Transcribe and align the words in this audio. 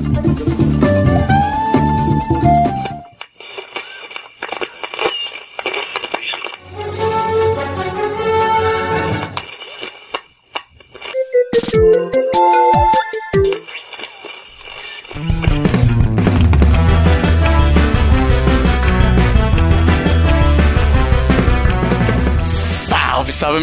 Thank 0.00 0.38
you. 2.44 2.57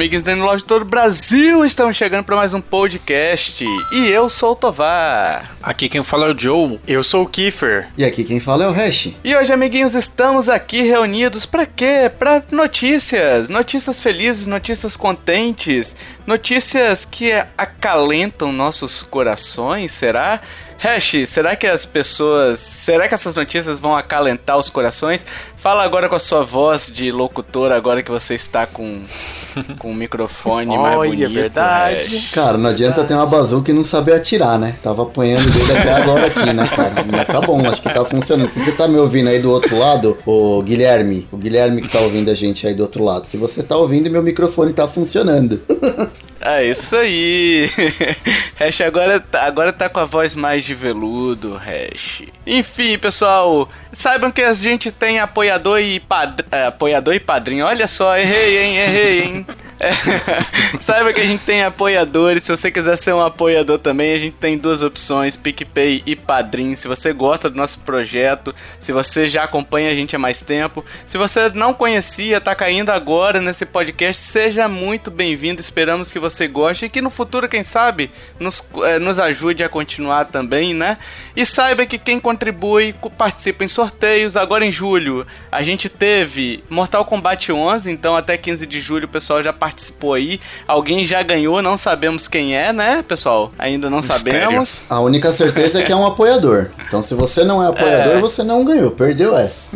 Amiguinhos 0.05 0.23
da 0.23 0.35
loja 0.35 0.57
de 0.57 0.65
todo 0.65 0.83
o 0.83 0.85
Brasil! 0.85 1.65
Estamos 1.65 1.97
chegando 1.97 2.23
para 2.23 2.35
mais 2.35 2.54
um 2.54 2.61
podcast. 2.61 3.65
E 3.91 4.07
eu 4.07 4.29
sou 4.29 4.51
o 4.51 4.55
Tovar. 4.55 5.57
Aqui 5.63 5.89
quem 5.89 6.04
fala 6.04 6.27
é 6.27 6.32
o 6.32 6.39
Joe. 6.39 6.79
Eu 6.86 7.04
sou 7.04 7.23
o 7.23 7.27
Kiefer. 7.27 7.87
E 7.97 8.05
aqui 8.05 8.23
quem 8.23 8.39
fala 8.39 8.65
é 8.65 8.68
o 8.68 8.71
Hash. 8.71 9.15
E 9.23 9.36
hoje, 9.36 9.51
amiguinhos, 9.51 9.96
estamos 9.96 10.47
aqui 10.47 10.83
reunidos 10.83 11.47
para 11.47 11.65
quê? 11.65 12.11
Para 12.19 12.43
notícias. 12.51 13.49
Notícias 13.49 13.99
felizes, 13.99 14.46
notícias 14.46 14.96
contentes, 14.96 15.96
notícias 16.27 17.04
que 17.04 17.32
acalentam 17.57 18.51
nossos 18.51 19.01
corações, 19.01 19.91
será? 19.91 20.39
Hash, 20.78 21.28
será 21.28 21.56
que 21.56 21.65
as 21.65 21.86
pessoas. 21.86 22.60
Será 22.60 23.07
que 23.07 23.14
essas 23.14 23.36
notícias 23.36 23.79
vão 23.79 23.96
acalentar 23.96 24.57
os 24.57 24.70
corações? 24.70 25.25
Fala 25.57 25.83
agora 25.83 26.07
com 26.07 26.16
a 26.16 26.20
sua 26.20 26.43
voz 26.43 26.92
de 26.93 27.11
locutor, 27.11 27.71
agora 27.71 28.04
que 28.04 28.11
você 28.11 28.36
está 28.36 28.68
com, 28.68 29.02
com 29.80 29.92
o 29.92 29.96
microfone 29.96 30.78
mais 30.78 30.96
bonito. 30.96 31.24
Olha, 31.24 31.30
verdade. 31.30 32.17
Hash. 32.17 32.31
Cara, 32.31 32.58
não 32.58 32.69
adianta 32.69 33.03
ter 33.03 33.14
uma 33.14 33.25
bazuca 33.25 33.72
e 33.72 33.73
não 33.73 33.83
saber 33.83 34.14
atirar, 34.14 34.59
né? 34.59 34.75
Tava 34.83 35.03
apanhando 35.03 35.50
dele 35.52 35.78
até 35.78 35.94
agora 35.94 36.28
aqui, 36.28 36.53
né, 36.53 36.67
cara? 36.67 36.94
Mas 37.09 37.25
tá 37.25 37.42
bom, 37.42 37.67
acho 37.67 37.81
que 37.81 37.92
tá 37.92 38.05
funcionando. 38.05 38.52
Se 38.52 38.64
você 38.64 38.71
tá 38.73 38.88
me 38.88 38.97
ouvindo 38.97 39.30
aí 39.30 39.39
do 39.39 39.52
outro 39.52 39.77
lado, 39.77 40.17
o 40.25 40.61
Guilherme, 40.61 41.27
o 41.31 41.38
Guilherme 41.38 41.81
que 41.81 41.89
tá 41.89 41.99
ouvindo 41.99 42.30
a 42.30 42.36
gente 42.36 42.67
aí 42.67 42.75
do 42.75 42.83
outro 42.83 43.03
lado, 43.03 43.25
se 43.25 43.38
você 43.38 43.64
tá 43.64 43.75
ouvindo, 43.75 44.09
meu 44.09 44.21
microfone 44.21 44.73
tá 44.73 44.88
funcionando. 44.88 45.61
É 46.47 46.63
isso 46.63 46.95
aí. 46.95 47.67
Hash 48.59 48.81
agora, 48.81 49.19
tá- 49.19 49.43
agora 49.45 49.73
tá 49.73 49.89
com 49.89 49.99
a 49.99 50.05
voz 50.05 50.35
mais 50.35 50.63
de 50.63 50.75
veludo, 50.75 51.55
Hash. 51.57 52.21
Enfim, 52.45 52.99
pessoal, 52.99 53.67
saibam 53.91 54.31
que 54.31 54.43
a 54.43 54.53
gente 54.53 54.91
tem 54.91 55.19
apoiador 55.19 55.79
e, 55.79 55.99
pad... 55.99 56.41
é, 56.52 56.67
apoiador 56.67 57.15
e 57.15 57.19
padrinho. 57.19 57.65
Olha 57.65 57.87
só, 57.87 58.15
errei, 58.15 58.59
hein? 58.63 58.77
Errei, 58.77 59.23
hein? 59.23 59.47
É, 59.79 59.91
Saiba 60.79 61.11
que 61.11 61.19
a 61.19 61.25
gente 61.25 61.43
tem 61.43 61.63
apoiadores. 61.63 62.43
Se 62.43 62.51
você 62.51 62.71
quiser 62.71 62.95
ser 62.97 63.13
um 63.13 63.19
apoiador 63.21 63.77
também, 63.77 64.13
a 64.13 64.17
gente 64.17 64.35
tem 64.35 64.57
duas 64.57 64.81
opções: 64.81 65.35
PicPay 65.35 66.01
e 66.05 66.15
Padrim. 66.15 66.75
Se 66.75 66.87
você 66.87 67.11
gosta 67.11 67.49
do 67.49 67.57
nosso 67.57 67.79
projeto, 67.79 68.55
se 68.79 68.91
você 68.91 69.27
já 69.27 69.43
acompanha 69.43 69.91
a 69.91 69.95
gente 69.95 70.15
há 70.15 70.19
mais 70.19 70.41
tempo, 70.41 70.83
se 71.05 71.17
você 71.17 71.49
não 71.49 71.73
conhecia, 71.73 72.39
tá 72.39 72.55
caindo 72.55 72.89
agora 72.89 73.41
nesse 73.41 73.65
podcast, 73.65 74.21
seja 74.23 74.67
muito 74.67 75.11
bem-vindo. 75.11 75.59
Esperamos 75.59 76.11
que 76.11 76.19
você 76.19 76.47
goste 76.47 76.85
e 76.85 76.89
que 76.89 77.01
no 77.01 77.09
futuro, 77.09 77.49
quem 77.49 77.63
sabe, 77.63 78.09
nos, 78.39 78.63
eh, 78.83 78.97
nos 78.99 79.19
ajude 79.19 79.63
a 79.63 79.69
continuar 79.69 80.25
também, 80.25 80.73
né? 80.73 80.97
E 81.35 81.45
saiba 81.45 81.85
que 81.85 81.97
quem 81.97 82.19
contribui 82.19 82.93
co- 82.93 83.09
participa 83.09 83.63
em 83.63 83.67
sorteios. 83.67 84.37
Agora 84.37 84.65
em 84.65 84.71
julho, 84.71 85.27
a 85.51 85.61
gente 85.61 85.89
teve 85.89 86.63
Mortal 86.69 87.03
Kombat 87.05 87.51
11, 87.51 87.91
então 87.91 88.15
até 88.15 88.37
15 88.37 88.65
de 88.65 88.79
julho 88.79 89.05
o 89.05 89.09
pessoal 89.09 89.43
já 89.43 89.51
participou 89.51 89.64
aí. 90.13 90.39
Alguém 90.67 91.05
já 91.05 91.21
ganhou, 91.23 91.61
não 91.61 91.77
sabemos 91.77 92.27
quem 92.27 92.55
é, 92.55 92.71
né, 92.73 93.03
pessoal? 93.08 93.52
Ainda 93.58 93.89
não 93.89 93.97
Mistério. 93.97 94.23
sabemos. 94.44 94.81
A 94.89 94.99
única 94.99 95.31
certeza 95.31 95.80
é 95.80 95.83
que 95.83 95.91
é 95.91 95.95
um 95.95 96.05
apoiador. 96.08 96.69
Então 96.88 97.02
se 97.03 97.13
você 97.13 97.44
não 97.44 97.63
é 97.63 97.67
apoiador, 97.67 98.17
É. 98.17 98.19
você 98.19 98.43
não 98.43 98.63
ganhou, 98.66 98.91
perdeu 98.91 99.38
essa. 99.38 99.67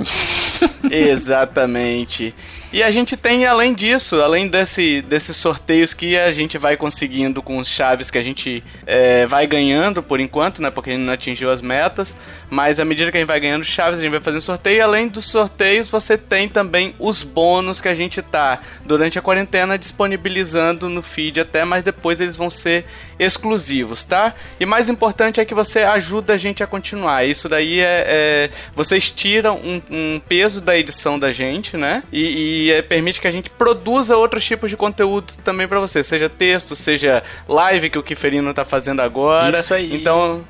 Exatamente. 0.90 2.34
E 2.72 2.84
a 2.84 2.92
gente 2.92 3.18
tem, 3.18 3.48
além 3.48 3.74
disso, 3.74 4.22
além 4.22 4.48
desse, 4.48 5.02
desses 5.02 5.36
sorteios 5.36 5.92
que 5.92 6.16
a 6.16 6.32
gente 6.32 6.56
vai 6.56 6.78
conseguindo 6.78 7.42
com 7.42 7.58
os 7.58 7.68
chaves 7.68 8.12
que 8.12 8.18
a 8.18 8.22
gente 8.22 8.64
é, 8.86 9.26
vai 9.26 9.48
ganhando 9.48 10.04
por 10.04 10.20
enquanto, 10.20 10.62
né? 10.62 10.70
Porque 10.70 10.92
a 10.92 10.94
gente 10.94 11.02
não 11.04 11.14
atingiu 11.14 11.50
as 11.50 11.62
metas. 11.62 12.16
Mas 12.48 12.80
à 12.80 12.86
medida 12.86 13.10
que 13.10 13.18
a 13.18 13.20
gente 13.22 13.28
vai 13.28 13.40
ganhando 13.40 13.64
chaves, 13.64 14.00
a 14.00 14.04
gente 14.04 14.12
vai 14.12 14.20
fazendo 14.20 14.42
sorteio. 14.42 14.78
E 14.78 14.82
além 14.82 15.08
dos 15.08 15.26
sorteios, 15.26 15.90
você 15.90 16.16
tem 16.16 16.48
também 16.48 16.94
os 17.00 17.24
bônus 17.24 17.82
que 17.82 17.88
a 17.88 17.96
gente 17.96 18.22
tá, 18.22 18.60
durante 18.86 19.18
a 19.18 19.22
quarentena, 19.22 19.76
disponibilizando 19.76 20.88
no 20.88 21.02
feed 21.02 21.40
até, 21.40 21.66
mas 21.66 21.82
depois 21.82 22.22
eles 22.22 22.36
vão 22.36 22.52
ser 22.52 22.86
exclusivos, 23.18 24.04
tá? 24.04 24.34
E 24.60 24.66
mais 24.66 24.90
importante 24.90 25.42
é 25.42 25.46
que 25.46 25.54
você 25.54 25.80
ajuda 25.80 26.34
a 26.34 26.38
gente 26.38 26.64
a 26.64 26.68
continuar. 26.68 27.26
Isso 27.26 27.50
daí 27.50 27.80
é. 27.80 28.06
é- 28.08 28.50
vocês 28.76 29.10
tiram 29.10 29.58
um, 29.58 29.82
um 29.90 30.22
peso 30.28 30.62
da 30.62 30.78
edição 30.78 31.20
da 31.20 31.32
gente, 31.32 31.76
né? 31.76 32.04
E, 32.12 32.22
e, 32.22 32.59
é, 32.72 32.82
permite 32.82 33.22
que 33.22 33.28
a 33.28 33.32
gente 33.32 33.50
produza 33.50 34.18
outros 34.18 34.44
tipos 34.44 34.70
de 34.70 34.76
conteúdo 34.78 35.34
também 35.44 35.68
pra 35.68 35.80
você. 35.80 36.04
Seja 36.04 36.28
texto, 36.28 36.76
seja 36.76 37.24
live 37.48 37.90
que 37.90 37.98
o 37.98 38.04
Kiferino 38.04 38.54
tá 38.54 38.66
fazendo 38.66 39.02
agora. 39.02 39.60
Isso 39.60 39.74
aí. 39.74 39.96
Então. 39.96 40.44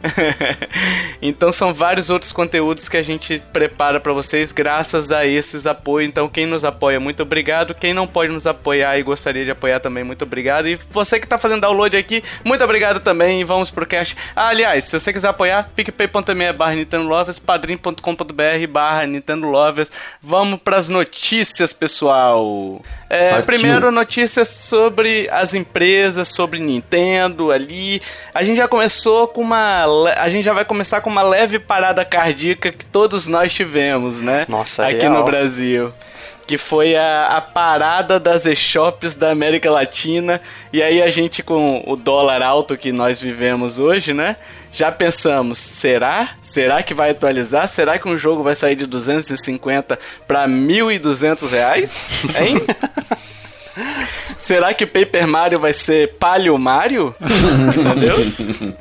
então 1.21 1.51
são 1.51 1.73
vários 1.73 2.09
outros 2.09 2.31
conteúdos 2.31 2.87
que 2.87 2.97
a 2.97 3.03
gente 3.03 3.41
prepara 3.53 3.99
pra 3.99 4.13
vocês 4.13 4.51
graças 4.51 5.11
a 5.11 5.25
esses 5.25 5.67
apoios. 5.67 6.09
Então, 6.09 6.27
quem 6.29 6.45
nos 6.45 6.63
apoia, 6.63 6.99
muito 6.99 7.21
obrigado. 7.21 7.75
Quem 7.75 7.93
não 7.93 8.07
pode 8.07 8.31
nos 8.31 8.47
apoiar 8.47 8.97
e 8.97 9.03
gostaria 9.03 9.45
de 9.45 9.51
apoiar 9.51 9.79
também, 9.79 10.03
muito 10.03 10.23
obrigado. 10.23 10.67
E 10.67 10.79
você 10.89 11.19
que 11.19 11.27
tá 11.27 11.37
fazendo 11.37 11.61
download 11.61 11.95
aqui, 11.95 12.23
muito 12.43 12.63
obrigado 12.63 12.99
também. 12.99 13.41
E 13.41 13.43
vamos 13.43 13.69
pro 13.69 13.85
cash. 13.85 14.15
Ah, 14.35 14.47
aliás, 14.47 14.85
se 14.85 14.99
você 14.99 15.11
quiser 15.11 15.29
apoiar, 15.29 15.69
picpay.me 15.75 16.53
barra 16.53 16.75
Nintendo 16.75 17.07
Lovers, 17.07 17.39
padrim.com.br 17.39 18.67
barra 18.69 19.05
Nintendo 19.05 19.47
Lovers. 19.47 19.91
Vamos 20.21 20.59
pras 20.63 20.89
notícias, 20.89 21.73
pessoal. 21.73 21.98
É, 23.09 23.29
Partiu. 23.31 23.45
primeiro, 23.45 23.91
notícias 23.91 24.47
sobre 24.47 25.27
as 25.31 25.53
empresas, 25.53 26.27
sobre 26.27 26.59
Nintendo 26.59 27.51
ali. 27.51 28.01
A 28.33 28.43
gente 28.43 28.57
já 28.57 28.67
começou 28.67 29.27
com 29.27 29.41
uma. 29.41 29.85
A 30.17 30.29
gente 30.29 30.45
já 30.45 30.53
vai 30.53 30.63
começar 30.63 31.01
com 31.01 31.09
uma 31.09 31.23
leve 31.23 31.59
parada 31.59 32.05
cardíaca 32.05 32.71
que 32.71 32.85
todos 32.85 33.27
nós 33.27 33.51
tivemos, 33.51 34.19
né? 34.19 34.45
Nossa, 34.47 34.85
Aqui 34.87 35.01
real. 35.01 35.13
no 35.13 35.23
Brasil. 35.23 35.91
Que 36.45 36.57
foi 36.57 36.95
a, 36.95 37.27
a 37.27 37.41
parada 37.41 38.19
das 38.19 38.45
e-shops 38.45 39.13
da 39.15 39.29
América 39.29 39.69
Latina. 39.69 40.41
E 40.73 40.81
aí 40.81 40.99
a 41.01 41.09
gente, 41.09 41.43
com 41.43 41.83
o 41.85 41.95
dólar 41.95 42.41
alto 42.41 42.75
que 42.75 42.91
nós 42.91 43.21
vivemos 43.21 43.77
hoje, 43.77 44.13
né? 44.13 44.35
Já 44.71 44.91
pensamos, 44.91 45.57
será? 45.57 46.29
Será 46.41 46.83
que 46.83 46.93
vai 46.93 47.11
atualizar? 47.11 47.67
Será 47.67 47.97
que 47.97 48.07
um 48.07 48.17
jogo 48.17 48.43
vai 48.43 48.55
sair 48.55 48.75
de 48.75 48.85
250 48.85 49.99
para 50.27 50.47
1.200 50.47 51.49
reais? 51.49 52.07
Hein? 52.39 52.57
Será 54.37 54.73
que 54.73 54.85
Paper 54.85 55.27
Mario 55.27 55.59
vai 55.59 55.73
ser 55.73 56.15
Palio 56.17 56.57
Mario? 56.57 57.13
Entendeu? 57.77 58.75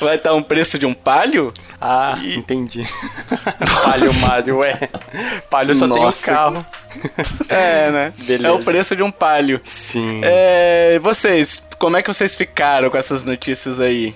Vai 0.00 0.16
estar 0.16 0.34
um 0.34 0.42
preço 0.42 0.78
de 0.78 0.84
um 0.84 0.92
palio? 0.92 1.52
Ah, 1.80 2.18
entendi. 2.22 2.86
Palio 3.84 4.12
Mario, 4.14 4.64
é. 4.64 4.88
Palio 5.48 5.74
só 5.74 5.86
Nossa. 5.86 6.24
tem 6.24 6.34
um 6.34 6.36
carro. 6.36 6.66
É, 7.48 7.90
né? 7.90 8.12
Beleza. 8.18 8.48
É 8.48 8.52
o 8.52 8.58
preço 8.58 8.96
de 8.96 9.02
um 9.02 9.10
palio. 9.10 9.60
Sim. 9.64 10.20
É, 10.22 10.98
vocês, 11.00 11.62
como 11.78 11.96
é 11.96 12.02
que 12.02 12.12
vocês 12.12 12.34
ficaram 12.34 12.90
com 12.90 12.96
essas 12.96 13.24
notícias 13.24 13.80
aí? 13.80 14.14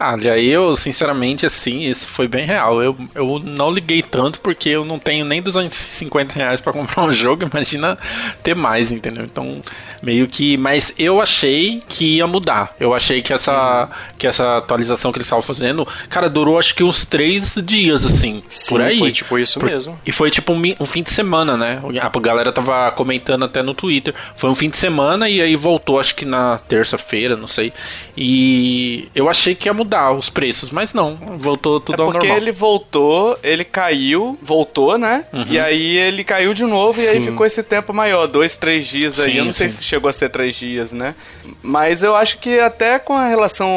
Olha, 0.00 0.38
eu, 0.38 0.76
sinceramente, 0.76 1.44
assim, 1.44 1.80
isso 1.80 2.06
foi 2.06 2.28
bem 2.28 2.46
real. 2.46 2.80
Eu, 2.80 2.96
eu 3.16 3.40
não 3.40 3.68
liguei 3.72 4.00
tanto 4.00 4.38
porque 4.38 4.68
eu 4.68 4.84
não 4.84 4.96
tenho 4.96 5.24
nem 5.24 5.42
250 5.42 6.34
reais 6.34 6.60
pra 6.60 6.72
comprar 6.74 7.02
um 7.02 7.12
jogo, 7.12 7.42
imagina 7.52 7.98
ter 8.40 8.54
mais, 8.54 8.92
entendeu? 8.92 9.24
Então, 9.24 9.60
meio 10.02 10.26
que. 10.26 10.56
Mas 10.56 10.92
eu 10.98 11.20
achei 11.20 11.82
que 11.88 12.16
ia 12.16 12.26
mudar. 12.26 12.74
Eu 12.78 12.94
achei 12.94 13.22
que 13.22 13.32
essa, 13.32 13.88
que 14.16 14.26
essa 14.26 14.56
atualização 14.58 15.12
que 15.12 15.18
eles 15.18 15.26
estavam 15.26 15.42
fazendo, 15.42 15.86
cara, 16.08 16.28
durou 16.28 16.58
acho 16.58 16.74
que 16.74 16.82
uns 16.84 17.04
três 17.04 17.54
dias, 17.64 18.04
assim. 18.04 18.42
Sim, 18.48 18.68
por 18.70 18.80
aí. 18.82 18.98
foi 18.98 19.12
tipo 19.12 19.38
isso 19.38 19.60
Por- 19.60 19.68
mesmo. 19.70 19.98
E 20.06 20.12
foi 20.12 20.30
tipo 20.30 20.52
um, 20.52 20.62
um 20.80 20.86
fim 20.86 21.02
de 21.02 21.10
semana, 21.12 21.56
né? 21.56 21.80
A 22.00 22.18
galera 22.20 22.52
tava 22.52 22.90
comentando 22.92 23.44
até 23.44 23.62
no 23.62 23.74
Twitter. 23.74 24.14
Foi 24.36 24.50
um 24.50 24.54
fim 24.54 24.68
de 24.70 24.76
semana 24.76 25.28
e 25.28 25.40
aí 25.40 25.56
voltou, 25.56 25.98
acho 26.00 26.14
que 26.14 26.24
na 26.24 26.58
terça-feira, 26.58 27.36
não 27.36 27.46
sei. 27.46 27.72
E 28.16 29.08
eu 29.14 29.28
achei 29.28 29.54
que 29.54 29.68
ia 29.68 29.72
mudar 29.72 30.12
os 30.12 30.28
preços, 30.28 30.70
mas 30.70 30.92
não. 30.92 31.14
Voltou 31.38 31.80
tudo 31.80 32.02
é 32.02 32.04
ao 32.04 32.10
porque 32.12 32.26
normal. 32.26 32.42
ele 32.42 32.52
voltou, 32.52 33.38
ele 33.42 33.64
caiu, 33.64 34.38
voltou, 34.42 34.98
né? 34.98 35.24
E 35.48 35.58
aí 35.58 35.96
ele 35.96 36.24
caiu 36.24 36.52
de 36.52 36.64
novo 36.64 37.00
e 37.00 37.06
aí 37.08 37.18
Sim. 37.18 37.26
ficou 37.26 37.46
esse 37.46 37.62
tempo 37.62 37.94
maior, 37.94 38.26
dois, 38.26 38.56
três 38.56 38.86
dias 38.86 39.18
aí. 39.20 39.32
Sim, 39.32 39.38
Eu 39.38 39.44
não 39.44 39.52
sei 39.52 39.70
sim. 39.70 39.76
se 39.76 39.84
chegou 39.88 40.08
a 40.08 40.12
ser 40.12 40.28
três 40.28 40.54
dias, 40.54 40.92
né? 40.92 41.14
Mas 41.62 42.02
eu 42.02 42.14
acho 42.14 42.38
que 42.38 42.60
até 42.60 42.98
com 42.98 43.14
a 43.14 43.26
relação 43.26 43.68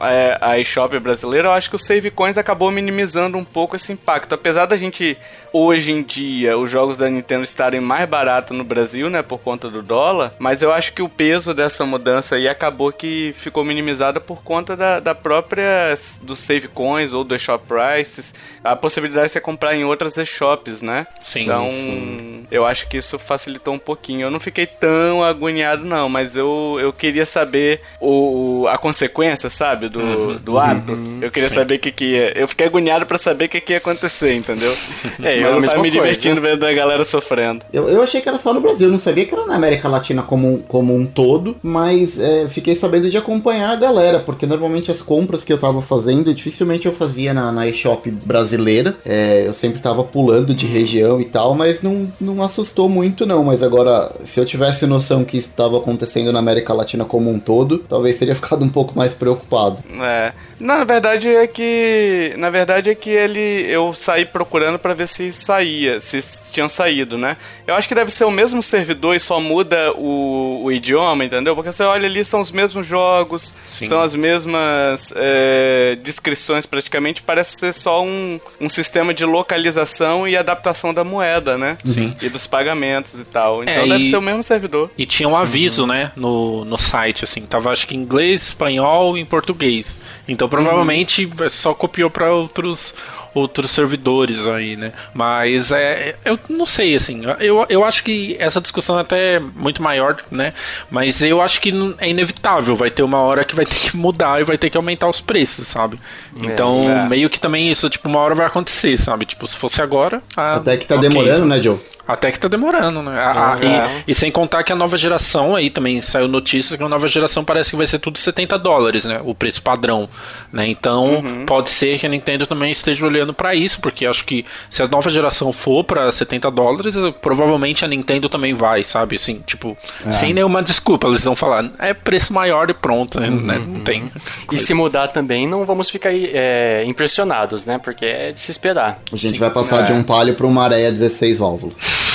é, 0.00 0.36
à 0.40 0.58
eShop 0.58 0.98
brasileira, 0.98 1.48
eu 1.48 1.52
acho 1.52 1.70
que 1.70 1.76
o 1.76 1.78
Save 1.78 2.10
Coins 2.10 2.36
acabou 2.36 2.70
minimizando 2.70 3.38
um 3.38 3.44
pouco 3.44 3.76
esse 3.76 3.92
impacto. 3.92 4.34
Apesar 4.34 4.66
da 4.66 4.76
gente, 4.76 5.16
hoje 5.56 5.92
em 5.92 6.02
dia, 6.02 6.58
os 6.58 6.70
jogos 6.70 6.98
da 6.98 7.08
Nintendo 7.08 7.44
estarem 7.44 7.80
mais 7.80 8.08
baratos 8.08 8.56
no 8.56 8.64
Brasil, 8.64 9.08
né? 9.08 9.22
Por 9.22 9.38
conta 9.38 9.70
do 9.70 9.82
dólar, 9.82 10.34
mas 10.38 10.62
eu 10.62 10.72
acho 10.72 10.92
que 10.92 11.02
o 11.02 11.08
peso 11.08 11.54
dessa 11.54 11.84
mudança 11.86 12.36
aí 12.36 12.48
acabou 12.48 12.92
que 12.92 13.34
ficou 13.38 13.64
minimizada 13.64 14.20
por 14.20 14.42
conta 14.42 14.76
da, 14.76 15.00
da 15.00 15.14
própria 15.14 15.94
dos 16.22 16.38
save 16.38 16.68
coins 16.68 17.12
ou 17.12 17.24
do 17.24 17.38
shop 17.38 17.64
prices, 17.66 18.34
a 18.62 18.76
possibilidade 18.76 19.26
de 19.26 19.32
você 19.32 19.40
comprar 19.40 19.74
em 19.74 19.84
outras 19.84 20.16
e-shops, 20.16 20.82
né? 20.82 21.06
Sim, 21.22 21.42
então, 21.42 21.70
sim. 21.70 22.46
eu 22.50 22.66
acho 22.66 22.88
que 22.88 22.96
isso 22.96 23.18
facilitou 23.18 23.74
um 23.74 23.78
pouquinho. 23.78 24.26
Eu 24.26 24.30
não 24.30 24.40
fiquei 24.40 24.66
tão 24.66 25.22
agoniado, 25.22 25.84
não, 25.84 26.08
mas 26.08 26.36
eu, 26.36 26.76
eu 26.80 26.92
queria 26.92 27.24
saber 27.24 27.80
o, 28.00 28.66
a 28.68 28.78
consequência, 28.78 29.48
sabe? 29.48 29.88
Do, 29.88 30.38
do 30.38 30.58
ato. 30.58 30.98
Eu 31.20 31.30
queria 31.30 31.50
saber 31.50 31.76
o 31.76 31.78
que, 31.78 31.92
que 31.92 32.04
ia. 32.04 32.38
Eu 32.38 32.48
fiquei 32.48 32.66
agoniado 32.66 33.06
pra 33.06 33.18
saber 33.18 33.46
o 33.46 33.48
que, 33.48 33.60
que 33.60 33.72
ia 33.72 33.78
acontecer, 33.78 34.34
entendeu? 34.34 34.74
É, 35.22 35.45
eu 35.48 35.52
mas 35.52 35.54
a 35.54 35.56
eu 35.56 35.60
mesma 35.60 35.68
tava 35.76 35.82
me 35.82 35.90
coisa. 35.90 36.02
divertindo 36.04 36.40
vendo 36.40 36.64
a 36.66 36.72
galera 36.72 37.04
sofrendo. 37.04 37.64
Eu, 37.72 37.88
eu 37.88 38.02
achei 38.02 38.20
que 38.20 38.28
era 38.28 38.38
só 38.38 38.52
no 38.54 38.60
Brasil, 38.60 38.88
não 38.90 38.98
sabia 38.98 39.24
que 39.24 39.34
era 39.34 39.46
na 39.46 39.54
América 39.56 39.88
Latina 39.88 40.22
como, 40.22 40.54
um- 40.54 40.58
como 40.58 40.94
um 40.94 41.06
todo, 41.06 41.56
mas 41.62 42.18
é, 42.18 42.46
fiquei 42.48 42.74
sabendo 42.74 43.08
de 43.10 43.16
acompanhar 43.18 43.70
a 43.72 43.76
galera, 43.76 44.20
porque 44.20 44.46
normalmente 44.46 44.90
as 44.90 45.02
compras 45.02 45.42
que 45.44 45.52
eu 45.52 45.58
tava 45.58 45.80
fazendo, 45.82 46.32
dificilmente 46.34 46.86
eu 46.86 46.92
fazia 46.92 47.32
na, 47.34 47.50
na 47.52 47.66
eShop 47.68 48.10
brasileira, 48.10 48.96
é, 49.04 49.44
eu 49.46 49.54
sempre 49.54 49.80
tava 49.80 50.04
pulando 50.04 50.54
de 50.54 50.66
região 50.66 51.20
e 51.20 51.24
tal, 51.24 51.54
mas 51.54 51.82
não, 51.82 52.12
não 52.20 52.42
assustou 52.42 52.88
muito 52.88 53.24
não, 53.26 53.42
mas 53.44 53.62
agora, 53.62 54.10
se 54.24 54.38
eu 54.40 54.44
tivesse 54.44 54.86
noção 54.86 55.24
que 55.24 55.36
estava 55.38 55.78
acontecendo 55.78 56.32
na 56.32 56.38
América 56.38 56.72
Latina 56.74 57.04
como 57.04 57.30
um 57.30 57.38
todo, 57.38 57.78
talvez 57.78 58.18
teria 58.18 58.34
ficado 58.36 58.64
um 58.64 58.68
pouco 58.68 58.96
mais 58.96 59.12
preocupado. 59.14 59.78
É. 60.00 60.32
Na 60.60 60.84
verdade 60.84 61.28
é 61.28 61.46
que. 61.46 62.34
Na 62.38 62.50
verdade 62.50 62.90
é 62.90 62.94
que 62.94 63.10
ele. 63.10 63.66
Eu 63.68 63.92
saí 63.92 64.24
procurando 64.24 64.78
pra 64.78 64.94
ver 64.94 65.06
se 65.08 65.25
saía, 65.32 66.00
se 66.00 66.20
tinham 66.52 66.68
saído, 66.68 67.16
né? 67.18 67.36
Eu 67.66 67.74
acho 67.74 67.86
que 67.88 67.94
deve 67.94 68.10
ser 68.10 68.24
o 68.24 68.30
mesmo 68.30 68.62
servidor 68.62 69.14
e 69.14 69.20
só 69.20 69.40
muda 69.40 69.92
o, 69.92 70.62
o 70.64 70.72
idioma, 70.72 71.24
entendeu? 71.24 71.54
Porque 71.54 71.72
você 71.72 71.82
olha 71.82 72.06
ali, 72.06 72.24
são 72.24 72.40
os 72.40 72.50
mesmos 72.50 72.86
jogos, 72.86 73.54
Sim. 73.70 73.86
são 73.86 74.00
as 74.00 74.14
mesmas 74.14 75.12
é, 75.16 75.96
descrições 76.02 76.66
praticamente. 76.66 77.22
Parece 77.22 77.58
ser 77.58 77.72
só 77.74 78.02
um, 78.02 78.40
um 78.60 78.68
sistema 78.68 79.12
de 79.12 79.24
localização 79.24 80.26
e 80.28 80.36
adaptação 80.36 80.92
da 80.94 81.04
moeda, 81.04 81.56
né? 81.58 81.76
Sim. 81.84 82.16
E 82.22 82.28
dos 82.28 82.46
pagamentos 82.46 83.18
e 83.20 83.24
tal. 83.24 83.62
Então 83.62 83.74
É, 83.74 83.86
deve 83.88 84.04
e- 84.04 84.10
ser 84.10 84.16
o 84.16 84.22
mesmo 84.22 84.42
servidor. 84.42 84.90
E 84.96 85.04
tinha 85.06 85.28
um 85.28 85.36
aviso, 85.36 85.86
né, 85.86 86.12
no, 86.16 86.64
no 86.64 86.78
site, 86.78 87.24
assim, 87.24 87.42
tava 87.42 87.70
acho 87.70 87.86
que 87.86 87.96
em 87.96 88.00
inglês, 88.00 88.42
espanhol 88.48 89.16
e 89.16 89.20
em 89.20 89.24
português. 89.24 89.98
Então 90.28 90.48
provavelmente 90.48 91.28
só 91.50 91.74
copiou 91.74 92.10
para 92.10 92.32
outros 92.32 92.94
outros 93.38 93.70
servidores 93.70 94.46
aí, 94.46 94.76
né? 94.76 94.92
Mas 95.14 95.70
é, 95.72 96.16
eu 96.24 96.38
não 96.48 96.64
sei, 96.66 96.94
assim, 96.94 97.22
eu, 97.40 97.64
eu 97.68 97.84
acho 97.84 98.02
que 98.02 98.36
essa 98.38 98.60
discussão 98.60 98.98
é 98.98 99.02
até 99.02 99.38
muito 99.38 99.82
maior, 99.82 100.16
né? 100.30 100.52
Mas 100.90 101.20
eu 101.22 101.40
acho 101.42 101.60
que 101.60 101.70
não- 101.70 101.94
é 101.98 102.08
inevitável, 102.08 102.74
vai 102.74 102.90
ter 102.90 103.02
uma 103.02 103.18
hora 103.18 103.44
que 103.44 103.54
vai 103.54 103.64
ter 103.64 103.76
que 103.76 103.96
mudar 103.96 104.40
e 104.40 104.44
vai 104.44 104.56
ter 104.58 104.70
que 104.70 104.76
aumentar 104.76 105.08
os 105.08 105.20
preços, 105.20 105.66
sabe? 105.66 105.98
Então, 106.44 106.82
é. 106.90 107.08
meio 107.08 107.28
que 107.30 107.38
também 107.38 107.70
isso, 107.70 107.88
tipo, 107.90 108.08
uma 108.08 108.20
hora 108.20 108.34
vai 108.34 108.46
acontecer, 108.46 108.98
sabe? 108.98 109.24
Tipo, 109.26 109.46
se 109.46 109.56
fosse 109.56 109.80
agora... 109.82 110.22
ah, 110.36 110.54
Até 110.54 110.76
que 110.76 110.86
tá 110.86 110.96
ok, 110.96 111.08
demorando, 111.08 111.46
né, 111.46 111.60
Joe? 111.62 111.78
Até 112.06 112.30
que 112.30 112.38
tá 112.38 112.48
demorando, 112.48 113.02
né? 113.02 113.18
A- 113.18 113.54
a- 113.54 113.56
É. 113.64 114.02
e, 114.06 114.12
e 114.12 114.14
sem 114.14 114.30
contar 114.30 114.62
que 114.62 114.72
a 114.72 114.76
nova 114.76 114.96
geração 114.96 115.54
aí 115.56 115.70
também 115.70 116.00
saiu 116.00 116.28
notícias 116.28 116.76
que 116.76 116.82
a 116.84 116.88
nova 116.88 117.08
geração 117.08 117.44
parece 117.44 117.70
que 117.70 117.76
vai 117.76 117.86
ser 117.86 117.98
tudo 117.98 118.18
70 118.18 118.58
dólares, 118.58 119.04
né? 119.04 119.20
O 119.24 119.34
preço 119.34 119.60
padrão, 119.62 120.08
né? 120.52 120.66
Então 120.68 121.22
pode 121.46 121.70
ser 121.70 121.98
que 121.98 122.06
a 122.06 122.08
Nintendo 122.08 122.46
também 122.46 122.70
esteja 122.70 123.04
olhando 123.06 123.32
pra 123.34 123.54
isso, 123.54 123.80
porque 123.80 124.06
acho 124.06 124.24
que 124.24 124.44
se 124.70 124.82
a 124.82 124.88
nova 124.88 125.08
geração 125.10 125.52
for 125.52 125.84
pra 125.84 126.10
70 126.12 126.50
dólares, 126.50 126.94
provavelmente 127.20 127.84
a 127.84 127.88
Nintendo 127.88 128.28
também 128.28 128.54
vai, 128.54 128.84
sabe? 128.84 129.16
Assim, 129.16 129.42
tipo, 129.46 129.76
sem 130.12 130.32
nenhuma 130.32 130.62
desculpa, 130.62 131.08
eles 131.08 131.24
vão 131.24 131.34
falar, 131.36 131.70
é 131.78 131.92
preço 131.94 132.32
maior 132.32 132.70
e 132.70 132.74
pronto, 132.74 133.18
né? 133.20 133.28
Né? 133.30 133.60
Não 133.66 133.80
tem. 133.80 134.10
E 134.52 134.58
se 134.58 134.72
mudar 134.74 135.08
também, 135.08 135.46
não 135.46 135.64
vamos 135.64 135.90
ficar 135.90 136.10
é, 136.12 136.84
impressionados, 136.86 137.64
né? 137.64 137.78
Porque 137.82 138.04
é 138.04 138.32
de 138.32 138.40
se 138.40 138.50
esperar. 138.50 138.98
A 139.12 139.16
gente 139.16 139.38
vai 139.38 139.50
passar 139.50 139.82
de 139.82 139.92
um 139.92 140.02
palio 140.02 140.34
pra 140.34 140.46
uma 140.46 140.62
areia 140.64 140.90
16 140.92 141.38
válvulas. 141.38 141.74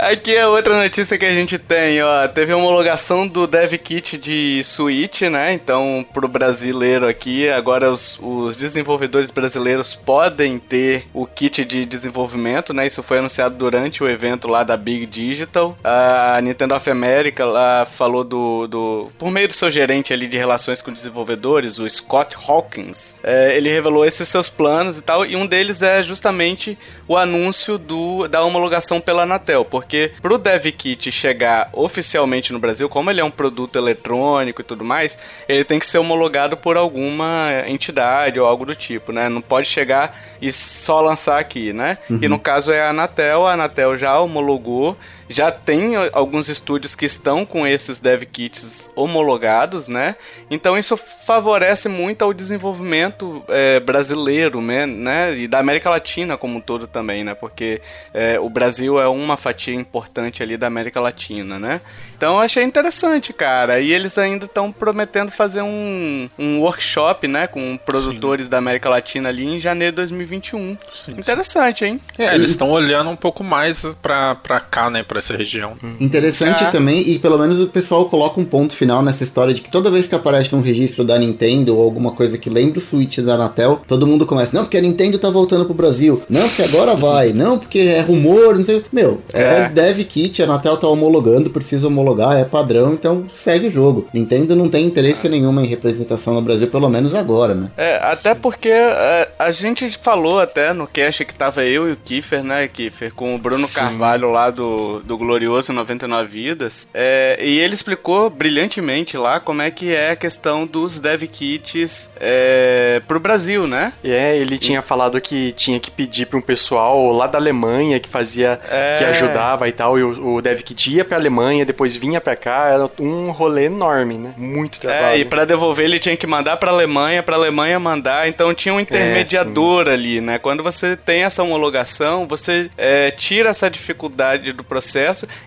Aqui 0.00 0.34
é 0.34 0.46
outra 0.46 0.82
notícia 0.82 1.18
que 1.18 1.26
a 1.26 1.30
gente 1.30 1.58
tem, 1.58 2.02
ó. 2.02 2.26
Teve 2.26 2.54
homologação 2.54 3.28
do 3.28 3.46
Dev 3.46 3.74
Kit 3.74 4.16
de 4.16 4.62
Switch, 4.64 5.20
né? 5.22 5.52
Então, 5.52 6.02
pro 6.14 6.26
brasileiro 6.26 7.06
aqui, 7.06 7.50
agora 7.50 7.90
os, 7.90 8.18
os 8.22 8.56
desenvolvedores 8.56 9.30
brasileiros 9.30 9.94
podem 9.94 10.58
ter 10.58 11.04
o 11.12 11.26
kit 11.26 11.66
de 11.66 11.84
desenvolvimento, 11.84 12.72
né? 12.72 12.86
Isso 12.86 13.02
foi 13.02 13.18
anunciado 13.18 13.56
durante 13.56 14.02
o 14.02 14.08
evento 14.08 14.48
lá 14.48 14.64
da 14.64 14.74
Big 14.74 15.04
Digital. 15.04 15.76
A 15.84 16.40
Nintendo 16.40 16.74
of 16.74 16.90
America 16.90 17.44
lá 17.44 17.84
falou 17.84 18.24
do. 18.24 18.66
do 18.68 19.10
por 19.18 19.30
meio 19.30 19.48
do 19.48 19.54
seu 19.54 19.70
gerente 19.70 20.14
ali 20.14 20.26
de 20.26 20.38
relações 20.38 20.80
com 20.80 20.90
desenvolvedores, 20.90 21.78
o 21.78 21.86
Scott 21.86 22.36
Hawkins, 22.48 23.18
é, 23.22 23.54
ele 23.54 23.68
revelou 23.68 24.06
esses 24.06 24.26
seus 24.26 24.48
planos 24.48 24.96
e 24.96 25.02
tal, 25.02 25.26
e 25.26 25.36
um 25.36 25.46
deles 25.46 25.82
é 25.82 26.02
justamente 26.02 26.78
o 27.06 27.18
anúncio 27.18 27.76
do, 27.76 28.26
da 28.28 28.42
homologação 28.42 28.98
pela 28.98 29.24
Anatel, 29.24 29.62
porque 29.62 29.89
pro 30.20 30.38
DevKit 30.38 31.10
chegar 31.10 31.70
oficialmente 31.72 32.52
no 32.52 32.58
Brasil, 32.58 32.88
como 32.88 33.10
ele 33.10 33.20
é 33.20 33.24
um 33.24 33.30
produto 33.30 33.76
eletrônico 33.76 34.60
e 34.60 34.64
tudo 34.64 34.84
mais, 34.84 35.18
ele 35.48 35.64
tem 35.64 35.78
que 35.78 35.86
ser 35.86 35.98
homologado 35.98 36.56
por 36.56 36.76
alguma 36.76 37.48
entidade 37.66 38.38
ou 38.38 38.46
algo 38.46 38.64
do 38.64 38.74
tipo, 38.74 39.12
né? 39.12 39.28
Não 39.28 39.40
pode 39.40 39.68
chegar 39.68 40.18
e 40.40 40.52
só 40.52 41.00
lançar 41.00 41.38
aqui, 41.38 41.72
né? 41.72 41.98
E 42.22 42.28
no 42.28 42.38
caso 42.38 42.72
é 42.72 42.82
a 42.82 42.90
Anatel, 42.90 43.46
a 43.46 43.52
Anatel 43.52 43.96
já 43.96 44.18
homologou, 44.18 44.96
já 45.30 45.52
tem 45.52 45.94
alguns 46.12 46.48
estúdios 46.48 46.96
que 46.96 47.06
estão 47.06 47.46
com 47.46 47.64
esses 47.64 48.00
dev 48.00 48.24
kits 48.24 48.90
homologados, 48.96 49.86
né? 49.86 50.16
Então 50.50 50.76
isso 50.76 50.96
favorece 50.96 51.88
muito 51.88 52.22
ao 52.22 52.34
desenvolvimento 52.34 53.40
é, 53.46 53.78
brasileiro, 53.78 54.60
né? 54.60 55.38
E 55.38 55.46
da 55.46 55.60
América 55.60 55.88
Latina 55.88 56.36
como 56.36 56.58
um 56.58 56.60
todo 56.60 56.88
também, 56.88 57.22
né? 57.22 57.32
Porque 57.32 57.80
é, 58.12 58.40
o 58.40 58.50
Brasil 58.50 59.00
é 59.00 59.06
uma 59.06 59.36
fatia 59.36 59.72
importante 59.74 60.42
ali 60.42 60.56
da 60.56 60.66
América 60.66 61.00
Latina, 61.00 61.60
né? 61.60 61.80
Então 62.16 62.34
eu 62.34 62.40
achei 62.40 62.64
interessante, 62.64 63.32
cara. 63.32 63.78
E 63.78 63.92
eles 63.92 64.18
ainda 64.18 64.46
estão 64.46 64.72
prometendo 64.72 65.30
fazer 65.30 65.62
um, 65.62 66.28
um 66.36 66.58
workshop, 66.60 67.28
né? 67.28 67.46
Com 67.46 67.76
produtores 67.78 68.48
da 68.48 68.58
América 68.58 68.88
Latina 68.88 69.28
ali 69.28 69.46
em 69.46 69.60
janeiro 69.60 69.92
de 69.92 69.96
2021. 69.96 70.76
Sim, 70.92 71.12
interessante, 71.12 71.84
hein? 71.84 72.00
É, 72.18 72.34
eles 72.34 72.50
estão 72.50 72.68
olhando 72.70 73.08
um 73.10 73.16
pouco 73.16 73.44
mais 73.44 73.84
pra, 74.02 74.34
pra 74.34 74.58
cá, 74.58 74.90
né? 74.90 75.04
Pra 75.04 75.19
essa 75.20 75.36
região. 75.36 75.74
Interessante 76.00 76.64
Ah. 76.64 76.70
também, 76.70 77.00
e 77.08 77.18
pelo 77.18 77.38
menos 77.38 77.60
o 77.62 77.68
pessoal 77.68 78.06
coloca 78.08 78.40
um 78.40 78.44
ponto 78.44 78.74
final 78.74 79.02
nessa 79.02 79.22
história 79.22 79.54
de 79.54 79.60
que 79.60 79.70
toda 79.70 79.90
vez 79.90 80.08
que 80.08 80.14
aparece 80.14 80.54
um 80.54 80.60
registro 80.60 81.04
da 81.04 81.18
Nintendo 81.18 81.76
ou 81.76 81.82
alguma 81.82 82.12
coisa 82.12 82.36
que 82.36 82.50
lembra 82.50 82.78
o 82.78 82.82
Switch 82.82 83.18
da 83.18 83.34
Anatel, 83.34 83.80
todo 83.86 84.06
mundo 84.06 84.26
começa, 84.26 84.50
não, 84.54 84.64
porque 84.64 84.76
a 84.78 84.80
Nintendo 84.80 85.18
tá 85.18 85.30
voltando 85.30 85.64
pro 85.64 85.74
Brasil, 85.74 86.22
não, 86.28 86.48
porque 86.48 86.62
agora 86.62 86.94
vai, 86.96 87.32
não, 87.34 87.58
porque 87.58 87.78
é 87.78 88.00
rumor, 88.00 88.56
não 88.56 88.64
sei. 88.64 88.84
Meu, 88.92 89.20
é, 89.32 89.42
É. 89.42 89.68
dev 89.68 90.00
kit, 90.04 90.42
a 90.42 90.44
Anatel 90.46 90.76
tá 90.76 90.88
homologando, 90.88 91.50
precisa 91.50 91.86
homologar, 91.86 92.36
é 92.38 92.44
padrão, 92.44 92.92
então 92.94 93.26
segue 93.32 93.68
o 93.68 93.70
jogo. 93.70 94.06
Nintendo 94.12 94.56
não 94.56 94.68
tem 94.68 94.84
interesse 94.86 95.28
nenhuma 95.28 95.62
em 95.62 95.66
representação 95.66 96.34
no 96.34 96.42
Brasil, 96.42 96.66
pelo 96.68 96.88
menos 96.88 97.14
agora, 97.14 97.54
né? 97.54 97.70
É, 97.76 97.96
até 98.02 98.34
porque 98.34 98.68
é, 98.68 99.28
a 99.38 99.50
gente 99.50 99.98
falou 100.02 100.40
até 100.40 100.72
no 100.72 100.86
cast 100.86 101.24
que 101.24 101.34
tava 101.34 101.64
eu 101.64 101.88
e 101.88 101.92
o 101.92 101.96
Kiefer, 101.96 102.42
né, 102.42 102.66
Kiefer, 102.68 103.12
com 103.14 103.34
o 103.34 103.38
Bruno 103.38 103.66
Sim. 103.66 103.74
Carvalho 103.80 104.30
lá 104.30 104.50
do, 104.50 105.00
do 105.10 105.18
Glorioso 105.18 105.72
99 105.72 106.28
Vidas, 106.28 106.86
é, 106.94 107.36
e 107.42 107.58
ele 107.58 107.74
explicou 107.74 108.30
brilhantemente 108.30 109.16
lá 109.16 109.40
como 109.40 109.60
é 109.60 109.68
que 109.68 109.92
é 109.92 110.12
a 110.12 110.16
questão 110.16 110.64
dos 110.64 111.00
dev 111.00 111.24
kits 111.24 112.08
é, 112.20 113.02
pro 113.08 113.18
Brasil, 113.18 113.66
né? 113.66 113.92
É, 114.04 114.36
ele 114.36 114.56
tinha 114.56 114.80
falado 114.80 115.20
que 115.20 115.50
tinha 115.50 115.80
que 115.80 115.90
pedir 115.90 116.26
para 116.26 116.38
um 116.38 116.40
pessoal 116.40 117.10
lá 117.10 117.26
da 117.26 117.38
Alemanha 117.38 117.98
que 117.98 118.08
fazia, 118.08 118.60
É. 118.70 118.94
que 118.98 119.04
ajudava 119.04 119.68
e 119.68 119.72
tal, 119.72 119.98
e 119.98 120.04
o, 120.04 120.36
o 120.36 120.40
DevKit 120.40 120.94
ia 120.94 121.04
pra 121.04 121.16
Alemanha, 121.18 121.66
depois 121.66 121.96
vinha 121.96 122.20
pra 122.20 122.36
cá, 122.36 122.68
era 122.68 122.88
um 123.00 123.32
rolê 123.32 123.64
enorme, 123.64 124.14
né? 124.14 124.32
Muito 124.36 124.78
trabalho. 124.78 125.06
É, 125.06 125.18
e 125.18 125.24
pra 125.24 125.44
devolver 125.44 125.86
ele 125.86 125.98
tinha 125.98 126.16
que 126.16 126.26
mandar 126.26 126.56
pra 126.56 126.70
Alemanha, 126.70 127.20
pra 127.20 127.34
Alemanha 127.34 127.80
mandar, 127.80 128.28
então 128.28 128.54
tinha 128.54 128.72
um 128.72 128.78
intermediador 128.78 129.88
ali, 129.88 130.20
né? 130.20 130.38
Quando 130.38 130.62
você 130.62 130.96
tem 130.96 131.24
essa 131.24 131.42
homologação, 131.42 132.28
você 132.28 132.70
é, 132.78 133.10
tira 133.10 133.48
essa 133.50 133.68
dificuldade 133.68 134.52
do 134.52 134.62
processo 134.62 134.99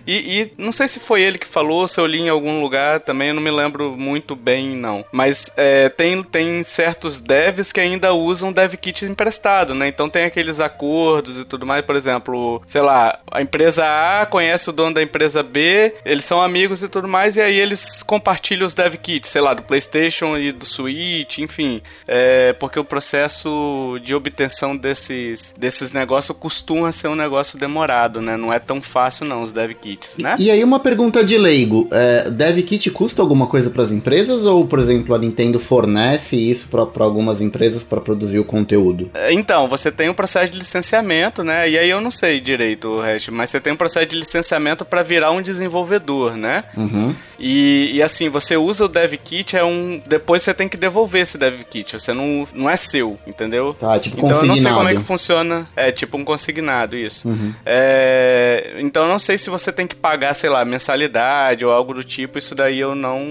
e, 0.05 0.41
e 0.41 0.53
não 0.57 0.71
sei 0.71 0.87
se 0.87 0.99
foi 0.99 1.21
ele 1.21 1.37
que 1.37 1.47
falou, 1.47 1.87
se 1.87 1.99
eu 1.99 2.05
li 2.05 2.19
em 2.19 2.29
algum 2.29 2.61
lugar 2.61 2.99
também, 2.99 3.29
eu 3.29 3.33
não 3.33 3.41
me 3.41 3.51
lembro 3.51 3.95
muito 3.97 4.35
bem, 4.35 4.75
não. 4.75 5.05
Mas 5.11 5.51
é, 5.55 5.89
tem, 5.89 6.23
tem 6.23 6.63
certos 6.63 7.19
devs 7.19 7.71
que 7.71 7.79
ainda 7.79 8.13
usam 8.13 8.51
dev 8.51 8.73
kit 8.75 9.05
emprestado, 9.05 9.73
né? 9.73 9.87
Então 9.87 10.09
tem 10.09 10.25
aqueles 10.25 10.59
acordos 10.59 11.37
e 11.39 11.45
tudo 11.45 11.65
mais, 11.65 11.85
por 11.85 11.95
exemplo, 11.95 12.61
sei 12.65 12.81
lá, 12.81 13.19
a 13.31 13.41
empresa 13.41 13.83
A 13.85 14.25
conhece 14.25 14.69
o 14.69 14.73
dono 14.73 14.95
da 14.95 15.03
empresa 15.03 15.43
B, 15.43 15.95
eles 16.05 16.25
são 16.25 16.41
amigos 16.41 16.83
e 16.83 16.89
tudo 16.89 17.07
mais, 17.07 17.35
e 17.35 17.41
aí 17.41 17.59
eles 17.59 18.03
compartilham 18.03 18.65
os 18.65 18.73
dev 18.73 18.95
kits, 18.95 19.29
sei 19.29 19.41
lá, 19.41 19.53
do 19.53 19.63
PlayStation 19.63 20.37
e 20.37 20.51
do 20.51 20.65
Switch, 20.65 21.39
enfim, 21.39 21.81
é, 22.07 22.53
porque 22.53 22.79
o 22.79 22.83
processo 22.83 23.99
de 24.03 24.13
obtenção 24.15 24.75
desses, 24.75 25.53
desses 25.57 25.91
negócios 25.91 26.37
costuma 26.37 26.91
ser 26.91 27.07
um 27.07 27.15
negócio 27.15 27.59
demorado, 27.59 28.21
né? 28.21 28.37
Não 28.37 28.51
é 28.51 28.59
tão 28.59 28.81
fácil 28.81 29.25
não, 29.25 29.32
os 29.41 29.51
dev 29.51 29.71
kits, 29.73 30.17
né? 30.17 30.35
E 30.39 30.51
aí 30.51 30.63
uma 30.63 30.79
pergunta 30.79 31.23
de 31.23 31.37
leigo, 31.37 31.87
é, 31.91 32.29
dev 32.29 32.59
kit 32.59 32.89
custa 32.91 33.21
alguma 33.21 33.47
coisa 33.47 33.69
para 33.69 33.83
as 33.83 33.91
empresas 33.91 34.43
ou, 34.43 34.65
por 34.65 34.79
exemplo, 34.79 35.15
a 35.15 35.17
Nintendo 35.17 35.59
fornece 35.59 36.35
isso 36.35 36.67
para 36.67 37.03
algumas 37.03 37.41
empresas 37.41 37.83
para 37.83 38.01
produzir 38.01 38.39
o 38.39 38.45
conteúdo? 38.45 39.09
É, 39.13 39.33
então, 39.33 39.67
você 39.67 39.91
tem 39.91 40.09
um 40.09 40.13
processo 40.13 40.51
de 40.51 40.57
licenciamento, 40.57 41.43
né? 41.43 41.69
E 41.69 41.77
aí 41.77 41.89
eu 41.89 42.01
não 42.01 42.11
sei 42.11 42.39
direito 42.39 42.89
o 42.89 43.01
resto, 43.01 43.31
mas 43.31 43.49
você 43.49 43.59
tem 43.59 43.73
um 43.73 43.77
processo 43.77 44.05
de 44.05 44.15
licenciamento 44.15 44.85
para 44.85 45.01
virar 45.01 45.31
um 45.31 45.41
desenvolvedor, 45.41 46.35
né? 46.35 46.63
Uhum. 46.75 47.15
E, 47.39 47.91
e, 47.95 48.01
assim, 48.01 48.29
você 48.29 48.55
usa 48.55 48.85
o 48.85 48.87
dev 48.87 49.13
kit, 49.15 49.57
é 49.57 49.63
um. 49.63 50.01
Depois 50.07 50.41
você 50.41 50.53
tem 50.53 50.69
que 50.69 50.77
devolver 50.77 51.23
esse 51.23 51.37
dev 51.37 51.61
kit. 51.69 51.99
Você 51.99 52.13
não, 52.13 52.47
não 52.53 52.69
é 52.69 52.77
seu, 52.77 53.17
entendeu? 53.27 53.73
Tá, 53.73 53.99
tipo 53.99 54.15
então 54.17 54.29
consignado. 54.29 54.45
eu 54.45 54.55
não 54.55 54.69
sei 54.69 54.71
como 54.71 54.89
é 54.89 54.95
que 54.95 55.03
funciona. 55.03 55.67
É 55.75 55.91
tipo 55.91 56.17
um 56.17 56.23
consignado, 56.23 56.95
isso. 56.95 57.27
Uhum. 57.27 57.53
É, 57.65 58.75
então 58.79 59.03
eu 59.03 59.09
não 59.09 59.19
sei 59.23 59.37
se 59.37 59.49
você 59.49 59.71
tem 59.71 59.87
que 59.87 59.95
pagar, 59.95 60.33
sei 60.33 60.49
lá, 60.49 60.63
mensalidade 60.63 61.65
ou 61.65 61.71
algo 61.71 61.93
do 61.93 62.03
tipo. 62.03 62.37
Isso 62.37 62.53
daí 62.53 62.79
eu 62.79 62.93
não, 62.93 63.23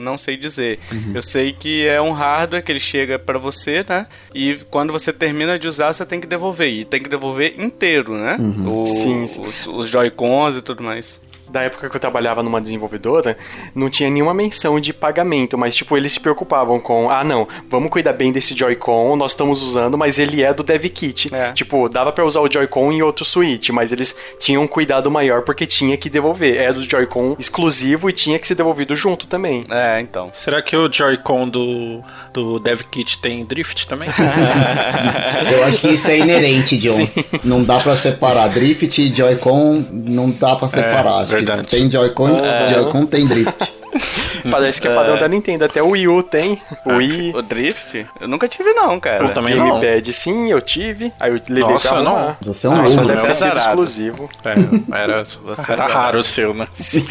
não 0.00 0.16
sei 0.16 0.36
dizer. 0.36 0.78
Uhum. 0.90 1.12
Eu 1.14 1.22
sei 1.22 1.52
que 1.52 1.86
é 1.86 2.00
um 2.00 2.12
hardware 2.12 2.62
que 2.62 2.72
ele 2.72 2.80
chega 2.80 3.18
para 3.18 3.38
você, 3.38 3.84
né? 3.86 4.06
E 4.34 4.58
quando 4.70 4.92
você 4.92 5.12
termina 5.12 5.58
de 5.58 5.68
usar, 5.68 5.92
você 5.92 6.06
tem 6.06 6.20
que 6.20 6.26
devolver. 6.26 6.72
E 6.72 6.84
tem 6.84 7.02
que 7.02 7.08
devolver 7.08 7.54
inteiro, 7.58 8.14
né? 8.14 8.36
Uhum. 8.38 8.82
O, 8.82 8.86
Sim, 8.86 9.26
sim. 9.26 9.44
Os, 9.44 9.66
os 9.66 9.88
Joy-Cons 9.88 10.56
e 10.56 10.62
tudo 10.62 10.82
mais 10.82 11.20
da 11.50 11.62
época 11.62 11.88
que 11.88 11.96
eu 11.96 12.00
trabalhava 12.00 12.42
numa 12.42 12.60
desenvolvedora, 12.60 13.36
não 13.74 13.90
tinha 13.90 14.10
nenhuma 14.10 14.34
menção 14.34 14.80
de 14.80 14.92
pagamento, 14.92 15.58
mas 15.58 15.74
tipo, 15.74 15.96
eles 15.96 16.12
se 16.12 16.20
preocupavam 16.20 16.80
com, 16.80 17.10
ah 17.10 17.24
não, 17.24 17.46
vamos 17.68 17.90
cuidar 17.90 18.12
bem 18.12 18.32
desse 18.32 18.56
Joy-Con, 18.56 19.16
nós 19.16 19.32
estamos 19.32 19.62
usando, 19.62 19.98
mas 19.98 20.18
ele 20.18 20.42
é 20.42 20.52
do 20.52 20.62
Dev 20.62 20.84
Kit. 20.86 21.34
É. 21.34 21.52
Tipo, 21.52 21.88
dava 21.88 22.12
para 22.12 22.24
usar 22.24 22.40
o 22.40 22.50
Joy-Con 22.50 22.92
em 22.92 23.02
outro 23.02 23.24
Switch, 23.24 23.70
mas 23.70 23.92
eles 23.92 24.14
tinham 24.38 24.62
um 24.62 24.66
cuidado 24.66 25.10
maior 25.10 25.42
porque 25.42 25.66
tinha 25.66 25.96
que 25.96 26.08
devolver. 26.08 26.56
Era 26.56 26.74
do 26.74 26.88
Joy-Con 26.88 27.36
exclusivo 27.38 28.08
e 28.08 28.12
tinha 28.12 28.38
que 28.38 28.46
ser 28.46 28.54
devolvido 28.54 28.94
junto 28.96 29.26
também. 29.26 29.64
É, 29.70 30.00
então. 30.00 30.30
Será 30.34 30.62
que 30.62 30.76
o 30.76 30.90
Joy-Con 30.90 31.48
do, 31.48 32.02
do 32.32 32.58
Dev 32.58 32.82
Kit 32.90 33.20
tem 33.20 33.44
drift 33.44 33.86
também? 33.86 34.08
Eu 35.50 35.64
acho 35.64 35.78
que 35.80 35.88
isso 35.88 36.10
é 36.10 36.18
inerente, 36.18 36.76
John. 36.76 36.94
Sim. 36.94 37.10
Não 37.44 37.64
dá 37.64 37.78
pra 37.78 37.96
separar. 37.96 38.48
Drift 38.48 39.00
e 39.00 39.14
Joy-Con 39.14 39.84
não 39.90 40.30
dá 40.30 40.56
pra 40.56 40.68
separar. 40.68 41.22
acho 41.22 41.36
verdade. 41.44 41.68
tem 41.68 41.90
Joy-Con, 41.90 42.30
Joy-Con 42.72 43.06
tem 43.06 43.26
Drift. 43.26 43.56
Parece 44.50 44.80
que 44.80 44.88
é 44.88 44.94
padrão 44.94 45.16
da 45.18 45.26
Nintendo, 45.28 45.64
até 45.64 45.82
o 45.82 45.90
Wii 45.90 46.08
U 46.08 46.22
tem. 46.22 46.60
O 46.84 46.94
Wii. 46.94 47.32
O 47.34 47.42
Drift? 47.42 48.06
Eu 48.20 48.28
nunca 48.28 48.46
tive, 48.48 48.72
não, 48.72 48.98
cara. 49.00 49.24
Eu 49.24 49.30
também 49.30 49.54
não. 49.54 49.80
Gamepad, 49.80 50.12
sim, 50.12 50.50
eu 50.50 50.60
tive. 50.60 51.12
Aí 51.18 51.30
eu 51.32 51.40
levei 51.48 51.72
Nossa, 51.72 51.88
pra 51.88 52.02
não. 52.02 52.16
arrumar. 52.16 52.36
Você 52.42 52.66
é 52.66 52.70
um 52.70 52.74
Ah, 52.74 52.82
louco, 52.82 53.04
deve 53.06 53.20
ter 53.22 53.28
é 53.28 53.34
sido 53.34 53.56
exclusivo. 53.56 54.30
É, 54.44 54.96
era, 55.02 55.24
Você 55.24 55.72
era 55.72 55.84
é 55.84 55.92
raro 55.92 56.18
o 56.18 56.22
seu, 56.22 56.54
né? 56.54 56.66
Sim. 56.72 57.06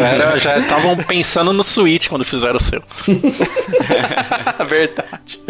Era, 0.00 0.36
já 0.38 0.58
estavam 0.58 0.96
pensando 0.96 1.52
no 1.52 1.62
Switch 1.62 2.08
quando 2.08 2.24
fizeram 2.24 2.56
o 2.56 2.62
seu. 2.62 2.82
Verdade. 4.68 5.40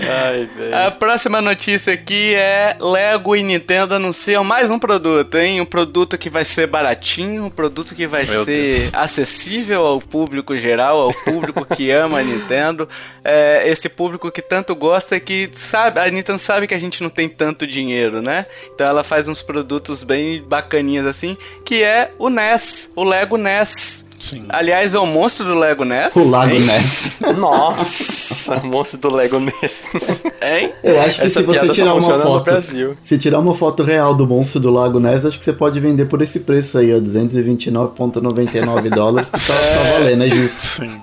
Ai, 0.00 0.48
velho. 0.56 0.76
A 0.86 0.90
próxima 0.90 1.40
notícia 1.40 1.92
aqui 1.92 2.34
é 2.34 2.76
Lego 2.80 3.36
e 3.36 3.42
Nintendo 3.42 3.94
anunciam 3.94 4.42
mais 4.44 4.70
um 4.70 4.78
produto, 4.78 5.36
hein? 5.36 5.60
Um 5.60 5.66
produto 5.66 6.18
que 6.18 6.28
vai 6.30 6.44
ser 6.44 6.66
baratinho, 6.66 7.44
um 7.46 7.50
produto 7.50 7.94
que 7.94 8.06
vai 8.06 8.24
Meu 8.24 8.44
ser 8.44 8.90
acessível 8.92 9.86
ao 9.86 10.00
público 10.00 10.56
geral, 10.56 10.73
ao 10.82 11.12
público 11.12 11.64
que 11.64 11.90
ama 11.92 12.18
a 12.18 12.22
Nintendo, 12.22 12.88
é, 13.22 13.68
esse 13.68 13.88
público 13.88 14.30
que 14.30 14.42
tanto 14.42 14.74
gosta 14.74 15.16
e 15.16 15.20
que 15.20 15.50
sabe, 15.54 16.00
a 16.00 16.10
Nintendo 16.10 16.38
sabe 16.38 16.66
que 16.66 16.74
a 16.74 16.78
gente 16.78 17.02
não 17.02 17.10
tem 17.10 17.28
tanto 17.28 17.66
dinheiro, 17.66 18.20
né? 18.20 18.46
Então 18.74 18.86
ela 18.86 19.04
faz 19.04 19.28
uns 19.28 19.42
produtos 19.42 20.02
bem 20.02 20.42
bacaninhas 20.42 21.06
assim, 21.06 21.36
que 21.64 21.82
é 21.82 22.12
o 22.18 22.28
NES, 22.28 22.90
o 22.94 23.04
Lego 23.04 23.36
NES. 23.36 24.03
Sim. 24.18 24.44
Aliás, 24.48 24.94
é 24.94 24.98
o 24.98 25.06
monstro 25.06 25.44
do 25.44 25.54
Lego 25.54 25.84
NES. 25.84 26.14
O 26.16 26.28
Lago 26.28 26.54
hein? 26.54 26.60
Ness. 26.60 27.16
Nossa, 27.36 28.62
monstro 28.64 28.98
do 28.98 29.12
Lego 29.12 29.38
NES. 29.38 29.88
Hein? 30.42 30.72
Eu 30.82 31.00
acho 31.00 31.20
que 31.20 31.26
Essa 31.26 31.40
se 31.40 31.46
você 31.46 31.68
tirar 31.70 31.94
uma 31.94 32.18
foto. 32.18 32.44
Brasil. 32.44 32.96
Se 33.02 33.18
tirar 33.18 33.38
uma 33.40 33.54
foto 33.54 33.82
real 33.82 34.14
do 34.14 34.26
monstro 34.26 34.60
do 34.60 34.70
Lago 34.70 34.98
Ness, 34.98 35.24
acho 35.24 35.38
que 35.38 35.44
você 35.44 35.52
pode 35.52 35.78
vender 35.80 36.06
por 36.06 36.22
esse 36.22 36.40
preço 36.40 36.78
aí, 36.78 36.94
ó. 36.94 36.98
229,99 36.98 38.90
dólares, 38.90 39.30
que 39.30 39.40
tá, 39.46 39.54
tá 39.54 39.92
valendo, 39.92 40.24
é 40.24 40.30
justo. 40.30 40.66
Sim. 40.80 41.00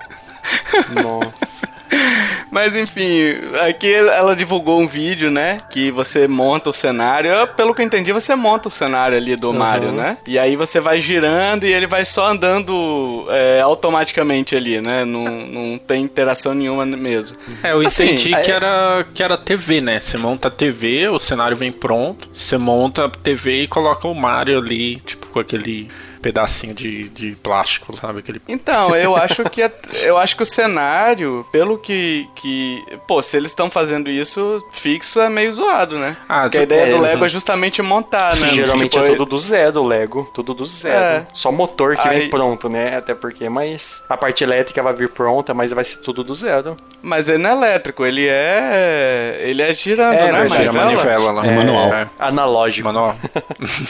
Nossa. 1.02 1.70
Mas 2.52 2.76
enfim, 2.76 3.32
aqui 3.66 3.90
ela 3.90 4.36
divulgou 4.36 4.78
um 4.78 4.86
vídeo, 4.86 5.30
né? 5.30 5.58
Que 5.70 5.90
você 5.90 6.28
monta 6.28 6.68
o 6.68 6.72
cenário. 6.72 7.30
Pelo 7.56 7.74
que 7.74 7.80
eu 7.80 7.86
entendi, 7.86 8.12
você 8.12 8.34
monta 8.34 8.68
o 8.68 8.70
cenário 8.70 9.16
ali 9.16 9.34
do 9.36 9.54
Mario, 9.54 9.90
né? 9.90 10.18
E 10.26 10.38
aí 10.38 10.54
você 10.54 10.78
vai 10.78 11.00
girando 11.00 11.64
e 11.64 11.72
ele 11.72 11.86
vai 11.86 12.04
só 12.04 12.26
andando 12.26 13.26
é, 13.30 13.62
automaticamente 13.62 14.54
ali, 14.54 14.82
né? 14.82 15.02
Não, 15.06 15.24
não 15.24 15.78
tem 15.78 16.02
interação 16.04 16.52
nenhuma 16.52 16.84
mesmo. 16.84 17.38
É, 17.62 17.72
eu 17.72 17.80
Assim, 17.86 18.04
entendi 18.04 18.34
é- 18.34 18.40
que, 18.42 18.52
era, 18.52 19.06
que 19.14 19.22
era 19.22 19.38
TV, 19.38 19.80
né? 19.80 19.98
Você 19.98 20.18
monta 20.18 20.48
a 20.48 20.50
TV, 20.50 21.08
o 21.08 21.18
cenário 21.18 21.56
vem 21.56 21.72
pronto, 21.72 22.28
você 22.34 22.58
monta 22.58 23.06
a 23.06 23.08
TV 23.08 23.62
e 23.62 23.66
coloca 23.66 24.06
o 24.06 24.14
Mario 24.14 24.58
ali, 24.58 24.96
tipo, 24.96 25.26
com 25.28 25.40
aquele 25.40 25.88
pedacinho 26.22 26.72
de, 26.74 27.08
de 27.10 27.32
plástico, 27.42 27.96
sabe? 27.96 28.20
Aquele... 28.20 28.40
Então, 28.48 28.94
eu 28.96 29.16
acho 29.16 29.42
que 29.50 29.60
é- 29.62 29.72
eu 30.04 30.16
acho 30.16 30.36
que 30.36 30.42
o 30.42 30.46
cenário, 30.46 31.44
pelo 31.52 31.76
que 31.78 32.28
que, 32.36 32.82
pô, 33.06 33.20
se 33.22 33.36
eles 33.36 33.50
estão 33.50 33.70
fazendo 33.70 34.08
isso 34.08 34.58
fixo 34.72 35.20
é 35.20 35.28
meio 35.28 35.52
zoado, 35.52 35.98
né? 35.98 36.16
Ah, 36.28 36.42
Porque 36.42 36.58
a 36.58 36.62
ideia 36.62 36.82
é, 36.82 36.90
do 36.90 37.00
Lego 37.00 37.18
uhum. 37.18 37.24
é 37.24 37.28
justamente 37.28 37.82
montar, 37.82 38.34
né? 38.36 38.48
Geralmente 38.50 38.90
Tipo, 38.92 39.04
é 39.04 39.08
tudo 39.10 39.26
do 39.26 39.38
zero 39.38 39.80
o 39.80 39.86
Lego, 39.86 40.30
tudo 40.34 40.54
do 40.54 40.64
zero. 40.64 40.94
É. 41.22 41.26
Só 41.32 41.50
motor 41.52 41.96
que 41.96 42.06
Aí- 42.08 42.20
vem 42.20 42.30
pronto, 42.30 42.68
né? 42.68 42.96
Até 42.96 43.14
porque, 43.14 43.48
mas 43.48 44.02
a 44.08 44.16
parte 44.16 44.44
elétrica 44.44 44.82
vai 44.82 44.92
vir 44.92 45.08
pronta, 45.08 45.52
mas 45.52 45.72
vai 45.72 45.82
ser 45.84 45.98
tudo 45.98 46.22
do 46.22 46.34
zero. 46.34 46.76
Mas 47.02 47.28
ele 47.28 47.38
não 47.42 47.50
é 47.50 47.52
elétrico, 47.54 48.04
ele 48.06 48.26
é. 48.28 49.40
Ele 49.44 49.62
é 49.62 49.72
girando, 49.74 50.14
É, 50.14 50.30
né? 50.32 50.48
Gira 50.48 50.70
a 50.70 50.72
manivela 50.72 51.32
lá. 51.32 51.46
É 51.46 51.50
manual. 51.50 51.94
É, 51.94 52.06
Analógico. 52.18 52.86
manual. 52.86 53.16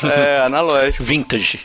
É, 0.04 0.40
analógico. 0.40 1.02
Vintage. 1.02 1.60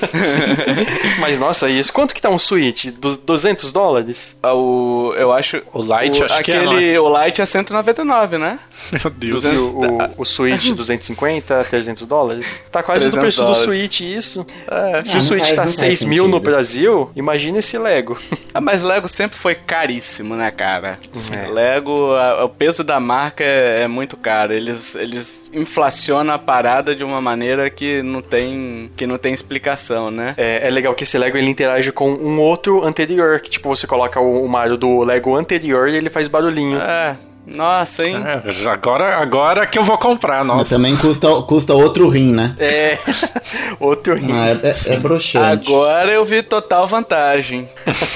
Mas 1.20 1.38
nossa, 1.38 1.68
isso. 1.68 1.92
Quanto 1.92 2.14
que 2.14 2.20
tá 2.22 2.30
um 2.30 2.38
Switch? 2.38 2.86
Du 2.86 3.16
200 3.16 3.72
dólares? 3.72 4.38
Ah, 4.42 4.54
O, 4.54 5.14
eu 5.16 5.32
acho. 5.32 5.62
O 5.72 5.80
Lite, 5.82 6.22
o, 6.22 6.24
acho 6.24 6.42
que 6.42 6.52
é, 6.52 6.56
aquele, 6.58 6.98
O 6.98 7.24
Lite 7.24 7.40
é 7.42 7.46
199, 7.46 8.38
né? 8.38 8.58
Meu 8.92 9.10
Deus. 9.10 9.44
E 9.44 9.48
o, 9.48 9.80
o, 10.16 10.22
o 10.22 10.24
Switch 10.24 10.72
250, 10.72 11.64
300 11.68 12.06
dólares? 12.06 12.62
Tá 12.70 12.82
quase 12.82 13.06
do 13.06 13.12
300 13.12 13.20
preço 13.20 13.40
do 13.40 13.44
dólares. 13.46 13.64
Switch 13.64 14.00
isso. 14.00 14.46
É. 14.66 15.04
Se 15.04 15.12
Ah, 15.12 15.14
o 15.14 15.20
não 15.20 15.20
Switch 15.20 15.42
tá 15.44 15.48
não 15.50 15.56
faz 15.64 15.74
6 15.74 16.04
mil 16.04 16.24
no 16.24 16.34
sentido. 16.34 16.44
Brasil, 16.50 17.10
imagina 17.16 17.58
esse 17.58 17.78
Lego. 17.78 18.18
Ah, 18.54 18.60
mas 18.62 18.82
Lego 18.82 19.06
sempre 19.06 19.38
foi 19.38 19.54
caríssimo, 19.54 20.34
né, 20.34 20.50
cara? 20.50 20.98
É. 21.30 21.46
Lego, 21.48 22.14
a- 22.14 22.44
o 22.44 22.48
peso 22.48 22.82
da 22.82 22.98
marca 22.98 23.44
é, 23.44 23.82
é 23.82 23.86
muito 23.86 24.16
caro. 24.16 24.52
Eles, 24.52 24.94
eles 24.96 25.44
inflacionam 25.52 26.32
a 26.34 26.38
parada 26.38 26.96
de 26.96 27.04
uma 27.04 27.20
maneira 27.20 27.68
que 27.70 28.02
não 28.02 28.20
tem, 28.22 28.90
que 28.96 29.06
não 29.06 29.16
tem 29.18 29.32
explicação, 29.32 29.87
né? 30.10 30.34
É, 30.36 30.66
é 30.66 30.70
legal 30.70 30.94
que 30.94 31.04
esse 31.04 31.18
Lego 31.18 31.36
ele 31.36 31.50
interage 31.50 31.92
com 31.92 32.10
um 32.10 32.40
outro 32.40 32.84
anterior, 32.84 33.40
que 33.40 33.50
tipo, 33.50 33.68
você 33.68 33.86
coloca 33.86 34.20
o, 34.20 34.44
o 34.44 34.48
Mario 34.48 34.76
do 34.76 35.00
Lego 35.02 35.36
anterior 35.36 35.88
e 35.88 35.96
ele 35.96 36.10
faz 36.10 36.28
barulhinho. 36.28 36.78
É, 36.78 37.16
nossa, 37.46 38.06
hein? 38.06 38.16
É, 38.24 38.68
agora, 38.68 39.16
agora 39.16 39.66
que 39.66 39.78
eu 39.78 39.82
vou 39.82 39.96
comprar, 39.96 40.44
Mas 40.44 40.56
nossa. 40.56 40.68
também 40.68 40.96
custa, 40.96 41.28
custa 41.42 41.72
outro 41.72 42.08
rim, 42.08 42.32
né? 42.32 42.54
É, 42.58 42.98
outro 43.80 44.14
Ah, 44.14 44.48
é, 44.50 44.68
é, 44.68 44.94
é 44.94 44.96
broxante. 44.98 45.68
Agora 45.72 46.10
eu 46.12 46.24
vi 46.26 46.42
total 46.42 46.86
vantagem. 46.86 47.68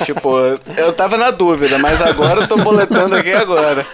tipo, 0.05 0.31
eu 0.77 0.93
tava 0.93 1.17
na 1.17 1.31
dúvida, 1.31 1.79
mas 1.79 2.03
agora 2.03 2.43
eu 2.43 2.49
tô 2.49 2.57
boletando 2.57 3.17
aqui 3.17 3.33
agora. 3.33 3.87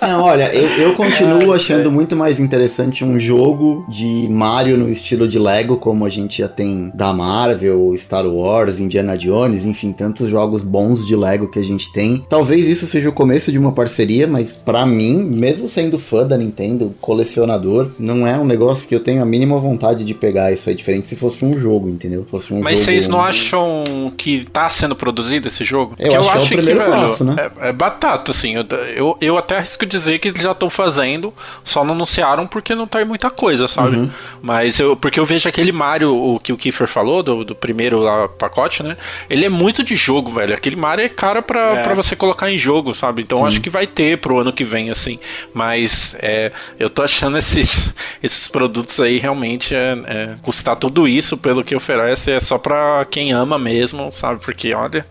Não, 0.00 0.22
olha, 0.24 0.54
eu, 0.54 0.68
eu 0.88 0.94
continuo 0.96 1.52
achando 1.52 1.90
muito 1.90 2.14
mais 2.16 2.38
interessante 2.40 3.04
um 3.04 3.18
jogo 3.18 3.84
de 3.88 4.28
Mario 4.30 4.76
no 4.76 4.88
estilo 4.88 5.26
de 5.28 5.38
Lego, 5.38 5.76
como 5.76 6.04
a 6.04 6.08
gente 6.08 6.38
já 6.38 6.48
tem 6.48 6.90
da 6.94 7.12
Marvel, 7.12 7.92
Star 7.96 8.26
Wars, 8.26 8.78
Indiana 8.80 9.16
Jones, 9.16 9.64
enfim, 9.64 9.92
tantos 9.92 10.28
jogos 10.28 10.62
bons 10.62 11.06
de 11.06 11.14
Lego 11.16 11.48
que 11.48 11.58
a 11.58 11.62
gente 11.64 11.92
tem. 11.92 12.24
Talvez 12.28 12.66
isso 12.66 12.86
seja 12.86 13.08
o 13.08 13.12
começo 13.12 13.50
de 13.50 13.58
uma 13.58 13.72
parceria, 13.72 14.26
mas 14.26 14.52
pra 14.54 14.84
mim, 14.86 15.16
mesmo 15.24 15.68
sendo 15.68 15.98
fã 15.98 16.26
da 16.26 16.36
Nintendo, 16.36 16.94
colecionador, 17.00 17.90
não 17.98 18.26
é 18.26 18.38
um 18.38 18.44
negócio 18.44 18.86
que 18.88 18.94
eu 18.94 19.00
tenho 19.00 19.22
a 19.22 19.26
mínima 19.26 19.58
vontade 19.58 20.04
de 20.04 20.14
pegar. 20.14 20.52
Isso 20.52 20.68
é 20.68 20.74
diferente 20.74 21.06
se 21.08 21.16
fosse 21.16 21.44
um 21.44 21.56
jogo, 21.58 21.88
entendeu? 21.88 22.26
Fosse 22.30 22.52
um 22.52 22.60
Mas 22.60 22.78
jogo- 22.78 22.84
vocês 22.84 23.08
não 23.08 23.20
acham 23.20 23.84
que 24.16 24.46
tá 24.52 24.68
sendo 24.68 24.94
produzido 24.94 25.48
esse 25.48 25.64
jogo? 25.64 25.94
Eu 25.98 26.12
Porque 26.12 26.16
acho 26.16 26.30
que 26.30 26.38
é 26.38 26.58
o 26.58 26.62
primeiro 26.64 26.90
passo, 26.90 27.24
né? 27.24 27.50
É, 27.60 27.68
é 27.68 27.72
batata, 27.72 28.30
assim. 28.30 28.54
Eu, 28.54 28.64
eu, 28.94 29.16
eu 29.20 29.38
até 29.38 29.56
arrisco 29.56 29.85
dizer 29.86 30.18
que 30.18 30.28
eles 30.28 30.42
já 30.42 30.52
estão 30.52 30.68
fazendo, 30.68 31.32
só 31.64 31.84
não 31.84 31.94
anunciaram 31.94 32.46
porque 32.46 32.74
não 32.74 32.86
tá 32.86 33.00
em 33.00 33.04
muita 33.04 33.30
coisa, 33.30 33.68
sabe? 33.68 33.96
Uhum. 33.96 34.10
Mas 34.42 34.78
eu, 34.78 34.96
porque 34.96 35.18
eu 35.18 35.26
vejo 35.26 35.48
aquele 35.48 35.72
Mario, 35.72 36.14
o 36.14 36.38
que 36.38 36.52
o 36.52 36.56
Kiefer 36.56 36.86
falou, 36.86 37.22
do, 37.22 37.44
do 37.44 37.54
primeiro 37.54 37.98
lá, 37.98 38.28
pacote, 38.28 38.82
né? 38.82 38.96
Ele 39.28 39.44
é 39.44 39.48
muito 39.48 39.82
de 39.82 39.96
jogo, 39.96 40.30
velho. 40.30 40.54
Aquele 40.54 40.76
Mario 40.76 41.04
é 41.04 41.08
cara 41.08 41.42
pra, 41.42 41.60
é. 41.60 41.82
Pra 41.82 41.94
você 41.94 42.14
colocar 42.14 42.50
em 42.50 42.58
jogo, 42.58 42.94
sabe? 42.94 43.22
Então 43.22 43.38
Sim. 43.38 43.46
acho 43.46 43.60
que 43.60 43.70
vai 43.70 43.86
ter 43.86 44.18
pro 44.18 44.38
ano 44.38 44.52
que 44.52 44.64
vem, 44.64 44.90
assim. 44.90 45.18
Mas 45.54 46.16
é, 46.18 46.52
eu 46.78 46.90
tô 46.90 47.02
achando 47.02 47.38
esses, 47.38 47.92
esses 48.22 48.48
produtos 48.48 49.00
aí 49.00 49.18
realmente 49.18 49.74
é, 49.74 49.98
é, 50.06 50.36
custar 50.42 50.76
tudo 50.76 51.06
isso 51.08 51.36
pelo 51.36 51.64
que 51.64 51.74
oferece 51.74 52.30
é 52.30 52.40
só 52.40 52.58
pra 52.58 53.06
quem 53.10 53.32
ama 53.32 53.58
mesmo, 53.58 54.10
sabe? 54.12 54.40
Porque 54.40 54.74
olha. 54.74 55.06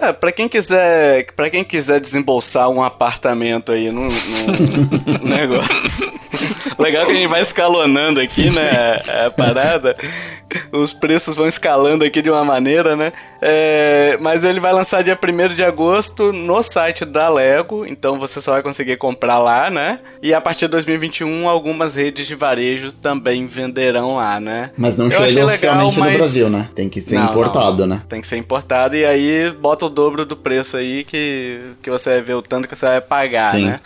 É, 0.00 0.12
pra 0.12 0.30
quem 0.30 0.48
quiser. 0.48 1.26
para 1.34 1.50
quem 1.50 1.64
quiser 1.64 2.00
desembolsar 2.00 2.68
um 2.68 2.82
apartamento 2.82 3.72
aí 3.72 3.90
no, 4.26 5.18
no 5.18 5.36
negócio. 5.36 6.12
Legal 6.78 7.06
que 7.06 7.12
a 7.12 7.14
gente 7.14 7.28
vai 7.28 7.40
escalonando 7.40 8.20
aqui, 8.20 8.50
né? 8.50 9.00
A 9.26 9.30
parada. 9.30 9.96
Os 10.72 10.94
preços 10.94 11.36
vão 11.36 11.46
escalando 11.46 12.04
aqui 12.04 12.22
de 12.22 12.30
uma 12.30 12.44
maneira, 12.44 12.96
né? 12.96 13.12
É, 13.40 14.16
mas 14.20 14.44
ele 14.44 14.60
vai 14.60 14.72
lançar 14.72 15.02
dia 15.02 15.18
1 15.22 15.54
de 15.54 15.62
agosto 15.62 16.32
no 16.32 16.62
site 16.62 17.04
da 17.04 17.28
Lego, 17.28 17.84
então 17.84 18.18
você 18.18 18.40
só 18.40 18.52
vai 18.52 18.62
conseguir 18.62 18.96
comprar 18.96 19.38
lá, 19.38 19.68
né? 19.68 19.98
E 20.22 20.32
a 20.32 20.40
partir 20.40 20.66
de 20.66 20.72
2021, 20.72 21.48
algumas 21.48 21.94
redes 21.94 22.26
de 22.26 22.34
varejo 22.34 22.92
também 22.92 23.46
venderão 23.46 24.16
lá, 24.16 24.40
né? 24.40 24.70
Mas 24.76 24.96
não 24.96 25.10
chega 25.10 25.44
oficialmente 25.44 26.00
legal, 26.00 26.12
no 26.12 26.18
Brasil, 26.18 26.48
né? 26.48 26.68
Tem 26.74 26.88
que 26.88 27.00
ser 27.02 27.16
não, 27.16 27.26
importado, 27.26 27.86
não. 27.86 27.96
né? 27.96 28.02
Tem 28.08 28.20
que 28.20 28.26
ser 28.26 28.38
importado 28.38 28.96
e 28.96 29.04
aí 29.04 29.50
bota 29.50 29.84
o 29.84 29.90
dobro 29.90 30.24
do 30.24 30.36
preço 30.36 30.78
aí 30.78 31.04
que, 31.04 31.60
que 31.82 31.90
você 31.90 32.10
vai 32.10 32.22
ver 32.22 32.34
o 32.34 32.42
tanto 32.42 32.66
que 32.66 32.74
você 32.74 32.86
vai 32.86 33.00
pagar, 33.02 33.54
Sim. 33.54 33.66
né? 33.66 33.80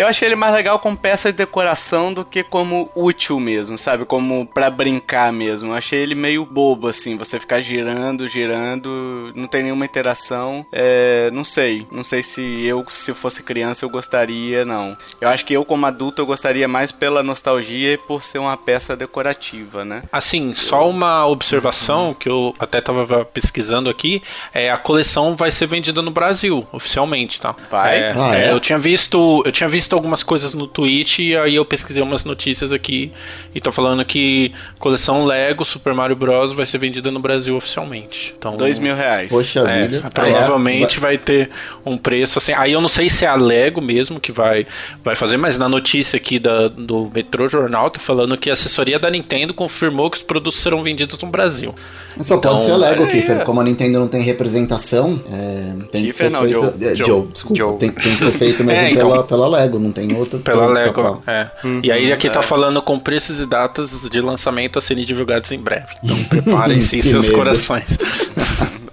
Eu 0.00 0.06
achei 0.06 0.26
ele 0.28 0.34
mais 0.34 0.54
legal 0.54 0.78
como 0.78 0.96
peça 0.96 1.30
de 1.30 1.36
decoração 1.36 2.10
do 2.10 2.24
que 2.24 2.42
como 2.42 2.90
útil 2.96 3.38
mesmo, 3.38 3.76
sabe? 3.76 4.06
Como 4.06 4.46
para 4.46 4.70
brincar 4.70 5.30
mesmo. 5.30 5.72
Eu 5.72 5.74
achei 5.74 5.98
ele 5.98 6.14
meio 6.14 6.42
bobo, 6.46 6.88
assim, 6.88 7.18
você 7.18 7.38
ficar 7.38 7.60
girando, 7.60 8.26
girando, 8.26 9.30
não 9.34 9.46
tem 9.46 9.62
nenhuma 9.62 9.84
interação. 9.84 10.64
É, 10.72 11.28
não 11.34 11.44
sei. 11.44 11.86
Não 11.92 12.02
sei 12.02 12.22
se 12.22 12.40
eu, 12.64 12.82
se 12.88 13.12
fosse 13.12 13.42
criança, 13.42 13.84
eu 13.84 13.90
gostaria, 13.90 14.64
não. 14.64 14.96
Eu 15.20 15.28
acho 15.28 15.44
que 15.44 15.52
eu, 15.52 15.66
como 15.66 15.84
adulto, 15.84 16.22
eu 16.22 16.26
gostaria 16.26 16.66
mais 16.66 16.90
pela 16.90 17.22
nostalgia 17.22 17.92
e 17.92 17.98
por 17.98 18.22
ser 18.22 18.38
uma 18.38 18.56
peça 18.56 18.96
decorativa, 18.96 19.84
né? 19.84 20.04
Assim, 20.10 20.54
só 20.54 20.88
uma 20.88 21.26
observação 21.26 22.08
uhum. 22.08 22.14
que 22.14 22.28
eu 22.30 22.54
até 22.58 22.80
tava 22.80 23.22
pesquisando 23.26 23.90
aqui, 23.90 24.22
é 24.54 24.70
a 24.70 24.78
coleção 24.78 25.36
vai 25.36 25.50
ser 25.50 25.66
vendida 25.66 26.00
no 26.00 26.10
Brasil, 26.10 26.66
oficialmente, 26.72 27.38
tá? 27.38 27.54
Vai? 27.70 27.98
É, 27.98 28.12
ah, 28.16 28.34
é? 28.34 28.50
Eu 28.50 28.60
tinha 28.60 28.78
visto, 28.78 29.42
eu 29.44 29.52
tinha 29.52 29.68
visto 29.68 29.89
visto 29.90 29.94
algumas 29.94 30.22
coisas 30.22 30.54
no 30.54 30.66
Twitch 30.66 31.18
e 31.18 31.36
aí 31.36 31.56
eu 31.56 31.64
pesquisei 31.64 32.02
umas 32.02 32.24
notícias 32.24 32.72
aqui 32.72 33.12
e 33.54 33.60
tô 33.60 33.72
falando 33.72 34.04
que 34.04 34.52
coleção 34.78 35.24
Lego 35.24 35.64
Super 35.64 35.94
Mario 35.94 36.14
Bros. 36.14 36.52
vai 36.52 36.64
ser 36.64 36.78
vendida 36.78 37.10
no 37.10 37.18
Brasil 37.18 37.56
oficialmente. 37.56 38.32
Então, 38.38 38.56
Dois 38.56 38.78
mil 38.78 38.94
reais. 38.94 39.30
Poxa 39.30 39.60
é, 39.60 39.88
vida. 39.88 40.10
Provavelmente 40.12 40.98
é, 40.98 41.00
vai... 41.00 41.18
ter 41.18 41.50
um 41.84 41.96
preço 41.96 42.38
assim. 42.38 42.52
Aí 42.52 42.72
eu 42.72 42.80
não 42.80 42.88
sei 42.88 43.10
se 43.10 43.24
é 43.24 43.28
a 43.28 43.34
Lego 43.34 43.80
mesmo 43.80 44.20
que 44.20 44.30
vai, 44.30 44.66
vai 45.04 45.16
fazer, 45.16 45.36
mas 45.36 45.58
na 45.58 45.68
notícia 45.68 46.16
aqui 46.16 46.38
da, 46.38 46.68
do 46.68 47.10
Metro 47.12 47.48
Jornal 47.48 47.90
tá 47.90 47.98
falando 47.98 48.36
que 48.36 48.48
a 48.48 48.52
assessoria 48.52 48.98
da 48.98 49.10
Nintendo 49.10 49.52
confirmou 49.52 50.10
que 50.10 50.18
os 50.18 50.22
produtos 50.22 50.60
serão 50.60 50.82
vendidos 50.82 51.18
no 51.18 51.28
Brasil. 51.28 51.74
Só 52.18 52.36
então, 52.36 52.52
pode 52.52 52.64
ser 52.64 52.72
a 52.72 52.76
Lego, 52.76 53.04
é, 53.04 53.06
Kiffer. 53.06 53.44
Como 53.44 53.60
a 53.60 53.64
Nintendo 53.64 53.98
não 53.98 54.08
tem 54.08 54.22
representação, 54.22 55.20
é, 55.32 55.84
tem 55.90 56.04
Kiefer, 56.04 56.12
que 56.12 56.12
ser 56.12 56.30
não, 56.30 56.40
feito. 56.42 56.60
Joe, 56.60 56.96
Joe, 56.96 57.06
Joe 57.06 57.26
desculpa. 57.32 57.56
Joe. 57.56 57.76
Tem, 57.78 57.90
tem, 57.90 58.16
que 58.16 58.18
ser 58.18 58.30
feito 58.32 58.64
mesmo 58.64 58.82
é, 58.82 58.90
então, 58.90 59.10
pela, 59.10 59.22
pela 59.24 59.48
Lego 59.48 59.69
não 59.78 59.92
tem 59.92 60.14
outro. 60.14 60.38
Pela 60.40 60.66
Lego, 60.66 61.22
é. 61.26 61.48
Uhum, 61.62 61.80
e 61.82 61.92
aí 61.92 62.12
aqui 62.12 62.28
tá 62.28 62.40
é. 62.40 62.42
tá 62.42 62.42
falando 62.42 62.80
com 62.82 62.98
preços 62.98 63.40
e 63.40 63.46
datas 63.46 63.90
de 64.10 64.20
lançamento 64.20 64.78
a 64.78 64.82
serem 64.82 65.04
divulgados 65.04 65.50
em 65.52 65.58
breve. 65.58 65.94
Então 66.02 66.22
preparem-se 66.28 67.02
seus 67.02 67.26
medo. 67.26 67.36
corações. 67.36 67.98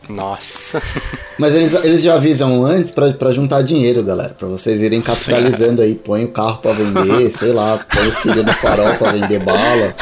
Nossa. 0.09 0.81
Mas 1.37 1.53
eles, 1.53 1.73
eles 1.83 2.01
já 2.01 2.15
avisam 2.15 2.65
antes 2.65 2.91
para 2.91 3.31
juntar 3.31 3.61
dinheiro, 3.61 4.03
galera. 4.03 4.33
para 4.37 4.47
vocês 4.47 4.81
irem 4.81 5.01
capitalizando 5.01 5.81
aí. 5.81 5.95
Põe 5.95 6.25
o 6.25 6.29
carro 6.29 6.57
para 6.57 6.73
vender, 6.73 7.31
sei 7.35 7.51
lá, 7.51 7.77
põe 7.77 8.07
o 8.07 8.11
filho 8.13 8.43
no 8.43 8.53
farol 8.53 8.95
para 8.95 9.11
vender 9.11 9.39
bala. 9.39 9.95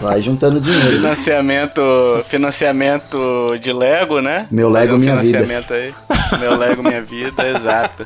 Vai 0.00 0.20
juntando 0.20 0.60
dinheiro. 0.60 0.96
Financiamento, 0.96 1.80
financiamento 2.28 3.56
de 3.60 3.72
Lego, 3.72 4.20
né? 4.20 4.46
Meu 4.50 4.68
Lego, 4.68 4.98
minha 4.98 5.16
vida. 5.16 5.46
Aí. 5.70 5.94
Meu 6.38 6.56
Lego, 6.56 6.82
minha 6.82 7.00
vida, 7.00 7.46
exato. 7.48 8.04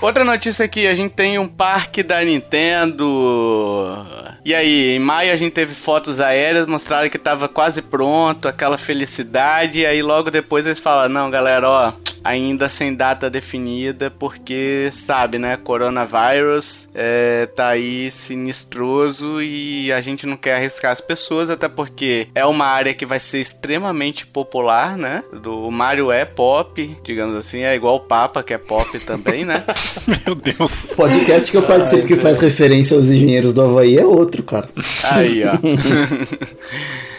Outra 0.00 0.24
notícia 0.24 0.64
aqui, 0.64 0.86
a 0.86 0.94
gente 0.94 1.12
tem 1.12 1.38
um 1.38 1.48
parque 1.48 2.02
da 2.02 2.22
Nintendo. 2.22 4.04
E 4.44 4.54
aí, 4.54 4.96
em 4.96 4.98
maio 4.98 5.32
a 5.32 5.36
gente 5.36 5.52
teve 5.52 5.74
fotos 5.74 6.20
aéreas, 6.20 6.66
mostraram 6.66 7.08
que 7.08 7.18
tava 7.18 7.48
quase 7.48 7.80
pronto, 7.80 8.46
aquela 8.46 8.76
felicidade. 8.76 9.80
E 9.80 9.86
aí 9.86 10.02
logo 10.02 10.30
depois 10.30 10.66
falam, 10.78 11.08
não, 11.08 11.30
galera, 11.30 11.68
ó, 11.68 11.92
ainda 12.22 12.68
sem 12.68 12.94
data 12.94 13.28
definida, 13.28 14.10
porque, 14.10 14.88
sabe, 14.92 15.38
né, 15.38 15.56
coronavírus 15.56 16.88
é, 16.94 17.46
tá 17.54 17.68
aí 17.68 18.10
sinistroso 18.10 19.42
e 19.42 19.92
a 19.92 20.00
gente 20.00 20.26
não 20.26 20.36
quer 20.36 20.56
arriscar 20.56 20.92
as 20.92 21.00
pessoas, 21.00 21.50
até 21.50 21.68
porque 21.68 22.28
é 22.34 22.44
uma 22.44 22.66
área 22.66 22.94
que 22.94 23.06
vai 23.06 23.20
ser 23.20 23.40
extremamente 23.40 24.26
popular, 24.26 24.96
né? 24.96 25.22
Do, 25.32 25.66
o 25.66 25.70
Mario 25.70 26.10
é 26.10 26.24
pop, 26.24 26.96
digamos 27.02 27.36
assim, 27.36 27.60
é 27.60 27.74
igual 27.74 27.96
o 27.96 28.00
Papa, 28.00 28.42
que 28.42 28.54
é 28.54 28.58
pop 28.58 28.98
também, 29.00 29.44
né? 29.44 29.64
Meu 30.26 30.34
Deus. 30.34 30.92
O 30.92 30.96
podcast 30.96 31.50
que 31.50 31.56
eu 31.56 31.62
participo 31.62 32.02
Ai, 32.02 32.08
que 32.08 32.16
faz 32.16 32.40
referência 32.40 32.96
aos 32.96 33.06
engenheiros 33.06 33.52
do 33.52 33.62
Havaí 33.62 33.98
é 33.98 34.04
outro, 34.04 34.42
cara. 34.42 34.68
Aí, 35.04 35.42
ó. 35.44 35.52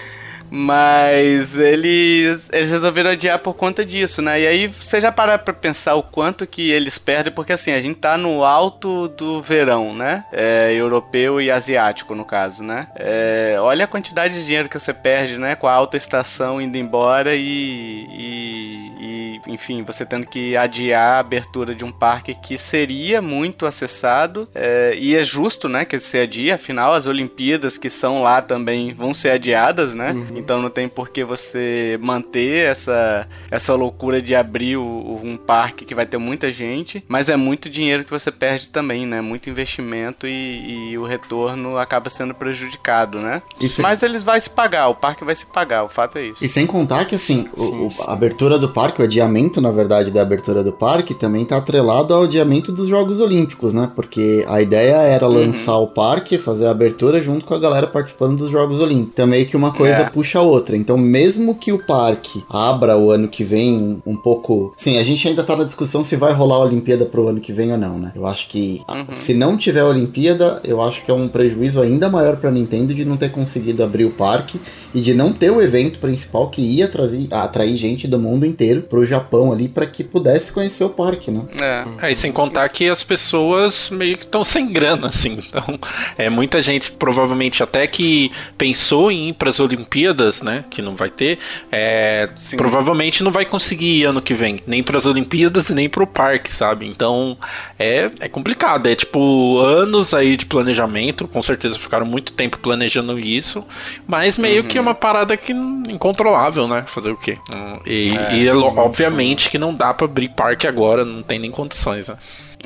Mas 0.49 1.57
eles, 1.57 2.49
eles 2.51 2.69
resolveram 2.69 3.11
adiar 3.11 3.39
por 3.39 3.53
conta 3.53 3.85
disso, 3.85 4.21
né? 4.21 4.41
E 4.41 4.47
aí 4.47 4.67
você 4.67 5.01
já 5.01 5.11
para 5.11 5.37
pra 5.37 5.53
pensar 5.53 5.95
o 5.95 6.03
quanto 6.03 6.45
que 6.45 6.71
eles 6.71 6.97
perdem, 6.97 7.33
porque 7.33 7.53
assim, 7.53 7.71
a 7.71 7.81
gente 7.81 7.99
tá 7.99 8.17
no 8.17 8.43
alto 8.43 9.07
do 9.07 9.41
verão, 9.41 9.93
né? 9.93 10.25
É, 10.31 10.73
europeu 10.73 11.41
e 11.41 11.49
asiático, 11.51 12.15
no 12.15 12.25
caso, 12.25 12.63
né? 12.63 12.87
É, 12.95 13.57
olha 13.59 13.85
a 13.85 13.87
quantidade 13.87 14.35
de 14.35 14.45
dinheiro 14.45 14.69
que 14.69 14.79
você 14.79 14.93
perde, 14.93 15.37
né? 15.37 15.55
Com 15.55 15.67
a 15.67 15.73
alta 15.73 15.97
estação 15.97 16.61
indo 16.61 16.77
embora 16.77 17.35
e, 17.35 18.07
e, 18.11 18.91
e 18.99 19.39
enfim, 19.47 19.83
você 19.83 20.05
tendo 20.05 20.25
que 20.25 20.55
adiar 20.55 21.15
a 21.15 21.19
abertura 21.19 21.73
de 21.73 21.83
um 21.83 21.91
parque 21.91 22.35
que 22.35 22.57
seria 22.57 23.21
muito 23.21 23.65
acessado. 23.65 24.47
É, 24.53 24.95
e 24.97 25.15
é 25.15 25.23
justo, 25.23 25.67
né? 25.67 25.85
Que 25.85 25.97
se 25.99 26.17
adia, 26.17 26.55
afinal, 26.55 26.93
as 26.93 27.07
Olimpíadas 27.07 27.77
que 27.77 27.89
são 27.89 28.21
lá 28.21 28.41
também 28.41 28.93
vão 28.93 29.13
ser 29.13 29.31
adiadas, 29.31 29.93
né? 29.93 30.11
Uhum. 30.11 30.37
Então 30.37 30.61
não 30.61 30.69
tem 30.69 30.87
por 30.87 31.09
que 31.09 31.23
você 31.23 31.97
manter 32.01 32.67
essa, 32.67 33.27
essa 33.49 33.73
loucura 33.73 34.21
de 34.21 34.35
abrir 34.35 34.77
o, 34.77 35.19
um 35.23 35.37
parque 35.37 35.85
que 35.85 35.95
vai 35.95 36.05
ter 36.05 36.17
muita 36.17 36.51
gente, 36.51 37.03
mas 37.07 37.29
é 37.29 37.35
muito 37.35 37.69
dinheiro 37.69 38.03
que 38.03 38.11
você 38.11 38.31
perde 38.31 38.69
também, 38.69 39.05
né? 39.05 39.21
Muito 39.21 39.49
investimento 39.49 40.27
e, 40.27 40.91
e 40.91 40.97
o 40.97 41.05
retorno 41.05 41.77
acaba 41.77 42.09
sendo 42.09 42.33
prejudicado, 42.33 43.19
né? 43.19 43.41
Sem... 43.69 43.83
Mas 43.83 44.03
eles 44.03 44.23
vão 44.23 44.39
se 44.39 44.49
pagar, 44.49 44.87
o 44.89 44.95
parque 44.95 45.23
vai 45.23 45.35
se 45.35 45.45
pagar, 45.45 45.83
o 45.83 45.89
fato 45.89 46.17
é 46.17 46.27
isso. 46.27 46.43
E 46.43 46.47
sem 46.47 46.65
contar 46.65 47.05
que 47.05 47.15
assim, 47.15 47.43
sim, 47.43 47.85
o, 47.85 47.89
sim. 47.89 48.03
a 48.07 48.13
abertura 48.13 48.57
do 48.57 48.69
parque, 48.69 48.84
o 49.01 49.03
adiamento, 49.03 49.61
na 49.61 49.71
verdade, 49.71 50.11
da 50.11 50.21
abertura 50.21 50.63
do 50.63 50.71
parque 50.71 51.13
também 51.13 51.43
está 51.43 51.57
atrelado 51.57 52.13
ao 52.13 52.23
adiamento 52.23 52.71
dos 52.71 52.87
Jogos 52.87 53.19
Olímpicos, 53.19 53.73
né? 53.73 53.89
Porque 53.95 54.45
a 54.47 54.61
ideia 54.61 54.95
era 54.95 55.27
uhum. 55.27 55.35
lançar 55.35 55.77
uhum. 55.77 55.83
o 55.83 55.87
parque, 55.87 56.37
fazer 56.37 56.67
a 56.67 56.71
abertura 56.71 57.21
junto 57.21 57.45
com 57.45 57.53
a 57.53 57.59
galera 57.59 57.87
participando 57.87 58.37
dos 58.37 58.51
Jogos 58.51 58.79
Olímpicos. 58.79 59.11
Então 59.13 59.27
meio 59.27 59.45
que 59.45 59.57
uma 59.57 59.71
coisa 59.73 60.01
é. 60.03 60.09
puxa 60.09 60.39
a 60.39 60.41
outra. 60.41 60.75
Então, 60.77 60.97
mesmo 60.97 61.55
que 61.55 61.71
o 61.71 61.85
parque 61.85 62.43
abra 62.49 62.97
o 62.97 63.11
ano 63.11 63.27
que 63.27 63.43
vem 63.43 64.01
um, 64.05 64.15
pouco. 64.15 64.73
Sim, 64.77 64.97
a 64.97 65.03
gente 65.03 65.27
ainda 65.27 65.43
tá 65.43 65.55
na 65.55 65.63
discussão 65.63 66.03
se 66.03 66.15
vai 66.15 66.33
rolar 66.33 66.55
a 66.55 66.65
Olimpíada 66.65 67.05
pro 67.05 67.27
ano 67.27 67.39
que 67.39 67.53
vem 67.53 67.71
ou 67.71 67.77
não, 67.77 67.97
né? 67.97 68.11
Eu 68.15 68.25
acho 68.25 68.47
que 68.47 68.81
uhum. 68.89 69.13
se 69.13 69.33
não 69.33 69.57
tiver 69.57 69.81
a 69.81 69.87
Olimpíada, 69.87 70.61
eu 70.63 70.81
acho 70.81 71.03
que 71.03 71.11
é 71.11 71.13
um 71.13 71.27
prejuízo 71.27 71.81
ainda 71.81 72.09
maior 72.09 72.37
pra 72.37 72.51
Nintendo 72.51 72.93
de 72.93 73.05
não 73.05 73.17
ter 73.17 73.31
conseguido 73.31 73.83
abrir 73.83 74.05
o 74.05 74.11
parque 74.11 74.59
e 74.93 75.01
de 75.01 75.13
não 75.13 75.31
ter 75.31 75.51
o 75.51 75.61
evento 75.61 75.99
principal 75.99 76.49
que 76.49 76.61
ia 76.61 76.87
trazer, 76.87 77.27
atrair 77.31 77.75
gente 77.75 78.07
do 78.07 78.17
mundo 78.17 78.45
inteiro 78.45 78.74
pro 78.81 79.05
Japão 79.05 79.51
ali 79.51 79.67
para 79.67 79.85
que 79.85 80.03
pudesse 80.03 80.51
conhecer 80.51 80.83
o 80.83 80.89
parque, 80.89 81.31
né? 81.31 81.41
É. 81.61 82.07
é, 82.07 82.11
e 82.11 82.15
sem 82.15 82.31
contar 82.31 82.67
que 82.69 82.89
as 82.89 83.03
pessoas 83.03 83.89
meio 83.89 84.17
que 84.17 84.23
estão 84.23 84.43
sem 84.43 84.71
grana, 84.71 85.07
assim. 85.07 85.39
Então, 85.55 85.79
é 86.17 86.29
muita 86.29 86.61
gente 86.61 86.91
provavelmente 86.91 87.63
até 87.63 87.87
que 87.87 88.31
pensou 88.57 89.11
em 89.11 89.29
ir 89.29 89.33
para 89.33 89.49
as 89.49 89.59
Olimpíadas 89.59 90.25
né? 90.41 90.65
Que 90.69 90.81
não 90.81 90.95
vai 90.95 91.09
ter. 91.09 91.37
É, 91.71 92.29
provavelmente 92.57 93.23
não 93.23 93.31
vai 93.31 93.45
conseguir 93.45 94.01
ir 94.01 94.05
ano 94.05 94.21
que 94.21 94.33
vem, 94.33 94.59
nem 94.65 94.83
para 94.83 94.97
as 94.97 95.05
Olimpíadas 95.05 95.69
e 95.69 95.73
nem 95.73 95.89
para 95.89 96.03
o 96.03 96.07
parque, 96.07 96.51
sabe? 96.51 96.87
Então 96.87 97.37
é, 97.77 98.09
é 98.19 98.27
complicado. 98.27 98.87
É 98.87 98.95
tipo 98.95 99.59
anos 99.59 100.13
aí 100.13 100.35
de 100.35 100.45
planejamento. 100.45 101.27
Com 101.27 101.41
certeza 101.41 101.77
ficaram 101.77 102.05
muito 102.05 102.33
tempo 102.33 102.57
planejando 102.59 103.17
isso, 103.19 103.65
mas 104.07 104.37
meio 104.37 104.63
uhum. 104.63 104.67
que 104.67 104.77
é 104.77 104.81
uma 104.81 104.95
parada 104.95 105.35
que 105.37 105.53
incontrolável, 105.53 106.67
né? 106.67 106.85
Fazer 106.87 107.11
o 107.11 107.17
quê? 107.17 107.37
E, 107.85 108.15
é, 108.15 108.35
e 108.35 108.39
sim, 108.39 108.49
obviamente 108.67 109.49
que 109.49 109.57
não 109.57 109.73
dá 109.73 109.93
para 109.93 110.05
abrir 110.05 110.29
parque 110.29 110.67
agora, 110.67 111.03
não 111.05 111.23
tem 111.23 111.39
nem 111.39 111.51
condições, 111.51 112.07
né? 112.07 112.17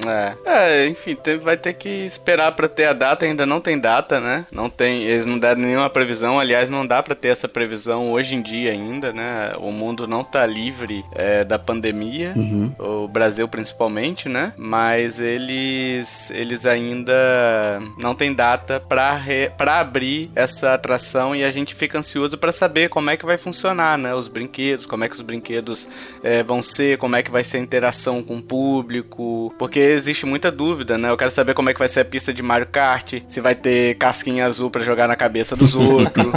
É, 0.07 0.35
é 0.45 0.87
enfim, 0.87 1.17
vai 1.41 1.57
ter 1.57 1.73
que 1.73 1.89
esperar 1.89 2.51
para 2.53 2.67
ter 2.67 2.85
a 2.85 2.93
data, 2.93 3.25
ainda 3.25 3.45
não 3.45 3.59
tem 3.59 3.79
data, 3.79 4.19
né? 4.19 4.45
Não 4.51 4.69
tem, 4.69 5.03
eles 5.03 5.25
não 5.25 5.37
deram 5.37 5.61
nenhuma 5.61 5.89
previsão, 5.89 6.39
aliás, 6.39 6.69
não 6.69 6.85
dá 6.85 7.01
para 7.01 7.15
ter 7.15 7.29
essa 7.29 7.47
previsão 7.47 8.11
hoje 8.11 8.35
em 8.35 8.41
dia 8.41 8.71
ainda, 8.71 9.11
né? 9.11 9.53
O 9.57 9.71
mundo 9.71 10.07
não 10.07 10.23
tá 10.23 10.45
livre 10.45 11.03
é, 11.13 11.43
da 11.43 11.59
pandemia, 11.59 12.33
uhum. 12.35 12.73
o 12.79 13.07
Brasil 13.07 13.47
principalmente, 13.47 14.29
né? 14.29 14.53
Mas 14.57 15.19
eles 15.19 16.29
eles 16.31 16.65
ainda 16.65 17.81
não 17.97 18.15
tem 18.15 18.33
data 18.33 18.79
para 18.79 19.19
para 19.57 19.79
abrir 19.79 20.31
essa 20.35 20.73
atração 20.73 21.35
e 21.35 21.43
a 21.43 21.51
gente 21.51 21.75
fica 21.75 21.97
ansioso 21.97 22.37
para 22.37 22.51
saber 22.51 22.89
como 22.89 23.09
é 23.09 23.17
que 23.17 23.25
vai 23.25 23.37
funcionar, 23.37 23.97
né? 23.97 24.13
Os 24.13 24.27
brinquedos, 24.27 24.85
como 24.85 25.03
é 25.03 25.09
que 25.09 25.15
os 25.15 25.21
brinquedos 25.21 25.87
é, 26.23 26.43
vão 26.43 26.61
ser, 26.61 26.97
como 26.97 27.15
é 27.15 27.23
que 27.23 27.31
vai 27.31 27.43
ser 27.43 27.57
a 27.57 27.61
interação 27.61 28.23
com 28.23 28.37
o 28.37 28.41
público, 28.41 29.53
porque 29.57 29.79
existe 29.91 30.25
muita 30.25 30.51
dúvida, 30.51 30.97
né? 30.97 31.09
Eu 31.09 31.17
quero 31.17 31.31
saber 31.31 31.53
como 31.53 31.69
é 31.69 31.73
que 31.73 31.79
vai 31.79 31.87
ser 31.87 32.01
a 32.01 32.05
pista 32.05 32.33
de 32.33 32.41
Mario 32.41 32.67
Kart, 32.67 33.15
se 33.27 33.41
vai 33.41 33.55
ter 33.55 33.95
casquinha 33.97 34.45
azul 34.45 34.69
para 34.69 34.83
jogar 34.83 35.07
na 35.07 35.15
cabeça 35.15 35.55
dos 35.55 35.75
outros, 35.75 36.31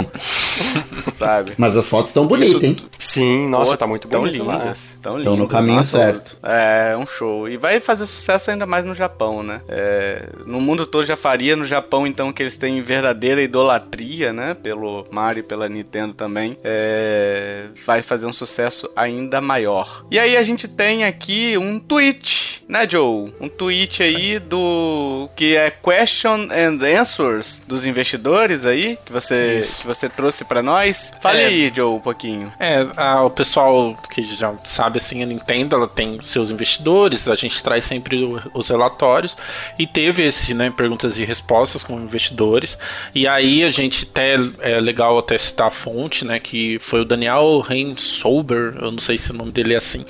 sabe? 1.11 1.53
Mas 1.57 1.75
as 1.75 1.87
fotos 1.87 2.09
estão 2.09 2.27
bonitas, 2.27 2.63
hein? 2.63 2.77
Sim, 2.97 3.47
nossa, 3.49 3.73
Pô, 3.73 3.77
tá 3.77 3.87
muito 3.87 4.07
tão 4.07 4.21
bonito 4.21 4.41
lindas, 4.43 4.97
Tão 5.01 5.17
lindas. 5.17 5.33
Estão 5.33 5.35
no 5.37 5.47
caminho 5.47 5.77
nossa, 5.77 5.97
certo. 5.97 6.37
É, 6.43 6.95
um 6.97 7.05
show. 7.05 7.47
E 7.47 7.57
vai 7.57 7.79
fazer 7.79 8.05
sucesso 8.05 8.51
ainda 8.51 8.65
mais 8.65 8.85
no 8.85 8.95
Japão, 8.95 9.43
né? 9.43 9.61
É, 9.67 10.29
no 10.45 10.59
mundo 10.61 10.85
todo 10.85 11.05
já 11.05 11.17
faria, 11.17 11.55
no 11.55 11.65
Japão 11.65 12.07
então 12.07 12.31
que 12.31 12.41
eles 12.41 12.57
têm 12.57 12.81
verdadeira 12.81 13.41
idolatria, 13.41 14.31
né? 14.33 14.53
Pelo 14.53 15.05
Mario 15.11 15.41
e 15.41 15.43
pela 15.43 15.67
Nintendo 15.67 16.13
também. 16.13 16.57
É, 16.63 17.67
vai 17.85 18.01
fazer 18.01 18.25
um 18.25 18.33
sucesso 18.33 18.89
ainda 18.95 19.41
maior. 19.41 20.05
E 20.09 20.19
aí 20.19 20.37
a 20.37 20.43
gente 20.43 20.67
tem 20.67 21.03
aqui 21.03 21.57
um 21.57 21.79
tweet, 21.79 22.63
né, 22.67 22.87
Joe? 22.89 23.33
Um 23.43 23.49
tweet 23.49 24.01
aí 24.01 24.39
do 24.39 25.29
que 25.35 25.57
é 25.57 25.69
Question 25.69 26.47
and 26.49 26.79
Answers 26.81 27.61
dos 27.67 27.85
investidores 27.85 28.65
aí, 28.65 28.97
que 29.05 29.11
você, 29.11 29.67
que 29.81 29.85
você 29.85 30.07
trouxe 30.07 30.45
para 30.45 30.63
nós. 30.63 31.11
Fale 31.21 31.41
é, 31.41 31.45
aí, 31.47 31.73
Joe, 31.75 31.97
um 31.97 31.99
pouquinho. 31.99 32.53
É, 32.57 32.87
a, 32.95 33.21
o 33.21 33.29
pessoal 33.29 33.97
que 34.09 34.23
já 34.23 34.53
sabe 34.63 34.99
assim, 34.99 35.21
a 35.21 35.25
Nintendo, 35.25 35.75
ela 35.75 35.89
tem 35.89 36.21
seus 36.23 36.51
investidores, 36.51 37.27
a 37.27 37.35
gente 37.35 37.61
traz 37.61 37.83
sempre 37.83 38.23
o, 38.23 38.41
os 38.53 38.69
relatórios 38.69 39.35
e 39.77 39.85
teve 39.85 40.23
esse, 40.23 40.53
né, 40.53 40.71
perguntas 40.71 41.17
e 41.17 41.25
respostas 41.25 41.83
com 41.83 41.99
investidores. 41.99 42.77
E 43.13 43.27
aí 43.27 43.65
a 43.65 43.71
gente 43.71 44.07
até 44.09 44.35
é 44.61 44.79
legal 44.79 45.17
até 45.17 45.37
citar 45.37 45.67
a 45.67 45.71
fonte, 45.71 46.23
né, 46.23 46.39
que 46.39 46.79
foi 46.79 47.01
o 47.01 47.05
Daniel 47.05 47.59
Reinsolber, 47.59 48.73
eu 48.79 48.89
não 48.89 48.99
sei 48.99 49.17
se 49.17 49.31
o 49.31 49.33
nome 49.33 49.51
dele 49.51 49.73
é 49.73 49.77
assim. 49.77 50.05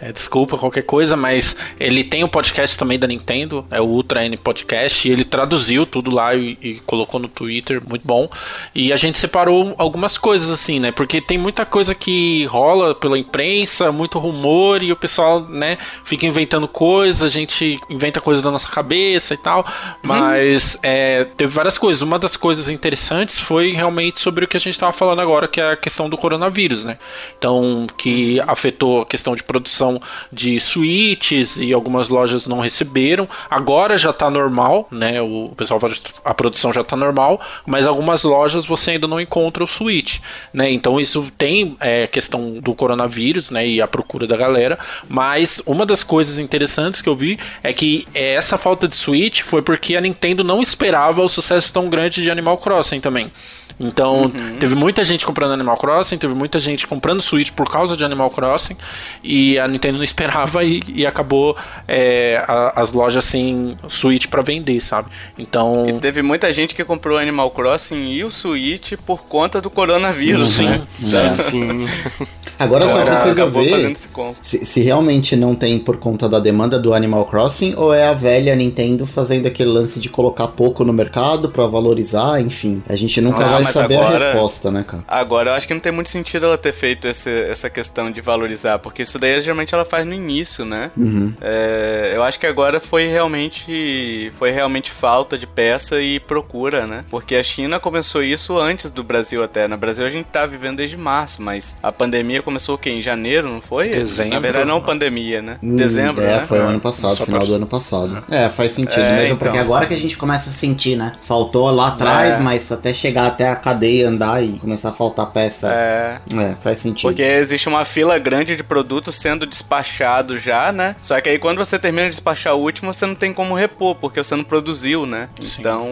É, 0.00 0.12
desculpa 0.12 0.56
qualquer 0.56 0.82
coisa, 0.82 1.16
mas 1.16 1.56
ele 1.80 2.04
tem 2.04 2.22
o 2.22 2.26
um 2.26 2.28
podcast 2.28 2.65
também 2.74 2.98
da 2.98 3.06
Nintendo, 3.06 3.66
é 3.70 3.80
o 3.80 3.84
Ultra 3.84 4.24
N 4.24 4.34
Podcast, 4.38 5.06
e 5.06 5.12
ele 5.12 5.24
traduziu 5.24 5.84
tudo 5.84 6.10
lá 6.10 6.34
e, 6.34 6.56
e, 6.62 6.74
colocou 6.86 7.20
no 7.20 7.28
Twitter, 7.28 7.82
muito 7.86 8.06
bom. 8.06 8.28
E 8.74 8.92
a 8.92 8.96
gente 8.96 9.18
separou 9.18 9.74
algumas 9.76 10.16
coisas 10.16 10.48
assim, 10.48 10.80
né? 10.80 10.90
Porque 10.90 11.20
tem 11.20 11.36
muita 11.36 11.66
coisa 11.66 11.94
que 11.94 12.46
rola 12.46 12.94
pela 12.94 13.18
imprensa, 13.18 13.92
muito 13.92 14.18
rumor 14.18 14.82
e 14.82 14.90
o 14.90 14.96
pessoal, 14.96 15.40
né, 15.40 15.76
fica 16.04 16.24
inventando 16.24 16.66
coisas, 16.66 17.22
a 17.22 17.28
gente 17.28 17.78
inventa 17.90 18.20
coisas 18.20 18.42
da 18.42 18.50
nossa 18.50 18.68
cabeça 18.68 19.34
e 19.34 19.36
tal. 19.36 19.58
Uhum. 19.58 19.64
Mas 20.02 20.78
é, 20.82 21.24
teve 21.36 21.52
várias 21.52 21.76
coisas. 21.76 22.00
Uma 22.00 22.18
das 22.18 22.36
coisas 22.36 22.68
interessantes 22.68 23.38
foi 23.38 23.72
realmente 23.72 24.20
sobre 24.20 24.44
o 24.44 24.48
que 24.48 24.56
a 24.56 24.60
gente 24.60 24.74
estava 24.74 24.92
falando 24.92 25.20
agora, 25.20 25.48
que 25.48 25.60
é 25.60 25.72
a 25.72 25.76
questão 25.76 26.08
do 26.08 26.16
coronavírus, 26.16 26.84
né? 26.84 26.98
Então, 27.36 27.86
que 27.96 28.40
afetou 28.46 29.02
a 29.02 29.06
questão 29.06 29.34
de 29.34 29.42
produção 29.42 30.00
de 30.32 30.58
suítes 30.60 31.56
e 31.56 31.72
algumas 31.72 32.08
lojas 32.08 32.46
não 32.46 32.55
receberam. 32.60 33.28
Agora 33.50 33.96
já 33.96 34.10
está 34.10 34.30
normal, 34.30 34.88
né? 34.90 35.20
O 35.20 35.52
pessoal 35.56 35.80
a 36.24 36.34
produção 36.34 36.72
já 36.72 36.80
está 36.80 36.96
normal, 36.96 37.40
mas 37.64 37.86
algumas 37.86 38.24
lojas 38.24 38.64
você 38.64 38.92
ainda 38.92 39.06
não 39.06 39.20
encontra 39.20 39.62
o 39.62 39.66
suíte, 39.66 40.22
né? 40.52 40.70
Então 40.70 40.98
isso 40.98 41.30
tem 41.36 41.76
é, 41.80 42.06
questão 42.06 42.60
do 42.60 42.74
coronavírus, 42.74 43.50
né? 43.50 43.66
E 43.66 43.80
a 43.80 43.86
procura 43.86 44.26
da 44.26 44.36
galera. 44.36 44.78
Mas 45.08 45.60
uma 45.66 45.86
das 45.86 46.02
coisas 46.02 46.38
interessantes 46.38 47.00
que 47.00 47.08
eu 47.08 47.16
vi 47.16 47.38
é 47.62 47.72
que 47.72 48.06
essa 48.14 48.58
falta 48.58 48.88
de 48.88 48.96
suíte 48.96 49.42
foi 49.42 49.62
porque 49.62 49.96
a 49.96 50.00
Nintendo 50.00 50.42
não 50.42 50.62
esperava 50.62 51.22
o 51.22 51.28
sucesso 51.28 51.72
tão 51.72 51.88
grande 51.88 52.22
de 52.22 52.30
Animal 52.30 52.58
Crossing 52.58 53.00
também. 53.00 53.30
Então, 53.78 54.22
uhum. 54.22 54.56
teve 54.58 54.74
muita 54.74 55.04
gente 55.04 55.26
comprando 55.26 55.52
Animal 55.52 55.76
Crossing, 55.76 56.16
teve 56.16 56.34
muita 56.34 56.58
gente 56.58 56.86
comprando 56.86 57.20
Switch 57.20 57.50
por 57.50 57.70
causa 57.70 57.96
de 57.96 58.04
Animal 58.04 58.30
Crossing, 58.30 58.76
e 59.22 59.58
a 59.58 59.68
Nintendo 59.68 59.98
não 59.98 60.04
esperava 60.04 60.64
e, 60.64 60.82
e 60.88 61.06
acabou 61.06 61.56
é, 61.86 62.42
a, 62.46 62.80
as 62.80 62.92
lojas 62.92 63.24
sem 63.24 63.76
Switch 63.88 64.26
para 64.26 64.42
vender, 64.42 64.80
sabe? 64.80 65.10
Então. 65.38 65.86
E 65.88 65.92
teve 66.00 66.22
muita 66.22 66.52
gente 66.52 66.74
que 66.74 66.84
comprou 66.84 67.18
Animal 67.18 67.50
Crossing 67.50 68.12
e 68.12 68.24
o 68.24 68.30
Switch 68.30 68.94
por 69.04 69.22
conta 69.24 69.60
do 69.60 69.68
coronavírus, 69.68 70.58
uhum. 70.58 70.68
né? 70.68 70.86
É. 71.24 71.28
Sim. 71.28 71.86
Agora 72.58 72.88
só 72.88 73.04
precisa 73.04 73.46
ver 73.46 73.94
se, 74.40 74.64
se, 74.64 74.80
realmente 74.80 75.36
não 75.36 75.54
tem 75.54 75.78
por 75.78 75.98
conta 75.98 76.26
da 76.26 76.38
demanda 76.38 76.78
do 76.78 76.94
Animal 76.94 77.26
Crossing 77.26 77.74
ou 77.76 77.92
é 77.92 78.06
a 78.06 78.14
velha 78.14 78.56
Nintendo 78.56 79.04
fazendo 79.04 79.46
aquele 79.46 79.68
lance 79.68 80.00
de 80.00 80.08
colocar 80.08 80.48
pouco 80.48 80.82
no 80.82 80.92
mercado 80.92 81.50
para 81.50 81.66
valorizar, 81.66 82.40
enfim. 82.40 82.82
A 82.88 82.96
gente 82.96 83.20
nunca 83.20 83.44
vai 83.44 83.65
saber 83.72 83.96
agora, 83.96 84.16
a 84.16 84.32
resposta, 84.32 84.70
né, 84.70 84.84
cara? 84.86 85.04
Agora 85.06 85.50
eu 85.50 85.54
acho 85.54 85.66
que 85.66 85.74
não 85.74 85.80
tem 85.80 85.92
muito 85.92 86.08
sentido 86.08 86.46
ela 86.46 86.58
ter 86.58 86.72
feito 86.72 87.06
esse, 87.06 87.30
essa 87.30 87.68
questão 87.68 88.10
de 88.10 88.20
valorizar, 88.20 88.78
porque 88.78 89.02
isso 89.02 89.18
daí 89.18 89.40
geralmente 89.40 89.74
ela 89.74 89.84
faz 89.84 90.06
no 90.06 90.14
início, 90.14 90.64
né? 90.64 90.90
Uhum. 90.96 91.34
É, 91.40 92.12
eu 92.14 92.22
acho 92.22 92.38
que 92.38 92.46
agora 92.46 92.80
foi 92.80 93.06
realmente 93.06 94.32
foi 94.38 94.50
realmente 94.50 94.90
falta 94.90 95.38
de 95.38 95.46
peça 95.46 96.00
e 96.00 96.18
procura, 96.20 96.86
né? 96.86 97.04
Porque 97.10 97.36
a 97.36 97.42
China 97.42 97.78
começou 97.78 98.22
isso 98.22 98.58
antes 98.58 98.90
do 98.90 99.04
Brasil 99.04 99.42
até. 99.42 99.68
No 99.68 99.76
Brasil 99.76 100.04
a 100.04 100.10
gente 100.10 100.26
tá 100.26 100.46
vivendo 100.46 100.78
desde 100.78 100.96
março, 100.96 101.42
mas 101.42 101.76
a 101.82 101.92
pandemia 101.92 102.42
começou 102.42 102.74
o 102.74 102.78
quê? 102.78 102.90
Em 102.90 103.02
janeiro, 103.02 103.50
não 103.50 103.60
foi? 103.60 103.88
Dezembro. 103.88 104.34
Na 104.34 104.40
verdade 104.40 104.66
não 104.66 104.80
pandemia, 104.80 105.42
né? 105.42 105.58
Hum, 105.62 105.76
Dezembro, 105.76 106.22
é, 106.22 106.38
né? 106.38 106.40
foi 106.40 106.60
o 106.60 106.62
ano 106.62 106.80
passado, 106.80 107.16
Só 107.16 107.24
final 107.24 107.46
do 107.46 107.54
ano 107.54 107.66
passado. 107.66 108.24
É, 108.30 108.48
faz 108.48 108.72
sentido 108.72 109.00
é, 109.00 109.16
mesmo, 109.16 109.34
então. 109.34 109.38
porque 109.38 109.58
agora 109.58 109.86
que 109.86 109.94
a 109.94 109.98
gente 109.98 110.16
começa 110.16 110.50
a 110.50 110.52
sentir, 110.52 110.96
né? 110.96 111.12
Faltou 111.22 111.70
lá 111.70 111.88
atrás, 111.88 112.36
é. 112.36 112.40
mas 112.40 112.70
até 112.70 112.92
chegar 112.92 113.26
até 113.26 113.48
a 113.56 113.60
cadeia 113.60 114.08
andar 114.08 114.42
e 114.42 114.58
começar 114.58 114.90
a 114.90 114.92
faltar 114.92 115.26
peça. 115.26 115.68
É. 115.72 116.20
É, 116.34 116.54
faz 116.56 116.78
sentido. 116.78 117.08
Porque 117.08 117.22
existe 117.22 117.68
uma 117.68 117.84
fila 117.84 118.18
grande 118.18 118.56
de 118.56 118.62
produtos 118.62 119.14
sendo 119.14 119.46
despachados 119.46 120.42
já, 120.42 120.70
né? 120.72 120.96
Só 121.02 121.20
que 121.20 121.28
aí 121.28 121.38
quando 121.38 121.58
você 121.58 121.78
termina 121.78 122.04
de 122.04 122.10
despachar 122.10 122.54
o 122.54 122.60
último, 122.60 122.92
você 122.92 123.06
não 123.06 123.14
tem 123.14 123.32
como 123.32 123.54
repor, 123.54 123.94
porque 123.94 124.22
você 124.22 124.36
não 124.36 124.44
produziu, 124.44 125.06
né? 125.06 125.28
Sim. 125.40 125.60
Então 125.60 125.88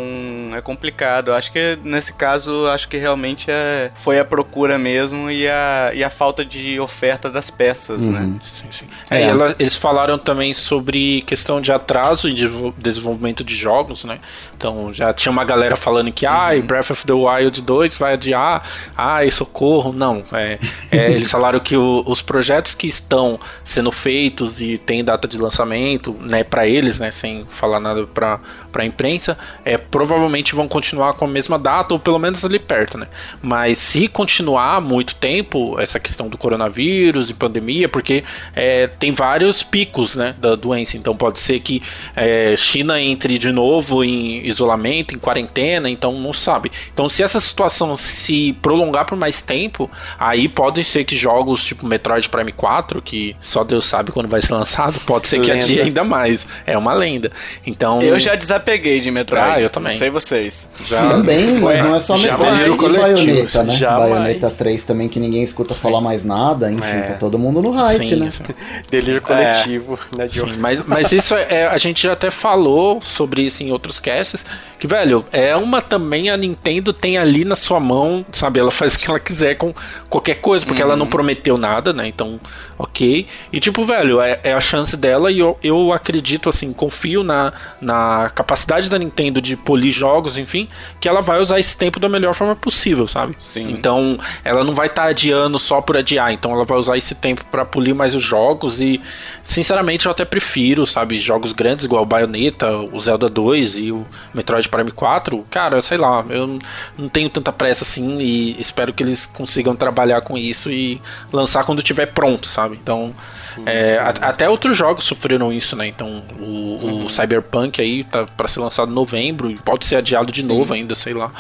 é 0.55 0.61
complicado. 0.61 1.29
Eu 1.29 1.35
acho 1.35 1.51
que 1.51 1.79
nesse 1.83 2.13
caso, 2.13 2.67
acho 2.69 2.89
que 2.89 2.97
realmente 2.97 3.51
é, 3.51 3.91
foi 3.97 4.19
a 4.19 4.25
procura 4.25 4.79
mesmo 4.79 5.31
e 5.31 5.49
a, 5.49 5.91
e 5.95 6.05
a 6.05 6.11
falta 6.11 6.45
de 6.45 6.79
oferta 6.79 7.31
das 7.31 7.51
peças, 7.51 8.07
né? 8.07 8.21
uhum. 8.21 8.27
né? 8.27 8.41
Sim, 8.55 8.67
sim. 8.71 8.87
É, 9.11 9.23
é. 9.23 9.25
Ela, 9.25 9.55
eles 9.59 9.77
falaram 9.77 10.19
também 10.19 10.53
sobre 10.53 11.23
questão 11.23 11.61
de 11.61 11.73
atraso 11.73 12.29
em 12.29 12.35
desenvolvimento 12.79 13.43
de 13.43 13.55
jogos, 13.55 14.05
né? 14.05 14.19
Então 14.57 14.93
já 14.93 15.13
tinha 15.13 15.33
uma 15.33 15.45
galera 15.45 15.77
falando 15.77 16.13
que, 16.13 16.27
ah, 16.27 16.51
uhum. 16.53 16.63
Breath 16.63 16.91
of 16.91 17.07
the 17.07 17.13
Wild 17.13 17.54
2 17.63 17.97
vai 17.97 18.15
adiar, 18.15 18.63
ai, 18.97 19.31
socorro. 19.31 19.93
Não, 19.93 20.23
é, 20.33 20.59
é 20.91 21.11
eles 21.13 21.31
falaram 21.31 21.61
que 21.61 21.77
o, 21.77 22.03
os 22.07 22.23
projetos 22.23 22.75
que 22.75 22.87
estão 22.87 23.39
sendo 23.63 23.91
feitos 23.91 24.61
e 24.61 24.79
tem 24.79 25.05
data 25.05 25.27
de 25.27 25.39
lançamento, 25.39 26.17
né, 26.21 26.45
para 26.45 26.67
eles, 26.67 26.99
né, 26.99 27.11
sem 27.11 27.47
falar 27.49 27.81
nada 27.81 28.07
para 28.07 28.41
a 28.75 28.85
imprensa, 28.85 29.39
é, 29.65 29.77
provavelmente 29.77 30.55
vão 30.55 30.69
continuar 30.69 31.15
com 31.15 31.25
a 31.25 31.29
mesma 31.29 31.59
data, 31.59 31.95
ou 31.95 32.01
pelo 32.01 32.19
menos 32.19 32.45
ali 32.45 32.59
perto, 32.59 32.99
né. 32.99 33.09
Mas 33.43 33.79
se 33.79 34.09
continuar 34.09 34.81
muito 34.81 35.15
tempo, 35.15 35.79
essa 35.79 35.99
questão 35.99 36.29
do 36.29 36.39
coronavírus 36.39 37.31
e 37.31 37.35
pandemia, 37.35 37.89
porque 37.89 38.25
é, 38.55 38.87
tem 38.87 39.13
vários 39.13 39.63
picos, 39.63 40.15
né, 40.15 40.35
da 40.39 40.55
doença, 40.55 40.97
então 40.97 41.17
pode 41.17 41.39
ser 41.39 41.61
que 41.61 41.83
é, 42.17 42.55
China 42.57 43.01
entre 43.01 43.39
de 43.39 43.53
novo 43.53 44.05
em 44.05 44.47
isolamento, 44.47 45.15
em 45.15 45.19
quarentena, 45.19 45.89
então 45.89 46.13
não 46.13 46.33
sabe. 46.33 46.71
Então 46.93 47.09
se 47.09 47.23
essa 47.23 47.41
situação 47.45 47.97
se 47.97 48.53
prolongar 48.63 49.05
por 49.07 49.17
mais 49.17 49.43
tempo, 49.43 49.91
aí 50.19 50.49
pode 50.49 50.85
ser 50.85 51.05
que 51.05 51.17
jogos 51.17 51.65
tipo 51.65 51.87
Metroid 51.87 52.29
Prime 52.29 52.53
4, 52.53 53.03
que 53.03 53.37
só 53.41 53.65
Deus 53.65 53.85
sabe 53.85 54.13
quando 54.13 54.29
vai 54.29 54.43
ser 54.43 54.55
lançado, 54.55 54.99
pode 55.07 55.29
ser 55.29 55.41
que 55.41 55.51
lenda. 55.51 55.65
adie 55.65 55.81
ainda 55.81 56.05
mais. 56.05 56.47
É 56.67 56.77
uma 56.77 56.95
lenda. 56.95 57.31
Então. 57.67 58.03
Eu 58.03 58.19
já 58.19 58.35
desapeguei 58.35 59.01
de 59.01 59.11
Metroid. 59.11 59.45
Ah, 59.45 59.61
eu 59.61 59.71
também. 59.71 59.93
Não 59.93 59.99
sei 59.99 60.11
vocês. 60.11 60.69
Já... 60.87 61.11
Também, 61.11 61.59
mas 61.61 61.85
não 61.85 61.95
é 61.95 62.01
só 62.01 62.19
Metroid 62.19 62.71
e 62.71 62.99
Bayonetta, 62.99 63.63
né? 63.63 63.77
Jamais. 63.77 64.11
Bayonetta 64.11 64.51
3 64.51 64.85
também, 64.85 65.09
que 65.09 65.21
ninguém 65.21 65.43
escuta 65.43 65.75
falar 65.75 66.01
mais 66.01 66.25
nada. 66.25 66.71
Enfim, 66.71 66.85
é. 66.85 67.03
tá 67.03 67.15
todo 67.15 67.39
mundo 67.39 67.63
no 67.63 67.71
hype, 67.73 68.09
sim, 68.09 68.17
né? 68.17 68.31
Sim. 68.31 68.45
Delírio 68.91 69.23
coletivo, 69.23 69.99
é. 70.13 70.17
né, 70.17 70.29
Sim, 70.29 70.57
mas, 70.59 70.83
mas 70.87 71.13
isso 71.13 71.35
é, 71.35 71.67
a 71.67 71.79
gente 71.79 72.03
já 72.03 72.13
até 72.13 72.31
falou 72.31 73.01
sobre 73.01 73.43
isso 73.43 73.63
em 73.63 73.71
outros 73.71 73.99
casts, 73.99 74.45
Que, 74.85 74.89
velho, 74.89 75.25
é 75.33 75.57
uma 75.57 75.81
também 75.81 76.29
a 76.29 76.37
Nintendo 76.37 76.93
tem 76.93 77.17
ali 77.17 77.43
na 77.43 77.55
sua 77.55 77.81
mão, 77.81 78.23
sabe? 78.31 78.61
Ela 78.61 78.71
faz 78.71 78.95
o 78.95 78.99
que 78.99 79.09
ela 79.09 79.19
quiser 79.19 79.55
com 79.55 79.73
qualquer 80.11 80.35
coisa, 80.35 80.67
porque 80.67 80.83
uhum. 80.83 80.89
ela 80.89 80.95
não 80.95 81.07
prometeu 81.07 81.57
nada, 81.57 81.91
né? 81.91 82.07
Então, 82.07 82.39
ok. 82.79 83.27
E, 83.51 83.59
tipo, 83.59 83.83
velho, 83.87 84.21
é, 84.21 84.39
é 84.45 84.53
a 84.53 84.61
chance 84.61 84.95
dela 84.95 85.33
e 85.33 85.39
eu, 85.39 85.59
eu 85.63 85.91
acredito, 85.91 86.51
assim, 86.51 86.71
confio 86.71 87.25
na, 87.25 87.55
na 87.81 88.31
capacidade 88.35 88.91
da 88.91 88.99
Nintendo 88.99 89.41
de 89.41 89.57
polir 89.57 89.91
jogos, 89.91 90.37
enfim, 90.37 90.69
que 91.01 91.09
ela 91.09 91.23
vai 91.23 91.41
usar 91.41 91.59
esse 91.59 91.75
tempo 91.79 91.99
da 91.99 92.07
melhor 92.07 92.35
forma 92.35 92.55
possível, 92.55 93.07
sabe? 93.07 93.35
Sim. 93.41 93.71
Então, 93.71 94.19
ela 94.45 94.65
não 94.65 94.75
vai 94.75 94.89
estar 94.89 95.05
tá 95.05 95.09
adiando 95.09 95.59
só 95.59 95.81
por 95.81 95.97
adiar, 95.97 96.31
então 96.31 96.53
ela 96.53 96.65
vai 96.67 96.77
usar 96.77 96.99
esse 96.99 97.15
tempo 97.15 97.43
para 97.51 97.65
polir 97.65 97.95
mais 97.95 98.15
os 98.15 98.23
jogos 98.23 98.83
e, 98.83 99.01
sinceramente, 99.43 100.05
eu 100.05 100.13
até 100.13 100.27
prefiro, 100.27 100.85
sabe? 100.85 101.19
Jogos 101.19 101.53
grandes 101.55 101.87
igual 101.87 102.03
o 102.03 102.07
Bayonetta, 102.07 102.71
o 102.77 103.01
Zelda 103.01 103.31
2 103.31 103.79
e 103.79 103.91
o 103.91 104.05
Metroid 104.35 104.69
Prime 104.75 104.91
4, 104.91 105.47
cara, 105.49 105.81
sei 105.81 105.97
lá, 105.97 106.25
eu 106.29 106.59
não 106.99 107.09
tenho 107.09 107.31
tanta 107.31 107.53
pressa 107.53 107.85
assim 107.85 108.19
e 108.19 108.61
espero 108.61 108.93
que 108.93 109.05
eles 109.05 109.25
consigam 109.25 109.77
trabalhar 109.77 110.21
com 110.23 110.37
isso 110.37 110.69
e 110.71 111.01
lançar 111.33 111.63
quando 111.65 111.81
tiver 111.81 112.07
pronto, 112.07 112.49
sabe? 112.49 112.77
Então, 112.83 113.15
sim, 113.37 113.63
é, 113.67 113.93
sim. 113.93 113.99
A, 113.99 114.29
até 114.31 114.49
outros 114.49 114.77
jogos 114.77 115.05
sofreram 115.05 115.53
isso, 115.53 115.77
né? 115.77 115.87
Então, 115.87 116.25
o, 116.41 116.45
uhum. 116.45 117.05
o 117.05 117.09
Cyberpunk 117.09 117.81
aí 117.81 118.03
tá 118.03 118.27
para 118.37 118.49
ser 118.49 118.59
lançado 118.59 118.91
em 118.91 118.95
novembro 118.95 119.49
e 119.49 119.57
pode 119.57 119.85
ser 119.87 119.97
adiado 119.97 120.33
de 120.33 120.43
sim. 120.43 120.49
novo 120.49 120.75
ainda, 120.75 120.97
sei 120.97 121.15
lá. 121.15 121.31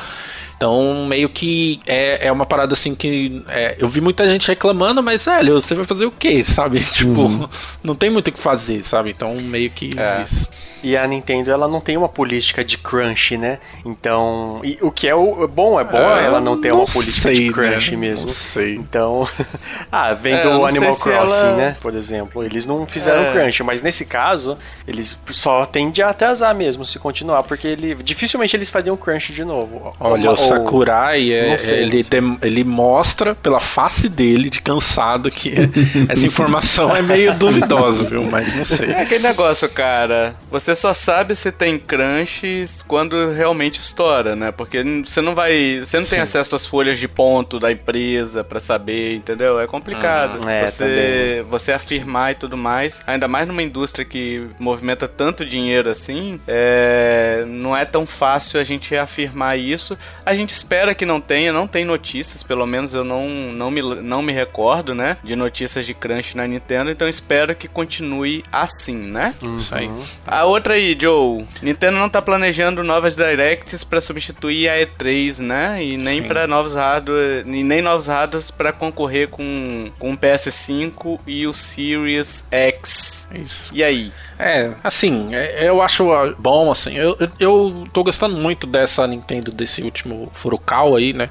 Então, 0.56 1.06
meio 1.06 1.28
que 1.28 1.80
é, 1.86 2.28
é 2.28 2.32
uma 2.32 2.46
parada 2.46 2.74
assim 2.74 2.94
que. 2.94 3.42
É, 3.48 3.76
eu 3.78 3.88
vi 3.88 4.00
muita 4.00 4.26
gente 4.26 4.46
reclamando, 4.48 5.02
mas, 5.02 5.24
velho, 5.24 5.60
você 5.60 5.74
vai 5.74 5.84
fazer 5.84 6.06
o 6.06 6.10
quê, 6.10 6.44
sabe? 6.44 6.82
Tipo, 6.94 7.22
uhum. 7.22 7.48
não 7.82 7.94
tem 7.94 8.08
muito 8.08 8.28
o 8.28 8.32
que 8.32 8.38
fazer, 8.38 8.82
sabe? 8.82 9.10
Então, 9.10 9.34
meio 9.34 9.70
que 9.70 9.98
é. 9.98 10.22
isso. 10.22 10.48
E 10.84 10.98
a 10.98 11.06
Nintendo, 11.06 11.50
ela 11.50 11.66
não 11.66 11.80
tem 11.80 11.96
uma 11.96 12.10
política 12.10 12.62
de 12.62 12.76
crunch, 12.76 13.38
né? 13.38 13.58
Então, 13.86 14.60
o 14.82 14.92
que 14.92 15.08
é 15.08 15.14
o 15.14 15.48
bom, 15.48 15.80
é 15.80 15.84
bom 15.84 15.96
é, 15.96 16.26
ela 16.26 16.42
não 16.42 16.60
ter 16.60 16.68
não 16.68 16.80
uma 16.80 16.86
política 16.86 17.22
sei, 17.22 17.46
de 17.46 17.52
crunch 17.52 17.92
né? 17.92 17.96
mesmo. 17.96 18.26
Não 18.26 18.34
sei. 18.34 18.74
Então, 18.74 19.26
ah, 19.90 20.12
vendo 20.12 20.46
é, 20.46 20.56
o 20.56 20.66
Animal 20.66 20.94
Crossing, 20.94 21.46
ela... 21.46 21.56
né? 21.56 21.76
Por 21.80 21.94
exemplo, 21.94 22.44
eles 22.44 22.66
não 22.66 22.86
fizeram 22.86 23.22
é. 23.22 23.32
crunch, 23.32 23.62
mas 23.62 23.80
nesse 23.80 24.04
caso, 24.04 24.58
eles 24.86 25.18
só 25.30 25.64
tendem 25.64 26.04
a 26.04 26.10
atrasar 26.10 26.54
mesmo 26.54 26.84
se 26.84 26.98
continuar, 26.98 27.44
porque 27.44 27.66
ele 27.66 27.94
dificilmente 27.94 28.54
eles 28.54 28.68
fariam 28.68 28.94
crunch 28.94 29.32
de 29.32 29.42
novo. 29.42 29.90
Olha, 29.98 30.32
Uma, 30.32 30.32
o 30.32 30.36
Sakurai, 30.58 31.32
é, 31.32 31.58
sei, 31.58 31.82
ele, 31.82 32.04
tem, 32.04 32.38
ele 32.42 32.64
mostra 32.64 33.34
pela 33.34 33.60
face 33.60 34.08
dele 34.08 34.50
de 34.50 34.60
cansado 34.60 35.30
que 35.30 35.54
essa 36.08 36.26
informação 36.26 36.94
é 36.94 37.02
meio 37.02 37.34
duvidosa, 37.34 38.04
viu? 38.04 38.24
Mas 38.24 38.54
não 38.54 38.64
sei. 38.64 38.90
É 38.90 39.02
aquele 39.02 39.22
negócio, 39.22 39.68
cara. 39.68 40.36
Você 40.50 40.74
só 40.74 40.92
sabe 40.92 41.34
se 41.34 41.50
tem 41.50 41.78
crunch 41.78 42.64
quando 42.86 43.32
realmente 43.32 43.80
estoura, 43.80 44.36
né? 44.36 44.52
Porque 44.52 44.82
você 45.04 45.20
não 45.20 45.34
vai. 45.34 45.80
Você 45.80 45.98
não 45.98 46.04
tem 46.04 46.18
Sim. 46.18 46.22
acesso 46.22 46.54
às 46.56 46.66
folhas 46.66 46.98
de 46.98 47.08
ponto 47.08 47.58
da 47.58 47.70
empresa 47.72 48.42
para 48.44 48.60
saber, 48.60 49.14
entendeu? 49.14 49.58
É 49.58 49.66
complicado. 49.66 50.44
Uhum. 50.44 50.50
É, 50.50 50.66
você, 50.66 51.44
você 51.48 51.72
afirmar 51.72 52.32
e 52.32 52.34
tudo 52.34 52.56
mais. 52.56 53.00
Ainda 53.06 53.28
mais 53.28 53.46
numa 53.46 53.62
indústria 53.62 54.04
que 54.04 54.46
movimenta 54.58 55.08
tanto 55.08 55.44
dinheiro 55.44 55.90
assim, 55.90 56.40
é, 56.46 57.44
não 57.46 57.76
é 57.76 57.84
tão 57.84 58.06
fácil 58.06 58.60
a 58.60 58.64
gente 58.64 58.94
afirmar 58.96 59.58
isso. 59.58 59.96
A 60.24 60.33
gente 60.36 60.50
espera 60.50 60.94
que 60.94 61.06
não 61.06 61.20
tenha, 61.20 61.52
não 61.52 61.66
tem 61.66 61.84
notícias, 61.84 62.42
pelo 62.42 62.66
menos 62.66 62.94
eu 62.94 63.04
não, 63.04 63.28
não, 63.28 63.70
me, 63.70 63.82
não 63.82 64.22
me 64.22 64.32
recordo, 64.32 64.94
né? 64.94 65.16
De 65.22 65.36
notícias 65.36 65.86
de 65.86 65.94
crunch 65.94 66.36
na 66.36 66.46
Nintendo, 66.46 66.90
então 66.90 67.08
espero 67.08 67.54
que 67.54 67.68
continue 67.68 68.44
assim, 68.50 68.96
né? 68.96 69.34
Uhum. 69.42 69.56
Isso 69.56 69.74
aí. 69.74 69.90
A 70.26 70.44
outra 70.44 70.74
aí, 70.74 70.96
Joe. 70.98 71.44
Nintendo 71.62 71.98
não 71.98 72.08
tá 72.08 72.20
planejando 72.20 72.82
novas 72.82 73.16
directs 73.16 73.84
para 73.84 74.00
substituir 74.00 74.68
a 74.68 74.76
E3, 74.76 75.38
né? 75.38 75.84
E 75.84 75.96
nem 75.96 76.22
para 76.22 76.46
novos 76.46 76.74
hardware, 76.74 77.44
e 77.46 77.62
nem 77.62 77.82
novos 77.82 78.06
hardwares 78.06 78.50
para 78.50 78.72
concorrer 78.72 79.28
com, 79.28 79.90
com 79.98 80.12
o 80.12 80.16
PS5 80.16 81.20
e 81.26 81.46
o 81.46 81.54
Series 81.54 82.44
X. 82.50 83.28
Isso. 83.34 83.70
E 83.72 83.82
aí? 83.82 84.12
É, 84.38 84.72
assim, 84.82 85.34
é, 85.34 85.68
eu 85.68 85.80
acho 85.80 86.04
bom, 86.38 86.70
assim, 86.70 86.96
eu, 86.96 87.16
eu 87.38 87.86
tô 87.92 88.02
gostando 88.02 88.36
muito 88.36 88.66
dessa 88.66 89.06
Nintendo, 89.06 89.52
desse 89.52 89.82
último 89.82 90.23
Furukawa 90.32 90.98
aí, 90.98 91.12
né? 91.12 91.28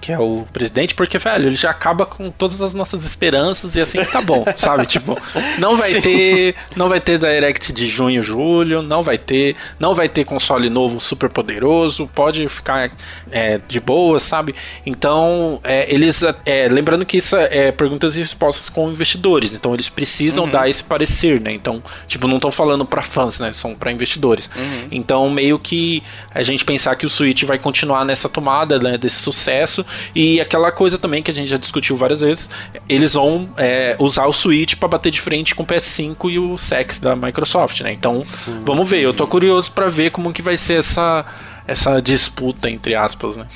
Que 0.00 0.12
é 0.12 0.18
o 0.18 0.46
presidente, 0.52 0.94
porque, 0.94 1.18
velho, 1.18 1.46
ele 1.46 1.56
já 1.56 1.70
acaba 1.70 2.06
com 2.06 2.30
todas 2.30 2.60
as 2.60 2.74
nossas 2.74 3.04
esperanças 3.04 3.74
e 3.74 3.80
assim 3.80 4.04
tá 4.04 4.20
bom, 4.20 4.44
sabe? 4.56 4.86
Tipo, 4.86 5.18
não 5.58 5.76
vai 5.76 5.92
Sim. 5.92 6.00
ter. 6.00 6.54
Não 6.74 6.88
vai 6.88 7.00
ter 7.00 7.18
Direct 7.18 7.72
de 7.72 7.86
junho, 7.88 8.22
julho, 8.22 8.82
não 8.82 9.02
vai 9.02 9.18
ter. 9.18 9.56
Não 9.78 9.94
vai 9.94 10.08
ter 10.08 10.24
console 10.24 10.68
novo 10.68 11.00
super 11.00 11.28
poderoso, 11.28 12.08
pode 12.14 12.48
ficar 12.48 12.90
é, 13.30 13.60
de 13.66 13.80
boa, 13.80 14.20
sabe? 14.20 14.54
Então, 14.84 15.60
é, 15.64 15.92
eles. 15.92 16.22
É, 16.44 16.68
lembrando 16.68 17.04
que 17.04 17.18
isso 17.18 17.36
é 17.36 17.72
perguntas 17.72 18.16
e 18.16 18.20
respostas 18.20 18.68
com 18.68 18.90
investidores, 18.90 19.52
então 19.52 19.74
eles 19.74 19.88
precisam 19.88 20.44
uhum. 20.44 20.50
dar 20.50 20.68
esse 20.68 20.82
parecer, 20.82 21.40
né? 21.40 21.52
Então, 21.52 21.82
tipo, 22.06 22.28
não 22.28 22.36
estão 22.36 22.50
falando 22.50 22.84
para 22.84 23.02
fãs, 23.02 23.38
né? 23.38 23.52
São 23.52 23.74
para 23.74 23.90
investidores. 23.90 24.50
Uhum. 24.56 24.88
Então, 24.90 25.30
meio 25.30 25.58
que 25.58 26.02
a 26.34 26.42
gente 26.42 26.64
pensar 26.64 26.96
que 26.96 27.06
o 27.06 27.08
Switch 27.08 27.44
vai 27.44 27.58
continuar 27.58 28.04
nessa 28.04 28.28
tomada, 28.36 28.78
né, 28.78 28.98
desse 28.98 29.16
sucesso 29.16 29.84
e 30.14 30.38
aquela 30.38 30.70
coisa 30.70 30.98
também 30.98 31.22
que 31.22 31.30
a 31.30 31.34
gente 31.34 31.48
já 31.48 31.56
discutiu 31.56 31.96
várias 31.96 32.20
vezes, 32.20 32.50
eles 32.86 33.14
vão 33.14 33.48
é, 33.56 33.96
usar 33.98 34.26
o 34.26 34.32
Switch 34.32 34.74
para 34.74 34.88
bater 34.88 35.10
de 35.10 35.22
frente 35.22 35.54
com 35.54 35.62
o 35.62 35.66
PS5 35.66 36.30
e 36.30 36.38
o 36.38 36.58
Sex 36.58 37.00
da 37.00 37.16
Microsoft, 37.16 37.80
né? 37.80 37.92
Então, 37.92 38.22
Sim. 38.24 38.60
vamos 38.62 38.88
ver. 38.88 39.00
Eu 39.00 39.14
tô 39.14 39.26
curioso 39.26 39.72
para 39.72 39.88
ver 39.88 40.10
como 40.10 40.32
que 40.34 40.42
vai 40.42 40.56
ser 40.56 40.80
essa 40.80 41.24
essa 41.66 42.00
disputa 42.00 42.70
entre 42.70 42.94
aspas, 42.94 43.36
né? 43.36 43.46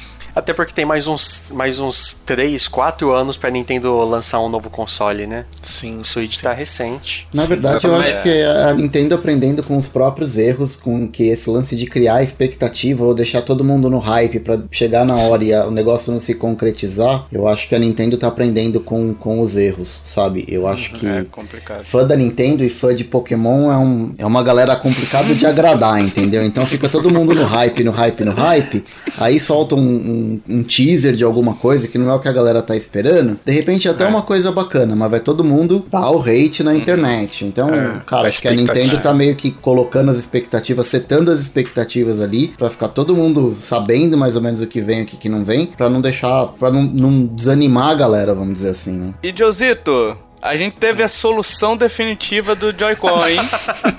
Até 0.40 0.54
porque 0.54 0.72
tem 0.72 0.86
mais 0.86 1.06
uns, 1.06 1.52
mais 1.52 1.78
uns 1.78 2.16
3, 2.24 2.66
4 2.66 3.12
anos 3.12 3.36
pra 3.36 3.50
Nintendo 3.50 3.94
lançar 4.06 4.40
um 4.40 4.48
novo 4.48 4.70
console, 4.70 5.26
né? 5.26 5.44
Sim. 5.62 5.98
O 5.98 6.04
Switch 6.04 6.36
sim. 6.36 6.42
tá 6.42 6.54
recente. 6.54 7.28
Na 7.30 7.44
verdade, 7.44 7.86
eu 7.86 7.94
acho 7.94 8.22
que 8.22 8.42
a 8.42 8.72
Nintendo 8.72 9.14
aprendendo 9.14 9.62
com 9.62 9.76
os 9.76 9.86
próprios 9.86 10.38
erros, 10.38 10.76
com 10.76 11.06
que 11.06 11.24
esse 11.24 11.50
lance 11.50 11.76
de 11.76 11.84
criar 11.84 12.22
expectativa 12.22 13.04
ou 13.04 13.12
deixar 13.12 13.42
todo 13.42 13.62
mundo 13.62 13.90
no 13.90 13.98
hype 13.98 14.40
para 14.40 14.62
chegar 14.70 15.04
na 15.04 15.14
hora 15.14 15.44
e 15.44 15.52
o 15.52 15.70
negócio 15.70 16.10
não 16.10 16.18
se 16.18 16.32
concretizar, 16.32 17.26
eu 17.30 17.46
acho 17.46 17.68
que 17.68 17.74
a 17.74 17.78
Nintendo 17.78 18.16
tá 18.16 18.28
aprendendo 18.28 18.80
com, 18.80 19.12
com 19.12 19.42
os 19.42 19.54
erros, 19.54 20.00
sabe? 20.06 20.46
Eu 20.48 20.66
acho 20.66 20.90
uhum, 20.94 20.98
que 20.98 21.06
é 21.06 21.26
complicado. 21.30 21.84
fã 21.84 22.06
da 22.06 22.16
Nintendo 22.16 22.64
e 22.64 22.70
fã 22.70 22.94
de 22.94 23.04
Pokémon 23.04 23.70
é, 23.70 23.76
um, 23.76 24.14
é 24.16 24.24
uma 24.24 24.42
galera 24.42 24.74
complicada 24.74 25.34
de 25.34 25.44
agradar, 25.44 26.00
entendeu? 26.02 26.42
Então 26.42 26.64
fica 26.64 26.88
todo 26.88 27.10
mundo 27.10 27.34
no 27.34 27.44
hype, 27.44 27.84
no 27.84 27.90
hype, 27.90 28.24
no 28.24 28.32
hype, 28.32 28.82
aí 29.18 29.38
solta 29.38 29.74
um, 29.74 30.29
um 30.29 30.29
um, 30.48 30.62
teaser 30.62 31.14
de 31.14 31.24
alguma 31.24 31.54
coisa 31.54 31.88
que 31.88 31.98
não 31.98 32.10
é 32.10 32.14
o 32.14 32.20
que 32.20 32.28
a 32.28 32.32
galera 32.32 32.62
tá 32.62 32.76
esperando, 32.76 33.38
de 33.44 33.52
repente 33.52 33.88
é 33.88 33.90
até 33.90 34.04
é. 34.04 34.06
uma 34.06 34.22
coisa 34.22 34.52
bacana, 34.52 34.94
mas 34.94 35.10
vai 35.10 35.20
todo 35.20 35.42
mundo 35.42 35.84
dar 35.90 36.10
o 36.10 36.20
hate 36.20 36.62
na 36.62 36.74
internet. 36.74 37.44
Então, 37.44 37.72
é, 37.72 38.00
cara, 38.06 38.28
acho 38.28 38.40
que 38.40 38.48
a 38.48 38.52
Nintendo 38.52 38.98
tá 38.98 39.12
meio 39.14 39.34
que 39.36 39.50
colocando 39.50 40.10
as 40.10 40.18
expectativas, 40.18 40.86
setando 40.86 41.30
as 41.30 41.40
expectativas 41.40 42.20
ali, 42.20 42.48
para 42.48 42.70
ficar 42.70 42.88
todo 42.88 43.14
mundo 43.14 43.56
sabendo 43.60 44.16
mais 44.16 44.36
ou 44.36 44.42
menos 44.42 44.60
o 44.60 44.66
que 44.66 44.80
vem 44.80 45.00
e 45.00 45.02
o 45.02 45.06
que 45.06 45.28
não 45.28 45.44
vem, 45.44 45.66
para 45.66 45.88
não 45.88 46.00
deixar, 46.00 46.48
para 46.58 46.70
não, 46.70 46.82
não 46.82 47.26
desanimar 47.26 47.90
a 47.90 47.94
galera, 47.94 48.34
vamos 48.34 48.54
dizer 48.54 48.70
assim, 48.70 48.92
né? 48.92 49.14
E 49.22 49.34
Josito, 49.36 50.16
a 50.42 50.56
gente 50.56 50.76
teve 50.76 51.02
a 51.02 51.08
solução 51.08 51.76
definitiva 51.76 52.54
do 52.54 52.72
Joy-Con, 52.76 53.26
hein? 53.26 53.40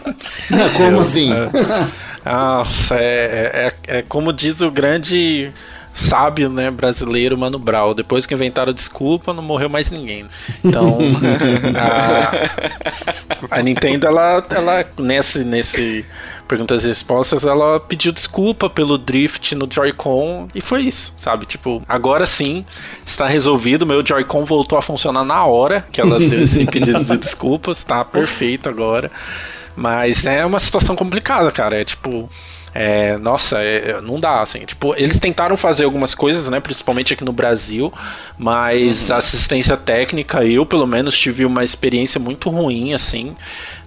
como 0.75 1.01
assim? 1.01 1.29
Nossa, 2.25 2.95
é, 2.99 3.73
é, 3.87 3.97
é, 3.97 4.01
como 4.01 4.33
diz 4.33 4.61
o 4.61 4.71
grande 4.71 5.51
sábio, 5.93 6.49
né, 6.49 6.71
brasileiro, 6.71 7.37
Mano 7.37 7.59
Brown. 7.59 7.93
Depois 7.93 8.25
que 8.25 8.33
inventaram 8.33 8.73
desculpa, 8.73 9.33
não 9.33 9.43
morreu 9.43 9.69
mais 9.69 9.91
ninguém. 9.91 10.25
Então, 10.63 10.97
a, 13.49 13.57
a, 13.57 13.61
Nintendo, 13.61 14.07
ela, 14.07 14.45
ela 14.49 14.85
nesse, 14.97 15.43
nesse 15.43 16.05
perguntas 16.47 16.83
e 16.83 16.87
respostas, 16.87 17.45
ela 17.45 17.79
pediu 17.79 18.11
desculpa 18.11 18.69
pelo 18.69 18.97
drift 18.97 19.55
no 19.55 19.67
Joy-Con 19.71 20.49
e 20.53 20.59
foi 20.59 20.81
isso, 20.81 21.13
sabe? 21.17 21.45
Tipo, 21.45 21.81
agora 21.87 22.25
sim 22.25 22.65
está 23.05 23.25
resolvido. 23.25 23.85
Meu 23.85 24.05
Joy-Con 24.05 24.43
voltou 24.43 24.77
a 24.77 24.81
funcionar 24.81 25.23
na 25.23 25.45
hora 25.45 25.85
que 25.91 26.01
ela 26.01 26.19
deu 26.19 26.43
esse 26.43 26.65
pedido 26.65 27.05
de 27.05 27.17
desculpas, 27.17 27.77
está 27.77 28.03
perfeito 28.03 28.67
agora. 28.67 29.09
Mas 29.75 30.25
é 30.25 30.45
uma 30.45 30.59
situação 30.59 30.95
complicada, 30.95 31.49
cara. 31.51 31.79
É 31.79 31.85
tipo 31.85 32.29
é, 32.73 33.17
nossa, 33.17 33.61
é, 33.61 33.99
não 34.01 34.19
dá, 34.19 34.41
assim. 34.41 34.59
Tipo, 34.59 34.93
eles 34.95 35.19
tentaram 35.19 35.57
fazer 35.57 35.83
algumas 35.83 36.15
coisas, 36.15 36.47
né? 36.47 36.59
Principalmente 36.59 37.13
aqui 37.13 37.23
no 37.23 37.33
Brasil, 37.33 37.91
mas 38.37 39.09
uhum. 39.09 39.17
assistência 39.17 39.75
técnica, 39.75 40.45
eu 40.45 40.65
pelo 40.65 40.87
menos 40.87 41.17
tive 41.17 41.43
uma 41.45 41.63
experiência 41.63 42.19
muito 42.19 42.49
ruim, 42.49 42.93
assim. 42.93 43.35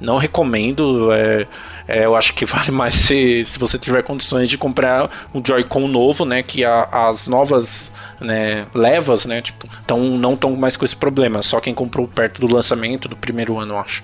Não 0.01 0.19
recomendo. 0.19 1.11
É, 1.13 1.47
é, 1.89 2.05
eu 2.05 2.15
acho 2.15 2.35
que 2.35 2.45
vale 2.47 2.71
mais 2.71 2.95
se, 2.95 3.45
se 3.47 3.59
você 3.59 3.79
tiver 3.79 4.03
condições 4.03 4.51
de 4.51 4.59
comprar 4.59 5.11
um 5.33 5.43
Joy-Con 5.45 5.89
novo, 5.89 6.27
né? 6.27 6.43
Que 6.43 6.63
a, 6.63 7.09
as 7.09 7.27
novas 7.27 7.91
né, 8.21 8.67
levas, 8.75 9.25
né? 9.25 9.41
Tipo, 9.41 9.67
tão, 9.87 9.99
não 9.99 10.35
estão 10.35 10.55
mais 10.57 10.77
com 10.77 10.85
esse 10.85 10.97
problema. 10.97 11.43
Só 11.43 11.59
quem 11.59 11.73
comprou 11.73 12.07
perto 12.07 12.41
do 12.43 12.55
lançamento 12.55 13.09
do 13.09 13.17
primeiro 13.17 13.59
ano, 13.59 13.75
eu 13.75 13.79
acho. 13.79 14.03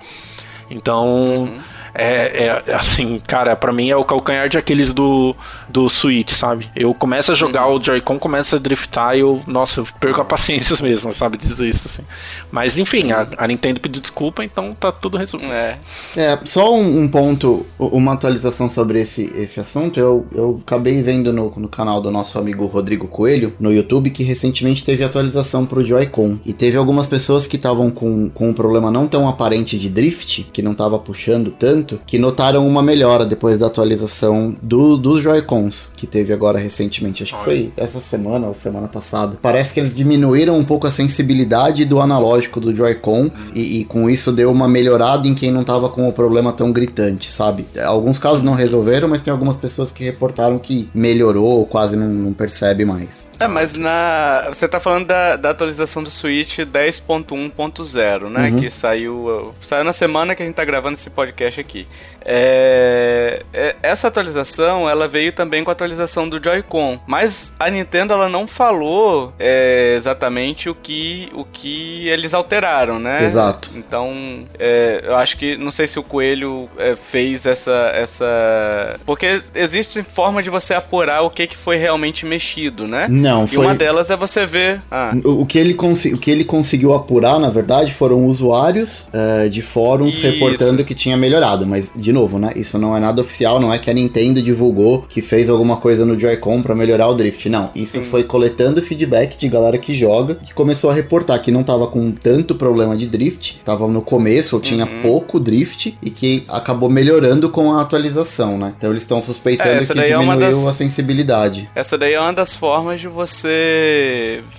Então. 0.71 1.43
Uhum 1.43 1.70
é, 1.93 2.63
é 2.67 2.73
assim, 2.73 3.21
cara, 3.25 3.55
para 3.55 3.71
mim 3.71 3.89
é 3.89 3.95
o 3.95 4.03
calcanhar 4.03 4.49
de 4.49 4.57
aqueles 4.57 4.93
do, 4.93 5.35
do 5.69 5.89
Switch, 5.89 6.31
sabe? 6.31 6.69
Eu 6.75 6.93
começo 6.93 7.31
a 7.31 7.35
jogar 7.35 7.67
uhum. 7.67 7.77
o 7.77 7.83
Joy-Con, 7.83 8.19
começa 8.19 8.55
a 8.55 8.59
driftar 8.59 9.15
e 9.15 9.19
eu, 9.19 9.41
nossa, 9.47 9.81
eu 9.81 9.87
perco 9.99 10.21
a 10.21 10.25
paciência 10.25 10.75
mesmo, 10.81 11.13
sabe? 11.13 11.37
Dizer 11.37 11.67
isso 11.67 11.83
assim. 11.85 12.03
Mas 12.51 12.77
enfim, 12.77 13.11
a, 13.11 13.27
a 13.37 13.47
Nintendo 13.47 13.79
pediu 13.79 14.01
desculpa, 14.01 14.43
então 14.43 14.73
tá 14.73 14.91
tudo 14.91 15.17
resolvido. 15.17 15.51
É, 15.51 15.77
é 16.15 16.39
só 16.45 16.73
um, 16.73 17.03
um, 17.03 17.07
ponto, 17.07 17.65
uma 17.79 18.13
atualização 18.13 18.69
sobre 18.69 19.01
esse, 19.01 19.31
esse 19.35 19.59
assunto. 19.59 19.99
Eu, 19.99 20.25
eu 20.33 20.59
acabei 20.61 21.01
vendo 21.01 21.33
no, 21.33 21.51
no 21.55 21.67
canal 21.67 22.01
do 22.01 22.11
nosso 22.11 22.37
amigo 22.37 22.65
Rodrigo 22.65 23.07
Coelho, 23.07 23.53
no 23.59 23.71
YouTube, 23.71 24.09
que 24.09 24.23
recentemente 24.23 24.83
teve 24.83 25.03
atualização 25.03 25.65
pro 25.65 25.83
Joy-Con. 25.83 26.39
E 26.45 26.53
teve 26.53 26.77
algumas 26.77 27.07
pessoas 27.07 27.47
que 27.47 27.55
estavam 27.55 27.91
com, 27.91 28.29
com 28.29 28.49
um 28.49 28.53
problema 28.53 28.91
não 28.91 29.07
tão 29.07 29.27
aparente 29.27 29.77
de 29.77 29.89
drift, 29.89 30.47
que 30.51 30.61
não 30.61 30.73
tava 30.73 30.97
puxando 30.99 31.51
tanto, 31.51 31.80
que 32.05 32.17
notaram 32.17 32.67
uma 32.67 32.81
melhora 32.81 33.25
depois 33.25 33.59
da 33.59 33.67
atualização 33.67 34.55
do, 34.61 34.97
dos 34.97 35.21
Joy-Cons, 35.21 35.89
que 35.95 36.07
teve 36.07 36.33
agora 36.33 36.59
recentemente. 36.59 37.23
Acho 37.23 37.37
que 37.37 37.43
foi 37.43 37.71
essa 37.77 37.99
semana 37.99 38.47
ou 38.47 38.53
semana 38.53 38.87
passada. 38.87 39.37
Parece 39.41 39.73
que 39.73 39.79
eles 39.79 39.93
diminuíram 39.93 40.57
um 40.57 40.63
pouco 40.63 40.87
a 40.87 40.91
sensibilidade 40.91 41.85
do 41.85 41.99
analógico 41.99 42.59
do 42.59 42.75
Joy-Con 42.75 43.29
e, 43.53 43.79
e, 43.79 43.85
com 43.85 44.09
isso 44.09 44.31
deu 44.31 44.51
uma 44.51 44.67
melhorada 44.67 45.27
em 45.27 45.35
quem 45.35 45.51
não 45.51 45.63
tava 45.63 45.89
com 45.89 46.07
o 46.07 46.13
problema 46.13 46.53
tão 46.53 46.71
gritante, 46.71 47.31
sabe? 47.31 47.65
Alguns 47.83 48.19
casos 48.19 48.43
não 48.43 48.53
resolveram, 48.53 49.07
mas 49.07 49.21
tem 49.21 49.31
algumas 49.31 49.55
pessoas 49.55 49.91
que 49.91 50.03
reportaram 50.03 50.59
que 50.59 50.89
melhorou 50.93 51.59
ou 51.59 51.65
quase 51.65 51.95
não, 51.95 52.07
não 52.07 52.33
percebe 52.33 52.85
mais. 52.85 53.30
É, 53.43 53.47
mas 53.47 53.75
na. 53.75 54.45
Você 54.49 54.67
tá 54.67 54.79
falando 54.79 55.07
da, 55.07 55.35
da 55.35 55.49
atualização 55.51 56.03
do 56.03 56.09
Switch 56.09 56.59
10.1.0, 56.59 58.29
né? 58.29 58.49
Uhum. 58.49 58.59
Que 58.59 58.71
saiu. 58.71 59.53
Saiu 59.63 59.83
na 59.83 59.93
semana 59.93 60.35
que 60.35 60.43
a 60.43 60.45
gente 60.45 60.55
tá 60.55 60.65
gravando 60.65 60.93
esse 60.93 61.09
podcast 61.09 61.59
aqui. 61.59 61.87
É, 62.23 63.41
é, 63.51 63.75
essa 63.81 64.07
atualização 64.07 64.87
ela 64.87 65.07
veio 65.07 65.31
também 65.31 65.63
com 65.63 65.71
a 65.71 65.73
atualização 65.73 66.29
do 66.29 66.41
Joy-Con, 66.41 66.99
mas 67.07 67.51
a 67.59 67.69
Nintendo 67.69 68.13
ela 68.13 68.29
não 68.29 68.45
falou 68.45 69.33
é, 69.39 69.95
exatamente 69.95 70.69
o 70.69 70.75
que, 70.75 71.29
o 71.33 71.43
que 71.43 72.07
eles 72.07 72.33
alteraram, 72.33 72.99
né? 72.99 73.23
Exato. 73.23 73.71
Então 73.75 74.45
é, 74.59 75.01
eu 75.03 75.15
acho 75.15 75.37
que 75.37 75.57
não 75.57 75.71
sei 75.71 75.87
se 75.87 75.97
o 75.97 76.03
Coelho 76.03 76.69
é, 76.77 76.95
fez 76.95 77.45
essa 77.45 77.91
essa 77.93 78.99
porque 79.05 79.41
existe 79.55 80.03
forma 80.03 80.43
de 80.43 80.49
você 80.49 80.73
apurar 80.73 81.21
o 81.21 81.29
que, 81.29 81.47
que 81.47 81.57
foi 81.57 81.77
realmente 81.77 82.25
mexido, 82.25 82.87
né? 82.87 83.07
Não, 83.09 83.30
e 83.45 83.47
foi... 83.47 83.65
uma 83.65 83.75
delas 83.75 84.09
é 84.09 84.17
você 84.17 84.45
ver. 84.45 84.81
Ah. 84.91 85.11
O, 85.23 85.41
o, 85.41 85.45
que 85.45 85.57
ele 85.57 85.73
o 85.73 86.17
que 86.17 86.31
ele 86.31 86.43
conseguiu 86.43 86.93
apurar, 86.93 87.39
na 87.39 87.49
verdade, 87.49 87.93
foram 87.93 88.25
usuários 88.25 89.05
uh, 89.13 89.49
de 89.49 89.61
fóruns 89.61 90.15
Isso. 90.15 90.21
reportando 90.27 90.83
que 90.83 90.93
tinha 90.93 91.17
melhorado, 91.17 91.65
mas 91.65 91.91
de 91.95 92.11
novo, 92.11 92.37
né? 92.37 92.51
Isso 92.55 92.77
não 92.77 92.95
é 92.95 92.99
nada 92.99 93.21
oficial, 93.21 93.59
não 93.59 93.73
é 93.73 93.79
que 93.79 93.89
a 93.89 93.93
Nintendo 93.93 94.41
divulgou 94.41 95.05
que 95.07 95.21
fez 95.21 95.49
alguma 95.49 95.77
coisa 95.77 96.05
no 96.05 96.19
Joy-Con 96.19 96.61
para 96.61 96.75
melhorar 96.75 97.07
o 97.07 97.15
drift. 97.15 97.49
Não, 97.49 97.71
isso 97.75 97.93
Sim. 97.93 98.03
foi 98.03 98.23
coletando 98.23 98.81
feedback 98.81 99.37
de 99.37 99.47
galera 99.47 99.77
que 99.77 99.93
joga, 99.93 100.35
que 100.35 100.53
começou 100.53 100.89
a 100.89 100.93
reportar 100.93 101.41
que 101.41 101.51
não 101.51 101.63
tava 101.63 101.87
com 101.87 102.11
tanto 102.11 102.55
problema 102.55 102.95
de 102.95 103.07
drift, 103.07 103.61
tava 103.63 103.87
no 103.87 104.01
começo, 104.01 104.55
ou 104.55 104.61
tinha 104.61 104.85
uhum. 104.85 105.01
pouco 105.01 105.39
drift 105.39 105.97
e 106.01 106.09
que 106.09 106.43
acabou 106.47 106.89
melhorando 106.89 107.49
com 107.49 107.73
a 107.73 107.81
atualização, 107.81 108.57
né? 108.57 108.73
Então 108.77 108.89
eles 108.91 109.03
estão 109.03 109.21
suspeitando 109.21 109.83
é, 109.83 109.85
que 109.85 109.93
diminuiu 109.93 110.31
é 110.33 110.37
das... 110.37 110.67
a 110.67 110.73
sensibilidade. 110.73 111.69
Essa 111.75 111.97
daí 111.97 112.13
é 112.13 112.19
uma 112.19 112.33
das 112.33 112.55
formas 112.55 112.99
de 112.99 113.07
você 113.07 113.20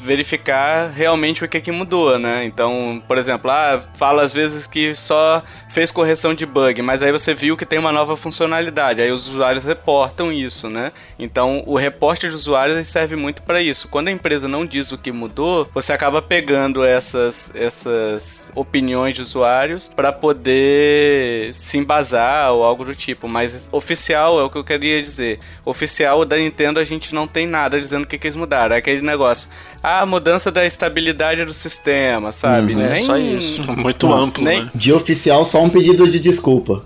verificar 0.00 0.90
realmente 0.90 1.44
o 1.44 1.48
que 1.48 1.56
é 1.56 1.60
que 1.60 1.72
mudou, 1.72 2.18
né? 2.18 2.44
Então, 2.44 3.02
por 3.06 3.18
exemplo, 3.18 3.50
ah, 3.50 3.82
fala 3.94 4.22
às 4.22 4.32
vezes 4.32 4.66
que 4.66 4.94
só 4.94 5.42
fez 5.72 5.90
correção 5.90 6.34
de 6.34 6.44
bug, 6.44 6.82
mas 6.82 7.02
aí 7.02 7.10
você 7.10 7.32
viu 7.34 7.56
que 7.56 7.64
tem 7.64 7.78
uma 7.78 7.92
nova 7.92 8.16
funcionalidade, 8.16 9.00
aí 9.00 9.10
os 9.10 9.26
usuários 9.28 9.64
reportam 9.64 10.32
isso, 10.32 10.68
né? 10.68 10.92
Então 11.18 11.62
o 11.66 11.76
reporte 11.76 12.28
de 12.28 12.34
usuários 12.34 12.86
serve 12.86 13.16
muito 13.16 13.42
para 13.42 13.60
isso. 13.60 13.88
Quando 13.88 14.08
a 14.08 14.12
empresa 14.12 14.46
não 14.46 14.66
diz 14.66 14.92
o 14.92 14.98
que 14.98 15.10
mudou, 15.10 15.68
você 15.72 15.92
acaba 15.92 16.20
pegando 16.20 16.84
essas, 16.84 17.50
essas 17.54 18.50
opiniões 18.54 19.14
de 19.14 19.22
usuários 19.22 19.88
para 19.88 20.12
poder 20.12 21.52
se 21.54 21.78
embasar 21.78 22.52
ou 22.52 22.62
algo 22.62 22.84
do 22.84 22.94
tipo. 22.94 23.26
Mas 23.26 23.68
oficial 23.72 24.38
é 24.38 24.42
o 24.42 24.50
que 24.50 24.58
eu 24.58 24.64
queria 24.64 25.00
dizer. 25.00 25.40
Oficial 25.64 26.24
da 26.24 26.36
Nintendo 26.36 26.80
a 26.80 26.84
gente 26.84 27.14
não 27.14 27.26
tem 27.26 27.46
nada 27.46 27.80
dizendo 27.80 28.04
o 28.04 28.06
que, 28.06 28.18
que 28.18 28.26
eles 28.26 28.36
mudaram. 28.36 28.74
É 28.74 28.78
aquele 28.78 29.00
negócio. 29.00 29.48
Ah, 29.82 30.06
mudança 30.06 30.50
da 30.50 30.64
estabilidade 30.64 31.44
do 31.44 31.52
sistema, 31.52 32.30
sabe? 32.30 32.72
Uhum, 32.72 32.78
nem, 32.78 32.92
é 32.92 32.94
só 32.96 33.16
isso. 33.16 33.62
Muito 33.76 34.12
amplo, 34.12 34.44
nem, 34.44 34.64
né? 34.64 34.70
De 34.74 34.92
oficial, 34.92 35.44
só 35.44 35.60
um 35.62 35.68
pedido 35.68 36.08
de 36.08 36.20
desculpa. 36.20 36.84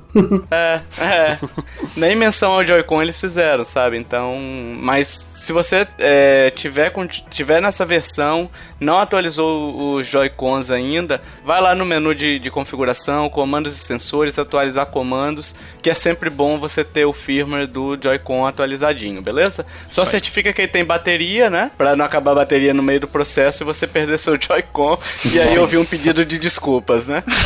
é, 0.51 0.81
é. 0.99 1.39
Nem 1.95 2.17
menção 2.17 2.53
ao 2.53 2.65
Joy-Con 2.65 3.03
eles 3.03 3.19
fizeram, 3.19 3.65
sabe? 3.65 3.99
Então, 3.99 4.37
mas 4.81 5.09
se 5.37 5.53
você 5.53 5.87
é, 5.99 6.51
tiver, 6.51 6.90
tiver 7.29 7.61
nessa 7.61 7.85
versão, 7.85 8.51
não 8.81 8.99
atualizou 8.99 9.94
os 9.96 10.07
Joy-Cons 10.07 10.70
ainda, 10.70 11.20
vai 11.44 11.61
lá 11.61 11.75
no 11.75 11.85
menu 11.85 12.14
de, 12.14 12.38
de, 12.38 12.51
configuração, 12.51 13.29
comandos 13.29 13.75
e 13.75 13.79
sensores, 13.79 14.38
atualizar 14.38 14.87
comandos, 14.87 15.55
que 15.83 15.90
é 15.90 15.94
sempre 15.94 16.31
bom 16.31 16.59
você 16.59 16.83
ter 16.83 17.05
o 17.05 17.12
firmware 17.12 17.66
do 17.66 17.99
Joy-Con 18.03 18.46
atualizadinho, 18.46 19.20
beleza? 19.20 19.66
Só 19.90 20.05
Sai. 20.05 20.12
certifica 20.12 20.55
que 20.55 20.62
ele 20.62 20.68
tem 20.68 20.85
bateria, 20.85 21.51
né? 21.51 21.70
Pra 21.77 21.94
não 21.94 22.07
acabar 22.07 22.33
a 22.33 22.37
bateria 22.37 22.72
no 22.72 22.83
meio 22.83 23.01
do 23.01 23.09
processo 23.09 23.62
e 23.62 23.66
você 23.66 23.87
perder 23.87 24.18
seu 24.18 24.40
Joy-Con 24.40 24.99
e 25.27 25.38
aí 25.38 25.59
ouvir 25.59 25.77
um 25.77 25.85
pedido 25.85 26.25
de 26.25 26.38
desculpas, 26.38 27.07
né? 27.07 27.22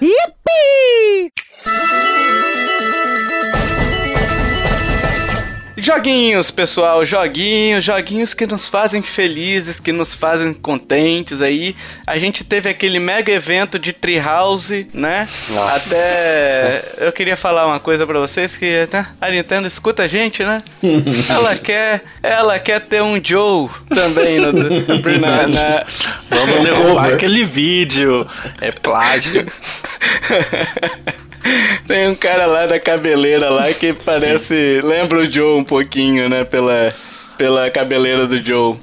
Yippee! 0.00 1.32
Joguinhos, 5.80 6.50
pessoal, 6.50 7.06
joguinhos, 7.06 7.84
joguinhos 7.84 8.34
que 8.34 8.48
nos 8.48 8.66
fazem 8.66 9.00
felizes, 9.00 9.78
que 9.78 9.92
nos 9.92 10.12
fazem 10.12 10.52
contentes 10.52 11.40
aí. 11.40 11.76
A 12.04 12.18
gente 12.18 12.42
teve 12.42 12.68
aquele 12.68 12.98
mega 12.98 13.30
evento 13.30 13.78
de 13.78 13.92
Treehouse, 13.92 14.88
né? 14.92 15.28
Nossa. 15.48 15.94
Até 15.94 17.06
eu 17.06 17.12
queria 17.12 17.36
falar 17.36 17.64
uma 17.64 17.78
coisa 17.78 18.04
para 18.04 18.18
vocês 18.18 18.56
que 18.56 18.88
né? 18.92 19.06
a 19.20 19.30
Nintendo 19.30 19.68
escuta 19.68 20.02
a 20.02 20.08
gente, 20.08 20.42
né? 20.42 20.64
ela 21.30 21.54
quer, 21.54 22.02
ela 22.24 22.58
quer 22.58 22.80
ter 22.80 23.00
um 23.00 23.20
Joe 23.22 23.68
também 23.88 24.40
no, 24.40 24.52
na, 25.20 25.46
na... 25.46 25.84
Vamos 26.28 26.64
derrubar 26.64 27.14
aquele 27.14 27.44
vídeo. 27.44 28.28
É 28.60 28.72
plágio. 28.72 29.46
Tem 31.86 32.08
um 32.08 32.14
cara 32.14 32.46
lá 32.46 32.66
da 32.66 32.78
cabeleira 32.78 33.48
lá 33.48 33.72
que 33.72 33.92
parece. 33.92 34.80
Sim. 34.80 34.86
Lembra 34.86 35.20
o 35.20 35.30
Joe 35.30 35.58
um 35.58 35.64
pouquinho, 35.64 36.28
né? 36.28 36.44
Pela, 36.44 36.94
pela 37.38 37.70
cabeleira 37.70 38.26
do 38.26 38.36
Joe. 38.42 38.76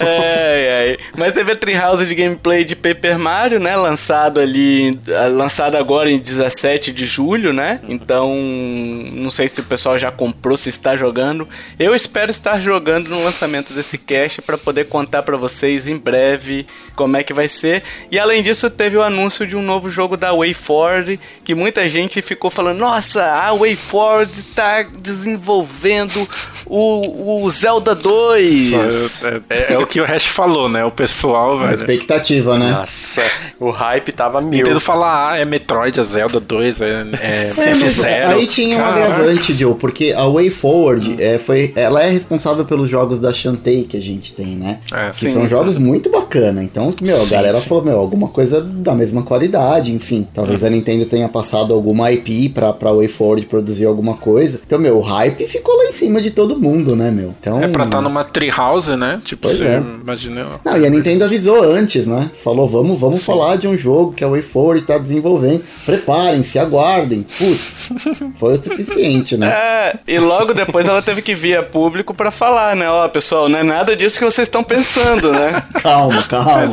ai, 0.00 0.68
ai. 0.68 0.98
Mas 1.16 1.32
teve 1.32 1.52
a 1.52 1.56
Treehouse 1.56 2.04
de 2.04 2.14
gameplay 2.14 2.64
de 2.64 2.74
Paper 2.76 3.18
Mario, 3.18 3.58
né? 3.58 3.74
Lançado 3.76 4.40
ali. 4.40 4.98
Lançado 5.32 5.76
agora 5.76 6.10
em 6.10 6.18
17 6.18 6.92
de 6.92 7.06
julho, 7.06 7.52
né? 7.52 7.80
Então. 7.88 8.34
Não 8.36 9.30
sei 9.30 9.48
se 9.48 9.60
o 9.60 9.64
pessoal 9.64 9.96
já 9.96 10.10
comprou, 10.10 10.56
se 10.56 10.68
está 10.68 10.96
jogando. 10.96 11.48
Eu 11.78 11.94
espero 11.94 12.30
estar 12.30 12.60
jogando 12.60 13.08
no 13.08 13.22
lançamento 13.24 13.72
desse 13.72 13.96
cast 13.96 14.42
para 14.42 14.58
poder 14.58 14.86
contar 14.86 15.22
para 15.22 15.36
vocês 15.36 15.86
em 15.86 15.96
breve 15.96 16.66
como 16.94 17.16
é 17.16 17.22
que 17.22 17.32
vai 17.32 17.46
ser. 17.46 17.82
E 18.10 18.18
além 18.18 18.42
disso, 18.42 18.68
teve 18.68 18.96
o 18.96 19.02
anúncio 19.02 19.46
de 19.46 19.56
um 19.56 19.62
novo 19.62 19.90
jogo 19.90 20.16
da 20.16 20.32
WayForward, 20.32 21.20
que 21.44 21.54
muita 21.54 21.88
gente 21.88 22.20
ficou 22.20 22.50
falando: 22.50 22.78
nossa, 22.78 23.24
a 23.24 23.52
WayForward 23.52 24.32
está 24.38 24.82
desenvolvendo 24.82 26.28
o, 26.66 27.44
o 27.44 27.50
Zelda 27.50 27.75
2. 27.80 28.72
É, 28.72 29.40
é, 29.50 29.74
é, 29.74 29.78
o 29.78 29.86
que 29.86 30.00
o 30.00 30.04
Hash 30.04 30.26
falou, 30.26 30.68
né? 30.68 30.84
O 30.84 30.90
pessoal, 30.90 31.58
velho. 31.58 31.74
expectativa, 31.74 32.58
né? 32.58 32.72
Nossa, 32.72 33.22
o 33.58 33.70
hype 33.70 34.12
tava 34.12 34.40
mil. 34.40 34.64
Tentando 34.64 34.80
falar, 34.80 35.32
ah, 35.32 35.38
é 35.38 35.44
Metroid, 35.44 35.98
é 35.98 36.02
Zelda 36.02 36.40
2, 36.40 36.80
é, 36.80 36.86
é, 36.86 38.08
é 38.08 38.26
Aí 38.26 38.46
tinha 38.46 38.78
um 38.78 38.84
agravante, 38.84 39.54
Joe, 39.54 39.74
porque 39.74 40.12
a 40.16 40.24
WayForward 40.24 41.10
hum. 41.10 41.16
é, 41.18 41.38
foi, 41.38 41.72
ela 41.74 42.02
é 42.02 42.08
responsável 42.08 42.64
pelos 42.64 42.88
jogos 42.88 43.18
da 43.18 43.32
Shantae 43.32 43.84
que 43.84 43.96
a 43.96 44.02
gente 44.02 44.32
tem, 44.32 44.56
né? 44.56 44.78
É, 44.92 45.08
que 45.10 45.18
sim, 45.18 45.32
são 45.32 45.48
jogos 45.48 45.76
muito 45.76 46.10
bacana. 46.10 46.62
Então, 46.62 46.94
meu, 47.00 47.18
sim, 47.18 47.26
a 47.26 47.36
galera 47.36 47.60
sim. 47.60 47.68
falou, 47.68 47.84
meu, 47.84 47.98
alguma 47.98 48.28
coisa 48.28 48.60
da 48.60 48.94
mesma 48.94 49.22
qualidade, 49.22 49.92
enfim. 49.92 50.26
Talvez 50.32 50.62
hum. 50.62 50.66
a 50.66 50.70
Nintendo 50.70 51.04
tenha 51.06 51.28
passado 51.28 51.72
alguma 51.74 52.10
IP 52.12 52.50
pra, 52.50 52.72
pra 52.72 52.90
WayForward 52.92 53.46
produzir 53.46 53.86
alguma 53.86 54.14
coisa. 54.14 54.60
Então, 54.64 54.78
meu, 54.78 54.98
o 54.98 55.00
hype 55.00 55.46
ficou 55.46 55.76
lá 55.76 55.86
em 55.86 55.92
cima 55.92 56.20
de 56.20 56.30
todo 56.30 56.58
mundo, 56.58 56.94
né, 56.94 57.10
meu? 57.10 57.34
Então, 57.40 57.65
é 57.66 57.72
pra 57.72 57.84
estar 57.84 57.98
tá 57.98 58.02
numa 58.02 58.24
treehouse, 58.24 58.96
né? 58.96 59.20
Tipo, 59.24 59.48
pois 59.48 59.58
você 59.58 59.64
é. 59.64 59.76
imagina. 59.78 60.46
Não, 60.64 60.78
e 60.78 60.86
a 60.86 60.90
Nintendo 60.90 61.24
avisou 61.24 61.62
antes, 61.62 62.06
né? 62.06 62.30
Falou, 62.42 62.66
vamos, 62.66 62.98
vamos 62.98 63.22
falar 63.22 63.56
de 63.56 63.66
um 63.68 63.76
jogo 63.76 64.12
que 64.12 64.24
a 64.24 64.28
WayForward 64.28 64.82
está 64.82 64.98
desenvolvendo. 64.98 65.64
Preparem-se, 65.84 66.58
aguardem. 66.58 67.22
Putz, 67.22 67.90
foi 68.38 68.54
o 68.54 68.62
suficiente, 68.62 69.36
né? 69.36 69.54
É, 69.66 69.98
e 70.06 70.18
logo 70.18 70.52
depois 70.52 70.86
ela 70.86 71.00
teve 71.00 71.22
que 71.22 71.34
vir 71.34 71.56
a 71.56 71.62
público 71.62 72.12
para 72.12 72.30
falar, 72.30 72.76
né? 72.76 72.88
Ó, 72.88 73.08
pessoal, 73.08 73.48
não 73.48 73.58
é 73.58 73.62
nada 73.62 73.96
disso 73.96 74.18
que 74.18 74.24
vocês 74.24 74.46
estão 74.46 74.62
pensando, 74.62 75.32
né? 75.32 75.62
calma, 75.82 76.22
calma. 76.24 76.66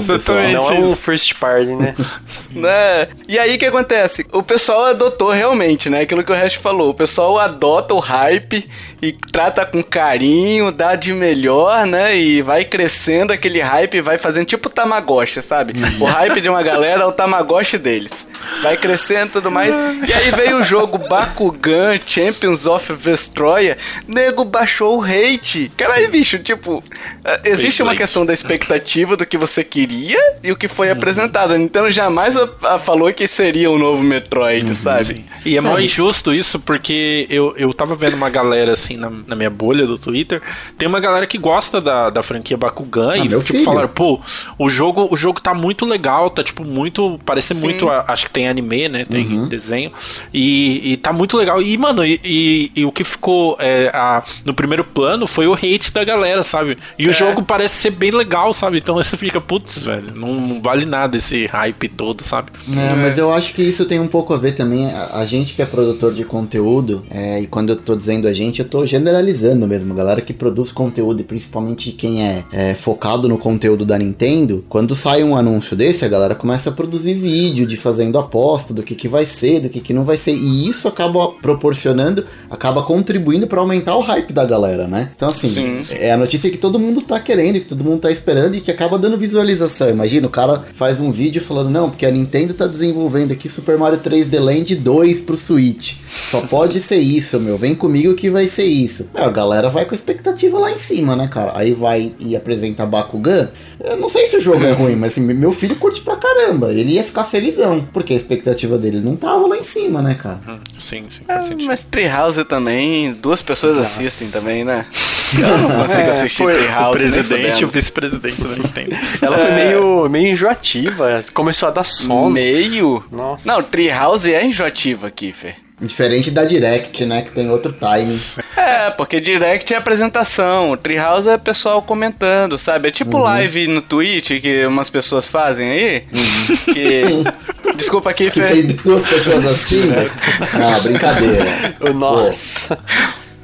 Não 0.52 0.72
é 0.72 0.80
um 0.80 0.96
first 0.96 1.36
party, 1.36 1.76
né? 1.76 1.96
né? 2.52 3.08
E 3.28 3.38
aí 3.40 3.56
o 3.56 3.60
que 3.60 3.66
acontece? 3.66 4.26
O 4.32 4.44
pessoal 4.44 4.86
adotou 4.86 5.32
realmente, 5.32 5.90
né? 5.90 6.02
Aquilo 6.02 6.24
que 6.24 6.32
o 6.32 6.36
resto 6.36 6.60
falou. 6.60 6.90
O 6.90 6.94
pessoal 6.94 7.40
adota 7.40 7.94
o 7.94 8.00
hype 8.00 8.70
e 9.04 9.12
trata 9.12 9.66
com 9.66 9.84
carinho, 9.84 10.72
dá 10.72 10.96
de 10.96 11.12
melhor, 11.12 11.86
né? 11.86 12.18
E 12.18 12.42
vai 12.42 12.64
crescendo 12.64 13.34
aquele 13.34 13.60
hype, 13.60 14.00
vai 14.00 14.18
fazendo 14.18 14.46
tipo 14.46 14.70
Tamagotchi, 14.70 15.42
sabe? 15.42 15.74
o 16.00 16.06
hype 16.06 16.40
de 16.40 16.48
uma 16.48 16.64
galera 16.64 17.02
é 17.02 17.06
o 17.06 17.12
Tamagotchi 17.12 17.78
deles. 17.78 18.26
Vai 18.62 18.78
crescendo 18.78 19.28
e 19.28 19.32
tudo 19.32 19.52
mais. 19.52 19.74
E 20.08 20.14
aí 20.14 20.32
veio 20.32 20.60
o 20.60 20.64
jogo 20.64 20.98
Bakugan 20.98 22.00
Champions 22.06 22.66
of 22.66 22.94
Vestroia. 22.94 23.78
Nego 24.08 24.46
baixou 24.46 24.98
o 24.98 25.04
hate. 25.04 25.70
Caralho, 25.76 26.10
bicho, 26.10 26.40
tipo, 26.40 26.82
eh, 27.26 27.42
existe 27.44 27.84
uma 27.84 27.98
questão 27.98 28.26
da 28.26 28.32
expectativa 28.32 29.18
do 29.18 29.26
que 29.26 29.38
você 29.38 29.66
queria 29.66 30.18
e 30.42 30.50
o 30.50 30.56
que 30.56 30.70
foi 30.70 30.88
uhum. 30.88 30.94
apresentado. 30.94 31.52
A 31.52 31.58
Nintendo 31.58 31.92
jamais 31.92 32.38
a, 32.38 32.48
a 32.64 32.80
falou 32.80 33.12
que 33.12 33.28
seria 33.28 33.70
o 33.70 33.76
um 33.76 33.78
novo 33.78 34.02
Metroid, 34.02 34.68
uhum, 34.68 34.74
sabe? 34.74 35.18
Sim. 35.18 35.26
E 35.46 35.58
é 35.58 35.62
mais 35.62 35.84
injusto 35.84 36.34
isso 36.34 36.58
porque 36.58 37.28
eu, 37.30 37.54
eu 37.58 37.74
tava 37.74 37.96
vendo 37.96 38.14
uma 38.14 38.30
galera 38.30 38.72
assim 38.72 38.93
assim, 38.94 38.98
na, 38.98 39.12
na, 39.28 39.36
minha 39.36 39.50
bolha 39.50 39.86
do 39.86 39.98
Twitter, 39.98 40.42
tem 40.78 40.88
uma 40.88 41.00
galera 41.00 41.26
que 41.26 41.38
gosta 41.38 41.82
da, 41.82 42.10
da 42.10 42.24
franquia 42.24 42.58
Bakugan 42.58 43.12
ah, 43.12 43.18
e, 43.18 43.28
tipo, 43.28 43.42
filho. 43.42 43.64
falaram, 43.64 43.88
pô, 43.88 44.20
o 44.58 44.70
jogo, 44.70 45.08
o 45.12 45.16
jogo 45.16 45.42
tá 45.42 45.54
muito 45.54 45.86
legal, 45.86 46.30
tá, 46.30 46.44
tipo, 46.44 46.64
muito, 46.64 47.20
parece 47.26 47.54
Sim. 47.54 47.60
muito, 47.60 47.90
acho 47.90 48.26
que 48.26 48.32
tem 48.32 48.48
anime, 48.48 48.88
né, 48.88 49.06
tem 49.06 49.26
uhum. 49.26 49.48
desenho, 49.48 49.92
e, 50.34 50.94
e 50.94 50.98
tá 50.98 51.12
muito 51.12 51.38
legal. 51.38 51.62
E, 51.62 51.78
mano, 51.78 52.06
e, 52.06 52.20
e, 52.24 52.72
e 52.76 52.86
o 52.86 52.92
que 52.92 53.04
ficou 53.04 53.56
é, 53.60 53.90
a, 53.94 54.24
no 54.46 54.54
primeiro 54.54 54.84
plano 54.84 55.28
foi 55.28 55.48
o 55.48 55.54
hate 55.54 55.92
da 55.92 56.04
galera, 56.04 56.44
sabe? 56.44 56.78
E 56.98 57.06
é. 57.06 57.10
o 57.10 57.14
jogo 57.14 57.44
parece 57.44 57.76
ser 57.76 57.92
bem 57.92 58.12
legal, 58.12 58.54
sabe? 58.54 58.78
Então 58.78 58.96
você 58.96 59.18
fica, 59.18 59.42
putz, 59.42 59.82
velho, 59.82 60.14
não, 60.16 60.34
não 60.34 60.62
vale 60.62 60.86
nada 60.86 61.18
esse 61.18 61.46
hype 61.46 61.88
todo, 61.90 62.22
sabe? 62.22 62.52
É, 62.76 62.96
mas 62.96 63.18
eu 63.18 63.32
acho 63.32 63.54
que 63.54 63.62
isso 63.62 63.86
tem 63.86 64.00
um 64.00 64.08
pouco 64.08 64.34
a 64.34 64.38
ver 64.38 64.54
também, 64.54 64.92
a, 64.92 65.18
a 65.20 65.26
gente 65.26 65.54
que 65.54 65.62
é 65.62 65.66
produtor 65.66 66.14
de 66.14 66.24
conteúdo, 66.24 67.04
é, 67.10 67.42
e 67.42 67.48
quando 67.48 67.70
eu 67.70 67.76
tô 67.76 67.96
dizendo 67.96 68.28
a 68.28 68.34
gente, 68.34 68.60
eu 68.60 68.68
tô 68.68 68.83
generalizando 68.86 69.68
mesmo, 69.68 69.94
galera 69.94 70.22
que 70.22 70.34
produz 70.34 70.72
conteúdo 70.72 71.22
e 71.22 71.24
principalmente 71.24 71.92
quem 71.92 72.26
é, 72.26 72.44
é, 72.52 72.74
focado 72.74 73.28
no 73.28 73.38
conteúdo 73.38 73.86
da 73.86 73.98
Nintendo, 73.98 74.64
quando 74.70 74.96
sai 74.96 75.24
um 75.24 75.36
anúncio 75.36 75.76
desse, 75.76 76.06
a 76.06 76.08
galera 76.08 76.36
começa 76.36 76.70
a 76.70 76.74
produzir 76.74 77.14
vídeo 77.14 77.66
de 77.66 77.78
fazendo 77.78 78.18
aposta 78.18 78.74
do 78.74 78.84
que, 78.84 78.96
que 78.96 79.08
vai 79.08 79.26
ser, 79.26 79.62
do 79.62 79.70
que, 79.70 79.80
que 79.80 79.94
não 79.94 80.04
vai 80.04 80.18
ser, 80.18 80.34
e 80.34 80.68
isso 80.68 80.88
acaba 80.88 81.30
proporcionando, 81.30 82.26
acaba 82.50 82.84
contribuindo 82.84 83.48
para 83.48 83.60
aumentar 83.60 83.96
o 83.96 84.02
hype 84.02 84.34
da 84.34 84.46
galera, 84.46 84.88
né? 84.88 85.12
Então, 85.16 85.30
assim, 85.30 85.50
sim, 85.50 85.84
sim. 85.84 85.96
é 85.96 86.12
a 86.12 86.18
notícia 86.18 86.50
que 86.50 86.58
todo 86.58 86.80
mundo 86.80 87.02
tá 87.02 87.20
querendo, 87.20 87.60
que 87.60 87.68
todo 87.68 87.84
mundo 87.84 88.02
tá 88.02 88.12
esperando 88.12 88.56
e 88.56 88.62
que 88.62 88.72
acaba 88.72 88.98
dando 88.98 89.18
visualização. 89.18 89.90
Imagina, 89.90 90.28
o 90.28 90.30
cara 90.30 90.64
faz 90.74 91.00
um 91.00 91.12
vídeo 91.12 91.42
falando, 91.42 91.70
não, 91.70 91.90
porque 91.90 92.06
a 92.06 92.12
Nintendo 92.12 92.54
tá 92.54 92.68
desenvolvendo 92.68 93.32
aqui 93.32 93.48
Super 93.50 93.78
Mario 93.78 94.00
3D 94.00 94.40
Land 94.40 94.76
2 94.76 95.20
pro 95.20 95.38
Switch. 95.38 95.96
Só 96.30 96.42
pode 96.42 96.80
ser 96.82 96.98
isso, 96.98 97.40
meu. 97.40 97.58
Vem 97.58 97.76
comigo 97.76 98.16
que 98.16 98.30
vai 98.30 98.46
ser 98.46 98.63
isso. 98.66 99.10
É, 99.14 99.24
a 99.24 99.30
galera 99.30 99.70
vai 99.70 99.86
com 99.86 99.94
a 99.94 99.96
expectativa 99.96 100.58
lá 100.58 100.72
em 100.72 100.78
cima, 100.78 101.16
né, 101.16 101.28
cara? 101.28 101.52
Aí 101.56 101.74
vai 101.74 102.14
e 102.20 102.36
apresenta 102.36 102.86
Bakugan. 102.86 103.50
Eu 103.84 103.98
não 103.98 104.10
sei 104.10 104.26
se 104.26 104.38
o 104.38 104.42
jogo 104.42 104.64
é 104.66 104.72
ruim, 104.74 104.96
mas 104.96 105.14
assim, 105.14 105.22
meu 105.22 105.52
filho 105.52 105.76
curte 105.76 106.02
pra 106.02 106.16
caramba. 106.16 106.72
Ele 106.72 106.94
ia 106.94 107.04
ficar 107.04 107.24
felizão, 107.24 107.88
porque 107.94 108.14
a 108.14 108.16
expectativa 108.16 108.78
dele 108.78 109.00
não 109.00 109.16
tava 109.16 109.48
lá 109.48 109.58
em 109.58 109.64
cima, 109.64 110.02
né, 110.02 110.16
cara? 110.16 110.40
Hum, 110.48 110.60
sim, 110.78 111.06
sim. 111.10 111.24
É, 111.28 111.66
mas 111.66 111.86
Treehouse 111.86 112.44
também, 112.46 113.14
duas 113.14 113.42
pessoas 113.42 113.78
Nossa. 113.78 114.02
assistem 114.02 114.30
também, 114.30 114.64
né? 114.64 114.86
Eu 115.38 115.58
não 115.58 115.82
consigo 115.82 116.02
é, 116.02 116.10
assistir 116.10 116.46
Treehouse. 116.46 116.98
O 116.98 117.00
presidente 117.00 117.62
e 117.62 117.66
o 117.66 117.68
vice-presidente 117.68 118.44
da 118.44 118.56
Nintendo. 118.56 118.96
Ela 119.22 119.38
foi 119.38 119.52
meio, 119.52 120.10
meio 120.10 120.32
enjoativa, 120.34 121.20
começou 121.34 121.70
a 121.70 121.72
dar 121.72 121.84
sono. 121.84 122.30
Meio? 122.30 123.04
Nossa. 123.12 123.48
Não, 123.48 123.62
Treehouse 123.64 124.32
é 124.32 124.46
enjoativa, 124.46 125.10
Kiffer. 125.10 125.56
Diferente 125.82 126.32
da 126.32 126.46
Direct, 126.46 127.06
né? 127.06 127.22
Que 127.24 127.32
tem 127.32 127.50
outro 127.50 127.74
timing. 127.74 128.20
É, 128.56 128.92
porque 128.92 129.20
Direct 129.20 129.74
é 129.74 129.78
apresentação. 129.78 130.78
Treehouse 130.78 131.28
é 131.28 131.38
pessoal 131.38 131.82
comentando, 131.82 132.58
sabe? 132.58 132.90
É 132.90 132.92
tipo 132.92 133.18
uhum. 133.18 133.24
live 133.24 133.68
no 133.68 133.82
Twitch 133.82 134.40
que 134.42 134.66
umas 134.66 134.90
pessoas 134.90 135.28
fazem 135.28 135.70
aí. 135.70 136.04
Uhum. 136.14 136.74
Que... 136.74 137.74
Desculpa 137.76 138.12
aqui, 138.12 138.30
que 138.30 138.40
Tem 138.40 138.68
duas 138.68 139.04
pessoas 139.04 139.46
assistindo? 139.46 139.94
ah, 140.54 140.80
brincadeira. 140.80 141.76
Nossa. 141.94 142.78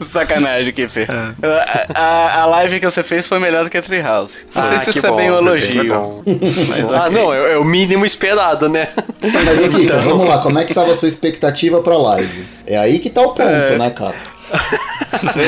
Sacanagem, 0.01 0.72
Kiffer. 0.72 1.07
É. 1.10 1.93
A, 1.93 2.41
a, 2.41 2.45
live 2.45 2.80
que 2.80 2.86
você 2.86 3.03
fez 3.03 3.28
foi 3.28 3.39
melhor 3.39 3.64
do 3.66 3.70
que 3.70 3.78
a 3.78 3.82
Treehouse. 3.82 4.39
Não 4.55 4.62
ah, 4.62 4.64
sei 4.64 4.80
se 4.80 4.89
isso 4.91 5.01
bom, 5.01 5.14
é 5.14 5.18
bem 5.18 5.32
um 5.32 5.38
elogio. 5.38 6.24
Mas, 6.68 6.84
okay. 6.86 6.95
Ah, 6.95 7.10
não, 7.10 7.34
é, 7.34 7.53
é, 7.53 7.57
o 7.57 7.66
mínimo 7.66 8.05
esperado, 8.05 8.70
né? 8.70 8.89
Mas, 9.22 9.60
Kiffer, 9.60 9.82
então... 9.82 10.01
vamos 10.01 10.28
lá, 10.28 10.39
como 10.39 10.57
é 10.60 10.64
que 10.64 10.74
tava 10.74 10.93
a 10.93 10.95
sua 10.95 11.10
expectativa 11.10 11.82
pra 11.82 11.97
live? 11.97 12.45
É 12.66 12.78
aí 12.78 12.99
que 12.99 13.10
tá 13.10 13.22
o 13.22 13.34
ponto, 13.34 13.43
é... 13.43 13.78
né, 13.78 13.89
cara? 13.89 14.16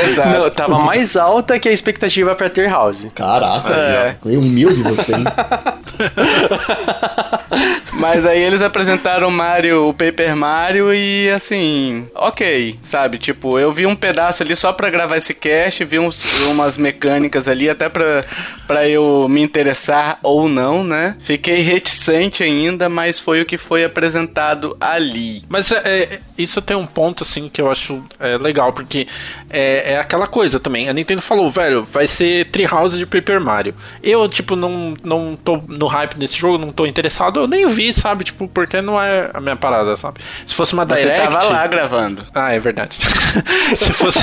Exato. 0.04 0.30
Não, 0.30 0.50
tava 0.50 0.80
mais 0.80 1.16
alta 1.16 1.60
que 1.60 1.70
a 1.70 1.72
expectativa 1.72 2.36
pra 2.36 2.50
Ter 2.50 2.70
House. 2.70 3.08
Caraca, 3.14 3.74
é. 3.74 4.18
humilde 4.24 4.82
você, 4.84 5.16
hein? 5.16 5.24
Mas 7.94 8.26
aí 8.26 8.42
eles 8.42 8.62
apresentaram 8.62 9.28
o 9.28 9.32
Mario, 9.32 9.88
o 9.90 9.94
Paper 9.94 10.36
Mario 10.36 10.94
e 10.94 11.30
assim, 11.30 12.08
ok, 12.16 12.80
sabe? 12.82 13.18
Tipo, 13.18 13.60
eu 13.60 13.72
vi 13.72 13.86
um 13.86 13.96
pedaço 13.96 14.44
ali 14.44 14.56
só 14.56 14.72
pra 14.72 14.90
gravar 14.90 15.18
esse 15.18 15.34
cast, 15.34 15.84
vi 15.84 16.00
uns, 16.00 16.24
umas 16.48 16.78
mecânicas 16.78 17.48
ali 17.48 17.70
até 17.70 17.90
pra, 17.90 18.24
pra 18.66 18.88
eu 18.88 19.28
me 19.30 19.42
interessar 19.42 20.20
ou 20.24 20.48
não, 20.48 20.84
né? 20.84 21.18
Fiquei 21.22 21.62
reticente 21.62 22.44
ainda, 22.44 22.88
mas 22.88 23.20
foi 23.20 23.42
o 23.42 23.46
que 23.46 23.58
foi 23.58 23.84
apresentado 23.84 24.76
ali. 24.80 25.44
Mas 25.50 25.72
é, 25.72 25.82
é 25.86 26.20
isso 26.38 26.62
tem 26.62 26.78
um 26.78 26.86
ponto 26.86 27.24
assim 27.24 27.50
que 27.50 27.62
eu 27.62 27.70
acho 27.70 28.04
é, 28.20 28.38
legal, 28.38 28.74
porque 28.74 29.08
é, 29.50 29.94
é, 29.94 30.00
aquela 30.00 30.28
coisa 30.28 30.60
também. 30.60 30.90
A 30.90 30.94
Nintendo 30.94 31.22
falou, 31.22 31.52
velho, 31.52 31.84
vai 31.84 32.08
ser 32.08 32.46
Treehouse 32.52 32.98
de 32.98 33.06
Paper 33.06 33.42
Mario. 33.42 33.76
Eu, 34.02 34.28
tipo, 34.30 34.56
não, 34.56 34.96
não 35.04 35.36
tô 35.36 35.58
no 35.68 35.88
hype 35.88 36.16
desse 36.16 36.38
jogo, 36.38 36.58
não 36.58 36.72
tô 36.72 36.86
interessado, 36.86 37.42
eu 37.42 37.48
nem 37.48 37.68
vi, 37.68 37.81
sabe? 37.94 38.24
Tipo, 38.24 38.48
porque 38.48 38.82
não 38.82 39.02
é 39.02 39.30
a 39.34 39.40
minha 39.40 39.56
parada, 39.56 39.96
sabe? 39.96 40.20
Se 40.46 40.54
fosse 40.54 40.74
uma 40.74 40.86
Direct. 40.86 41.08
Você 41.08 41.38
tava 41.38 41.46
lá 41.46 41.68
gravando. 41.68 42.26
Ah, 42.34 42.54
é 42.54 42.60
verdade. 42.60 42.98
se, 43.76 43.94
fosse, 43.94 44.20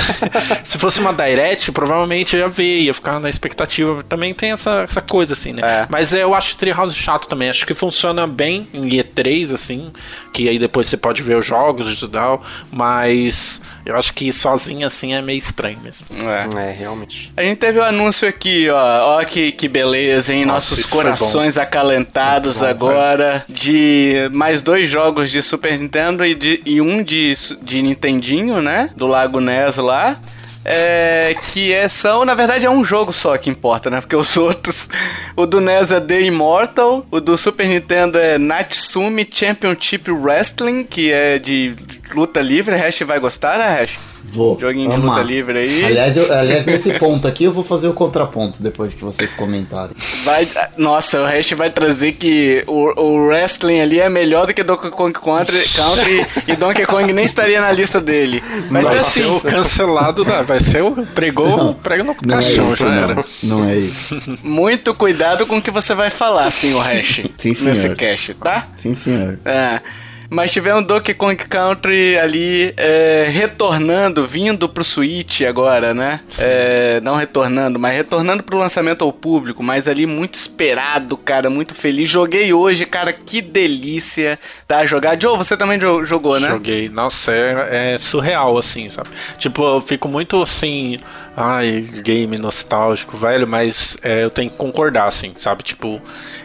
se 0.63 0.77
fosse 0.77 0.99
uma 0.99 1.13
Direct, 1.13 1.71
provavelmente 1.71 2.35
eu 2.35 2.41
ia 2.41 2.47
ver, 2.47 2.79
ia 2.81 2.93
ficar 2.93 3.19
na 3.19 3.29
expectativa. 3.29 4.03
Também 4.03 4.33
tem 4.33 4.51
essa, 4.51 4.85
essa 4.87 5.01
coisa, 5.01 5.33
assim, 5.33 5.53
né? 5.53 5.61
É. 5.63 5.87
Mas 5.89 6.13
eu 6.13 6.33
acho 6.33 6.55
Treehouse 6.57 6.95
chato 6.95 7.27
também. 7.27 7.49
Acho 7.49 7.65
que 7.65 7.73
funciona 7.73 8.27
bem 8.27 8.67
em 8.73 8.89
E3, 8.89 9.53
assim, 9.53 9.91
que 10.33 10.47
aí 10.47 10.59
depois 10.59 10.87
você 10.87 10.97
pode 10.97 11.21
ver 11.21 11.37
os 11.37 11.45
jogos 11.45 12.01
e 12.01 12.07
tal, 12.07 12.43
mas 12.71 13.61
eu 13.89 13.97
acho 13.97 14.13
que 14.13 14.31
sozinho 14.31 14.85
assim 14.85 15.13
é 15.13 15.21
meio 15.21 15.37
estranho 15.37 15.79
mesmo. 15.79 16.05
É, 16.23 16.69
é 16.69 16.71
realmente. 16.71 17.31
A 17.35 17.41
gente 17.41 17.57
teve 17.57 17.79
o 17.79 17.81
um 17.81 17.85
anúncio 17.85 18.27
aqui, 18.27 18.69
ó. 18.69 19.17
Ó 19.17 19.23
que, 19.25 19.51
que 19.51 19.67
beleza, 19.67 20.33
hein? 20.33 20.45
Nossa, 20.45 20.75
Nossos 20.75 20.85
corações 20.85 21.57
acalentados 21.57 22.59
bom, 22.59 22.65
agora 22.65 23.43
de 23.49 24.29
mais 24.31 24.61
dois 24.61 24.87
jogos 24.87 25.31
de 25.31 25.41
Super 25.41 25.77
Nintendo 25.77 26.25
e, 26.25 26.35
de, 26.35 26.61
e 26.65 26.79
um 26.81 27.01
de, 27.03 27.33
de 27.61 27.81
Nintendinho, 27.81 28.61
né? 28.61 28.89
Do 28.95 29.07
Lago 29.07 29.39
Ness 29.39 29.77
lá. 29.77 30.19
É, 30.63 31.35
que 31.51 31.73
é, 31.73 31.87
são, 31.87 32.25
na 32.25 32.35
verdade, 32.35 32.65
é 32.65 32.69
um 32.69 32.83
jogo 32.83 33.13
só 33.13 33.37
que 33.37 33.49
importa, 33.49 33.89
né? 33.89 34.01
Porque 34.01 34.15
os 34.15 34.35
outros, 34.37 34.89
o 35.35 35.45
do 35.45 35.61
NES 35.61 35.91
é 35.91 35.99
The 35.99 36.21
Immortal, 36.21 37.05
o 37.09 37.19
do 37.19 37.37
Super 37.37 37.67
Nintendo 37.67 38.17
é 38.17 38.37
Natsumi 38.37 39.27
Championship 39.31 40.11
Wrestling, 40.11 40.83
que 40.83 41.11
é 41.11 41.39
de 41.39 41.75
luta 42.13 42.41
livre. 42.41 42.75
Hash 42.75 42.99
vai 42.99 43.19
gostar, 43.19 43.57
né, 43.57 43.81
Hash? 43.81 44.08
Vou. 44.31 44.59
Joguinho 44.59 44.91
amar. 44.91 44.99
de 44.99 45.07
luta 45.07 45.21
livre 45.23 45.57
aí. 45.59 45.85
Aliás, 45.85 46.15
eu, 46.15 46.31
aliás, 46.31 46.65
nesse 46.67 46.93
ponto 46.93 47.27
aqui 47.27 47.45
eu 47.45 47.51
vou 47.51 47.63
fazer 47.63 47.87
o 47.87 47.93
contraponto 47.93 48.61
depois 48.61 48.93
que 48.93 49.03
vocês 49.03 49.33
comentarem. 49.33 49.95
Vai, 50.23 50.47
nossa, 50.77 51.21
o 51.21 51.25
Hash 51.25 51.51
vai 51.51 51.69
trazer 51.69 52.13
que 52.13 52.63
o, 52.67 53.01
o 53.01 53.27
wrestling 53.27 53.79
ali 53.79 53.99
é 53.99 54.09
melhor 54.09 54.47
do 54.47 54.53
que 54.53 54.63
Donkey 54.63 54.89
Kong 54.91 55.13
Country, 55.13 55.67
Country 55.69 56.25
e 56.47 56.55
Donkey 56.55 56.85
Kong 56.85 57.11
nem 57.11 57.25
estaria 57.25 57.59
na 57.59 57.71
lista 57.71 57.99
dele. 57.99 58.43
Mas 58.69 58.85
vai 58.85 58.97
assim. 58.97 59.21
ser 59.21 59.27
o 59.27 59.41
cancelado, 59.41 60.23
da, 60.23 60.41
vai 60.41 60.59
ser 60.59 60.83
o 60.83 60.91
pregou, 61.07 61.57
não, 61.57 61.73
prega 61.73 62.03
no 62.03 62.15
não 62.21 62.37
é 62.37 62.41
caixão, 62.41 62.69
é 62.69 62.73
isso, 62.73 62.85
não, 62.85 63.59
não, 63.59 63.65
é 63.65 63.77
isso. 63.77 64.21
Muito 64.43 64.93
cuidado 64.93 65.45
com 65.45 65.57
o 65.57 65.61
que 65.61 65.71
você 65.71 65.93
vai 65.93 66.09
falar, 66.09 66.51
senhor 66.51 66.81
Hash, 66.81 67.21
Sim, 67.37 67.53
senhor. 67.53 67.69
nesse 67.69 67.89
cast, 67.95 68.33
tá? 68.35 68.67
Sim, 68.75 68.93
senhor. 68.93 69.39
É. 69.45 69.81
Mas 70.29 70.51
tivemos 70.51 70.85
Donkey 70.85 71.13
Kong 71.15 71.35
Country 71.35 72.17
ali 72.17 72.73
é, 72.77 73.27
retornando, 73.31 74.27
vindo 74.27 74.69
pro 74.69 74.83
Switch 74.83 75.41
agora, 75.41 75.93
né? 75.93 76.19
É, 76.37 77.01
não 77.01 77.15
retornando, 77.15 77.79
mas 77.79 77.95
retornando 77.95 78.43
pro 78.43 78.59
lançamento 78.59 79.03
ao 79.03 79.11
público, 79.11 79.63
mas 79.63 79.87
ali 79.87 80.05
muito 80.05 80.35
esperado, 80.35 81.17
cara, 81.17 81.49
muito 81.49 81.73
feliz. 81.73 82.07
Joguei 82.07 82.53
hoje, 82.53 82.85
cara, 82.85 83.11
que 83.11 83.41
delícia 83.41 84.39
tá 84.67 84.85
jogar. 84.85 85.19
Joe, 85.19 85.35
você 85.35 85.57
também 85.57 85.79
jogou, 85.79 86.39
né? 86.39 86.49
Joguei. 86.49 86.89
Nossa, 86.89 87.31
é, 87.31 87.93
é 87.93 87.97
surreal, 87.97 88.55
assim, 88.57 88.89
sabe? 88.89 89.09
Tipo, 89.37 89.63
eu 89.63 89.81
fico 89.81 90.07
muito 90.07 90.39
assim 90.41 90.99
ai, 91.41 91.81
game 92.03 92.37
nostálgico, 92.37 93.15
velho, 93.15 93.47
mas 93.47 93.97
é, 94.03 94.25
eu 94.25 94.29
tenho 94.29 94.51
que 94.51 94.57
concordar, 94.57 95.07
assim, 95.07 95.31
sabe? 95.37 95.63
Tipo, 95.63 96.01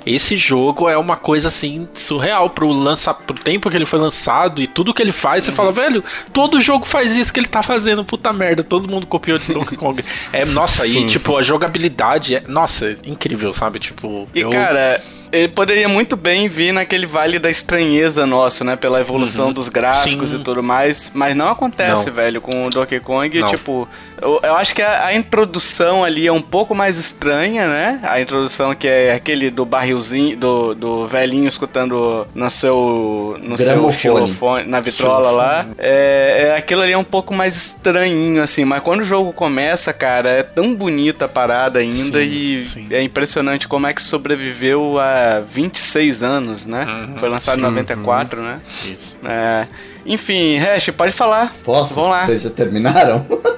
esse 0.06 0.36
jogo 0.36 0.88
é 0.88 0.96
uma 0.96 1.16
coisa, 1.16 1.48
assim, 1.48 1.88
surreal 1.92 2.48
pro, 2.50 2.70
lança, 2.70 3.12
pro 3.12 3.34
tempo 3.34 3.68
que 3.74 3.78
ele 3.78 3.86
foi 3.86 3.98
lançado 3.98 4.62
e 4.62 4.66
tudo 4.68 4.94
que 4.94 5.02
ele 5.02 5.10
faz, 5.10 5.44
você 5.44 5.50
uhum. 5.50 5.56
fala, 5.56 5.72
velho, 5.72 6.04
todo 6.32 6.60
jogo 6.60 6.86
faz 6.86 7.16
isso 7.16 7.32
que 7.32 7.40
ele 7.40 7.48
tá 7.48 7.62
fazendo, 7.62 8.04
puta 8.04 8.32
merda, 8.32 8.62
todo 8.62 8.88
mundo 8.88 9.06
copiou 9.06 9.38
de 9.38 9.52
Donkey 9.52 9.76
Kong. 9.76 10.04
É, 10.32 10.44
nossa, 10.44 10.86
Sim. 10.86 11.04
e, 11.04 11.06
tipo, 11.08 11.36
a 11.36 11.42
jogabilidade 11.42 12.36
é, 12.36 12.42
nossa, 12.46 12.86
é 12.86 12.96
incrível, 13.04 13.52
sabe? 13.52 13.80
Tipo, 13.80 14.28
e, 14.34 14.40
eu... 14.40 14.50
cara 14.50 15.02
ele 15.34 15.48
poderia 15.48 15.88
muito 15.88 16.16
bem 16.16 16.48
vir 16.48 16.72
naquele 16.72 17.06
vale 17.06 17.40
da 17.40 17.50
estranheza 17.50 18.24
nosso, 18.24 18.62
né? 18.62 18.76
Pela 18.76 19.00
evolução 19.00 19.48
uhum. 19.48 19.52
dos 19.52 19.68
gráficos 19.68 20.30
Sim. 20.30 20.40
e 20.40 20.44
tudo 20.44 20.62
mais. 20.62 21.10
Mas 21.12 21.34
não 21.34 21.48
acontece, 21.48 22.06
não. 22.06 22.12
velho, 22.12 22.40
com 22.40 22.66
o 22.66 22.70
Donkey 22.70 23.00
Kong. 23.00 23.40
Não. 23.40 23.48
Tipo, 23.48 23.88
eu, 24.24 24.40
eu, 24.42 24.56
acho 24.56 24.74
que 24.74 24.80
a, 24.80 25.06
a, 25.06 25.14
introdução 25.14 26.02
ali 26.02 26.26
é 26.26 26.32
um 26.32 26.40
pouco 26.40 26.74
mais 26.74 26.98
estranha, 26.98 27.66
né? 27.68 28.00
A 28.02 28.20
introdução 28.20 28.74
que 28.74 28.88
é 28.88 29.12
aquele 29.12 29.50
do 29.50 29.66
barrilzinho, 29.66 30.34
do, 30.36 30.74
do 30.74 31.06
velhinho 31.06 31.46
escutando 31.46 32.26
no 32.34 32.50
seu, 32.50 33.36
no 33.42 33.58
seu 33.58 33.92
xilofone, 33.92 34.66
na 34.66 34.80
vitrola 34.80 35.28
xilofone. 35.28 35.36
lá. 35.36 35.66
É, 35.76 36.46
é, 36.48 36.56
aquilo 36.56 36.80
ali 36.80 36.92
é 36.92 36.98
um 36.98 37.04
pouco 37.04 37.34
mais 37.34 37.54
estranhinho, 37.54 38.42
assim. 38.42 38.64
Mas 38.64 38.82
quando 38.82 39.00
o 39.00 39.04
jogo 39.04 39.32
começa, 39.32 39.92
cara, 39.92 40.30
é 40.30 40.42
tão 40.42 40.74
bonita 40.74 41.26
a 41.26 41.28
parada 41.28 41.78
ainda 41.78 42.20
sim, 42.20 42.26
e 42.26 42.64
sim. 42.64 42.86
é 42.90 43.02
impressionante 43.02 43.68
como 43.68 43.86
é 43.86 43.92
que 43.92 44.02
sobreviveu 44.02 44.98
a 44.98 45.40
26 45.40 46.22
anos, 46.22 46.64
né? 46.64 46.86
Uhum, 46.88 47.18
Foi 47.18 47.28
lançado 47.28 47.56
sim, 47.56 47.60
em 47.60 47.64
94, 47.64 48.40
uhum. 48.40 48.46
né? 48.46 48.60
Isso. 48.84 49.16
É, 49.22 49.66
enfim, 50.06 50.56
Hash, 50.58 50.90
pode 50.90 51.12
falar. 51.12 51.54
Posso? 51.62 51.94
Vamos 51.94 52.10
lá. 52.10 52.26
Vocês 52.26 52.42
já 52.42 52.50
terminaram? 52.50 53.26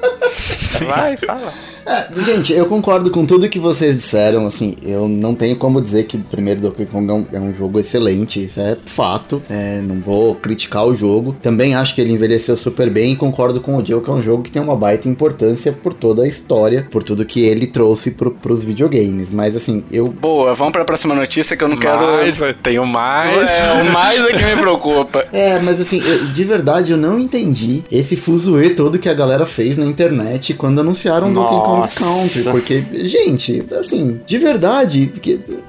Vai, 0.84 1.16
fala. 1.16 1.52
É, 1.86 2.20
gente, 2.20 2.52
eu 2.52 2.66
concordo 2.66 3.10
com 3.12 3.24
tudo 3.24 3.48
que 3.48 3.60
vocês 3.60 3.94
disseram, 3.94 4.44
assim, 4.44 4.74
eu 4.82 5.06
não 5.08 5.36
tenho 5.36 5.54
como 5.54 5.80
dizer 5.80 6.04
que 6.04 6.18
primeiro 6.18 6.60
Donkey 6.60 6.84
Kong 6.86 7.08
é 7.08 7.14
um, 7.14 7.26
é 7.34 7.40
um 7.40 7.54
jogo 7.54 7.78
excelente, 7.78 8.42
isso 8.42 8.60
é 8.60 8.76
fato, 8.84 9.40
é, 9.48 9.80
não 9.80 10.00
vou 10.00 10.34
criticar 10.34 10.84
o 10.84 10.96
jogo, 10.96 11.36
também 11.40 11.76
acho 11.76 11.94
que 11.94 12.00
ele 12.00 12.12
envelheceu 12.12 12.56
super 12.56 12.90
bem 12.90 13.12
e 13.12 13.16
concordo 13.16 13.60
com 13.60 13.76
o 13.76 13.86
Joe 13.86 14.02
que 14.02 14.10
é 14.10 14.12
um 14.12 14.20
jogo 14.20 14.42
que 14.42 14.50
tem 14.50 14.60
uma 14.60 14.74
baita 14.74 15.08
importância 15.08 15.72
por 15.72 15.94
toda 15.94 16.24
a 16.24 16.26
história, 16.26 16.88
por 16.90 17.04
tudo 17.04 17.24
que 17.24 17.44
ele 17.44 17.68
trouxe 17.68 18.10
pro, 18.10 18.32
pros 18.32 18.64
videogames, 18.64 19.32
mas 19.32 19.54
assim, 19.54 19.84
eu... 19.88 20.08
Boa, 20.08 20.54
vamos 20.56 20.72
pra 20.72 20.84
próxima 20.84 21.14
notícia 21.14 21.56
que 21.56 21.62
eu 21.62 21.68
não 21.68 21.76
quero... 21.76 22.00
Mais, 22.00 22.36
tenho 22.64 22.84
mais... 22.84 23.48
É, 23.48 23.82
o 23.82 23.92
mais 23.92 24.24
é 24.24 24.32
que 24.32 24.44
me 24.44 24.56
preocupa. 24.60 25.24
É, 25.36 25.58
mas 25.60 25.80
assim, 25.80 26.00
eu, 26.00 26.28
de 26.28 26.44
verdade 26.44 26.92
eu 26.92 26.96
não 26.96 27.18
entendi 27.18 27.84
esse 27.92 28.16
fuzuê 28.16 28.70
todo 28.70 28.98
que 28.98 29.08
a 29.08 29.12
galera 29.12 29.44
fez 29.44 29.76
na 29.76 29.84
internet 29.84 30.54
quando 30.54 30.80
anunciaram 30.80 31.30
Nossa. 31.30 31.50
Donkey 31.50 31.66
Kong 31.66 31.75
Country, 31.82 32.44
porque, 32.50 32.84
gente, 33.06 33.64
assim, 33.78 34.20
de 34.24 34.38
verdade, 34.38 35.12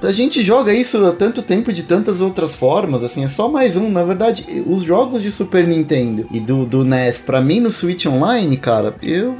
a 0.02 0.12
gente 0.12 0.42
joga 0.42 0.72
isso 0.72 1.04
há 1.04 1.12
tanto 1.12 1.42
tempo 1.42 1.72
de 1.72 1.82
tantas 1.82 2.20
outras 2.20 2.54
formas, 2.54 3.02
assim, 3.02 3.24
é 3.24 3.28
só 3.28 3.48
mais 3.48 3.76
um. 3.76 3.90
Na 3.90 4.02
verdade, 4.02 4.46
os 4.66 4.82
jogos 4.82 5.22
de 5.22 5.30
Super 5.30 5.66
Nintendo 5.66 6.26
e 6.30 6.40
do, 6.40 6.64
do 6.64 6.84
NES, 6.84 7.18
pra 7.18 7.40
mim 7.40 7.60
no 7.60 7.70
Switch 7.70 8.06
Online, 8.06 8.56
cara, 8.56 8.94
eu 9.02 9.34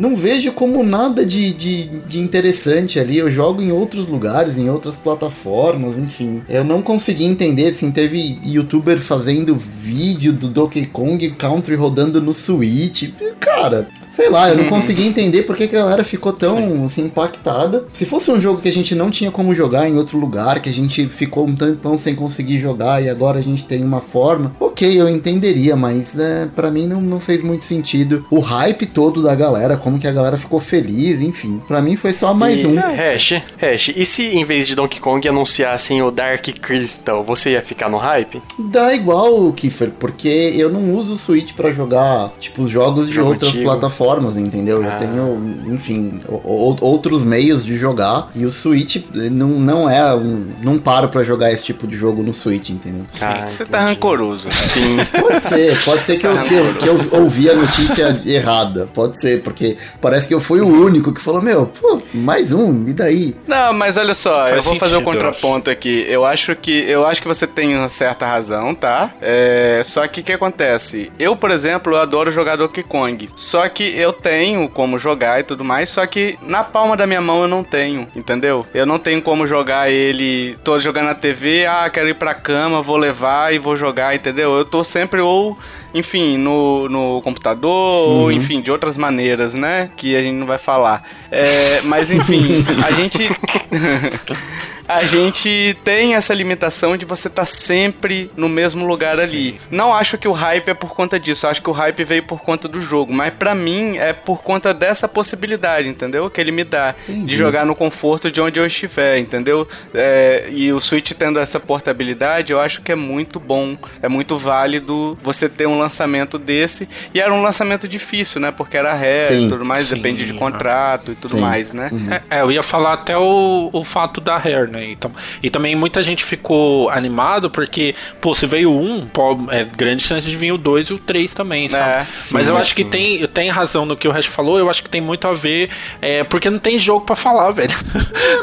não 0.00 0.16
vejo 0.16 0.50
como 0.52 0.82
nada 0.82 1.26
de, 1.26 1.52
de, 1.52 1.84
de, 2.08 2.18
interessante 2.18 2.98
ali. 2.98 3.18
Eu 3.18 3.30
jogo 3.30 3.60
em 3.60 3.70
outros 3.70 4.08
lugares, 4.08 4.56
em 4.56 4.70
outras 4.70 4.96
plataformas, 4.96 5.98
enfim. 5.98 6.42
Eu 6.48 6.64
não 6.64 6.80
consegui 6.80 7.24
entender, 7.24 7.68
assim, 7.68 7.90
teve 7.90 8.40
youtuber 8.44 8.98
fazendo 8.98 9.54
vídeo 9.54 10.32
do 10.32 10.48
Donkey 10.48 10.86
Kong 10.86 11.30
Country 11.32 11.74
rodando 11.74 12.20
no 12.20 12.32
Switch. 12.32 13.10
Cara, 13.38 13.88
sei 14.08 14.30
lá, 14.30 14.48
eu 14.48 14.56
não 14.56 14.64
consegui 14.64 15.06
entender 15.06 15.42
porque 15.42 15.68
que 15.68 15.76
a 15.76 15.80
galera 15.80 16.02
ficou 16.02 16.32
tão 16.32 16.86
assim, 16.86 17.04
impactada. 17.04 17.84
Se 17.92 18.06
fosse 18.06 18.30
um 18.30 18.40
jogo 18.40 18.60
que 18.60 18.68
a 18.68 18.72
gente 18.72 18.94
não 18.94 19.10
tinha 19.10 19.30
como 19.30 19.54
jogar 19.54 19.88
em 19.88 19.96
outro 19.96 20.18
lugar, 20.18 20.60
que 20.60 20.68
a 20.70 20.72
gente 20.72 21.06
ficou 21.06 21.46
um 21.46 21.54
tempão 21.54 21.98
sem 21.98 22.14
conseguir 22.14 22.58
jogar 22.58 23.02
e 23.02 23.08
agora 23.08 23.38
a 23.38 23.42
gente 23.42 23.64
tem 23.64 23.84
uma 23.84 24.00
forma, 24.00 24.54
ok, 24.58 25.00
eu 25.00 25.08
entenderia, 25.08 25.76
mas 25.76 26.14
né, 26.14 26.48
para 26.56 26.70
mim 26.70 26.86
não, 26.86 27.00
não 27.00 27.20
fez 27.20 27.42
muito 27.42 27.64
sentido. 27.64 28.24
O 28.30 28.40
hype 28.40 28.86
todo 28.86 29.22
da 29.22 29.34
galera, 29.34 29.76
como 29.90 30.00
que 30.00 30.06
a 30.06 30.12
galera 30.12 30.36
ficou 30.36 30.60
feliz, 30.60 31.20
enfim. 31.20 31.60
para 31.66 31.82
mim 31.82 31.96
foi 31.96 32.12
só 32.12 32.32
mais 32.32 32.62
e, 32.62 32.66
um. 32.66 32.76
Hash, 32.78 33.42
Hash, 33.60 33.88
e 33.96 34.04
se 34.04 34.22
em 34.22 34.44
vez 34.44 34.66
de 34.68 34.76
Donkey 34.76 35.00
Kong 35.00 35.26
anunciassem 35.28 36.00
o 36.00 36.10
Dark 36.10 36.46
Crystal, 36.60 37.24
você 37.24 37.50
ia 37.52 37.62
ficar 37.62 37.88
no 37.88 37.98
hype? 37.98 38.40
Dá 38.58 38.94
igual, 38.94 39.52
Kiefer, 39.52 39.90
porque 39.98 40.28
eu 40.28 40.70
não 40.70 40.94
uso 40.94 41.14
o 41.14 41.16
Switch 41.16 41.54
para 41.54 41.72
jogar, 41.72 42.30
tipo, 42.38 42.62
os 42.62 42.70
jogos 42.70 43.08
de 43.08 43.14
Jogo 43.14 43.30
outras 43.30 43.50
antigo. 43.50 43.64
plataformas, 43.64 44.36
entendeu? 44.36 44.80
Ah. 44.84 44.92
Eu 44.92 44.98
tenho, 44.98 45.74
enfim, 45.74 46.20
outros 46.44 47.24
meios 47.24 47.64
de 47.64 47.76
jogar 47.76 48.30
e 48.34 48.44
o 48.44 48.50
Switch 48.52 48.98
não, 49.12 49.48
não 49.48 49.90
é 49.90 50.14
um, 50.14 50.46
não 50.62 50.78
paro 50.78 51.08
para 51.08 51.24
jogar 51.24 51.52
esse 51.52 51.64
tipo 51.64 51.86
de 51.86 51.96
jogo 51.96 52.22
no 52.22 52.32
Switch, 52.32 52.70
entendeu? 52.70 53.04
Ah, 53.20 53.46
você 53.50 53.64
tá 53.64 53.80
rancoroso. 53.80 54.48
Sim. 54.52 54.98
Pode 55.20 55.42
ser, 55.42 55.84
pode 55.84 56.04
ser 56.04 56.16
que, 56.16 56.28
tá 56.28 56.34
eu, 56.34 56.44
que, 56.44 56.54
eu, 56.54 56.74
que 56.74 56.86
eu 56.86 57.20
ouvi 57.20 57.50
a 57.50 57.54
notícia 57.54 58.20
errada. 58.24 58.88
Pode 58.92 59.20
ser, 59.20 59.42
porque 59.42 59.76
parece 60.00 60.28
que 60.28 60.34
eu 60.34 60.40
fui 60.40 60.60
o 60.60 60.66
único 60.66 61.12
que 61.12 61.20
falou, 61.20 61.42
meu, 61.42 61.66
pô, 61.66 62.00
mais 62.12 62.52
um, 62.52 62.86
e 62.88 62.92
daí? 62.92 63.36
Não, 63.46 63.72
mas 63.72 63.96
olha 63.96 64.14
só, 64.14 64.34
Faz 64.34 64.56
eu 64.56 64.62
vou 64.62 64.72
sentido, 64.74 64.80
fazer 64.80 64.96
o 64.96 65.00
um 65.00 65.04
contraponto 65.04 65.70
aqui. 65.70 66.04
Eu 66.08 66.24
acho 66.24 66.54
que 66.56 66.70
eu 66.88 67.06
acho 67.06 67.20
que 67.20 67.28
você 67.28 67.46
tem 67.46 67.76
uma 67.76 67.88
certa 67.88 68.26
razão, 68.26 68.74
tá? 68.74 69.10
É, 69.20 69.82
só 69.84 70.06
que 70.06 70.20
o 70.20 70.24
que 70.24 70.32
acontece? 70.32 71.10
Eu, 71.18 71.36
por 71.36 71.50
exemplo, 71.50 71.92
eu 71.92 72.00
adoro 72.00 72.30
jogar 72.30 72.56
Donkey 72.56 72.82
Kong. 72.82 73.28
Só 73.36 73.68
que 73.68 73.82
eu 73.96 74.12
tenho 74.12 74.68
como 74.68 74.98
jogar 74.98 75.40
e 75.40 75.42
tudo 75.42 75.64
mais, 75.64 75.90
só 75.90 76.06
que 76.06 76.38
na 76.42 76.64
palma 76.64 76.96
da 76.96 77.06
minha 77.06 77.20
mão 77.20 77.42
eu 77.42 77.48
não 77.48 77.62
tenho, 77.62 78.06
entendeu? 78.14 78.66
Eu 78.74 78.86
não 78.86 78.98
tenho 78.98 79.22
como 79.22 79.46
jogar 79.46 79.90
ele, 79.90 80.56
tô 80.64 80.78
jogando 80.78 81.06
na 81.06 81.14
TV, 81.14 81.66
ah, 81.66 81.88
quero 81.90 82.08
ir 82.08 82.14
pra 82.14 82.34
cama, 82.34 82.82
vou 82.82 82.96
levar 82.96 83.54
e 83.54 83.58
vou 83.58 83.76
jogar, 83.76 84.14
entendeu? 84.14 84.56
Eu 84.56 84.64
tô 84.64 84.84
sempre 84.84 85.20
ou 85.20 85.58
enfim, 85.92 86.36
no, 86.36 86.88
no 86.88 87.20
computador, 87.22 88.08
uhum. 88.08 88.22
ou 88.22 88.32
enfim, 88.32 88.60
de 88.60 88.70
outras 88.70 88.96
maneiras, 88.96 89.54
né? 89.54 89.90
Que 89.96 90.16
a 90.16 90.22
gente 90.22 90.36
não 90.36 90.46
vai 90.46 90.58
falar. 90.58 91.02
É, 91.30 91.80
mas 91.82 92.10
enfim, 92.10 92.64
a 92.84 92.90
gente. 92.92 93.28
a 94.90 95.04
gente 95.04 95.76
tem 95.84 96.16
essa 96.16 96.34
limitação 96.34 96.96
de 96.96 97.04
você 97.04 97.28
estar 97.28 97.42
tá 97.42 97.46
sempre 97.46 98.28
no 98.36 98.48
mesmo 98.48 98.84
lugar 98.84 99.20
ali. 99.20 99.52
Sim. 99.52 99.58
Não 99.70 99.94
acho 99.94 100.18
que 100.18 100.26
o 100.26 100.32
hype 100.32 100.68
é 100.68 100.74
por 100.74 100.94
conta 100.94 101.18
disso, 101.18 101.46
acho 101.46 101.62
que 101.62 101.70
o 101.70 101.72
hype 101.72 102.02
veio 102.02 102.24
por 102.24 102.40
conta 102.40 102.66
do 102.66 102.80
jogo, 102.80 103.12
mas 103.12 103.32
para 103.32 103.54
mim 103.54 103.98
é 103.98 104.12
por 104.12 104.42
conta 104.42 104.74
dessa 104.74 105.06
possibilidade, 105.06 105.88
entendeu? 105.88 106.28
Que 106.28 106.40
ele 106.40 106.50
me 106.50 106.64
dá 106.64 106.96
Entendi. 107.08 107.26
de 107.26 107.36
jogar 107.36 107.64
no 107.64 107.76
conforto 107.76 108.32
de 108.32 108.40
onde 108.40 108.58
eu 108.58 108.66
estiver, 108.66 109.18
entendeu? 109.18 109.68
É, 109.94 110.48
e 110.50 110.72
o 110.72 110.80
Switch 110.80 111.12
tendo 111.12 111.38
essa 111.38 111.60
portabilidade, 111.60 112.52
eu 112.52 112.60
acho 112.60 112.82
que 112.82 112.90
é 112.90 112.96
muito 112.96 113.38
bom, 113.38 113.76
é 114.02 114.08
muito 114.08 114.36
válido 114.38 115.16
você 115.22 115.48
ter 115.48 115.68
um 115.68 115.78
lançamento 115.78 116.36
desse. 116.36 116.88
E 117.14 117.20
era 117.20 117.32
um 117.32 117.42
lançamento 117.42 117.86
difícil, 117.86 118.40
né? 118.40 118.50
Porque 118.50 118.76
era 118.76 118.92
ré 118.92 119.32
e 119.34 119.48
tudo 119.48 119.64
mais, 119.64 119.86
sim. 119.86 119.94
depende 119.94 120.26
de 120.26 120.34
contrato 120.34 121.12
e 121.12 121.14
tudo 121.14 121.36
sim. 121.36 121.40
mais, 121.40 121.72
né? 121.72 121.90
Uhum. 121.92 122.12
É, 122.12 122.38
é, 122.38 122.40
eu 122.40 122.50
ia 122.50 122.62
falar 122.62 122.94
até 122.94 123.16
o, 123.16 123.70
o 123.72 123.84
fato 123.84 124.20
da 124.20 124.36
Rare, 124.36 124.70
né? 124.70 124.79
Então, 124.84 125.10
e 125.42 125.50
também 125.50 125.74
muita 125.74 126.02
gente 126.02 126.24
ficou 126.24 126.88
animado 126.90 127.50
porque, 127.50 127.94
pô, 128.20 128.34
se 128.34 128.46
veio 128.46 128.72
um, 128.72 129.06
pô, 129.06 129.36
é 129.50 129.64
grande 129.64 130.02
chance 130.02 130.28
de 130.28 130.36
vir 130.36 130.52
o 130.52 130.58
dois 130.58 130.86
e 130.86 130.94
o 130.94 130.98
três 130.98 131.34
também, 131.34 131.68
sabe? 131.68 132.00
É, 132.00 132.04
sim, 132.04 132.34
Mas 132.34 132.48
eu 132.48 132.56
acho 132.56 132.74
que 132.74 132.84
tem, 132.84 133.26
tem 133.28 133.48
razão 133.48 133.84
no 133.84 133.96
que 133.96 134.08
o 134.08 134.10
Hash 134.10 134.26
falou, 134.26 134.58
eu 134.58 134.68
acho 134.70 134.82
que 134.82 134.90
tem 134.90 135.00
muito 135.00 135.26
a 135.26 135.32
ver, 135.32 135.70
é, 136.00 136.24
porque 136.24 136.48
não 136.50 136.58
tem 136.58 136.78
jogo 136.78 137.04
para 137.04 137.16
falar, 137.16 137.50
velho. 137.52 137.74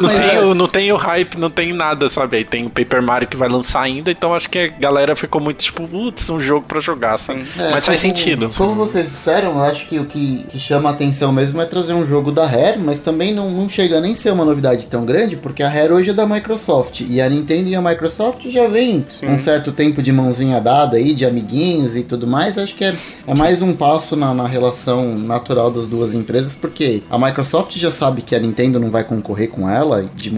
Não, 0.01 0.09
tem, 0.09 0.35
é. 0.35 0.39
o, 0.41 0.53
não 0.53 0.67
tem 0.67 0.91
o 0.91 0.95
hype, 0.95 1.37
não 1.37 1.49
tem 1.49 1.73
nada, 1.73 2.09
sabe? 2.09 2.37
Aí 2.37 2.43
tem 2.43 2.65
o 2.65 2.69
Paper 2.69 3.01
Mario 3.01 3.27
que 3.27 3.37
vai 3.37 3.49
lançar 3.49 3.81
ainda, 3.81 4.11
então 4.11 4.33
acho 4.33 4.49
que 4.49 4.59
a 4.59 4.67
galera 4.67 5.15
ficou 5.15 5.41
muito 5.41 5.57
tipo, 5.57 5.87
putz, 5.87 6.29
um 6.29 6.39
jogo 6.39 6.65
para 6.67 6.79
jogar, 6.79 7.17
sabe? 7.17 7.45
É, 7.57 7.71
mas 7.71 7.85
faz 7.85 7.99
sentido. 7.99 8.49
Como 8.55 8.75
vocês 8.75 9.09
disseram, 9.09 9.51
eu 9.51 9.61
acho 9.61 9.87
que 9.87 9.99
o 9.99 10.05
que, 10.05 10.45
que 10.49 10.59
chama 10.59 10.89
a 10.89 10.93
atenção 10.93 11.31
mesmo 11.31 11.61
é 11.61 11.65
trazer 11.65 11.93
um 11.93 12.05
jogo 12.05 12.31
da 12.31 12.45
Rare, 12.45 12.79
mas 12.79 12.99
também 12.99 13.33
não, 13.33 13.49
não 13.49 13.67
chega 13.67 13.99
nem 13.99 14.13
a 14.13 14.15
ser 14.15 14.31
uma 14.31 14.45
novidade 14.45 14.85
tão 14.87 15.05
grande, 15.05 15.35
porque 15.35 15.63
a 15.63 15.69
Rare 15.69 15.93
hoje 15.93 16.11
é 16.11 16.13
da 16.13 16.26
Microsoft. 16.27 17.01
E 17.01 17.21
a 17.21 17.29
Nintendo 17.29 17.69
e 17.69 17.75
a 17.75 17.81
Microsoft 17.81 18.47
já 18.49 18.67
vem 18.67 19.05
Sim. 19.19 19.27
um 19.27 19.39
certo 19.39 19.71
tempo 19.71 20.01
de 20.01 20.11
mãozinha 20.11 20.59
dada 20.59 20.97
aí, 20.97 21.13
de 21.13 21.25
amiguinhos 21.25 21.95
e 21.95 22.03
tudo 22.03 22.27
mais. 22.27 22.57
Acho 22.57 22.75
que 22.75 22.83
é, 22.83 22.95
é 23.25 23.35
mais 23.35 23.61
um 23.61 23.73
passo 23.73 24.15
na, 24.15 24.33
na 24.33 24.47
relação 24.47 25.17
natural 25.17 25.71
das 25.71 25.87
duas 25.87 26.13
empresas, 26.13 26.53
porque 26.53 27.03
a 27.09 27.17
Microsoft 27.17 27.77
já 27.77 27.91
sabe 27.91 28.21
que 28.21 28.35
a 28.35 28.39
Nintendo 28.39 28.79
não 28.79 28.89
vai 28.89 29.03
concorrer 29.03 29.49
com 29.49 29.69
ela. 29.69 30.03
De, 30.15 30.31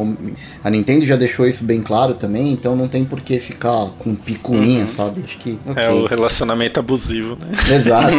a 0.64 0.70
Nintendo 0.70 1.06
já 1.06 1.16
deixou 1.16 1.48
isso 1.48 1.64
bem 1.64 1.82
claro 1.82 2.14
também, 2.14 2.52
então 2.52 2.76
não 2.76 2.88
tem 2.88 3.04
por 3.04 3.22
que 3.22 3.40
ficar 3.40 3.92
com 4.00 4.16
picuinha, 4.16 4.82
uhum. 4.82 4.88
sabe? 4.88 5.24
Acho 5.26 5.38
que. 5.38 5.60
Okay. 5.66 5.84
É 5.84 5.90
o 5.90 6.06
relacionamento 6.06 6.80
abusivo, 6.80 7.38
né? 7.40 7.76
Exato. 7.76 8.16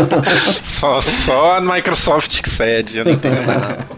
só, 0.64 1.00
só 1.00 1.56
a 1.56 1.60
Microsoft 1.60 2.40
que 2.40 2.50
cede, 2.50 3.00
a 3.00 3.04
Nintendo 3.04 3.42
não. 3.42 3.97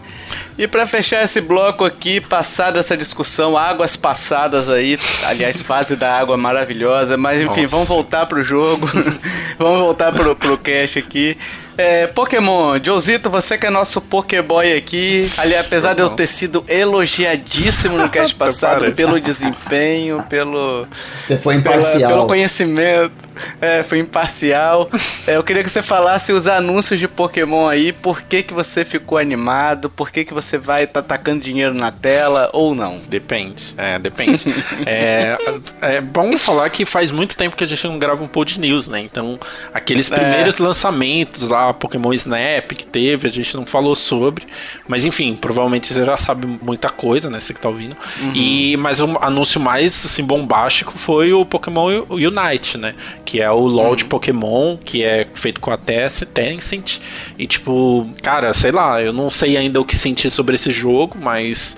E 0.57 0.67
para 0.67 0.85
fechar 0.85 1.23
esse 1.23 1.39
bloco 1.39 1.85
aqui, 1.85 2.19
passada 2.19 2.79
essa 2.79 2.95
discussão, 2.95 3.57
águas 3.57 3.95
passadas 3.95 4.69
aí, 4.69 4.99
aliás, 5.25 5.61
fase 5.61 5.95
da 5.95 6.17
água 6.17 6.37
maravilhosa, 6.37 7.17
mas 7.17 7.41
enfim, 7.41 7.61
Nossa. 7.61 7.67
vamos 7.67 7.87
voltar 7.87 8.25
pro 8.25 8.43
jogo, 8.43 8.87
vamos 9.57 9.79
voltar 9.79 10.11
pro, 10.11 10.35
pro 10.35 10.57
cash 10.57 10.97
aqui. 10.97 11.37
É, 11.77 12.07
Pokémon, 12.07 12.79
Josito, 12.83 13.29
você 13.29 13.57
que 13.57 13.65
é 13.65 13.69
nosso 13.69 14.01
Pokéboy 14.01 14.75
aqui. 14.75 15.29
Ali, 15.37 15.55
apesar 15.55 15.93
de 15.93 16.01
eu 16.01 16.09
ter 16.09 16.27
sido 16.27 16.63
elogiadíssimo 16.67 17.97
no 17.97 18.09
cast 18.09 18.35
passado 18.35 18.91
pelo 18.93 19.19
desempenho, 19.19 20.23
pelo. 20.29 20.87
Você 21.25 21.37
foi 21.37 21.55
imparcial. 21.55 21.93
Pela, 21.93 22.07
pelo 22.09 22.27
conhecimento. 22.27 23.31
É, 23.59 23.83
foi 23.83 23.99
imparcial. 23.99 24.89
É, 25.25 25.35
eu 25.35 25.43
queria 25.43 25.63
que 25.63 25.69
você 25.69 25.81
falasse 25.81 26.31
os 26.31 26.47
anúncios 26.47 26.99
de 26.99 27.07
Pokémon 27.07 27.67
aí, 27.67 27.91
por 27.91 28.21
que, 28.21 28.43
que 28.43 28.53
você 28.53 28.85
ficou 28.85 29.17
animado, 29.17 29.89
por 29.89 30.11
que, 30.11 30.23
que 30.23 30.33
você 30.33 30.57
vai 30.57 30.83
estar 30.83 31.01
tá 31.01 31.07
tacando 31.17 31.41
dinheiro 31.41 31.73
na 31.73 31.91
tela 31.91 32.49
ou 32.53 32.75
não. 32.75 32.99
Depende, 33.07 33.73
é, 33.77 33.97
depende. 33.97 34.43
é, 34.85 35.37
é 35.81 36.01
bom 36.01 36.37
falar 36.37 36.69
que 36.69 36.85
faz 36.85 37.11
muito 37.11 37.35
tempo 37.35 37.55
que 37.55 37.63
a 37.63 37.67
gente 37.67 37.85
não 37.87 37.97
grava 37.97 38.23
um 38.23 38.27
pod 38.27 38.59
news, 38.59 38.87
né? 38.87 38.99
Então, 38.99 39.39
aqueles 39.73 40.11
é. 40.11 40.15
primeiros 40.15 40.57
lançamentos 40.57 41.49
lá 41.49 41.60
Pokémon 41.73 42.13
Snap 42.13 42.71
que 42.71 42.85
teve, 42.85 43.27
a 43.27 43.31
gente 43.31 43.55
não 43.55 43.65
falou 43.65 43.95
sobre. 43.95 44.45
Mas 44.87 45.05
enfim, 45.05 45.35
provavelmente 45.35 45.93
você 45.93 46.03
já 46.03 46.17
sabe 46.17 46.47
muita 46.61 46.89
coisa, 46.89 47.29
né? 47.29 47.39
Você 47.39 47.53
que 47.53 47.59
tá 47.59 47.69
ouvindo. 47.69 47.95
Uhum. 48.19 48.31
E, 48.33 48.77
mas 48.77 48.99
o 48.99 49.17
anúncio 49.21 49.59
mais 49.59 50.05
assim, 50.05 50.23
bombástico 50.23 50.97
foi 50.97 51.33
o 51.33 51.45
Pokémon 51.45 52.03
Unite, 52.09 52.77
né? 52.77 52.95
Que 53.25 53.41
é 53.41 53.49
o 53.51 53.59
LoL 53.59 53.89
uhum. 53.89 53.95
de 53.95 54.05
Pokémon, 54.05 54.77
que 54.77 55.03
é 55.03 55.27
feito 55.33 55.59
com 55.61 55.71
a 55.71 55.77
Tencent. 55.77 56.99
E 57.37 57.47
tipo, 57.47 58.09
cara, 58.21 58.53
sei 58.53 58.71
lá, 58.71 59.01
eu 59.01 59.13
não 59.13 59.29
sei 59.29 59.57
ainda 59.57 59.79
o 59.79 59.85
que 59.85 59.97
sentir 59.97 60.29
sobre 60.29 60.55
esse 60.55 60.71
jogo, 60.71 61.17
mas 61.19 61.75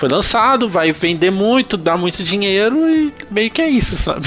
foi 0.00 0.08
lançado, 0.08 0.66
vai 0.66 0.92
vender 0.92 1.30
muito, 1.30 1.76
dá 1.76 1.94
muito 1.94 2.22
dinheiro 2.22 2.88
e 2.88 3.12
meio 3.30 3.50
que 3.50 3.60
é 3.60 3.68
isso, 3.68 3.96
sabe? 3.98 4.26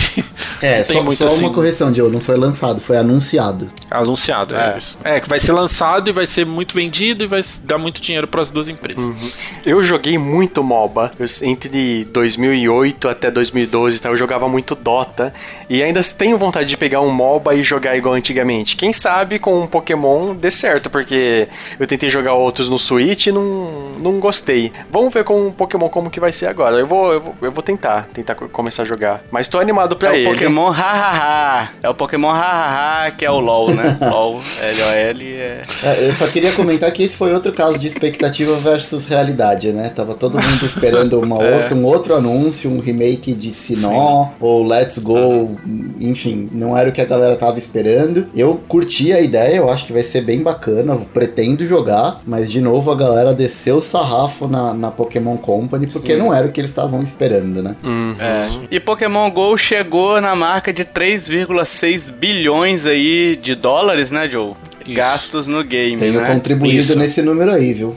É, 0.62 0.84
só, 0.84 1.12
só 1.12 1.26
assim... 1.26 1.40
uma 1.40 1.52
correção, 1.52 1.94
Joe, 1.94 2.12
não 2.12 2.20
foi 2.20 2.38
lançado, 2.38 2.80
foi 2.80 2.96
anunciado. 2.96 3.70
Anunciado, 3.90 4.56
é. 4.56 4.74
é 4.74 4.78
isso. 4.78 4.98
É, 5.04 5.20
que 5.20 5.28
vai 5.28 5.40
ser 5.40 5.52
lançado 5.52 6.10
e 6.10 6.14
vai 6.14 6.28
ser 6.28 6.46
muito 6.46 6.76
vendido 6.76 7.24
e 7.24 7.28
vai 7.28 7.44
dar 7.64 7.78
muito 7.78 8.00
dinheiro 8.00 8.28
para 8.28 8.42
as 8.42 8.52
duas 8.52 8.68
empresas. 8.68 9.04
Uhum. 9.04 9.32
Eu 9.66 9.84
joguei 9.84 10.18
muito 10.18 10.64
MOBA, 10.64 11.12
eu, 11.20 11.26
entre 11.42 12.06
2008 12.06 13.10
até 13.10 13.32
2012, 13.32 14.00
tá, 14.00 14.10
eu 14.10 14.16
jogava 14.16 14.48
muito 14.48 14.76
Dota 14.76 15.34
e 15.70 15.82
ainda 15.82 16.02
tenho 16.04 16.38
vontade 16.38 16.70
de 16.70 16.78
pegar 16.78 17.02
um 17.02 17.12
MOBA 17.12 17.56
e 17.56 17.64
jogar 17.64 17.98
igual 17.98 18.14
antigamente. 18.14 18.76
Quem 18.76 18.94
sabe 18.94 19.40
com 19.40 19.64
um 19.64 19.68
Pokémon 19.68 20.36
dê 20.36 20.52
certo, 20.52 20.90
porque 20.90 21.48
eu 21.80 21.88
tentei 21.88 22.10
jogar 22.10 22.36
outros 22.36 22.70
no 22.70 22.78
Switch 22.78 23.26
e 23.28 23.32
não, 23.32 23.94
não 24.00 24.20
gostei. 24.20 24.72
Vamos 24.92 25.12
ver 25.12 25.24
com 25.24 25.48
um 25.48 25.52
Pokémon 25.64 25.90
como 25.90 26.10
que 26.10 26.20
vai 26.20 26.32
ser 26.32 26.48
agora. 26.48 26.78
Eu 26.78 26.88
vou, 26.88 27.14
eu 27.14 27.22
vou, 27.22 27.36
eu 27.42 27.52
vou 27.52 27.64
tentar, 27.64 28.08
tentar 28.14 28.36
começar 28.36 28.84
a 28.84 28.86
jogar. 28.86 29.22
Mas 29.32 29.48
tô 29.48 29.60
animado 29.60 29.96
pra 29.96 30.14
é 30.14 30.20
ele. 30.20 30.26
É 30.26 30.30
o 30.30 30.34
Pokémon 30.34 30.70
hahaha. 30.70 31.70
É 31.82 31.90
o 31.90 31.96
Pokémon 31.96 32.32
hahaha 32.32 33.12
que 33.12 33.26
é 33.26 33.32
o 33.32 33.40
LOL, 33.40 33.72
né? 33.74 33.98
LOL, 34.10 34.42
L-O-L 34.62 35.34
é... 35.34 35.64
é... 35.84 36.08
Eu 36.08 36.14
só 36.14 36.28
queria 36.28 36.52
comentar 36.52 36.92
que 36.92 37.04
esse 37.04 37.16
foi 37.16 37.34
outro 37.34 37.54
caso 37.54 37.78
de 37.78 37.88
expectativa 37.88 38.56
versus 38.58 39.06
realidade, 39.06 39.72
né? 39.72 39.90
Tava 39.90 40.14
todo 40.14 40.42
mundo 40.42 40.66
esperando 40.66 41.20
uma 41.20 41.42
é. 41.44 41.56
outra, 41.56 41.76
um 41.76 41.86
outro 41.86 42.16
anúncio, 42.16 42.70
um 42.70 42.80
remake 42.80 43.34
de 43.34 43.54
Sinó, 43.54 44.26
Sim. 44.26 44.30
ou 44.40 44.64
Let's 44.66 44.98
Go, 44.98 45.58
enfim, 46.00 46.50
não 46.52 46.78
era 46.78 46.90
o 46.90 46.92
que 46.92 47.02
a 47.02 47.06
galera 47.06 47.36
tava 47.36 47.58
esperando. 47.58 48.28
Eu 48.36 48.60
curti 48.68 49.14
a 49.14 49.22
ideia, 49.22 49.56
eu 49.56 49.70
acho 49.70 49.86
que 49.86 49.94
vai 49.94 50.04
ser 50.04 50.22
bem 50.22 50.42
bacana, 50.42 50.98
pretendo 51.14 51.66
jogar, 51.66 52.20
mas 52.26 52.52
de 52.52 52.60
novo 52.60 52.92
a 52.92 52.96
galera 52.96 53.34
desceu 53.34 53.78
o 53.78 53.82
sarrafo 53.82 54.48
na, 54.48 54.74
na 54.74 54.92
Pokémon 54.92 55.38
Company, 55.54 55.88
porque 55.88 56.14
Sim. 56.14 56.20
não 56.20 56.34
era 56.34 56.48
o 56.48 56.52
que 56.52 56.60
eles 56.60 56.72
estavam 56.72 57.02
esperando, 57.02 57.62
né? 57.62 57.76
Uhum. 57.84 58.16
É. 58.20 58.48
E 58.72 58.80
Pokémon 58.80 59.30
GO 59.30 59.58
chegou 59.58 60.20
na 60.20 60.36
marca 60.36 60.74
de 60.74 60.84
3,6 60.84 62.12
bilhões 62.12 62.86
aí 62.86 63.36
de 63.36 63.54
dólares, 63.54 64.10
né, 64.10 64.28
Joe? 64.30 64.54
Isso. 64.86 64.96
Gastos 64.96 65.48
no 65.48 65.64
game, 65.64 65.98
Tenho 65.98 66.22
né? 66.22 66.34
contribuído 66.34 66.80
Isso. 66.80 66.98
nesse 66.98 67.22
número 67.22 67.52
aí, 67.52 67.74
viu? 67.74 67.96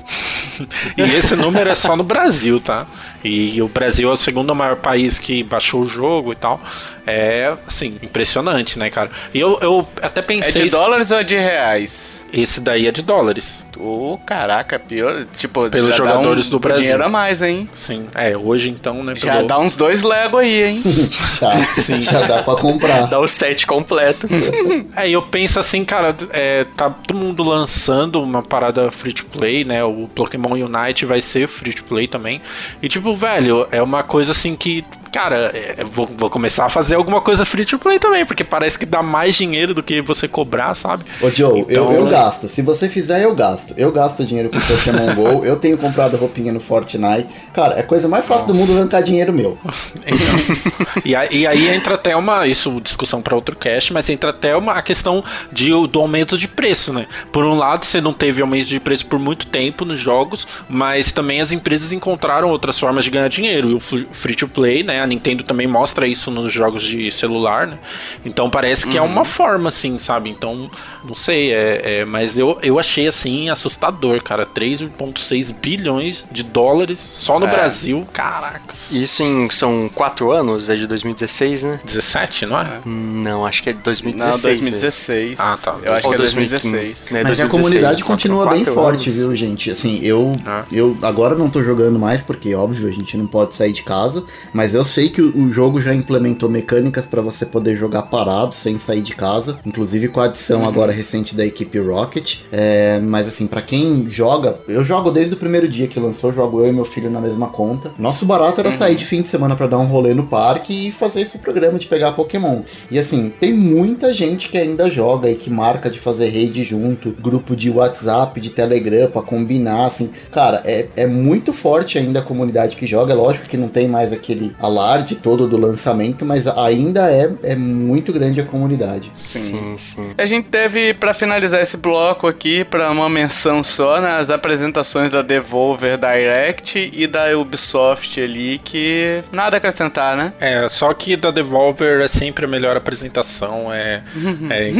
e 0.96 1.02
esse 1.02 1.34
número 1.34 1.68
é 1.68 1.74
só 1.74 1.96
no 1.96 2.04
Brasil, 2.04 2.60
tá? 2.60 2.86
E 3.26 3.60
o 3.60 3.68
Brasil 3.68 4.08
é 4.08 4.12
o 4.12 4.16
segundo 4.16 4.54
maior 4.54 4.76
país 4.76 5.18
que 5.18 5.42
baixou 5.42 5.82
o 5.82 5.86
jogo 5.86 6.32
e 6.32 6.36
tal. 6.36 6.60
É, 7.06 7.56
assim, 7.66 7.96
impressionante, 8.02 8.78
né, 8.78 8.90
cara? 8.90 9.10
E 9.32 9.40
eu, 9.40 9.58
eu 9.60 9.88
até 10.02 10.22
pensei. 10.22 10.62
É 10.62 10.64
de 10.64 10.70
dólares 10.70 11.10
ou 11.10 11.18
é 11.18 11.24
de 11.24 11.36
reais? 11.36 12.24
Esse 12.32 12.60
daí 12.60 12.86
é 12.86 12.92
de 12.92 13.02
dólares. 13.02 13.64
Ô, 13.78 14.14
oh, 14.14 14.18
caraca, 14.18 14.78
pior. 14.78 15.26
Tipo, 15.36 15.70
pelos 15.70 15.94
jogadores 15.94 16.46
um 16.48 16.50
do 16.50 16.58
Brasil. 16.58 16.82
dinheiro 16.82 17.04
a 17.04 17.08
mais, 17.08 17.40
hein? 17.42 17.68
Sim. 17.76 18.06
É, 18.14 18.36
hoje 18.36 18.68
então, 18.68 19.04
né? 19.04 19.14
Já 19.16 19.36
pelo... 19.36 19.46
dá 19.46 19.58
uns 19.58 19.76
dois 19.76 20.02
Lego 20.02 20.38
aí, 20.38 20.64
hein? 20.64 20.82
já, 21.38 21.54
Sim. 21.82 22.00
já 22.00 22.22
dá 22.22 22.42
pra 22.42 22.56
comprar. 22.56 23.06
Dá 23.06 23.20
o 23.20 23.28
set 23.28 23.66
completo. 23.66 24.28
é, 24.96 25.08
e 25.08 25.12
eu 25.12 25.22
penso 25.22 25.58
assim, 25.58 25.84
cara, 25.84 26.14
é, 26.30 26.66
tá 26.76 26.90
todo 26.90 27.16
mundo 27.16 27.42
lançando 27.42 28.20
uma 28.22 28.42
parada 28.42 28.90
free 28.90 29.12
to 29.12 29.24
play, 29.26 29.64
né? 29.64 29.84
O 29.84 30.08
Pokémon 30.14 30.52
Unite 30.52 31.04
vai 31.04 31.20
ser 31.22 31.46
free 31.46 31.72
to 31.72 31.84
play 31.84 32.08
também. 32.08 32.42
E 32.82 32.88
tipo, 32.88 33.14
velho, 33.16 33.66
é 33.70 33.82
uma 33.82 34.02
coisa 34.02 34.32
assim 34.32 34.54
que 34.54 34.84
cara, 35.16 35.50
é, 35.54 35.82
vou, 35.82 36.06
vou, 36.06 36.28
começar 36.28 36.66
a 36.66 36.68
fazer 36.68 36.94
alguma 36.94 37.22
coisa 37.22 37.46
free 37.46 37.64
to 37.64 37.78
play 37.78 37.98
também, 37.98 38.26
porque 38.26 38.44
parece 38.44 38.78
que 38.78 38.84
dá 38.84 39.02
mais 39.02 39.34
dinheiro 39.34 39.72
do 39.72 39.82
que 39.82 40.02
você 40.02 40.28
cobrar, 40.28 40.74
sabe? 40.74 41.06
Ô 41.22 41.30
Joe, 41.30 41.60
então, 41.60 41.90
eu, 41.90 42.00
eu 42.00 42.06
gasto. 42.06 42.46
Se 42.48 42.60
você 42.60 42.86
fizer, 42.86 43.24
eu 43.24 43.34
gasto. 43.34 43.72
Eu 43.78 43.90
gasto 43.90 44.22
dinheiro 44.26 44.50
com 44.50 44.60
Pokémon 44.60 45.14
GO, 45.14 45.44
eu 45.46 45.56
tenho 45.56 45.78
comprado 45.78 46.18
roupinha 46.18 46.52
no 46.52 46.60
Fortnite. 46.60 47.28
Cara, 47.54 47.76
é 47.76 47.80
a 47.80 47.82
coisa 47.82 48.06
mais 48.06 48.26
fácil 48.26 48.48
Nossa. 48.48 48.52
do 48.52 48.58
mundo 48.58 48.78
arrancar 48.78 49.00
dinheiro 49.02 49.32
meu. 49.32 49.56
Então, 50.06 51.02
e, 51.04 51.16
aí, 51.16 51.28
e, 51.32 51.46
aí, 51.46 51.68
entra 51.68 51.94
até 51.94 52.14
uma, 52.14 52.46
isso 52.46 52.80
discussão 52.80 53.20
para 53.20 53.34
outro 53.34 53.56
cast, 53.56 53.92
mas 53.92 54.08
entra 54.08 54.30
até 54.30 54.56
uma 54.56 54.72
a 54.72 54.82
questão 54.82 55.22
de, 55.50 55.70
do 55.88 55.98
aumento 55.98 56.38
de 56.38 56.46
preço, 56.46 56.92
né? 56.92 57.06
Por 57.32 57.44
um 57.44 57.56
lado, 57.56 57.84
você 57.84 58.00
não 58.00 58.12
teve 58.12 58.40
aumento 58.40 58.66
de 58.66 58.78
preço 58.78 59.06
por 59.06 59.18
muito 59.18 59.46
tempo 59.46 59.84
nos 59.84 59.98
jogos, 59.98 60.46
mas 60.68 61.10
também 61.10 61.40
as 61.40 61.50
empresas 61.50 61.92
encontraram 61.92 62.48
outras 62.48 62.78
formas 62.78 62.95
de 63.04 63.10
ganhar 63.10 63.28
dinheiro. 63.28 63.70
E 63.70 63.74
o 63.74 63.80
free 63.80 64.34
to 64.34 64.48
play, 64.48 64.82
né? 64.82 65.00
A 65.02 65.06
Nintendo 65.06 65.44
também 65.44 65.66
mostra 65.66 66.06
isso 66.06 66.30
nos 66.30 66.52
jogos 66.52 66.82
de 66.82 67.10
celular, 67.10 67.66
né? 67.66 67.78
Então 68.24 68.50
parece 68.50 68.86
que 68.86 68.98
uhum. 68.98 69.04
é 69.04 69.08
uma 69.08 69.24
forma, 69.24 69.68
assim, 69.68 69.98
sabe? 69.98 70.30
Então, 70.30 70.70
não 71.04 71.14
sei, 71.14 71.52
é, 71.52 72.00
é, 72.00 72.04
mas 72.04 72.38
eu, 72.38 72.58
eu 72.62 72.78
achei, 72.78 73.06
assim, 73.06 73.48
assustador, 73.48 74.22
cara. 74.22 74.46
3,6 74.46 75.54
bilhões 75.54 76.26
de 76.30 76.42
dólares 76.42 76.98
só 76.98 77.38
no 77.38 77.46
é. 77.46 77.50
Brasil. 77.50 78.06
Caracas. 78.12 78.90
Isso 78.90 79.22
em, 79.22 79.50
são 79.50 79.90
quatro 79.94 80.30
anos? 80.32 80.70
É 80.70 80.76
de 80.76 80.86
2016, 80.86 81.62
né? 81.62 81.80
17, 81.84 82.46
não 82.46 82.60
é? 82.60 82.80
Não, 82.84 83.46
acho 83.46 83.62
que 83.62 83.70
é 83.70 83.72
2016. 83.72 84.34
Não, 84.34 84.50
2016. 84.50 85.30
Mesmo. 85.30 85.36
Ah, 85.42 85.58
tá. 85.62 85.76
Eu 85.82 85.92
acho 85.94 86.06
Ou 86.06 86.10
que 86.10 86.14
é 86.14 86.18
2016. 86.18 86.72
2015, 86.72 87.14
né? 87.14 87.22
Mas 87.22 87.38
2016. 87.38 87.40
a 87.40 87.48
comunidade 87.48 88.04
continua 88.04 88.50
bem 88.50 88.64
forte, 88.64 89.08
anos. 89.08 89.20
viu, 89.20 89.36
gente? 89.36 89.70
Assim, 89.70 90.00
eu, 90.02 90.32
é. 90.46 90.64
eu 90.72 90.96
agora 91.02 91.34
não 91.34 91.48
tô 91.48 91.62
jogando 91.62 91.98
mais, 91.98 92.20
porque, 92.20 92.54
óbvio, 92.54 92.85
a 92.88 92.92
gente 92.92 93.16
não 93.16 93.26
pode 93.26 93.54
sair 93.54 93.72
de 93.72 93.82
casa, 93.82 94.24
mas 94.52 94.74
eu 94.74 94.84
sei 94.84 95.08
que 95.08 95.20
o, 95.20 95.36
o 95.36 95.50
jogo 95.50 95.80
já 95.80 95.94
implementou 95.94 96.48
mecânicas 96.48 97.06
para 97.06 97.22
você 97.22 97.44
poder 97.44 97.76
jogar 97.76 98.02
parado, 98.02 98.54
sem 98.54 98.78
sair 98.78 99.02
de 99.02 99.14
casa, 99.14 99.58
inclusive 99.64 100.08
com 100.08 100.20
a 100.20 100.24
adição 100.24 100.60
uhum. 100.60 100.68
agora 100.68 100.92
recente 100.92 101.34
da 101.34 101.44
equipe 101.44 101.78
Rocket. 101.78 102.40
É, 102.50 102.98
mas 103.00 103.28
assim, 103.28 103.46
para 103.46 103.62
quem 103.62 104.08
joga, 104.10 104.58
eu 104.68 104.84
jogo 104.84 105.10
desde 105.10 105.34
o 105.34 105.36
primeiro 105.36 105.68
dia 105.68 105.86
que 105.86 106.00
lançou, 106.00 106.32
jogo 106.32 106.60
eu 106.60 106.68
e 106.68 106.72
meu 106.72 106.84
filho 106.84 107.10
na 107.10 107.20
mesma 107.20 107.48
conta. 107.48 107.92
Nosso 107.98 108.24
barato 108.24 108.60
era 108.60 108.70
uhum. 108.70 108.76
sair 108.76 108.94
de 108.94 109.04
fim 109.04 109.22
de 109.22 109.28
semana 109.28 109.56
para 109.56 109.66
dar 109.66 109.78
um 109.78 109.86
rolê 109.86 110.14
no 110.14 110.26
parque 110.26 110.88
e 110.88 110.92
fazer 110.92 111.22
esse 111.22 111.38
programa 111.38 111.78
de 111.78 111.86
pegar 111.86 112.12
Pokémon. 112.12 112.62
E 112.90 112.98
assim, 112.98 113.32
tem 113.40 113.52
muita 113.52 114.12
gente 114.12 114.48
que 114.48 114.58
ainda 114.58 114.88
joga 114.90 115.30
e 115.30 115.34
que 115.34 115.50
marca 115.50 115.90
de 115.90 115.98
fazer 115.98 116.30
raid 116.30 116.62
junto, 116.64 117.10
grupo 117.10 117.56
de 117.56 117.70
WhatsApp, 117.70 118.40
de 118.40 118.50
Telegram 118.50 119.10
para 119.10 119.22
combinar, 119.22 119.86
assim. 119.86 120.10
Cara, 120.30 120.62
é, 120.64 120.86
é 120.96 121.06
muito 121.06 121.52
forte 121.52 121.98
ainda 121.98 122.20
a 122.20 122.22
comunidade 122.22 122.75
que 122.76 122.86
joga. 122.86 123.12
É 123.12 123.16
lógico 123.16 123.46
que 123.46 123.56
não 123.56 123.68
tem 123.68 123.88
mais 123.88 124.12
aquele 124.12 124.54
alarde 124.60 125.16
todo 125.16 125.46
do 125.46 125.56
lançamento, 125.56 126.24
mas 126.24 126.46
ainda 126.46 127.10
é, 127.10 127.30
é 127.42 127.56
muito 127.56 128.12
grande 128.12 128.40
a 128.40 128.44
comunidade. 128.44 129.10
Sim, 129.14 129.40
sim. 129.40 129.76
sim. 129.76 130.10
A 130.16 130.26
gente 130.26 130.48
teve, 130.48 130.94
para 130.94 131.14
finalizar 131.14 131.60
esse 131.60 131.76
bloco 131.76 132.26
aqui, 132.26 132.64
para 132.64 132.90
uma 132.90 133.08
menção 133.08 133.62
só 133.62 134.00
nas 134.00 134.30
apresentações 134.30 135.10
da 135.10 135.22
Devolver 135.22 135.98
Direct 135.98 136.90
e 136.92 137.06
da 137.06 137.36
Ubisoft 137.38 138.20
ali, 138.20 138.60
que 138.62 139.22
nada 139.32 139.56
a 139.56 139.58
acrescentar, 139.58 140.16
né? 140.16 140.32
É, 140.40 140.68
só 140.68 140.92
que 140.92 141.16
da 141.16 141.30
Devolver 141.30 142.00
é 142.00 142.08
sempre 142.08 142.44
a 142.44 142.48
melhor 142.48 142.76
apresentação, 142.76 143.72
é, 143.72 144.02
é 144.50 144.72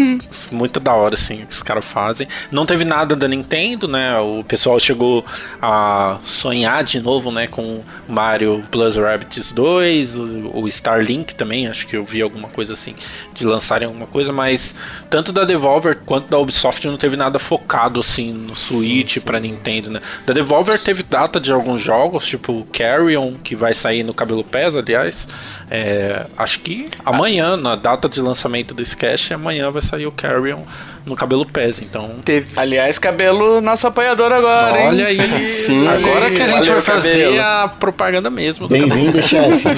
muito 0.53 0.79
da 0.81 0.93
hora, 0.95 1.15
assim, 1.15 1.45
que 1.47 1.55
os 1.55 1.63
caras 1.63 1.85
fazem. 1.85 2.29
Não 2.51 2.67
teve 2.67 2.85
nada 2.85 3.17
da 3.17 3.29
Nintendo, 3.29 3.89
né? 3.89 4.19
O 4.19 4.45
pessoal 4.45 4.79
chegou 4.79 5.25
a 5.61 6.19
sonhar 6.25 6.85
de 6.85 7.01
novo, 7.01 7.31
né, 7.31 7.47
com 7.47 7.83
Mario 8.09 8.65
Plus 8.71 8.97
Rabbids 8.97 9.53
2, 9.53 10.19
o, 10.19 10.61
o 10.61 10.69
Starlink 10.69 11.35
também, 11.35 11.69
acho 11.69 11.87
que 11.87 11.97
eu 11.97 12.05
vi 12.05 12.23
alguma 12.23 12.49
coisa 12.49 12.73
assim, 12.73 12.95
de 13.35 13.45
lançarem 13.45 13.87
alguma 13.87 14.07
coisa, 14.07 14.33
mas 14.33 14.75
tanto 15.11 15.33
da 15.33 15.45
Devolver 15.45 15.99
quanto 16.05 16.29
da 16.29 16.39
Ubisoft 16.39 16.87
não 16.87 16.97
teve 16.97 17.17
nada 17.17 17.39
focado, 17.39 18.01
assim, 18.01 18.33
no 18.33 18.55
Switch 18.55 19.19
para 19.23 19.41
Nintendo, 19.41 19.91
né? 19.91 20.01
Da 20.25 20.33
Devolver 20.33 20.81
teve 20.83 21.03
data 21.03 21.41
de 21.41 21.53
alguns 21.53 21.81
jogos, 21.81 22.27
tipo 22.27 22.67
Carrion, 22.73 23.35
que 23.35 23.55
vai 23.55 23.75
sair 23.75 24.03
no 24.03 24.15
Cabelo 24.15 24.45
Pés, 24.45 24.77
aliás, 24.77 25.27
é, 25.71 26.27
acho 26.37 26.61
que 26.61 26.89
amanhã, 27.05 27.57
na 27.57 27.77
data 27.77 28.09
de 28.09 28.21
lançamento 28.21 28.75
desse 28.75 28.97
cast, 28.97 29.33
amanhã 29.35 29.71
vai 29.71 29.83
sair 29.83 30.07
o 30.07 30.13
Carrion 30.13 30.65
no 31.07 31.15
cabelo 31.15 31.47
pés, 31.47 31.81
então 31.81 32.17
teve. 32.25 32.59
Aliás, 32.59 32.99
cabelo 32.99 33.61
nosso 33.61 33.87
apoiador 33.87 34.33
agora, 34.33 34.81
hein? 34.81 34.89
Olha 34.89 35.07
aí. 35.07 35.17
Sim. 35.49 35.87
Agora 35.87 36.31
que 36.31 36.43
a 36.43 36.49
gente 36.49 36.69
vai 36.69 36.81
fazer 36.81 37.25
cabelo. 37.25 37.41
a 37.41 37.69
propaganda 37.69 38.29
mesmo. 38.29 38.67
Bem-vindo, 38.67 39.23
chefe. 39.23 39.69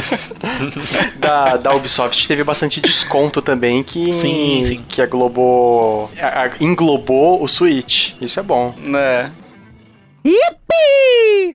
da, 1.21 1.59
da 1.59 1.75
Ubisoft 1.75 2.27
teve 2.27 2.43
bastante 2.43 2.81
desconto 2.81 3.43
também 3.43 3.83
que 3.83 4.13
sim, 4.13 4.63
sim. 4.65 4.85
que 4.89 5.03
aglobou 5.03 6.11
englobou 6.61 7.43
o 7.43 7.47
Switch. 7.47 8.13
Isso 8.21 8.41
é 8.41 8.43
bom. 8.43 8.75
Né? 8.79 9.31
Yippee! 10.25 11.55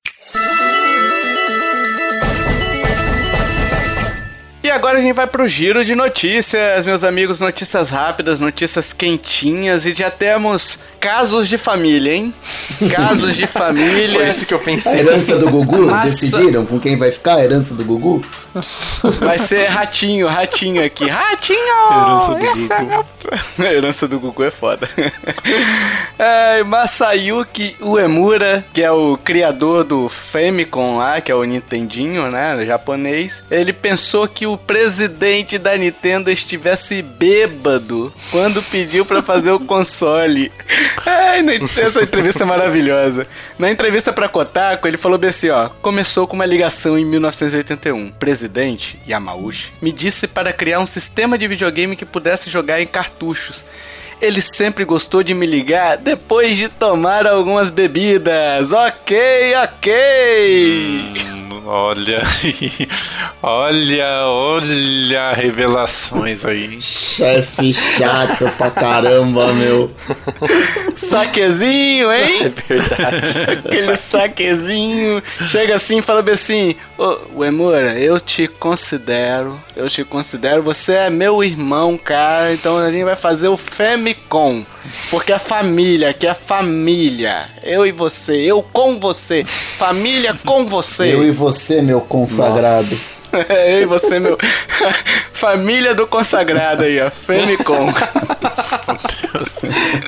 Agora 4.74 4.97
a 4.97 5.01
gente 5.01 5.13
vai 5.13 5.28
pro 5.28 5.47
giro 5.47 5.86
de 5.86 5.95
notícias, 5.95 6.86
meus 6.86 7.03
amigos, 7.03 7.39
notícias 7.39 7.89
rápidas, 7.89 8.39
notícias 8.39 8.91
quentinhas 8.91 9.86
e 9.86 9.93
já 9.93 10.09
temos 10.09 10.80
casos 10.99 11.47
de 11.49 11.57
família, 11.57 12.13
hein? 12.13 12.34
Casos 12.89 13.36
de 13.36 13.45
família. 13.45 14.19
Foi 14.19 14.28
isso 14.28 14.47
que 14.47 14.53
eu 14.53 14.59
pensei. 14.59 14.93
A 14.93 14.99
herança 14.99 15.38
do 15.38 15.49
Gugu? 15.49 15.86
Massa. 15.86 16.05
Decidiram 16.05 16.65
com 16.65 16.80
quem 16.80 16.97
vai 16.97 17.11
ficar 17.11 17.36
a 17.36 17.43
herança 17.43 17.74
do 17.74 17.84
Gugu? 17.84 18.24
Vai 19.19 19.38
ser 19.38 19.65
ratinho, 19.67 20.28
ratinho 20.28 20.84
aqui. 20.84 21.05
Ratinho! 21.09 21.59
Herança 21.91 22.36
do 22.36 22.45
Essa 22.45 22.84
Gugu. 22.84 23.05
É... 23.59 23.63
A 23.67 23.74
herança 23.74 24.07
do 24.07 24.19
Gugu 24.19 24.43
é 24.43 24.51
foda. 24.51 24.89
É, 26.17 26.63
Masayuki 26.63 27.76
Uemura, 27.82 28.63
que 28.71 28.82
é 28.82 28.91
o 28.91 29.17
criador 29.17 29.84
do 29.84 30.07
Famicom 30.07 30.97
lá, 30.97 31.19
que 31.19 31.32
é 31.32 31.36
o 31.36 31.43
Nintendinho, 31.43 32.30
né? 32.30 32.63
Japonês. 32.65 33.43
Ele 33.49 33.74
pensou 33.74 34.28
que 34.28 34.45
o 34.45 34.55
presidente 34.66 35.57
da 35.57 35.78
Nintendo 35.78 36.32
estivesse 36.32 37.01
bêbado 37.01 38.14
quando 38.32 38.61
pediu 38.64 39.05
para 39.05 39.22
fazer 39.22 39.51
o 39.51 39.59
console. 39.59 40.51
Ai, 41.05 41.43
essa 41.78 42.03
entrevista 42.03 42.43
é 42.43 42.45
maravilhosa. 42.45 43.28
Na 43.57 43.70
entrevista 43.70 44.11
pra 44.11 44.30
Kotaku, 44.30 44.88
ele 44.88 44.97
falou 44.97 45.18
bem 45.18 45.30
assim, 45.30 45.49
ó. 45.49 45.70
Começou 45.82 46.28
com 46.28 46.36
uma 46.36 46.45
ligação 46.45 46.97
em 46.97 47.05
1981. 47.05 48.11
Presidente, 48.11 48.99
Yamauchi, 49.07 49.72
me 49.82 49.91
disse 49.91 50.28
para 50.28 50.53
criar 50.53 50.80
um 50.80 50.86
sistema 50.86 51.38
de 51.38 51.47
videogame 51.47 51.95
que 51.95 52.05
pudesse 52.05 52.49
jogar 52.49 52.82
em 52.82 52.88
cartuchos 52.88 53.66
ele 54.22 54.41
sempre 54.41 54.86
gostou 54.86 55.22
de 55.22 55.34
me 55.34 55.45
ligar 55.45 55.97
depois 55.97 56.55
de 56.55 56.70
tomar 56.70 57.28
algumas 57.28 57.70
bebidas. 57.70 58.72
Ok, 58.72 59.53
ok. 59.64 61.33
Olha, 61.66 62.22
olha, 63.41 64.28
olha 64.28 65.34
revelações 65.34 66.43
aí. 66.43 66.82
Chefe 66.82 67.72
chato 67.74 68.51
pra 68.57 68.70
caramba, 68.70 69.53
meu. 69.53 69.89
Saquezinho, 70.95 72.11
hein? 72.11 72.41
É 72.43 72.49
verdade. 72.49 73.39
Aquele 73.66 73.95
saquezinho. 73.95 75.24
Chega 75.47 75.76
assim 75.76 75.99
e 75.99 76.01
fala 76.01 76.22
bem 76.22 76.34
assim: 76.34 76.76
Ô, 76.97 77.39
Uemura, 77.39 77.97
eu 77.97 78.20
te 78.20 78.47
considero, 78.47 79.59
eu 79.76 79.89
te 79.89 80.03
considero, 80.03 80.61
você 80.61 80.93
é 80.93 81.09
meu 81.09 81.43
irmão, 81.43 81.97
cara, 81.97 82.53
então 82.53 82.78
a 82.78 82.91
gente 82.91 83.05
vai 83.05 83.16
fazer 83.16 83.47
o 83.47 83.57
Femicom. 83.57 84.66
Porque 85.09 85.32
a 85.32 85.39
família, 85.39 86.14
que 86.14 86.28
é 86.28 86.34
família. 86.34 87.49
Eu 87.64 87.86
e 87.86 87.91
você, 87.91 88.36
eu 88.36 88.61
com 88.61 88.99
você. 88.99 89.45
Família 89.78 90.36
com 90.45 90.66
você. 90.66 91.14
Eu 91.14 91.24
e 91.24 91.32
você, 91.32 91.53
meu 91.82 92.01
consagrado. 92.01 92.88
eu 93.70 93.82
e 93.82 93.86
você, 93.86 94.20
meu. 94.20 94.38
família 95.34 95.93
do 95.93 96.08
consagrado 96.08 96.84
aí, 96.84 97.01
ó. 97.01 97.10
Femicom. 97.10 97.88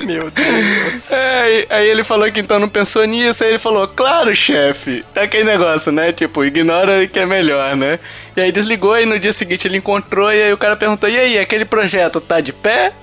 meu 0.06 0.32
Deus. 0.32 1.12
É, 1.12 1.66
aí 1.70 1.90
ele 1.90 2.04
falou 2.04 2.32
que 2.32 2.40
então 2.40 2.60
não 2.60 2.70
pensou 2.70 3.06
nisso. 3.06 3.44
Aí 3.44 3.52
ele 3.52 3.60
falou: 3.60 3.88
Claro, 3.88 4.36
chefe. 4.36 5.04
É 5.14 5.24
aquele 5.24 5.44
negócio, 5.44 5.92
né? 5.92 6.12
Tipo, 6.12 6.46
ignora 6.46 7.06
que 7.08 7.20
é 7.20 7.26
melhor, 7.26 7.76
né? 7.76 8.00
E 8.36 8.42
aí 8.42 8.52
desligou 8.52 8.98
e 9.00 9.06
no 9.06 9.20
dia 9.20 9.34
seguinte 9.34 9.68
ele 9.68 9.78
encontrou 9.78 10.32
e 10.32 10.42
aí 10.42 10.54
o 10.54 10.58
cara 10.58 10.76
perguntou: 10.76 11.10
E 11.10 11.18
aí, 11.18 11.40
aquele 11.40 11.66
projeto 11.66 12.22
tá 12.22 12.40
de 12.40 12.54
pé? 12.54 12.94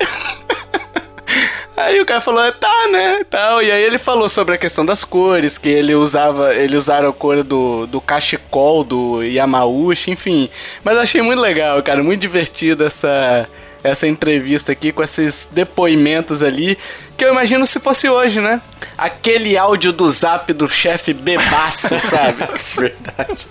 Aí 1.77 2.01
o 2.01 2.07
cara 2.07 2.21
falou, 2.21 2.53
tá, 2.53 2.89
né? 2.91 3.25
Tal. 3.29 3.63
E 3.63 3.71
aí 3.71 3.83
ele 3.83 3.99
falou 3.99 4.29
sobre 4.29 4.55
a 4.55 4.59
questão 4.59 4.85
das 4.85 5.05
cores, 5.05 5.57
que 5.57 5.69
ele 5.69 5.95
usava, 5.95 6.55
ele 6.55 6.77
usaram 6.77 7.09
a 7.09 7.13
cor 7.13 7.43
do, 7.43 7.87
do 7.87 8.01
cachecol 8.01 8.85
do 8.85 9.23
Yamauchi, 9.23 10.11
enfim. 10.11 10.51
Mas 10.85 10.99
achei 10.99 11.23
muito 11.23 11.41
legal, 11.41 11.83
cara, 11.83 12.03
muito 12.03 12.21
divertido 12.21 12.85
essa 12.85 13.49
essa 13.85 14.07
entrevista 14.07 14.71
aqui 14.71 14.93
com 14.93 15.03
esses 15.03 15.49
depoimentos 15.51 16.43
ali 16.43 16.79
que 17.23 17.27
eu 17.27 17.31
imagino 17.31 17.65
se 17.69 17.79
fosse 17.79 18.09
hoje, 18.09 18.41
né? 18.41 18.61
Aquele 18.99 19.57
áudio 19.57 19.93
do 19.93 20.11
zap 20.11 20.53
do 20.53 20.69
chefe 20.69 21.15
bebaço, 21.15 21.97
sabe? 22.11 22.43
é 22.43 22.81
verdade. 22.81 23.47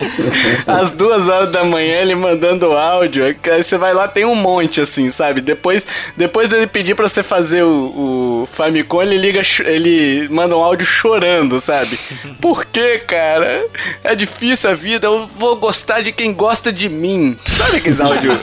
Às 0.67 0.91
duas 0.91 1.29
horas 1.29 1.49
da 1.51 1.63
manhã 1.63 2.01
ele 2.01 2.13
mandando 2.13 2.73
áudio, 2.73 3.23
aí 3.23 3.63
você 3.63 3.77
vai 3.77 3.93
lá, 3.93 4.09
tem 4.09 4.25
um 4.25 4.35
monte, 4.35 4.81
assim, 4.81 5.09
sabe? 5.09 5.39
Depois, 5.39 5.87
depois 6.17 6.49
dele 6.49 6.67
pedir 6.67 6.95
pra 6.95 7.07
você 7.07 7.23
fazer 7.23 7.63
o, 7.63 8.43
o 8.43 8.49
Famicom, 8.51 9.01
ele 9.01 9.17
liga, 9.17 9.41
ele 9.59 10.27
manda 10.27 10.57
um 10.57 10.61
áudio 10.61 10.85
chorando, 10.85 11.57
sabe? 11.61 11.97
Por 12.41 12.65
que, 12.65 12.99
cara? 12.99 13.65
É 14.03 14.13
difícil 14.13 14.69
a 14.69 14.73
vida, 14.73 15.07
eu 15.07 15.29
vou 15.37 15.55
gostar 15.55 16.01
de 16.01 16.11
quem 16.11 16.33
gosta 16.33 16.73
de 16.73 16.89
mim. 16.89 17.37
Sabe 17.45 17.77
aqueles 17.77 18.01
áudios? 18.01 18.37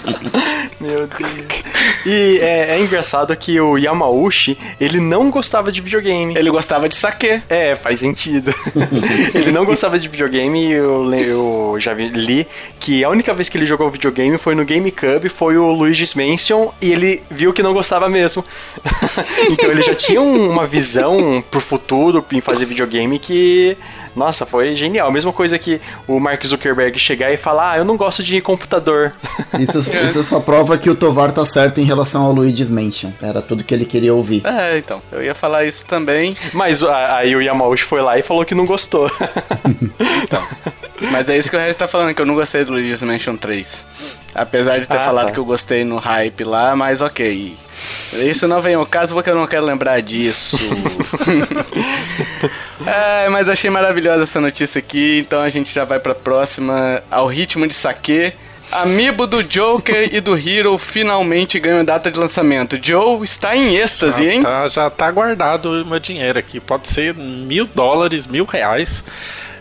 Meu 0.80 1.06
Deus. 1.06 1.62
E 2.06 2.38
é, 2.40 2.76
é 2.76 2.80
engraçado 2.80 3.36
que 3.36 3.60
o 3.60 3.76
Yamauchi 3.76 4.45
ele 4.80 5.00
não 5.00 5.30
gostava 5.30 5.72
de 5.72 5.80
videogame. 5.80 6.36
Ele 6.36 6.50
gostava 6.50 6.88
de 6.88 6.94
saque. 6.94 7.42
É, 7.48 7.74
faz 7.74 8.00
sentido. 8.00 8.52
ele 9.34 9.50
não 9.50 9.64
gostava 9.64 9.98
de 9.98 10.08
videogame, 10.08 10.72
eu, 10.72 11.12
eu 11.14 11.76
já 11.78 11.94
vi, 11.94 12.08
li 12.08 12.46
que 12.78 13.02
a 13.02 13.08
única 13.08 13.32
vez 13.32 13.48
que 13.48 13.56
ele 13.56 13.66
jogou 13.66 13.88
videogame 13.90 14.36
foi 14.36 14.54
no 14.54 14.64
GameCube, 14.64 15.28
foi 15.28 15.56
o 15.56 15.70
Luigi's 15.72 16.14
Mansion, 16.14 16.70
e 16.80 16.92
ele 16.92 17.22
viu 17.30 17.52
que 17.52 17.62
não 17.62 17.72
gostava 17.72 18.08
mesmo. 18.08 18.44
então 19.50 19.70
ele 19.70 19.82
já 19.82 19.94
tinha 19.94 20.20
uma 20.20 20.66
visão 20.66 21.42
pro 21.50 21.60
futuro 21.60 22.24
em 22.32 22.40
fazer 22.40 22.66
videogame 22.66 23.18
que 23.18 23.76
nossa, 24.16 24.46
foi 24.46 24.74
genial. 24.74 25.12
Mesma 25.12 25.32
coisa 25.32 25.58
que 25.58 25.80
o 26.08 26.18
Mark 26.18 26.44
Zuckerberg 26.44 26.98
chegar 26.98 27.30
e 27.30 27.36
falar: 27.36 27.72
Ah, 27.72 27.78
eu 27.78 27.84
não 27.84 27.96
gosto 27.96 28.22
de 28.22 28.40
computador. 28.40 29.12
Isso, 29.60 29.78
é. 29.94 30.04
isso 30.08 30.24
só 30.24 30.40
prova 30.40 30.78
que 30.78 30.88
o 30.88 30.94
Tovar 30.94 31.30
tá 31.32 31.44
certo 31.44 31.80
em 31.80 31.84
relação 31.84 32.22
ao 32.22 32.32
Luigi's 32.32 32.70
Mansion. 32.70 33.10
Era 33.20 33.42
tudo 33.42 33.62
que 33.62 33.74
ele 33.74 33.84
queria 33.84 34.14
ouvir. 34.14 34.42
É, 34.46 34.78
então. 34.78 35.02
Eu 35.12 35.22
ia 35.22 35.34
falar 35.34 35.64
isso 35.64 35.84
também. 35.84 36.36
Mas 36.52 36.82
aí 36.82 37.36
o 37.36 37.42
Yamauchi 37.42 37.84
foi 37.84 38.00
lá 38.00 38.18
e 38.18 38.22
falou 38.22 38.44
que 38.44 38.54
não 38.54 38.64
gostou. 38.64 39.10
então. 40.22 40.42
Mas 41.10 41.28
é 41.28 41.36
isso 41.36 41.50
que 41.50 41.56
o 41.56 41.58
Regis 41.58 41.74
tá 41.74 41.86
falando, 41.86 42.14
que 42.14 42.20
eu 42.20 42.26
não 42.26 42.34
gostei 42.34 42.64
do 42.64 42.72
Luigi's 42.72 43.02
Mansion 43.02 43.36
3. 43.36 43.86
Apesar 44.34 44.78
de 44.78 44.86
ter 44.86 44.96
ah, 44.96 45.04
falado 45.04 45.26
tá. 45.28 45.32
que 45.32 45.38
eu 45.38 45.44
gostei 45.44 45.84
no 45.84 45.96
hype 45.96 46.44
lá, 46.44 46.76
mas 46.76 47.00
ok. 47.00 47.56
Isso 48.12 48.46
não 48.48 48.60
vem 48.60 48.74
ao 48.74 48.86
caso 48.86 49.14
porque 49.14 49.30
eu 49.30 49.34
não 49.34 49.46
quero 49.46 49.64
lembrar 49.64 50.00
disso. 50.00 50.58
é, 52.86 53.28
mas 53.28 53.48
achei 53.48 53.70
maravilhosa 53.70 54.24
essa 54.24 54.40
notícia 54.40 54.78
aqui, 54.78 55.20
então 55.20 55.40
a 55.40 55.48
gente 55.48 55.74
já 55.74 55.84
vai 55.84 55.98
pra 55.98 56.14
próxima. 56.14 57.02
Ao 57.10 57.26
ritmo 57.26 57.66
de 57.66 57.74
saque. 57.74 58.32
Amiibo 58.70 59.28
do 59.28 59.44
Joker 59.44 60.12
e 60.12 60.20
do 60.20 60.36
Hero 60.36 60.76
finalmente 60.76 61.58
ganham 61.60 61.84
data 61.84 62.10
de 62.10 62.18
lançamento. 62.18 62.76
Joe 62.82 63.22
está 63.22 63.56
em 63.56 63.76
êxtase, 63.76 64.24
já 64.24 64.32
hein? 64.32 64.42
Tá, 64.42 64.66
já 64.66 64.90
tá 64.90 65.10
guardado 65.10 65.82
o 65.82 65.86
meu 65.86 66.00
dinheiro 66.00 66.38
aqui. 66.38 66.58
Pode 66.58 66.88
ser 66.88 67.14
mil 67.14 67.66
dólares, 67.66 68.26
mil 68.26 68.44
reais. 68.44 69.04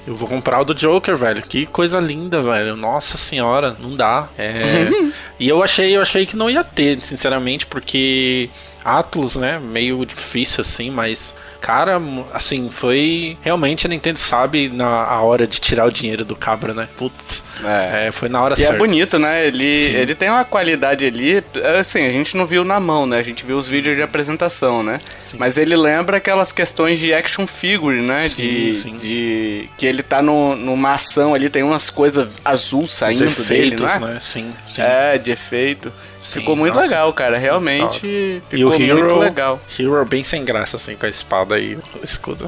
Eu 0.07 0.15
vou 0.15 0.27
comprar 0.27 0.61
o 0.61 0.65
do 0.65 0.75
Joker, 0.75 1.17
velho. 1.17 1.41
Que 1.41 1.65
coisa 1.65 1.99
linda, 1.99 2.41
velho. 2.41 2.75
Nossa 2.75 3.17
senhora, 3.17 3.75
não 3.79 3.95
dá. 3.95 4.29
É... 4.37 4.87
e 5.39 5.49
eu 5.49 5.63
achei, 5.63 5.95
eu 5.95 6.01
achei 6.01 6.25
que 6.25 6.35
não 6.35 6.49
ia 6.49 6.63
ter, 6.63 7.01
sinceramente, 7.01 7.65
porque 7.65 8.49
Atlus, 8.85 9.35
né? 9.35 9.59
Meio 9.59 10.05
difícil 10.05 10.61
assim, 10.61 10.91
mas 10.91 11.33
cara, 11.65 11.99
assim, 12.31 12.69
foi. 12.69 13.37
Realmente 13.41 13.87
a 13.87 13.89
Nintendo 13.89 14.19
sabe 14.19 14.69
na 14.69 14.85
a 14.85 15.19
hora 15.21 15.47
de 15.47 15.59
tirar 15.59 15.85
o 15.87 15.91
dinheiro 15.91 16.23
do 16.23 16.35
cabra, 16.35 16.75
né? 16.75 16.87
Putz. 16.95 17.43
É. 17.63 18.07
é 18.07 18.11
foi 18.11 18.29
na 18.29 18.39
hora 18.43 18.53
e 18.53 18.57
certa. 18.57 18.73
E 18.73 18.75
é 18.75 18.77
bonito, 18.77 19.17
né? 19.17 19.47
Ele, 19.47 19.67
ele 19.67 20.13
tem 20.13 20.29
uma 20.29 20.45
qualidade 20.45 21.05
ali. 21.05 21.43
Assim, 21.79 22.05
a 22.05 22.11
gente 22.11 22.37
não 22.37 22.45
viu 22.45 22.63
na 22.63 22.79
mão, 22.79 23.07
né? 23.07 23.17
A 23.17 23.23
gente 23.23 23.43
viu 23.43 23.57
os 23.57 23.67
vídeos 23.67 23.95
de 23.95 24.03
apresentação, 24.03 24.83
né? 24.83 24.99
Sim. 25.25 25.37
Mas 25.39 25.57
ele 25.57 25.75
lembra 25.75 26.17
aquelas 26.17 26.51
questões 26.51 26.99
de 26.99 27.11
action 27.11 27.47
figure, 27.47 27.99
né? 27.99 28.29
Sim, 28.29 28.35
de, 28.35 28.75
sim. 28.75 28.97
de. 28.97 29.69
Que 29.75 29.87
ele 29.87 30.03
tá 30.03 30.21
no, 30.21 30.55
numa 30.55 30.93
ação 30.93 31.33
ali, 31.33 31.49
tem 31.49 31.63
umas 31.63 31.89
coisas 31.89 32.29
azul 32.43 32.87
saindo 32.87 33.25
efeitos, 33.25 33.81
dele, 33.81 33.99
né? 33.99 33.99
né? 33.99 34.19
Sim, 34.21 34.53
sim. 34.67 34.81
É, 34.83 35.17
de 35.17 35.31
efeito. 35.31 35.91
Sim, 36.35 36.39
ficou 36.41 36.55
muito 36.55 36.73
nossa. 36.73 36.87
legal, 36.87 37.13
cara. 37.13 37.37
Realmente 37.37 38.41
ficou 38.49 38.59
e 38.59 38.65
o 38.65 38.73
Hero, 38.73 38.99
muito 38.99 39.19
legal. 39.19 39.59
Hero 39.79 40.05
bem 40.05 40.23
sem 40.23 40.43
graça, 40.43 40.77
assim, 40.77 40.95
com 40.95 41.05
a 41.05 41.09
espada 41.09 41.57
e 41.57 41.75
o 41.75 41.81
escudo. 42.03 42.47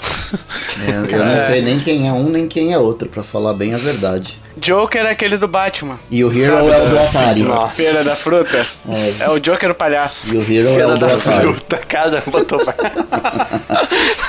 É, 0.86 1.16
eu 1.16 1.26
não 1.26 1.40
sei 1.46 1.62
nem 1.62 1.80
quem 1.80 2.08
é 2.08 2.12
um 2.14 2.30
nem 2.30 2.48
quem 2.48 2.74
é 2.74 2.78
outro, 2.78 3.08
para 3.08 3.24
falar 3.24 3.54
bem 3.54 3.74
a 3.74 3.78
verdade. 3.78 4.38
Joker 4.60 5.06
é 5.06 5.12
aquele 5.12 5.38
do 5.38 5.48
Batman. 5.48 6.00
E 6.10 6.24
o 6.24 6.32
Hero 6.32 6.58
é 6.58 6.62
o 6.82 6.90
do 6.90 7.00
Atari. 7.00 7.42
Nossa. 7.44 7.76
Feira 7.76 8.04
da 8.04 8.16
fruta. 8.16 8.66
É. 8.90 9.24
é 9.24 9.30
o 9.30 9.40
Joker 9.40 9.72
o 9.72 9.76
palhaço. 9.76 10.28
E 10.34 10.38
o 10.38 10.42
Hero 10.42 10.68
Feira 10.70 10.82
é 10.84 10.88
o 10.88 10.94
do 10.94 11.00
da 11.00 11.14
Atari. 11.14 11.42
fruta. 11.42 11.78
Cada 11.88 12.24
um 12.26 12.32
botou 12.32 12.60
pra... 12.60 12.76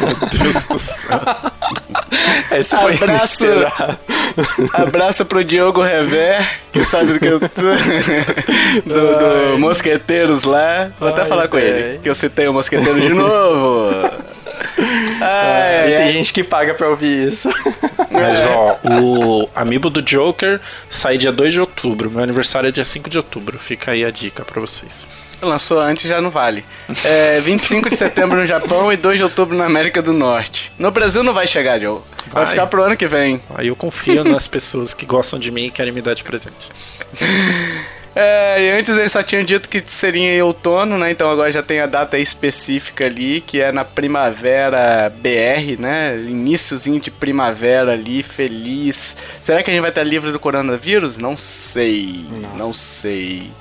Meu 0.01 0.17
Deus 0.31 0.65
do 0.65 0.79
céu. 0.79 1.21
Esse 2.51 2.77
foi 2.77 2.95
abraço, 2.95 3.45
abraço 4.75 5.25
pro 5.25 5.45
Diogo 5.45 5.83
Rever, 5.83 6.47
que 6.73 6.85
sabe 6.85 7.13
do 7.13 7.19
que 7.19 7.27
eu 7.27 7.41
tô... 7.41 7.47
do, 8.87 9.53
do 9.53 9.59
Mosqueteiros 9.59 10.45
lá. 10.45 10.91
Vou 10.99 11.09
até 11.09 11.25
falar 11.25 11.49
com 11.49 11.59
ele, 11.59 11.99
que 11.99 12.09
eu 12.09 12.15
citei 12.15 12.49
o 12.49 12.53
Mosqueteiro 12.53 13.01
de 13.01 13.11
novo. 13.11 13.89
Ah, 15.21 15.89
e 15.89 15.97
tem 15.97 16.13
gente 16.13 16.33
que 16.33 16.45
paga 16.45 16.75
pra 16.75 16.89
ouvir 16.89 17.29
isso. 17.29 17.49
Mas 18.11 18.47
ó, 18.47 18.79
o 18.85 19.49
Amiibo 19.55 19.91
do 19.91 20.03
Joker 20.03 20.61
sai 20.91 21.19
dia 21.19 21.33
2 21.33 21.53
de 21.53 21.61
outubro. 21.61 22.11
Meu 22.11 22.23
aniversário 22.23 22.69
é 22.69 22.73
dia 22.73 22.85
5 22.85 23.11
de 23.11 23.17
outubro. 23.17 23.59
Fica 23.59 23.93
aí 23.93 24.05
a 24.05 24.11
dica 24.11 24.45
pra 24.45 24.61
vocês. 24.61 25.07
Lançou 25.41 25.81
antes, 25.81 26.09
já 26.09 26.21
não 26.21 26.31
vale. 26.31 26.65
É 27.05 27.41
25 27.41 27.89
de 27.89 27.97
setembro 27.97 28.39
no 28.41 28.47
Japão 28.47 28.93
e 28.93 28.97
2 28.97 29.19
de 29.19 29.23
outubro 29.23 29.57
na 29.57 29.67
América 29.67 30.03
do 30.03 30.13
Norte. 30.13 30.73
No 30.79 30.91
Brasil 30.91 31.23
não 31.23 31.33
vai 31.33 31.47
chegar, 31.47 31.81
Joe. 31.81 32.01
Vai, 32.27 32.45
vai 32.45 32.47
ficar 32.47 32.67
pro 32.67 32.83
ano 32.83 32.97
que 32.97 33.07
vem. 33.07 33.41
Aí 33.55 33.69
eu 33.69 33.77
confio 33.77 34.25
nas 34.25 34.49
pessoas 34.49 34.93
que 34.93 35.07
gostam 35.07 35.39
de 35.39 35.51
mim 35.53 35.67
e 35.67 35.71
querem 35.71 35.93
me 35.93 36.03
dar 36.03 36.15
de 36.15 36.25
presente. 36.25 36.71
É, 38.15 38.61
e 38.61 38.71
antes 38.71 38.97
eles 38.97 39.13
só 39.13 39.23
tinham 39.23 39.45
dito 39.45 39.69
que 39.69 39.83
seria 39.87 40.37
em 40.37 40.43
outono, 40.43 40.99
né? 40.99 41.11
Então 41.11 41.31
agora 41.31 41.53
já 41.53 41.63
tem 41.63 41.81
a 41.81 41.87
data 41.87 42.19
específica 42.19 43.07
ali, 43.07 43.41
que 43.41 43.61
é 43.61 43.71
na 43.71 43.85
primavera 43.85 45.09
BR, 45.11 45.81
né? 45.81 46.15
Iníciozinho 46.17 47.01
de 47.01 47.11
primavera 47.11 47.93
ali, 47.93 48.23
feliz. 48.23 49.17
Será 49.41 49.63
que 49.63 49.71
a 49.71 49.73
gente 49.73 49.83
vai 49.83 49.91
estar 49.91 50.03
livre 50.03 50.33
do 50.33 50.41
coronavírus? 50.41 51.19
Não 51.19 51.37
sei. 51.37 52.27
Nossa. 52.31 52.57
Não 52.57 52.73
sei. 52.73 53.53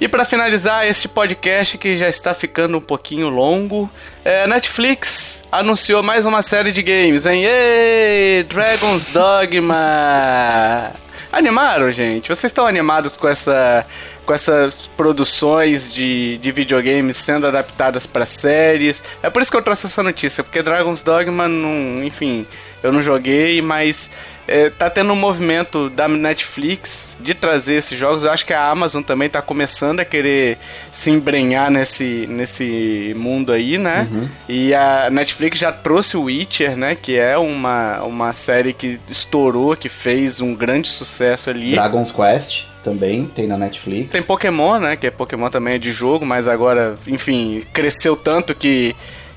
E 0.00 0.08
para 0.08 0.24
finalizar 0.24 0.86
este 0.86 1.06
podcast 1.06 1.78
que 1.78 1.96
já 1.96 2.08
está 2.08 2.34
ficando 2.34 2.76
um 2.76 2.80
pouquinho 2.80 3.28
longo, 3.28 3.88
é, 4.24 4.46
Netflix 4.46 5.44
anunciou 5.52 6.02
mais 6.02 6.26
uma 6.26 6.42
série 6.42 6.72
de 6.72 6.82
games, 6.82 7.26
hein? 7.26 7.44
Ei, 7.44 8.42
Dragon's 8.42 9.06
Dogma! 9.06 10.92
Animaram, 11.34 11.90
gente? 11.90 12.28
Vocês 12.28 12.44
estão 12.50 12.64
animados 12.64 13.16
com 13.16 13.26
essa 13.26 13.84
com 14.24 14.32
essas 14.32 14.82
produções 14.96 15.92
de, 15.92 16.38
de 16.38 16.52
videogames 16.52 17.16
sendo 17.16 17.46
adaptadas 17.46 18.06
para 18.06 18.24
séries. 18.24 19.02
É 19.20 19.28
por 19.28 19.42
isso 19.42 19.50
que 19.50 19.56
eu 19.56 19.62
trouxe 19.62 19.86
essa 19.86 20.02
notícia, 20.02 20.44
porque 20.44 20.62
Dragon's 20.62 21.02
Dogma, 21.02 21.46
não, 21.46 22.02
enfim, 22.02 22.46
eu 22.82 22.92
não 22.92 23.02
joguei, 23.02 23.60
mas 23.60 24.08
é, 24.46 24.70
tá 24.70 24.90
tendo 24.90 25.12
um 25.12 25.16
movimento 25.16 25.88
da 25.88 26.06
Netflix 26.06 27.16
de 27.20 27.34
trazer 27.34 27.74
esses 27.74 27.98
jogos. 27.98 28.24
Eu 28.24 28.30
acho 28.30 28.44
que 28.44 28.52
a 28.52 28.68
Amazon 28.68 29.02
também 29.02 29.28
tá 29.28 29.40
começando 29.40 30.00
a 30.00 30.04
querer 30.04 30.58
se 30.92 31.10
embrenhar 31.10 31.70
nesse, 31.70 32.26
nesse 32.28 33.14
mundo 33.16 33.52
aí, 33.52 33.78
né? 33.78 34.08
Uhum. 34.10 34.28
E 34.48 34.74
a 34.74 35.08
Netflix 35.10 35.58
já 35.58 35.72
trouxe 35.72 36.16
o 36.16 36.24
Witcher, 36.24 36.76
né? 36.76 36.94
Que 36.94 37.16
é 37.16 37.36
uma, 37.38 38.02
uma 38.02 38.32
série 38.32 38.72
que 38.72 39.00
estourou, 39.08 39.76
que 39.76 39.88
fez 39.88 40.40
um 40.40 40.54
grande 40.54 40.88
sucesso 40.88 41.50
ali. 41.50 41.72
Dragon's 41.72 42.10
Quest 42.10 42.64
também 42.82 43.24
tem 43.24 43.46
na 43.46 43.56
Netflix. 43.56 44.10
Tem 44.10 44.22
Pokémon, 44.22 44.78
né? 44.78 44.94
Que 44.96 45.06
é 45.06 45.10
Pokémon 45.10 45.48
também 45.48 45.74
é 45.74 45.78
de 45.78 45.90
jogo, 45.90 46.26
mas 46.26 46.46
agora, 46.46 46.98
enfim, 47.06 47.64
cresceu 47.72 48.14
tanto 48.14 48.54
que 48.54 48.94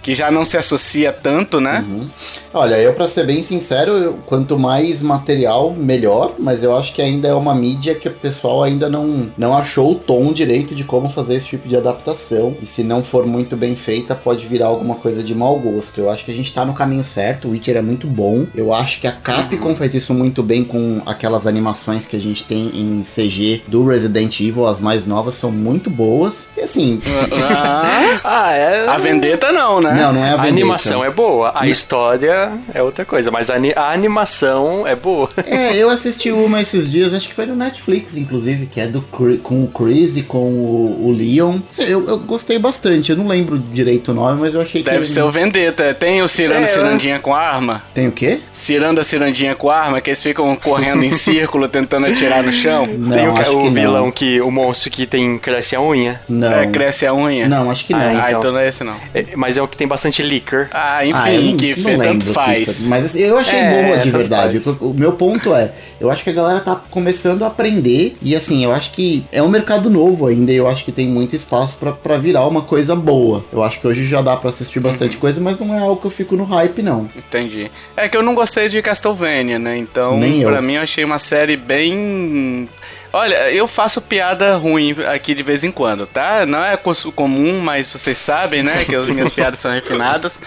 que 0.07 0.15
já 0.15 0.31
não 0.31 0.45
se 0.45 0.55
associa 0.55 1.11
tanto, 1.11 1.59
né? 1.59 1.83
Uhum. 1.85 2.09
Olha, 2.53 2.79
eu 2.79 2.93
para 2.93 3.09
ser 3.09 3.25
bem 3.25 3.43
sincero, 3.43 3.91
eu, 3.91 4.13
quanto 4.25 4.57
mais 4.57 5.01
material, 5.01 5.73
melhor, 5.73 6.35
mas 6.39 6.63
eu 6.63 6.73
acho 6.77 6.93
que 6.93 7.01
ainda 7.01 7.27
é 7.27 7.33
uma 7.33 7.53
mídia 7.53 7.93
que 7.93 8.07
o 8.07 8.11
pessoal 8.13 8.63
ainda 8.63 8.89
não, 8.89 9.29
não 9.37 9.55
achou 9.55 9.91
o 9.91 9.95
tom 9.95 10.31
direito 10.31 10.73
de 10.73 10.85
como 10.85 11.09
fazer 11.09 11.35
esse 11.35 11.47
tipo 11.47 11.67
de 11.67 11.75
adaptação. 11.75 12.55
E 12.61 12.65
se 12.65 12.85
não 12.85 13.03
for 13.03 13.25
muito 13.25 13.57
bem 13.57 13.75
feita, 13.75 14.15
pode 14.15 14.47
virar 14.47 14.67
alguma 14.67 14.95
coisa 14.95 15.21
de 15.21 15.35
mau 15.35 15.59
gosto. 15.59 15.99
Eu 15.99 16.09
acho 16.09 16.23
que 16.23 16.31
a 16.31 16.33
gente 16.33 16.53
tá 16.53 16.63
no 16.63 16.73
caminho 16.73 17.03
certo, 17.03 17.49
o 17.49 17.51
Witcher 17.51 17.75
é 17.75 17.81
muito 17.81 18.07
bom. 18.07 18.47
Eu 18.55 18.73
acho 18.73 19.01
que 19.01 19.07
a 19.07 19.11
Capcom 19.11 19.67
uhum. 19.67 19.75
faz 19.75 19.93
isso 19.93 20.13
muito 20.13 20.41
bem 20.41 20.63
com 20.63 21.01
aquelas 21.05 21.45
animações 21.45 22.07
que 22.07 22.15
a 22.15 22.19
gente 22.19 22.45
tem 22.45 22.71
em 22.73 23.03
CG 23.03 23.63
do 23.67 23.85
Resident 23.85 24.39
Evil, 24.39 24.65
as 24.67 24.79
mais 24.79 25.05
novas 25.05 25.35
são 25.35 25.51
muito 25.51 25.89
boas. 25.89 26.47
E 26.55 26.61
assim. 26.61 27.01
ah, 27.43 28.21
ah 28.23 28.51
é. 28.55 28.87
A 28.87 28.97
Vendetta 28.97 29.51
não, 29.51 29.81
né? 29.81 29.96
Não, 29.97 30.13
não 30.13 30.25
é 30.25 30.31
a, 30.31 30.35
a 30.35 30.43
animação 30.43 31.03
é 31.03 31.09
boa, 31.09 31.53
a 31.55 31.67
história 31.67 32.51
é 32.73 32.81
outra 32.81 33.05
coisa, 33.05 33.31
mas 33.31 33.49
a, 33.49 33.55
a, 33.75 33.91
animação 33.91 34.85
é 34.85 34.95
boa. 34.95 35.29
É, 35.45 35.75
eu 35.75 35.89
assisti 35.89 36.31
uma 36.31 36.61
esses 36.61 36.89
dias, 36.89 37.13
acho 37.13 37.27
que 37.27 37.33
foi 37.33 37.45
no 37.45 37.55
Netflix, 37.55 38.17
inclusive, 38.17 38.65
que 38.65 38.79
é 38.79 38.87
do 38.87 39.01
com 39.01 39.63
o 39.63 39.67
Chris 39.67 40.17
e 40.17 40.23
com 40.23 40.51
o, 40.51 41.07
o 41.07 41.11
Leon. 41.11 41.59
Eu, 41.77 42.07
eu, 42.07 42.19
gostei 42.19 42.59
bastante, 42.59 43.11
eu 43.11 43.17
não 43.17 43.27
lembro 43.27 43.57
direito 43.57 44.11
o 44.11 44.13
nome, 44.13 44.41
mas 44.41 44.53
eu 44.53 44.61
achei 44.61 44.83
que. 44.83 44.89
Deve 44.89 45.05
ser 45.05 45.21
o 45.23 45.31
Vendetta. 45.31 45.93
Tem 45.93 46.21
o 46.21 46.27
Ciranda 46.27 46.61
é, 46.61 46.67
Cirandinha 46.67 47.19
com 47.19 47.33
arma? 47.33 47.83
Tem 47.93 48.07
o 48.07 48.11
quê? 48.11 48.39
Ciranda 48.53 49.03
Cirandinha 49.03 49.55
com 49.55 49.69
arma, 49.69 50.01
que 50.01 50.09
eles 50.09 50.21
ficam 50.21 50.55
correndo 50.55 51.03
em 51.03 51.11
círculo 51.13 51.67
tentando 51.67 52.05
atirar 52.07 52.43
no 52.43 52.51
chão. 52.51 52.87
Não, 52.87 53.11
tem 53.11 53.27
o, 53.27 53.65
o 53.65 53.71
vilão 53.71 54.05
não. 54.05 54.11
que. 54.11 54.41
O 54.41 54.51
monstro 54.51 54.91
que 54.91 55.05
tem 55.05 55.37
cresce 55.37 55.75
a 55.75 55.81
unha. 55.81 56.21
Não. 56.27 56.51
É, 56.51 56.67
cresce 56.67 57.05
a 57.05 57.13
unha. 57.13 57.47
Não, 57.47 57.69
acho 57.69 57.85
que 57.85 57.93
não. 57.93 57.99
Ah, 57.99 58.13
então, 58.13 58.25
ah, 58.25 58.31
então 58.31 58.51
não 58.51 58.59
é 58.59 58.67
esse 58.67 58.83
não. 58.83 58.95
É, 59.13 59.25
mas 59.35 59.57
é 59.57 59.61
o 59.61 59.67
que 59.67 59.77
tem 59.77 59.86
bastante 59.87 60.21
liquor. 60.21 60.67
Ah, 60.71 61.05
enfim, 61.05 61.53
ah, 61.53 61.57
que 61.57 61.81
não 61.81 61.99
tanto 61.99 62.25
faz. 62.33 62.85
mas 62.87 63.05
assim, 63.05 63.21
eu 63.21 63.37
achei 63.37 63.59
é, 63.59 63.83
boa 63.83 63.97
de 63.97 64.11
verdade. 64.11 64.61
O, 64.65 64.89
o, 64.89 64.93
meu 64.93 65.13
ponto 65.13 65.53
é, 65.53 65.71
eu 65.99 66.11
acho 66.11 66.23
que 66.23 66.29
a 66.29 66.33
galera 66.33 66.59
tá 66.59 66.75
começando 66.75 67.43
a 67.43 67.47
aprender 67.47 68.15
e 68.21 68.35
assim, 68.35 68.63
eu 68.63 68.71
acho 68.71 68.91
que 68.91 69.25
é 69.31 69.41
um 69.41 69.47
mercado 69.47 69.89
novo 69.89 70.27
ainda 70.27 70.51
e 70.51 70.55
eu 70.55 70.67
acho 70.67 70.83
que 70.83 70.91
tem 70.91 71.07
muito 71.07 71.35
espaço 71.35 71.77
para 71.77 72.17
virar 72.17 72.45
uma 72.47 72.61
coisa 72.61 72.95
boa. 72.95 73.45
Eu 73.51 73.63
acho 73.63 73.79
que 73.79 73.87
hoje 73.87 74.05
já 74.07 74.21
dá 74.21 74.35
para 74.35 74.49
assistir 74.49 74.79
bastante 74.79 75.15
uhum. 75.15 75.21
coisa, 75.21 75.41
mas 75.41 75.59
não 75.59 75.73
é 75.73 75.79
algo 75.79 75.99
que 75.99 76.07
eu 76.07 76.11
fico 76.11 76.35
no 76.35 76.43
hype 76.43 76.81
não. 76.81 77.09
Entendi. 77.15 77.71
É 77.95 78.07
que 78.07 78.17
eu 78.17 78.23
não 78.23 78.35
gostei 78.35 78.69
de 78.69 78.81
Castlevania, 78.81 79.59
né? 79.59 79.77
Então, 79.77 80.17
para 80.43 80.61
mim 80.61 80.73
eu 80.73 80.81
achei 80.81 81.03
uma 81.03 81.19
série 81.19 81.57
bem 81.57 82.67
Olha, 83.11 83.51
eu 83.51 83.67
faço 83.67 84.01
piada 84.01 84.55
ruim 84.57 84.95
aqui 85.11 85.33
de 85.33 85.43
vez 85.43 85.63
em 85.63 85.71
quando, 85.71 86.05
tá? 86.05 86.45
Não 86.45 86.63
é 86.63 86.77
comum, 87.15 87.61
mas 87.61 87.91
vocês 87.91 88.17
sabem, 88.17 88.63
né? 88.63 88.83
Que 88.85 88.95
as 88.95 89.07
minhas 89.09 89.29
piadas 89.29 89.59
são 89.59 89.71
refinadas. 89.71 90.39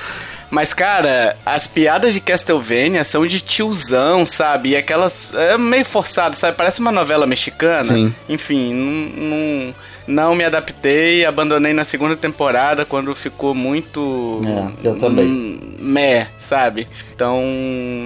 Mas, 0.51 0.75
cara, 0.75 1.37
as 1.47 1.67
piadas 1.67 2.13
de 2.13 2.21
Castlevania 2.21 3.05
são 3.05 3.25
de 3.25 3.41
tiozão, 3.41 4.27
sabe? 4.27 4.71
E 4.71 4.77
aquelas. 4.77 5.33
É 5.35 5.57
meio 5.57 5.85
forçado, 5.85 6.35
sabe? 6.35 6.57
Parece 6.57 6.81
uma 6.81 6.91
novela 6.91 7.25
mexicana. 7.25 7.95
Sim. 7.95 8.15
Enfim, 8.29 8.75
não. 8.75 9.27
não 9.29 9.75
não 10.11 10.35
me 10.35 10.45
adaptei, 10.45 11.25
abandonei 11.25 11.73
na 11.73 11.85
segunda 11.85 12.17
temporada 12.17 12.85
quando 12.85 13.15
ficou 13.15 13.55
muito. 13.55 14.41
É, 14.45 14.89
eu 14.89 14.97
também. 14.97 15.77
Meh, 15.79 16.29
sabe? 16.37 16.89
Então 17.15 17.41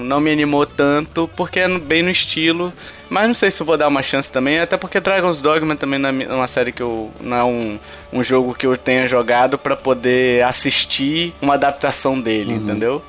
não 0.05 0.21
me 0.21 0.31
animou 0.31 0.67
tanto, 0.67 1.29
porque 1.35 1.59
é 1.59 1.79
bem 1.79 2.03
no 2.03 2.11
estilo. 2.11 2.73
Mas 3.09 3.27
não 3.27 3.35
sei 3.35 3.51
se 3.51 3.61
eu 3.61 3.67
vou 3.67 3.77
dar 3.77 3.89
uma 3.89 4.03
chance 4.03 4.31
também, 4.31 4.59
até 4.59 4.77
porque 4.77 5.01
Dragon's 5.01 5.41
Dogma 5.41 5.77
também 5.77 5.99
não 5.99 6.09
é 6.09 6.35
uma 6.35 6.47
série 6.47 6.73
que 6.73 6.83
eu. 6.83 7.11
não 7.21 7.37
é 7.37 7.45
um, 7.45 7.79
um 8.13 8.23
jogo 8.23 8.55
que 8.55 8.67
eu 8.67 8.77
tenha 8.77 9.07
jogado 9.07 9.59
para 9.59 9.77
poder 9.77 10.43
assistir 10.45 11.35
uma 11.41 11.55
adaptação 11.55 12.21
dele, 12.21 12.55
uhum. 12.55 12.61
entendeu? 12.61 13.03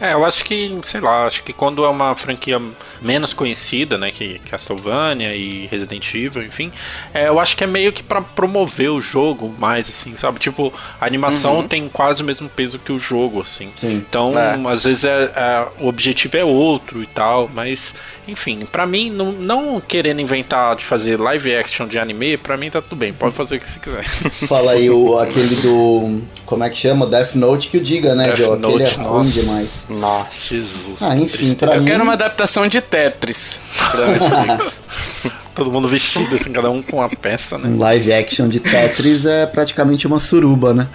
É, 0.00 0.12
eu 0.12 0.24
acho 0.24 0.44
que, 0.44 0.78
sei 0.84 1.00
lá, 1.00 1.26
acho 1.26 1.42
que 1.42 1.52
quando 1.52 1.84
é 1.84 1.88
uma 1.88 2.14
franquia 2.14 2.60
menos 3.00 3.32
conhecida, 3.32 3.98
né, 3.98 4.10
que 4.10 4.38
Castlevania 4.50 5.34
e 5.34 5.66
Resident 5.66 6.14
Evil, 6.14 6.44
enfim, 6.44 6.70
é, 7.12 7.28
eu 7.28 7.38
acho 7.38 7.56
que 7.56 7.64
é 7.64 7.66
meio 7.66 7.92
que 7.92 8.02
para 8.02 8.20
promover 8.20 8.90
o 8.90 9.00
jogo 9.00 9.54
mais, 9.58 9.88
assim, 9.88 10.16
sabe? 10.16 10.38
Tipo, 10.38 10.72
a 11.00 11.06
animação 11.06 11.56
uhum. 11.56 11.68
tem 11.68 11.88
quase 11.88 12.22
o 12.22 12.24
mesmo 12.24 12.48
peso 12.48 12.78
que 12.78 12.92
o 12.92 12.98
jogo, 12.98 13.40
assim. 13.40 13.70
Sim. 13.76 13.94
Então, 13.94 14.32
é. 14.38 14.72
às 14.72 14.84
vezes 14.84 15.04
é, 15.04 15.32
é, 15.34 15.66
o 15.80 15.88
objetivo 15.88 16.36
é 16.36 16.44
outro 16.44 17.02
e 17.02 17.06
tal, 17.06 17.50
mas, 17.52 17.94
enfim, 18.26 18.66
para 18.70 18.86
mim, 18.86 19.10
não, 19.10 19.32
não, 19.32 19.80
querendo 19.80 20.20
inventar 20.20 20.76
de 20.76 20.84
fazer 20.84 21.18
live 21.18 21.54
action 21.54 21.86
de 21.86 21.98
anime, 21.98 22.36
para 22.36 22.56
mim 22.56 22.70
tá 22.70 22.80
tudo 22.80 22.96
bem, 22.96 23.12
pode 23.12 23.34
fazer 23.34 23.56
o 23.56 23.60
que 23.60 23.70
você 23.70 23.78
quiser. 23.78 24.04
Fala 24.48 24.72
aí 24.72 24.90
o, 24.90 25.18
aquele 25.18 25.56
do. 25.56 26.20
Como 26.44 26.64
é 26.64 26.70
que 26.70 26.76
chama? 26.76 27.06
Death 27.06 27.34
Note 27.34 27.68
que 27.68 27.76
o 27.76 27.80
diga, 27.80 28.14
né, 28.14 28.26
Death 28.28 28.38
Joe? 28.38 28.56
Aquele 28.56 28.82
é 28.84 28.94
ruim 29.02 29.28
demais. 29.28 29.86
Nossa, 29.88 30.54
Jesus. 30.54 30.96
Ah, 31.00 31.16
enfim, 31.16 31.54
pra 31.54 31.74
Eu 31.74 31.82
mim... 31.82 31.90
quero 31.90 32.02
uma 32.02 32.12
adaptação 32.14 32.66
de 32.66 32.80
Tetris 32.90 33.60
Todo 35.54 35.72
mundo 35.72 35.88
vestido, 35.88 36.36
assim, 36.36 36.52
cada 36.52 36.70
um 36.70 36.80
com 36.80 36.98
uma 36.98 37.08
peça, 37.08 37.58
né? 37.58 37.68
Um 37.68 37.78
live 37.78 38.12
action 38.12 38.48
de 38.48 38.60
Tetris 38.60 39.26
é 39.26 39.44
praticamente 39.44 40.06
uma 40.06 40.20
suruba, 40.20 40.72
né? 40.72 40.86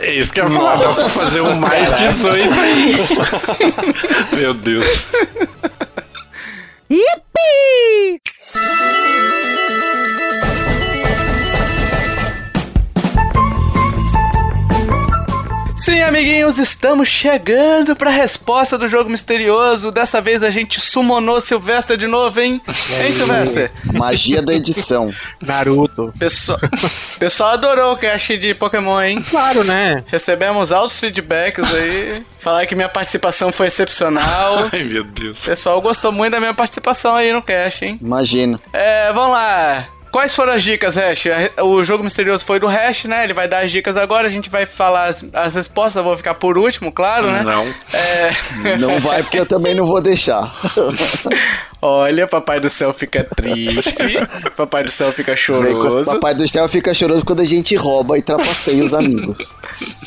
É 0.00 0.14
isso 0.14 0.32
que 0.32 0.40
eu 0.40 0.48
ia 0.48 0.50
falar, 0.50 0.76
dá 0.76 0.94
pra 0.94 1.02
fazer 1.02 1.40
um 1.42 1.56
mais 1.56 1.92
18 1.92 2.54
aí. 2.58 2.94
Meu 4.32 4.54
Deus. 4.54 5.08
Yippee! 6.90 8.22
Sim, 15.88 16.02
amiguinhos, 16.02 16.58
estamos 16.58 17.08
chegando 17.08 17.96
para 17.96 18.10
a 18.10 18.12
resposta 18.12 18.76
do 18.76 18.90
jogo 18.90 19.08
misterioso. 19.08 19.90
Dessa 19.90 20.20
vez 20.20 20.42
a 20.42 20.50
gente 20.50 20.82
summonou 20.82 21.40
Silvestre 21.40 21.96
de 21.96 22.06
novo, 22.06 22.38
hein? 22.38 22.60
Hein, 22.66 23.10
Silvestre? 23.14 23.70
Magia 23.94 24.42
da 24.42 24.52
edição. 24.52 25.10
Naruto. 25.40 26.12
Pessoal, 26.18 26.58
pessoal 27.18 27.52
adorou 27.52 27.94
o 27.94 27.96
cast 27.96 28.36
de 28.36 28.52
Pokémon, 28.52 29.00
hein? 29.00 29.24
Claro, 29.30 29.64
né? 29.64 30.04
Recebemos 30.08 30.72
altos 30.72 31.00
feedbacks 31.00 31.64
aí. 31.72 32.22
Falar 32.38 32.66
que 32.66 32.74
minha 32.74 32.90
participação 32.90 33.50
foi 33.50 33.68
excepcional. 33.68 34.68
Ai, 34.70 34.84
meu 34.84 35.04
Deus. 35.04 35.40
O 35.40 35.46
pessoal 35.46 35.80
gostou 35.80 36.12
muito 36.12 36.32
da 36.32 36.38
minha 36.38 36.52
participação 36.52 37.16
aí 37.16 37.32
no 37.32 37.40
cast, 37.40 37.86
hein? 37.86 37.98
Imagina. 38.02 38.60
É, 38.74 39.10
vamos 39.14 39.32
lá. 39.32 39.88
Quais 40.18 40.34
foram 40.34 40.52
as 40.54 40.64
dicas, 40.64 40.96
Hash? 40.96 41.26
O 41.62 41.84
jogo 41.84 42.02
misterioso 42.02 42.44
foi 42.44 42.58
do 42.58 42.66
Hash, 42.66 43.04
né? 43.04 43.22
Ele 43.22 43.32
vai 43.32 43.46
dar 43.46 43.62
as 43.62 43.70
dicas 43.70 43.96
agora, 43.96 44.26
a 44.26 44.28
gente 44.28 44.50
vai 44.50 44.66
falar 44.66 45.04
as, 45.04 45.24
as 45.32 45.54
respostas, 45.54 45.94
eu 45.94 46.02
vou 46.02 46.16
ficar 46.16 46.34
por 46.34 46.58
último, 46.58 46.90
claro, 46.90 47.30
né? 47.30 47.44
Não. 47.44 47.72
É... 47.94 48.76
Não 48.78 48.98
vai, 48.98 49.22
porque 49.22 49.38
eu 49.38 49.46
também 49.46 49.76
não 49.76 49.86
vou 49.86 50.00
deixar. 50.00 50.52
Olha, 51.80 52.26
papai 52.26 52.58
do 52.58 52.68
céu 52.68 52.92
fica 52.92 53.22
triste, 53.22 54.18
papai 54.56 54.82
do 54.82 54.90
céu 54.90 55.12
fica 55.12 55.36
choroso. 55.36 56.10
Papai 56.10 56.34
do 56.34 56.46
céu 56.48 56.68
fica 56.68 56.92
choroso 56.92 57.24
quando 57.24 57.40
a 57.40 57.44
gente 57.44 57.76
rouba 57.76 58.18
e 58.18 58.22
trapaceia 58.22 58.82
os 58.82 58.92
amigos. 58.92 59.54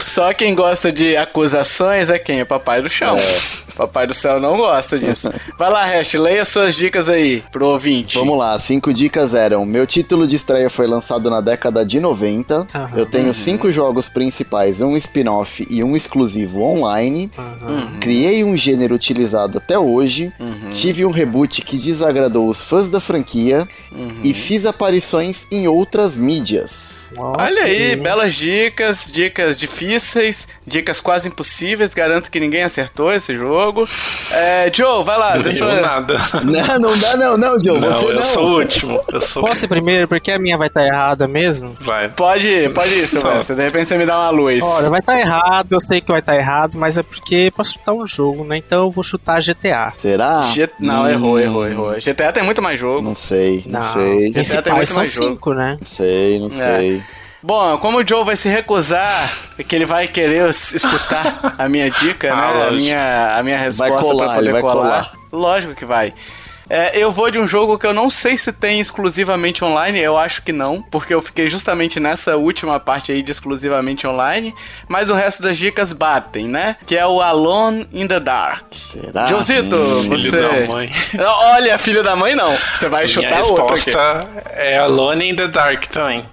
Só 0.03 0.33
quem 0.33 0.53
gosta 0.53 0.91
de 0.91 1.15
acusações 1.15 2.09
é 2.09 2.19
quem? 2.19 2.41
É 2.41 2.45
papai 2.45 2.81
do 2.81 2.89
chão. 2.89 3.17
É. 3.17 3.39
Papai 3.75 4.05
do 4.05 4.13
céu 4.13 4.39
não 4.39 4.57
gosta 4.57 4.99
disso. 4.99 5.33
Vai 5.57 5.69
lá, 5.71 5.85
Hash, 5.85 6.13
leia 6.13 6.43
suas 6.43 6.75
dicas 6.75 7.07
aí 7.07 7.41
pro 7.51 7.67
ouvinte. 7.67 8.17
Vamos 8.17 8.37
lá, 8.37 8.59
cinco 8.59 8.93
dicas 8.93 9.33
eram: 9.33 9.65
meu 9.65 9.87
título 9.87 10.27
de 10.27 10.35
estreia 10.35 10.69
foi 10.69 10.87
lançado 10.87 11.29
na 11.29 11.39
década 11.39 11.85
de 11.85 11.99
90. 11.99 12.59
Uhum. 12.59 12.67
Eu 12.95 13.05
tenho 13.05 13.27
uhum. 13.27 13.33
cinco 13.33 13.71
jogos 13.71 14.09
principais, 14.09 14.81
um 14.81 14.95
spin-off 14.97 15.65
e 15.69 15.83
um 15.83 15.95
exclusivo 15.95 16.61
online. 16.61 17.31
Uhum. 17.37 17.99
Criei 17.99 18.43
um 18.43 18.57
gênero 18.57 18.93
utilizado 18.93 19.57
até 19.57 19.79
hoje. 19.79 20.33
Uhum. 20.39 20.71
Tive 20.71 21.05
um 21.05 21.11
reboot 21.11 21.60
que 21.63 21.77
desagradou 21.77 22.47
os 22.47 22.61
fãs 22.61 22.89
da 22.89 22.99
franquia. 22.99 23.67
E 23.91 23.95
uhum. 23.95 24.33
fiz 24.33 24.65
aparições 24.65 25.45
em 25.51 25.67
outras 25.67 26.17
mídias. 26.17 27.00
Olha 27.17 27.63
aí, 27.63 27.95
belas 27.95 28.35
dicas, 28.35 29.09
dicas 29.11 29.57
difíceis, 29.57 30.47
dicas 30.65 30.99
quase 30.99 31.27
impossíveis. 31.27 31.93
Garanto 31.93 32.31
que 32.31 32.39
ninguém 32.39 32.63
acertou 32.63 33.11
esse 33.11 33.35
jogo. 33.35 33.87
É, 34.31 34.71
Joe, 34.73 35.03
vai 35.03 35.17
lá. 35.17 35.37
Não 35.37 35.51
sua... 35.51 35.81
nada. 35.81 36.17
Não, 36.43 36.79
não 36.79 36.97
dá 36.97 37.17
não, 37.17 37.37
não, 37.37 37.63
Joe. 37.63 37.79
Não, 37.79 38.01
você 38.01 38.13
eu 38.13 38.23
sou 38.23 38.43
o 38.43 38.59
último. 38.59 39.01
Eu 39.11 39.21
sou 39.21 39.43
Posso 39.43 39.65
ir 39.65 39.67
primeiro, 39.67 40.07
porque 40.07 40.31
a 40.31 40.39
minha 40.39 40.57
vai 40.57 40.67
estar 40.67 40.81
tá 40.81 40.87
errada 40.87 41.27
mesmo? 41.27 41.75
Vai. 41.81 42.09
Pode 42.09 42.47
ir, 42.47 42.73
pode 42.73 42.93
ir, 42.93 43.07
Silvestre. 43.07 43.55
De 43.55 43.63
repente 43.63 43.85
você 43.85 43.97
me 43.97 44.05
dá 44.05 44.17
uma 44.17 44.29
luz. 44.29 44.63
Olha, 44.63 44.89
vai 44.89 44.99
estar 44.99 45.13
tá 45.13 45.19
errado, 45.19 45.67
eu 45.71 45.79
sei 45.79 46.01
que 46.01 46.11
vai 46.11 46.19
estar 46.19 46.33
tá 46.33 46.37
errado, 46.37 46.77
mas 46.77 46.97
é 46.97 47.03
porque 47.03 47.51
posso 47.55 47.73
chutar 47.73 47.93
um 47.93 48.07
jogo, 48.07 48.43
né? 48.43 48.57
Então 48.57 48.85
eu 48.85 48.91
vou 48.91 49.03
chutar 49.03 49.41
GTA. 49.41 49.93
Será? 49.97 50.47
G... 50.47 50.69
Não, 50.79 51.03
hum... 51.03 51.09
errou, 51.09 51.39
errou, 51.39 51.67
errou. 51.67 51.93
GTA 51.93 52.31
tem 52.31 52.43
muito 52.43 52.61
mais 52.61 52.79
jogo. 52.79 53.01
Não 53.01 53.15
sei, 53.15 53.63
não, 53.65 53.79
não 53.79 53.93
sei. 53.93 54.31
GTA 54.31 54.61
tem 54.61 54.73
muito 54.73 54.93
mais 54.93 55.09
cinco, 55.09 55.53
né? 55.53 55.77
Não 55.79 55.87
sei, 55.87 56.39
não 56.39 56.47
é. 56.47 56.49
sei. 56.49 57.00
Bom, 57.43 57.77
como 57.79 57.99
o 57.99 58.07
Joe 58.07 58.23
vai 58.23 58.35
se 58.35 58.47
recusar, 58.47 59.29
que 59.67 59.75
ele 59.75 59.85
vai 59.85 60.07
querer 60.07 60.49
escutar 60.49 61.55
a 61.57 61.67
minha 61.67 61.89
dica, 61.89 62.31
ah, 62.31 62.35
né? 62.35 62.67
A 62.67 62.71
minha, 62.71 63.37
a 63.37 63.43
minha 63.43 63.57
resposta 63.57 63.93
vai 63.93 64.01
colar, 64.01 64.25
pra 64.25 64.35
poder 64.35 64.51
vai 64.51 64.61
colar. 64.61 64.75
colar. 64.75 65.13
Lógico 65.31 65.73
que 65.73 65.85
vai. 65.85 66.13
É, 66.73 66.97
eu 66.97 67.11
vou 67.11 67.29
de 67.29 67.37
um 67.37 67.45
jogo 67.45 67.77
que 67.77 67.85
eu 67.85 67.93
não 67.93 68.09
sei 68.09 68.37
se 68.37 68.49
tem 68.53 68.79
exclusivamente 68.79 69.61
online, 69.61 69.99
eu 69.99 70.17
acho 70.17 70.41
que 70.41 70.53
não, 70.53 70.81
porque 70.81 71.13
eu 71.13 71.21
fiquei 71.21 71.49
justamente 71.49 71.99
nessa 71.99 72.37
última 72.37 72.79
parte 72.79 73.11
aí 73.11 73.21
de 73.21 73.29
exclusivamente 73.29 74.07
online, 74.07 74.55
mas 74.87 75.09
o 75.09 75.13
resto 75.13 75.43
das 75.43 75.57
dicas 75.57 75.91
batem, 75.91 76.47
né? 76.47 76.77
Que 76.85 76.95
é 76.95 77.05
o 77.05 77.19
Alone 77.19 77.89
in 77.91 78.07
the 78.07 78.21
Dark. 78.21 78.63
Será? 78.71 79.27
Josito, 79.27 79.75
hum, 79.75 80.09
você... 80.09 80.29
Filho 80.29 80.41
da 80.41 80.67
mãe. 80.67 80.91
Olha, 81.19 81.77
filho 81.77 82.03
da 82.03 82.15
mãe 82.15 82.35
não, 82.35 82.55
você 82.73 82.87
vai 82.87 83.03
Minha 83.03 83.13
chutar 83.15 83.41
outra 83.41 83.75
aqui. 83.75 83.91
é 84.53 84.77
Alone 84.77 85.29
in 85.29 85.35
the 85.35 85.47
Dark 85.47 85.87
também. 85.87 86.23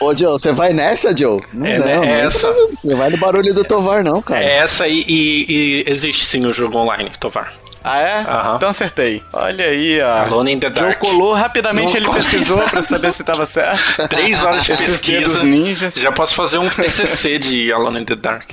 Ô, 0.00 0.14
Joe, 0.14 0.32
você 0.32 0.52
vai 0.52 0.72
nessa, 0.72 1.16
Joe? 1.16 1.42
Não, 1.52 1.66
é, 1.66 1.78
não, 1.78 2.04
é 2.04 2.20
essa. 2.20 2.52
Você 2.70 2.94
vai 2.94 3.10
no 3.10 3.16
barulho 3.18 3.54
do 3.54 3.64
Tovar, 3.64 4.04
não, 4.04 4.22
cara. 4.22 4.44
É 4.44 4.58
essa 4.58 4.86
e, 4.86 5.04
e, 5.06 5.46
e 5.48 5.84
existe 5.86 6.24
sim 6.24 6.46
o 6.46 6.52
jogo 6.52 6.78
online, 6.78 7.10
Tovar. 7.18 7.52
Ah, 7.90 7.98
é? 8.00 8.18
Uhum. 8.50 8.56
Então 8.56 8.68
acertei. 8.68 9.22
Olha 9.32 9.64
aí, 9.64 10.00
ó. 10.02 10.24
Alone 10.26 10.52
in 10.52 10.58
the 10.60 10.70
Dark. 10.70 10.98
colou, 10.98 11.32
rapidamente 11.32 11.96
ele 11.96 12.08
pesquisou 12.10 12.58
pra 12.62 12.82
saber 12.82 13.10
se 13.12 13.24
tava 13.24 13.46
certo. 13.46 13.80
Três 14.08 14.42
horas 14.42 14.64
de 14.64 14.72
Esses 14.72 14.86
pesquisa. 15.00 15.42
ninjas. 15.42 15.94
Já 15.94 16.12
posso 16.12 16.34
fazer 16.34 16.58
um 16.58 16.68
TCC 16.68 17.38
de 17.38 17.72
Alone 17.72 18.00
in 18.00 18.04
the 18.04 18.14
Dark. 18.16 18.50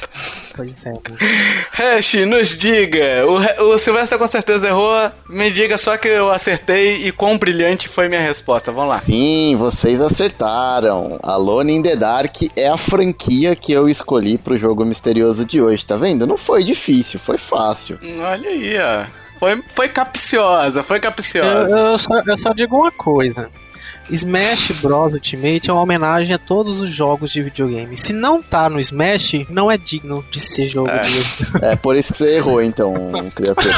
Pois 0.55 0.85
é. 0.85 0.93
Hash, 1.71 2.13
nos 2.25 2.49
diga. 2.57 3.25
O, 3.27 3.73
o 3.73 3.77
Silvestre 3.77 4.17
com 4.17 4.27
certeza 4.27 4.67
errou. 4.67 5.11
Me 5.29 5.51
diga 5.51 5.77
só 5.77 5.97
que 5.97 6.07
eu 6.07 6.31
acertei 6.31 7.05
e 7.07 7.11
quão 7.11 7.37
brilhante 7.37 7.89
foi 7.89 8.07
minha 8.07 8.21
resposta. 8.21 8.71
Vamos 8.71 8.89
lá. 8.89 8.99
Sim, 8.99 9.55
vocês 9.57 9.99
acertaram. 9.99 11.17
Alone 11.21 11.73
in 11.73 11.83
the 11.83 11.95
Dark 11.95 12.35
é 12.55 12.69
a 12.69 12.77
franquia 12.77 13.55
que 13.55 13.73
eu 13.73 13.89
escolhi 13.89 14.37
pro 14.37 14.55
jogo 14.55 14.85
misterioso 14.85 15.43
de 15.43 15.61
hoje, 15.61 15.85
tá 15.85 15.97
vendo? 15.97 16.25
Não 16.25 16.37
foi 16.37 16.63
difícil, 16.63 17.19
foi 17.19 17.37
fácil. 17.37 17.99
Olha 18.19 18.49
aí, 18.49 18.75
ó. 18.79 19.24
Foi, 19.37 19.63
foi 19.67 19.89
capciosa, 19.89 20.83
foi 20.83 20.99
capciosa. 20.99 21.77
Eu, 21.77 21.87
eu, 21.91 21.99
só, 21.99 22.21
eu 22.25 22.37
só 22.37 22.53
digo 22.53 22.77
uma 22.77 22.91
coisa. 22.91 23.49
Smash 24.09 24.71
Bros 24.81 25.13
Ultimate 25.13 25.69
é 25.69 25.73
uma 25.73 25.81
homenagem 25.81 26.35
a 26.35 26.37
todos 26.37 26.81
os 26.81 26.91
jogos 26.91 27.31
de 27.31 27.41
videogame. 27.41 27.97
Se 27.97 28.13
não 28.13 28.41
tá 28.41 28.69
no 28.69 28.79
Smash, 28.79 29.45
não 29.49 29.71
é 29.71 29.77
digno 29.77 30.23
de 30.29 30.39
ser 30.39 30.67
jogo 30.67 30.89
é. 30.89 30.99
de 30.99 31.23
É 31.61 31.75
por 31.75 31.95
isso 31.95 32.13
que 32.13 32.19
você 32.19 32.35
errou, 32.35 32.61
então, 32.61 32.93
criatura. 33.33 33.73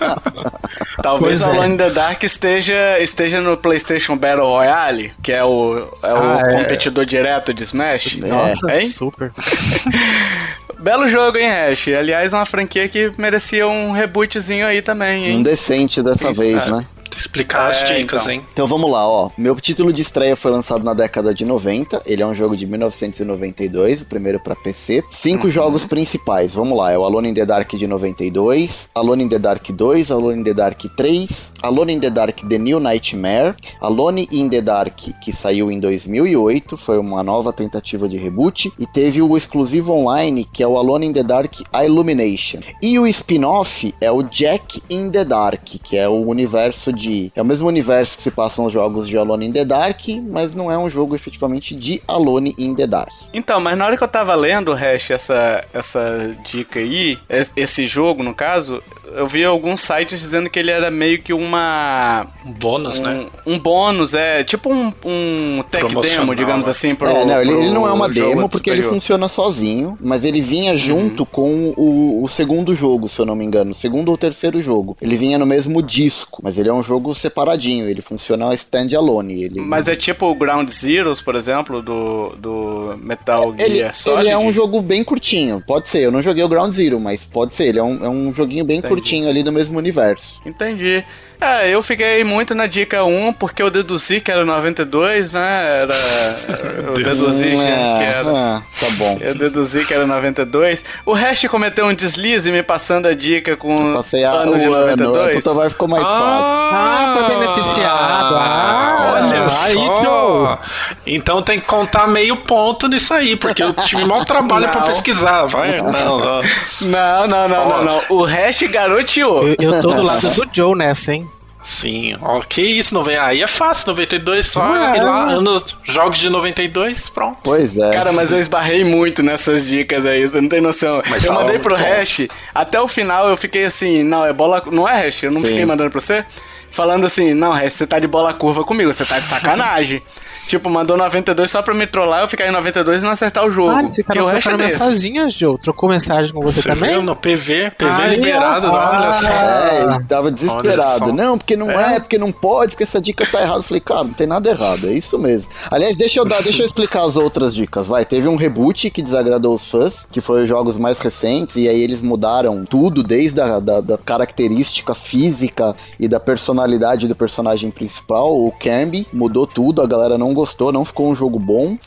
Talvez 1.02 1.40
o 1.40 1.50
Alone 1.50 1.74
in 1.74 1.76
the 1.76 1.90
Dark 1.90 2.22
esteja, 2.22 2.98
esteja 3.00 3.40
no 3.40 3.56
PlayStation 3.56 4.16
Battle 4.16 4.46
Royale, 4.46 5.12
que 5.22 5.32
é 5.32 5.42
o, 5.42 5.78
é 6.02 6.10
ah, 6.10 6.42
o 6.44 6.46
é. 6.46 6.62
competidor 6.62 7.06
direto 7.06 7.54
de 7.54 7.62
Smash. 7.62 8.18
É. 8.22 8.28
Nossa, 8.28 8.76
hein? 8.76 8.84
super. 8.84 9.32
Belo 10.80 11.08
jogo, 11.08 11.36
hein, 11.36 11.48
Hash? 11.50 11.88
Aliás, 11.88 12.32
uma 12.32 12.46
franquia 12.46 12.88
que 12.88 13.12
merecia 13.18 13.68
um 13.68 13.92
rebootzinho 13.92 14.66
aí 14.66 14.80
também, 14.80 15.26
hein? 15.26 15.36
Um 15.36 15.42
decente 15.42 16.02
dessa 16.02 16.26
Quem 16.26 16.32
vez, 16.32 16.62
sabe? 16.64 16.76
né? 16.78 16.86
Explicar 17.18 17.66
é, 17.66 17.70
as 17.70 17.84
dicas, 17.84 18.22
então. 18.22 18.32
hein? 18.32 18.42
Então 18.52 18.66
vamos 18.66 18.90
lá, 18.90 19.06
ó. 19.06 19.30
Meu 19.36 19.54
título 19.56 19.92
de 19.92 20.02
estreia 20.02 20.36
foi 20.36 20.50
lançado 20.50 20.84
na 20.84 20.94
década 20.94 21.34
de 21.34 21.44
90. 21.44 22.02
Ele 22.06 22.22
é 22.22 22.26
um 22.26 22.34
jogo 22.34 22.56
de 22.56 22.66
1992, 22.66 24.02
o 24.02 24.06
primeiro 24.06 24.40
para 24.40 24.54
PC. 24.54 25.02
Cinco 25.10 25.46
uhum. 25.46 25.52
jogos 25.52 25.84
principais, 25.84 26.54
vamos 26.54 26.76
lá. 26.76 26.92
É 26.92 26.98
o 26.98 27.04
Alone 27.04 27.30
in 27.30 27.34
the 27.34 27.46
Dark 27.46 27.70
de 27.74 27.86
92, 27.86 28.88
Alone 28.94 29.24
in 29.24 29.28
the 29.28 29.38
Dark 29.38 29.66
2, 29.68 30.10
Alone 30.10 30.40
in 30.40 30.44
the 30.44 30.54
Dark 30.54 30.80
3, 30.96 31.28
Alone 31.62 31.92
in 31.92 32.00
the 32.00 32.10
Dark 32.10 32.40
The 32.48 32.58
New 32.58 32.80
Nightmare, 32.80 33.54
Alone 33.80 34.28
in 34.30 34.48
the 34.48 34.60
Dark, 34.60 34.96
que 35.20 35.32
saiu 35.32 35.70
em 35.70 35.78
2008, 35.78 36.76
foi 36.76 36.98
uma 36.98 37.22
nova 37.22 37.52
tentativa 37.52 38.08
de 38.08 38.16
reboot, 38.16 38.72
e 38.78 38.86
teve 38.86 39.22
o 39.22 39.36
exclusivo 39.36 39.92
online, 39.92 40.44
que 40.44 40.62
é 40.62 40.66
o 40.66 40.76
Alone 40.76 41.06
in 41.06 41.12
the 41.12 41.22
Dark 41.22 41.54
Illumination. 41.74 42.60
E 42.82 42.98
o 42.98 43.06
spin-off 43.06 43.94
é 44.00 44.10
o 44.10 44.22
Jack 44.22 44.82
in 44.90 45.10
the 45.10 45.24
Dark, 45.24 45.64
que 45.82 45.96
é 45.96 46.08
o 46.08 46.26
universo 46.26 46.92
de. 46.92 46.99
É 47.34 47.42
o 47.42 47.44
mesmo 47.44 47.68
universo 47.68 48.16
que 48.16 48.22
se 48.22 48.30
passam 48.30 48.64
os 48.64 48.72
jogos 48.72 49.08
de 49.08 49.16
Alone 49.16 49.46
in 49.46 49.52
the 49.52 49.64
Dark, 49.64 50.00
mas 50.30 50.54
não 50.54 50.70
é 50.70 50.76
um 50.76 50.90
jogo 50.90 51.14
efetivamente 51.14 51.74
de 51.74 52.02
Alone 52.06 52.54
in 52.58 52.74
the 52.74 52.86
Dark. 52.86 53.10
Então, 53.32 53.60
mas 53.60 53.76
na 53.76 53.86
hora 53.86 53.96
que 53.96 54.02
eu 54.02 54.08
tava 54.08 54.34
lendo, 54.34 54.72
Hash, 54.72 55.10
essa, 55.10 55.64
essa 55.72 56.36
dica 56.44 56.80
aí, 56.80 57.18
esse 57.56 57.86
jogo, 57.86 58.22
no 58.22 58.34
caso, 58.34 58.82
eu 59.14 59.26
vi 59.26 59.44
alguns 59.44 59.80
sites 59.80 60.20
dizendo 60.20 60.48
que 60.48 60.58
ele 60.58 60.70
era 60.70 60.90
meio 60.90 61.20
que 61.20 61.32
uma. 61.32 62.26
Um 62.44 62.52
bônus, 62.52 62.98
um, 62.98 63.02
né? 63.02 63.26
Um 63.46 63.58
bônus, 63.58 64.14
é. 64.14 64.44
Tipo 64.44 64.72
um, 64.72 64.92
um 65.04 65.64
tech 65.70 65.94
demo, 65.94 66.34
digamos 66.34 66.66
né? 66.66 66.70
assim, 66.70 66.94
pro, 66.94 67.08
é, 67.08 67.24
não, 67.24 67.40
ele, 67.40 67.52
ele, 67.52 67.70
não 67.70 67.86
é 67.86 67.92
uma 67.92 68.08
demo 68.08 68.48
porque 68.48 68.70
superior. 68.70 68.86
ele 68.86 68.94
funciona 68.94 69.28
sozinho, 69.28 69.98
mas 70.00 70.24
ele 70.24 70.40
vinha 70.40 70.76
junto 70.76 71.20
uhum. 71.20 71.26
com 71.26 71.74
o, 71.76 72.24
o, 72.24 72.28
segundo 72.28 72.74
jogo, 72.74 73.08
se 73.08 73.18
eu 73.18 73.26
não 73.26 73.34
me 73.34 73.44
engano. 73.44 73.72
O 73.72 73.74
segundo 73.74 74.10
ou 74.10 74.16
terceiro 74.16 74.60
jogo. 74.60 74.96
Ele 75.00 75.16
vinha 75.16 75.38
no 75.38 75.46
mesmo 75.46 75.82
disco, 75.82 76.40
mas 76.42 76.58
ele 76.58 76.68
é 76.68 76.72
um 76.72 76.82
jogo 76.82 77.14
separadinho, 77.14 77.88
ele 77.88 78.00
funciona 78.00 78.54
standalone. 78.54 79.42
Ele... 79.42 79.60
Mas 79.60 79.88
é 79.88 79.96
tipo 79.96 80.26
o 80.26 80.34
Ground 80.34 80.70
Zeroes, 80.70 81.20
por 81.20 81.34
exemplo, 81.34 81.82
do, 81.82 82.36
do 82.36 82.98
Metal 83.02 83.54
Gear 83.58 83.70
ele, 83.70 83.92
Solid? 83.92 84.20
Ele 84.22 84.30
é 84.30 84.38
um 84.38 84.52
jogo 84.52 84.80
bem 84.80 85.02
curtinho, 85.02 85.62
pode 85.66 85.88
ser. 85.88 86.00
Eu 86.00 86.12
não 86.12 86.22
joguei 86.22 86.44
o 86.44 86.48
Ground 86.48 86.72
Zero, 86.72 87.00
mas 87.00 87.24
pode 87.24 87.54
ser. 87.54 87.68
Ele 87.68 87.78
é 87.78 87.82
um, 87.82 88.04
é 88.04 88.08
um 88.08 88.32
joguinho 88.32 88.64
bem 88.64 88.78
Entendi. 88.78 88.88
curtinho 88.88 88.99
ali 89.28 89.42
do 89.42 89.52
mesmo 89.52 89.78
universo. 89.78 90.40
Entendi. 90.44 91.04
É, 91.40 91.70
eu 91.70 91.82
fiquei 91.82 92.22
muito 92.22 92.54
na 92.54 92.66
dica 92.66 93.02
1 93.02 93.32
porque 93.32 93.62
eu 93.62 93.70
deduzi 93.70 94.20
que 94.20 94.30
era 94.30 94.44
92, 94.44 95.32
né? 95.32 95.80
Era. 95.82 95.94
Eu 96.90 96.94
deduzi 96.94 97.44
que, 97.44 97.56
é, 97.56 98.02
era. 98.18 98.30
Ah, 98.30 98.62
tá 98.78 98.86
bom. 98.96 99.16
Eu 99.20 99.34
deduzi 99.34 99.84
que 99.84 99.94
era 99.94 100.06
92. 100.06 100.84
O 101.06 101.12
Hash 101.12 101.44
cometeu 101.48 101.86
um 101.86 101.94
deslize 101.94 102.50
me 102.50 102.62
passando 102.62 103.06
a 103.06 103.14
dica 103.14 103.56
com 103.56 103.74
eu 103.74 103.94
passei 103.94 104.24
a, 104.24 104.32
ano 104.32 104.58
de 104.58 104.66
92. 104.66 105.28
Ano, 105.28 105.38
o 105.38 105.42
Tovar 105.42 105.70
ficou 105.70 105.88
mais 105.88 106.04
ah, 106.04 106.06
fácil. 106.06 106.64
Ah, 106.72 107.14
foi 107.16 107.38
beneficiado. 107.38 108.34
Ah, 108.36 109.12
olha 109.14 109.46
aí, 109.62 109.74
Joe. 110.02 110.58
Então 111.06 111.42
tem 111.42 111.60
que 111.60 111.66
contar 111.66 112.06
meio 112.08 112.36
ponto 112.36 112.88
nisso 112.88 113.14
aí, 113.14 113.36
porque 113.36 113.62
eu 113.62 113.72
tive 113.72 114.04
mau 114.04 114.24
trabalho 114.24 114.66
não. 114.66 114.72
pra 114.72 114.82
pesquisar. 114.82 115.46
Vai, 115.46 115.78
não, 115.80 115.92
não. 115.92 116.42
Não, 116.80 117.26
não, 117.26 117.48
não, 117.48 117.68
não, 117.68 117.84
não. 117.84 118.02
O 118.08 118.24
Hash 118.24 118.62
garoteou. 118.64 119.46
Eu, 119.46 119.56
eu 119.60 119.80
tô 119.80 119.90
do 119.90 120.02
lado 120.02 120.28
do 120.30 120.48
Joe 120.52 120.76
nessa, 120.76 121.14
hein? 121.14 121.29
Sim, 121.70 122.16
ó, 122.20 122.40
que 122.40 122.60
isso, 122.60 122.92
não 122.92 123.02
vem 123.02 123.16
aí 123.16 123.42
é 123.42 123.46
fácil, 123.46 123.86
92 123.88 124.46
só 124.46 124.74
é. 124.74 124.96
ir 124.96 125.02
lá, 125.02 125.30
anos, 125.30 125.76
jogos 125.84 126.18
de 126.18 126.28
92, 126.28 127.08
pronto. 127.08 127.38
Pois 127.44 127.76
é. 127.76 127.90
Cara, 127.92 128.12
mas 128.12 128.32
eu 128.32 128.40
esbarrei 128.40 128.84
muito 128.84 129.22
nessas 129.22 129.64
dicas 129.64 130.04
aí, 130.04 130.26
você 130.26 130.40
não 130.40 130.48
tem 130.48 130.60
noção. 130.60 131.00
Mas 131.08 131.24
eu 131.24 131.32
mandei 131.32 131.58
pro 131.58 131.76
hash, 131.76 132.26
até 132.54 132.80
o 132.80 132.88
final 132.88 133.28
eu 133.28 133.36
fiquei 133.36 133.64
assim, 133.64 134.02
não, 134.02 134.24
é 134.24 134.32
bola, 134.32 134.62
não 134.70 134.86
é 134.86 135.06
hash, 135.06 135.22
eu 135.22 135.30
não 135.30 135.40
Sim. 135.40 135.46
fiquei 135.48 135.64
mandando 135.64 135.90
pra 135.90 136.00
você, 136.00 136.24
falando 136.70 137.06
assim, 137.06 137.32
não, 137.32 137.52
hash, 137.52 137.74
você 137.74 137.86
tá 137.86 137.98
de 137.98 138.08
bola 138.08 138.34
curva 138.34 138.64
comigo, 138.64 138.92
você 138.92 139.04
tá 139.04 139.18
de 139.18 139.26
sacanagem. 139.26 140.02
Tipo, 140.50 140.68
mandou 140.68 140.96
92 140.96 141.48
só 141.48 141.62
pra 141.62 141.72
me 141.72 141.86
trollar, 141.86 142.22
eu 142.22 142.28
ficar 142.28 142.48
em 142.48 142.50
92 142.50 143.02
e 143.02 143.04
não 143.04 143.12
acertar 143.12 143.46
o 143.46 143.52
jogo. 143.52 143.70
Ah, 143.70 143.84
esse 143.84 144.02
cara 144.02 144.18
trocando 144.18 144.60
é 144.60 144.64
mensagens, 144.64 145.32
Joe. 145.34 145.56
Trocou 145.58 145.88
mensagem 145.88 146.32
com 146.32 146.40
você, 146.40 146.60
você 146.60 146.68
também? 146.68 146.90
Viu? 146.90 147.02
No 147.02 147.14
PV, 147.14 147.70
PV 147.78 147.88
ah, 147.88 148.06
liberado, 148.08 148.66
ah, 148.66 149.00
olha 149.00 149.12
só. 149.12 149.28
É, 149.28 149.94
ele 149.94 150.04
tava 150.06 150.28
desesperado. 150.32 151.12
Não, 151.12 151.38
porque 151.38 151.54
não 151.54 151.70
é. 151.70 151.94
é. 151.94 152.00
porque 152.00 152.18
não 152.18 152.32
pode, 152.32 152.72
porque 152.72 152.82
essa 152.82 153.00
dica 153.00 153.24
tá 153.24 153.42
errada. 153.42 153.60
Eu 153.60 153.62
falei, 153.62 153.80
cara, 153.80 154.02
não 154.02 154.12
tem 154.12 154.26
nada 154.26 154.50
errado, 154.50 154.88
é 154.88 154.92
isso 154.92 155.16
mesmo. 155.20 155.52
Aliás, 155.70 155.96
deixa 155.96 156.18
eu 156.18 156.24
dar, 156.24 156.42
deixa 156.42 156.62
eu 156.62 156.66
explicar 156.66 157.04
as 157.04 157.16
outras 157.16 157.54
dicas, 157.54 157.86
vai. 157.86 158.04
Teve 158.04 158.26
um 158.26 158.34
reboot 158.34 158.90
que 158.90 159.02
desagradou 159.02 159.54
os 159.54 159.68
fãs, 159.68 160.04
que 160.10 160.20
foi 160.20 160.42
os 160.42 160.48
jogos 160.48 160.76
mais 160.76 160.98
recentes, 160.98 161.54
e 161.54 161.68
aí 161.68 161.80
eles 161.80 162.02
mudaram 162.02 162.64
tudo, 162.64 163.04
desde 163.04 163.40
a 163.40 163.60
da, 163.60 163.80
da 163.80 163.96
característica 163.96 164.96
física 164.96 165.76
e 166.00 166.08
da 166.08 166.18
personalidade 166.18 167.06
do 167.06 167.14
personagem 167.14 167.70
principal, 167.70 168.36
o 168.36 168.50
Camby, 168.50 169.06
mudou 169.12 169.46
tudo, 169.46 169.80
a 169.80 169.86
galera 169.86 170.18
não 170.18 170.34
gostou, 170.40 170.72
não 170.72 170.84
ficou 170.84 171.10
um 171.10 171.14
jogo 171.14 171.38
bom. 171.38 171.78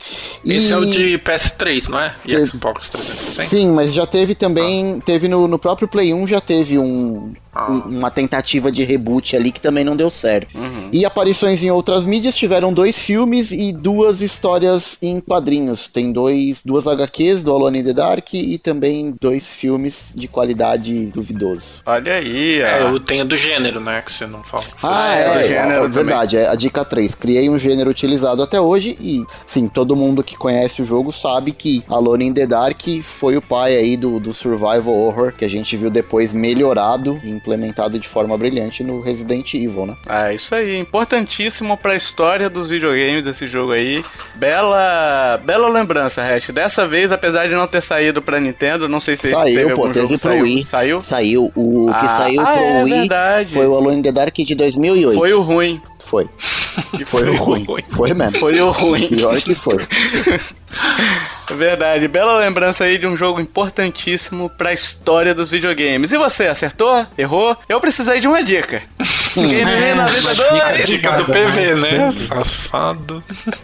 Esse 0.44 0.68
e... 0.68 0.72
é 0.72 0.76
o 0.76 0.84
de 0.84 1.18
PS3, 1.18 1.88
não 1.88 2.00
é? 2.00 2.14
E 2.24 2.46
Xbox 2.46 2.88
360? 2.88 3.48
Sim, 3.48 3.72
mas 3.72 3.92
já 3.92 4.06
teve 4.06 4.34
também, 4.34 4.98
ah. 4.98 5.02
teve 5.04 5.28
no, 5.28 5.48
no 5.48 5.58
próprio 5.58 5.88
Play 5.88 6.14
1 6.14 6.28
já 6.28 6.40
teve 6.40 6.78
um, 6.78 7.32
ah. 7.54 7.66
uma 7.86 8.10
tentativa 8.10 8.70
de 8.70 8.82
reboot 8.82 9.36
ali 9.36 9.52
que 9.52 9.60
também 9.60 9.84
não 9.84 9.96
deu 9.96 10.10
certo. 10.10 10.56
Uhum. 10.56 10.88
E 10.92 11.04
aparições 11.04 11.62
em 11.62 11.70
outras 11.70 12.04
mídias 12.04 12.34
tiveram 12.34 12.72
dois 12.72 12.98
filmes 12.98 13.52
e 13.52 13.72
duas 13.72 14.20
histórias 14.20 14.98
em 15.00 15.20
quadrinhos. 15.20 15.88
Tem 15.88 16.12
dois, 16.12 16.62
duas 16.64 16.86
HQs 16.86 17.44
do 17.44 17.52
Alone 17.52 17.80
in 17.80 17.84
the 17.84 17.92
Dark 17.92 18.34
e 18.34 18.58
também 18.58 19.14
dois 19.20 19.48
filmes 19.48 20.12
de 20.14 20.26
qualidade 20.26 21.06
duvidoso. 21.06 21.82
Olha 21.86 22.14
aí, 22.14 22.60
é, 22.60 22.82
eu 22.82 22.98
tenho 23.00 23.24
do 23.24 23.36
gênero, 23.36 23.80
né, 23.80 24.02
que 24.02 24.12
você 24.12 24.26
não 24.26 24.42
fala. 24.42 24.64
Ah, 24.82 25.14
é, 25.16 25.20
é, 25.20 25.52
é, 25.52 25.84
é 25.84 25.88
verdade, 25.88 26.36
é 26.36 26.48
a 26.48 26.54
dica 26.54 26.84
3. 26.84 27.14
Criei 27.14 27.48
um 27.48 27.58
gênero 27.58 27.90
utilizado 27.90 28.42
até 28.42 28.60
hoje 28.60 28.96
e, 29.00 29.24
sim, 29.46 29.68
todo 29.68 29.96
mundo 29.96 30.22
que 30.22 30.36
conhece 30.36 30.82
o 30.82 30.84
jogo 30.84 31.12
sabe 31.12 31.52
que 31.52 31.84
Alone 31.88 32.26
in 32.26 32.34
the 32.34 32.46
Dark 32.46 32.82
foi 33.02 33.36
o 33.36 33.42
pai 33.42 33.76
aí 33.76 33.96
do, 33.96 34.18
do 34.18 34.32
survival 34.32 34.94
horror 34.94 35.32
que 35.32 35.44
a 35.44 35.48
gente 35.48 35.76
viu 35.76 35.90
depois 35.90 36.32
melhorado 36.32 37.20
em 37.24 37.38
implementado 37.44 37.98
de 37.98 38.08
forma 38.08 38.36
brilhante 38.38 38.82
no 38.82 39.00
Resident 39.00 39.52
Evil, 39.52 39.86
né? 39.86 39.96
Ah, 40.06 40.32
isso 40.32 40.54
aí. 40.54 40.78
Importantíssimo 40.78 41.76
pra 41.76 41.94
história 41.94 42.48
dos 42.48 42.68
videogames 42.68 43.26
esse 43.26 43.46
jogo 43.46 43.72
aí. 43.72 44.02
Bela, 44.34 45.38
bela 45.44 45.68
lembrança, 45.68 46.22
Hash. 46.22 46.48
Dessa 46.48 46.86
vez, 46.88 47.12
apesar 47.12 47.46
de 47.46 47.54
não 47.54 47.66
ter 47.66 47.82
saído 47.82 48.22
pra 48.22 48.40
Nintendo, 48.40 48.88
não 48.88 48.98
sei 48.98 49.14
se 49.14 49.30
saiu, 49.30 49.74
pô, 49.74 49.90
teve 49.90 50.16
pro. 50.16 50.34
Wii. 50.34 50.64
Saiu? 50.64 51.02
Saiu. 51.02 51.52
O 51.54 51.90
ah, 51.90 51.98
que 51.98 52.06
saiu 52.06 52.40
ah, 52.40 52.52
pro 52.52 52.62
é, 52.62 52.82
Wii 52.84 52.98
verdade. 53.00 53.52
foi 53.52 53.66
o 53.66 53.74
Alone 53.74 53.98
in 53.98 54.02
the 54.02 54.12
Dark 54.12 54.34
de 54.34 54.54
2008. 54.54 55.18
Foi 55.18 55.32
o 55.34 55.42
ruim. 55.42 55.82
Foi. 55.98 56.26
Foi, 56.74 57.04
foi 57.06 57.30
o 57.30 57.36
ruim. 57.36 57.64
ruim. 57.64 57.84
Foi 57.88 58.12
mesmo. 58.12 58.38
Foi 58.38 58.60
o 58.60 58.70
ruim. 58.70 59.06
Pior 59.06 59.36
que 59.36 59.54
foi. 59.54 59.78
Verdade, 61.50 62.08
bela 62.08 62.38
lembrança 62.38 62.84
aí 62.84 62.98
de 62.98 63.06
um 63.06 63.16
jogo 63.16 63.40
importantíssimo 63.40 64.48
para 64.50 64.70
a 64.70 64.72
história 64.72 65.34
dos 65.34 65.50
videogames. 65.50 66.12
E 66.12 66.18
você, 66.18 66.46
acertou? 66.46 67.06
Errou? 67.18 67.56
Eu 67.68 67.80
precisei 67.80 68.20
de 68.20 68.26
uma 68.26 68.42
dica. 68.42 68.82
Fiquei 69.02 69.62
é, 69.62 69.94
92. 69.94 70.86
Dica 70.86 71.12
do 71.12 71.24
PV, 71.24 71.74
né? 71.74 72.12
Safado. 72.12 73.22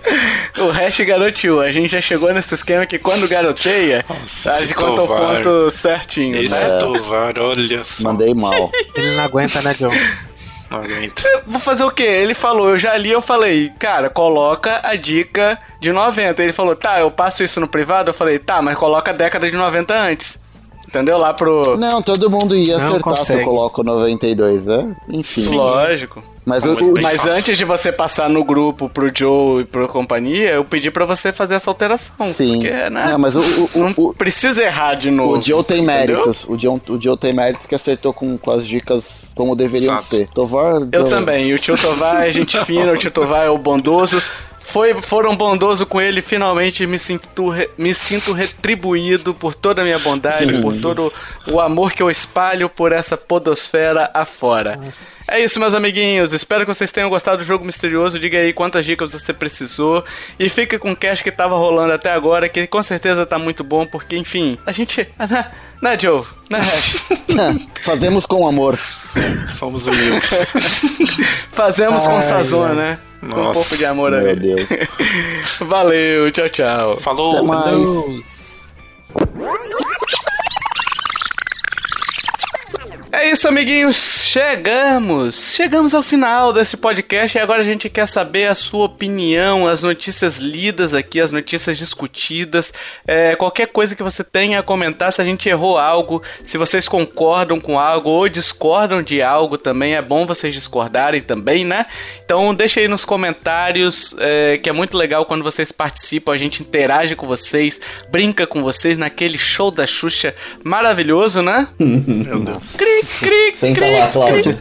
o 0.59 0.69
hash 0.69 1.01
garoteou. 1.01 1.61
A 1.61 1.71
gente 1.71 1.93
já 1.93 2.01
chegou 2.01 2.33
nesse 2.33 2.55
esquema 2.55 2.85
que 2.87 2.99
quando 2.99 3.29
garoteia, 3.29 4.05
Nossa, 4.09 4.53
a 4.53 4.61
gente 4.61 4.75
conta 4.75 5.03
o 5.03 5.09
ponto 5.09 5.71
certinho. 5.71 6.41
Esse 6.41 6.51
né? 6.53 6.63
é 6.63 6.79
Tovar, 6.81 7.39
olha 7.39 7.85
só. 7.85 8.03
Mandei 8.03 8.35
mal. 8.35 8.71
Ele 8.95 9.13
não 9.13 9.25
aguenta, 9.25 9.63
né, 9.63 9.75
John? 9.79 9.93
Vou 11.47 11.61
fazer 11.61 11.85
o 11.85 11.91
quê? 11.91 12.05
Ele 12.05 12.35
falou, 12.35 12.71
eu 12.71 12.79
já 12.79 12.97
li, 12.97 13.11
eu 13.11 13.21
falei, 13.21 13.73
cara, 13.79 14.09
coloca 14.09 14.81
a 14.83 14.95
dica 14.95 15.59
de 15.81 15.93
90. 15.93 16.43
Ele 16.43 16.53
falou, 16.53 16.77
tá, 16.77 17.01
eu 17.01 17.11
passo 17.11 17.43
isso 17.43 17.61
no 17.61 17.67
privado? 17.67 18.11
Eu 18.11 18.15
falei, 18.15 18.39
tá, 18.39 18.63
mas 18.63 18.77
coloca 18.77 19.11
a 19.11 19.15
década 19.15 19.51
de 19.51 19.57
90 19.57 19.95
antes. 19.95 20.39
Entendeu? 20.87 21.19
Lá 21.19 21.33
pro. 21.33 21.77
Não, 21.77 22.03
todo 22.03 22.29
mundo 22.29 22.57
ia 22.57 22.77
não 22.77 22.87
acertar 22.87 23.03
consegue. 23.03 23.27
se 23.27 23.35
eu 23.39 23.45
coloco 23.45 23.83
92, 23.85 24.67
né? 24.67 24.95
Enfim. 25.09 25.55
Lógico. 25.55 26.23
Mas, 26.51 26.65
tá 26.65 26.71
o, 26.71 27.01
mas 27.01 27.27
antes 27.27 27.57
de 27.57 27.65
você 27.65 27.93
passar 27.93 28.29
no 28.29 28.43
grupo 28.43 28.89
pro 28.89 29.11
Joe 29.15 29.63
e 29.63 29.65
pro 29.65 29.87
companhia, 29.87 30.51
eu 30.51 30.65
pedi 30.65 30.91
para 30.91 31.05
você 31.05 31.33
fazer 31.33 31.55
essa 31.55 31.71
alteração. 31.71 32.27
Sim. 32.33 32.55
Porque, 32.55 32.91
né? 32.91 33.07
Não, 33.13 33.19
mas 33.19 33.37
o, 33.37 33.41
o, 33.41 33.79
não 33.79 33.95
o, 33.97 34.13
precisa 34.13 34.65
errar 34.65 34.95
de 34.95 35.13
novo. 35.13 35.39
O 35.39 35.43
Joe 35.43 35.63
tem 35.63 35.81
méritos. 35.81 36.45
O 36.49 36.59
Joe, 36.59 36.81
o 36.89 37.01
Joe 37.01 37.17
tem 37.17 37.33
mérito 37.33 37.61
porque 37.61 37.77
acertou 37.77 38.13
com, 38.13 38.37
com 38.37 38.51
as 38.51 38.67
dicas 38.67 39.31
como 39.37 39.55
deveriam 39.55 39.95
Exato. 39.95 40.09
ser. 40.09 40.29
Tovar. 40.29 40.89
Eu 40.91 41.05
também. 41.05 41.55
O 41.55 41.57
tio 41.57 41.79
Tovar 41.79 42.27
é 42.27 42.33
gente 42.33 42.59
fina, 42.65 42.93
o 42.93 42.97
tio 42.97 43.13
Tovar 43.13 43.45
é 43.45 43.51
o 43.51 43.57
bondoso 43.57 44.21
foi, 44.71 44.95
foram 45.03 45.37
bondosos 45.37 45.87
com 45.87 46.01
ele, 46.01 46.23
finalmente 46.23 46.87
me 46.87 46.99
sinto, 46.99 47.29
me 47.77 47.93
sinto 47.93 48.33
retribuído 48.33 49.35
por 49.35 49.55
toda 49.55 49.83
a 49.83 49.85
minha 49.85 49.99
bondade, 49.99 50.61
por 50.63 50.77
todo 50.77 51.13
o 51.49 51.61
amor 51.61 51.93
que 51.93 52.03
eu 52.03 52.09
espalho 52.09 52.69
por 52.69 52.93
essa 52.93 53.17
podosfera 53.17 54.09
afora. 54.15 54.77
Nossa. 54.77 55.05
É 55.29 55.41
isso, 55.41 55.59
meus 55.59 55.75
amiguinhos. 55.75 56.33
Espero 56.33 56.65
que 56.65 56.73
vocês 56.73 56.91
tenham 56.93 57.11
gostado 57.11 57.39
do 57.39 57.45
jogo 57.45 57.65
misterioso. 57.65 58.19
Diga 58.19 58.39
aí 58.39 58.53
quantas 58.53 58.85
dicas 58.85 59.13
você 59.13 59.33
precisou. 59.33 60.05
E 60.39 60.49
fique 60.49 60.79
com 60.79 60.93
o 60.93 60.97
cash 60.97 61.23
que 61.23 61.31
tava 61.31 61.57
rolando 61.57 61.93
até 61.93 62.13
agora, 62.13 62.49
que 62.49 62.67
com 62.67 62.83
certeza 62.83 63.27
tá 63.27 63.39
muito 63.39 63.63
bom, 63.63 63.87
porque, 63.87 64.17
enfim, 64.17 64.59
a 64.65 64.73
gente. 64.73 65.09
Né, 65.19 65.51
né 65.83 65.99
Joe? 65.99 66.25
Né, 66.49 66.61
Fazemos 67.83 68.27
com 68.27 68.47
amor. 68.47 68.79
Somos 69.59 69.87
humildes. 69.87 70.31
Fazemos 71.53 72.07
Ai, 72.07 72.13
com 72.13 72.23
sazon, 72.23 72.69
né? 72.75 72.99
Nossa, 73.23 73.35
com 73.35 73.51
um 73.51 73.53
pouco 73.53 73.77
de 73.77 73.85
amor 73.85 74.11
meu 74.11 74.37
Deus. 74.37 74.69
Valeu, 75.61 76.31
tchau, 76.33 76.49
tchau. 76.49 76.97
Falou. 76.99 77.37
Até 77.37 77.47
mais. 77.47 78.67
É 83.13 83.29
isso, 83.29 83.49
amiguinhos. 83.49 83.97
chegamos! 83.97 85.55
Chegamos 85.55 85.95
ao 85.95 86.03
final 86.03 86.53
desse 86.53 86.77
podcast 86.77 87.37
e 87.37 87.41
agora 87.41 87.61
a 87.61 87.65
gente 87.65 87.91
quer 87.91 88.07
saber 88.07 88.47
a 88.47 88.55
sua 88.55 88.85
opinião, 88.85 89.67
as 89.67 89.83
notícias 89.83 90.37
lidas 90.39 90.95
aqui, 90.95 91.21
as 91.21 91.33
notícias 91.33 91.77
discutidas, 91.77 92.73
é, 93.05 93.35
qualquer 93.35 93.67
coisa 93.67 93.97
que 93.97 94.03
você 94.03 94.23
tenha 94.23 94.61
a 94.61 94.63
comentar, 94.63 95.13
se 95.13 95.21
a 95.21 95.25
gente 95.25 95.49
errou 95.49 95.77
algo, 95.77 96.23
se 96.45 96.57
vocês 96.57 96.87
concordam 96.87 97.59
com 97.59 97.81
algo 97.81 98.11
ou 98.11 98.29
discordam 98.29 99.03
de 99.03 99.21
algo 99.21 99.59
também, 99.59 99.97
é 99.97 100.03
bom 100.03 100.25
vocês 100.25 100.55
discordarem 100.55 101.21
também, 101.21 101.65
né? 101.65 101.87
Então 102.25 102.55
deixa 102.55 102.79
aí 102.79 102.87
nos 102.87 103.05
comentários, 103.05 104.15
é, 104.19 104.57
que 104.59 104.69
é 104.69 104.73
muito 104.73 104.97
legal 104.97 105.27
quando 105.27 105.43
vocês 105.43 105.73
participam, 105.73 106.33
a 106.33 106.39
gente 106.39 106.63
interage 106.63 107.17
com 107.17 107.27
vocês, 107.27 107.81
brinca 108.09 108.47
com 108.47 108.63
vocês 108.63 108.97
naquele 108.97 109.37
show 109.37 109.73
da 109.73 109.85
Xuxa 109.85 110.33
maravilhoso, 110.63 111.43
né? 111.43 111.67
Meu 111.77 112.39
Deus. 112.39 112.77
Cri, 112.77 113.00
cri, 113.01 113.57
Senta 113.57 113.81
cri, 113.81 113.99
lá, 113.99 114.09
Cláudio. 114.09 114.59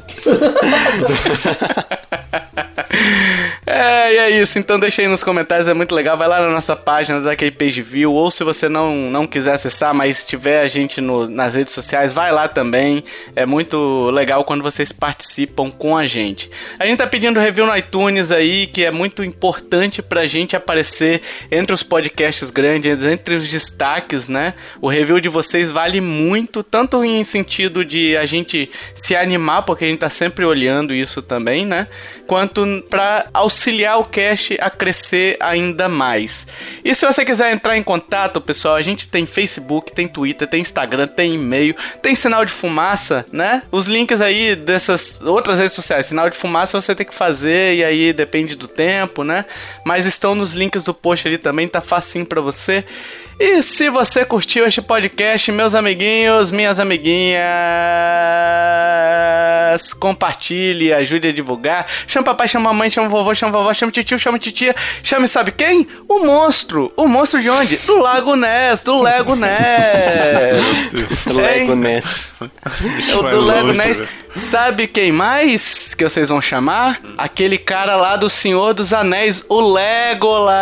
É, 4.19 4.29
isso. 4.29 4.59
Então 4.59 4.77
deixa 4.77 5.01
aí 5.01 5.07
nos 5.07 5.23
comentários, 5.23 5.69
é 5.69 5.73
muito 5.73 5.95
legal. 5.95 6.17
Vai 6.17 6.27
lá 6.27 6.41
na 6.41 6.49
nossa 6.49 6.75
página 6.75 7.21
daquele 7.21 7.51
page 7.51 7.81
view, 7.81 8.13
ou 8.13 8.29
se 8.29 8.43
você 8.43 8.67
não, 8.67 9.09
não 9.09 9.25
quiser 9.25 9.53
acessar, 9.53 9.93
mas 9.93 10.25
tiver 10.25 10.59
a 10.59 10.67
gente 10.67 10.99
no, 10.99 11.29
nas 11.29 11.55
redes 11.55 11.73
sociais, 11.73 12.11
vai 12.11 12.29
lá 12.29 12.45
também. 12.49 13.01
É 13.33 13.45
muito 13.45 14.09
legal 14.09 14.43
quando 14.43 14.61
vocês 14.61 14.91
participam 14.91 15.71
com 15.71 15.95
a 15.95 16.05
gente. 16.05 16.51
A 16.77 16.85
gente 16.85 16.97
tá 16.97 17.07
pedindo 17.07 17.39
review 17.39 17.65
no 17.65 17.75
iTunes 17.77 18.29
aí, 18.29 18.67
que 18.67 18.83
é 18.83 18.91
muito 18.91 19.23
importante 19.23 20.01
pra 20.01 20.27
gente 20.27 20.53
aparecer 20.53 21.21
entre 21.49 21.73
os 21.73 21.81
podcasts 21.81 22.49
grandes, 22.49 23.05
entre 23.05 23.35
os 23.35 23.47
destaques, 23.47 24.27
né? 24.27 24.53
O 24.81 24.89
review 24.89 25.21
de 25.21 25.29
vocês 25.29 25.71
vale 25.71 26.01
muito, 26.01 26.61
tanto 26.61 27.05
em 27.05 27.23
sentido 27.23 27.85
de 27.85 28.17
a 28.17 28.25
gente 28.25 28.69
se 28.93 29.15
animar, 29.15 29.61
porque 29.61 29.85
a 29.85 29.87
gente 29.87 29.99
tá 29.99 30.09
sempre 30.09 30.43
olhando 30.43 30.93
isso 30.93 31.21
também, 31.21 31.65
né? 31.65 31.87
Quanto 32.27 32.83
para 32.89 33.27
auxiliar 33.33 33.97
o 33.97 34.08
cast 34.09 34.57
a 34.59 34.69
crescer 34.69 35.37
ainda 35.39 35.87
mais. 35.87 36.47
E 36.83 36.93
se 36.93 37.05
você 37.05 37.23
quiser 37.23 37.53
entrar 37.53 37.77
em 37.77 37.83
contato, 37.83 38.41
pessoal, 38.41 38.75
a 38.75 38.81
gente 38.81 39.07
tem 39.07 39.25
Facebook, 39.25 39.91
tem 39.91 40.07
Twitter, 40.07 40.47
tem 40.47 40.61
Instagram, 40.61 41.07
tem 41.07 41.35
e-mail, 41.35 41.75
tem 42.01 42.15
sinal 42.15 42.45
de 42.45 42.51
fumaça, 42.51 43.25
né? 43.31 43.63
Os 43.71 43.85
links 43.85 44.21
aí 44.21 44.55
dessas 44.55 45.19
outras 45.21 45.57
redes 45.57 45.73
sociais, 45.73 46.05
sinal 46.05 46.29
de 46.29 46.37
fumaça 46.37 46.79
você 46.79 46.95
tem 46.95 47.05
que 47.05 47.15
fazer 47.15 47.75
e 47.75 47.83
aí 47.83 48.13
depende 48.13 48.55
do 48.55 48.67
tempo, 48.67 49.23
né? 49.23 49.45
Mas 49.85 50.05
estão 50.05 50.35
nos 50.35 50.53
links 50.53 50.83
do 50.83 50.93
post 50.93 51.27
ali 51.27 51.37
também, 51.37 51.67
tá 51.67 51.81
facinho 51.81 52.25
para 52.25 52.41
você. 52.41 52.85
E 53.39 53.61
se 53.61 53.89
você 53.89 54.25
curtiu 54.25 54.67
este 54.67 54.81
podcast, 54.81 55.49
meus 55.49 55.73
amiguinhos, 55.73 56.51
minhas 56.51 56.77
amiguinhas, 56.77 57.39
compartilhe, 59.97 60.91
ajude 60.91 61.29
a 61.29 61.31
divulgar. 61.31 61.87
Chama 62.05 62.25
papai, 62.25 62.49
chama 62.49 62.73
mamãe, 62.73 62.89
chama 62.89 63.07
vovô, 63.07 63.33
chama 63.33 63.53
vovó, 63.53 63.73
chama 63.73 63.93
tio, 63.93 64.19
chama 64.19 64.37
titia, 64.37 64.75
chame 65.01 65.25
sabe 65.25 65.53
quem? 65.53 65.87
O 66.09 66.19
monstro. 66.19 66.91
O 66.97 67.07
monstro 67.07 67.41
de 67.41 67.49
onde? 67.49 67.77
Do 67.77 67.97
Lago 67.99 68.35
Ness, 68.35 68.81
do 68.81 69.01
Lego 69.01 69.37
Ness. 69.37 70.59
do 71.25 71.33
Lego 71.33 71.75
Ness. 71.75 72.33
O 73.17 73.21
do 73.23 73.39
Lego 73.39 73.71
Ness. 73.71 74.03
Sabe 74.35 74.85
quem 74.85 75.11
mais 75.11 75.93
que 75.95 76.03
vocês 76.03 76.29
vão 76.29 76.41
chamar? 76.41 76.99
Aquele 77.17 77.57
cara 77.57 77.95
lá 77.95 78.15
do 78.15 78.29
Senhor 78.29 78.73
dos 78.73 78.93
Anéis, 78.93 79.43
o 79.47 79.59
Legolas. 79.61 80.53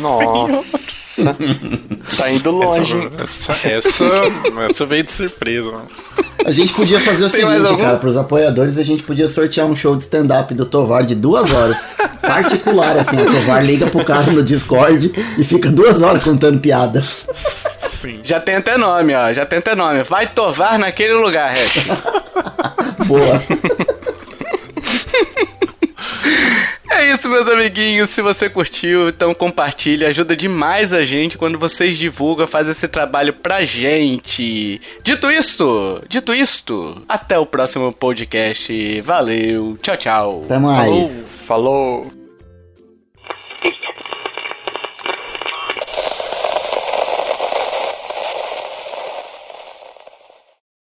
Nossa. 0.00 0.93
tá 2.16 2.30
indo 2.30 2.50
longe. 2.50 3.10
Essa, 3.22 3.52
essa, 3.68 4.04
essa, 4.68 4.86
veio 4.86 5.04
de 5.04 5.12
surpresa. 5.12 5.72
A 6.44 6.50
gente 6.50 6.72
podia 6.72 7.00
fazer 7.00 7.24
o 7.24 7.30
Tem 7.30 7.40
seguinte, 7.40 7.76
cara, 7.76 7.96
pros 7.96 8.16
apoiadores, 8.16 8.78
a 8.78 8.82
gente 8.82 9.02
podia 9.02 9.28
sortear 9.28 9.66
um 9.66 9.76
show 9.76 9.96
de 9.96 10.02
stand-up 10.02 10.52
do 10.54 10.66
Tovar 10.66 11.04
de 11.04 11.14
duas 11.14 11.52
horas. 11.52 11.84
Particular, 12.20 12.98
assim, 12.98 13.20
o 13.20 13.30
Tovar 13.30 13.64
liga 13.64 13.86
pro 13.86 14.04
cara 14.04 14.30
no 14.30 14.42
Discord 14.42 15.12
e 15.38 15.44
fica 15.44 15.70
duas 15.70 16.02
horas 16.02 16.22
contando 16.22 16.60
piada. 16.60 17.02
Sim. 17.90 18.20
Já 18.22 18.40
tem 18.40 18.56
até 18.56 18.76
nome, 18.76 19.14
ó. 19.14 19.32
Já 19.32 19.46
tem 19.46 19.58
até 19.58 19.74
nome. 19.74 20.02
Vai 20.02 20.26
Tovar 20.26 20.78
naquele 20.78 21.14
lugar, 21.14 21.54
Red. 21.54 21.84
Boa. 23.06 23.42
É 26.96 27.12
isso, 27.12 27.28
meus 27.28 27.48
amiguinhos. 27.48 28.08
Se 28.10 28.22
você 28.22 28.48
curtiu, 28.48 29.08
então 29.08 29.34
compartilhe. 29.34 30.04
Ajuda 30.04 30.36
demais 30.36 30.92
a 30.92 31.04
gente 31.04 31.36
quando 31.36 31.58
vocês 31.58 31.98
divulgam, 31.98 32.46
faz 32.46 32.68
esse 32.68 32.86
trabalho 32.86 33.32
pra 33.32 33.64
gente. 33.64 34.80
Dito 35.02 35.28
isto, 35.30 36.00
dito 36.08 36.32
isto, 36.32 37.02
até 37.08 37.36
o 37.36 37.44
próximo 37.44 37.92
podcast. 37.92 39.00
Valeu, 39.00 39.76
tchau, 39.82 39.96
tchau. 39.96 40.42
Até 40.44 40.58
mais. 40.58 40.86
Falou. 40.86 41.10
Falou. 41.46 42.23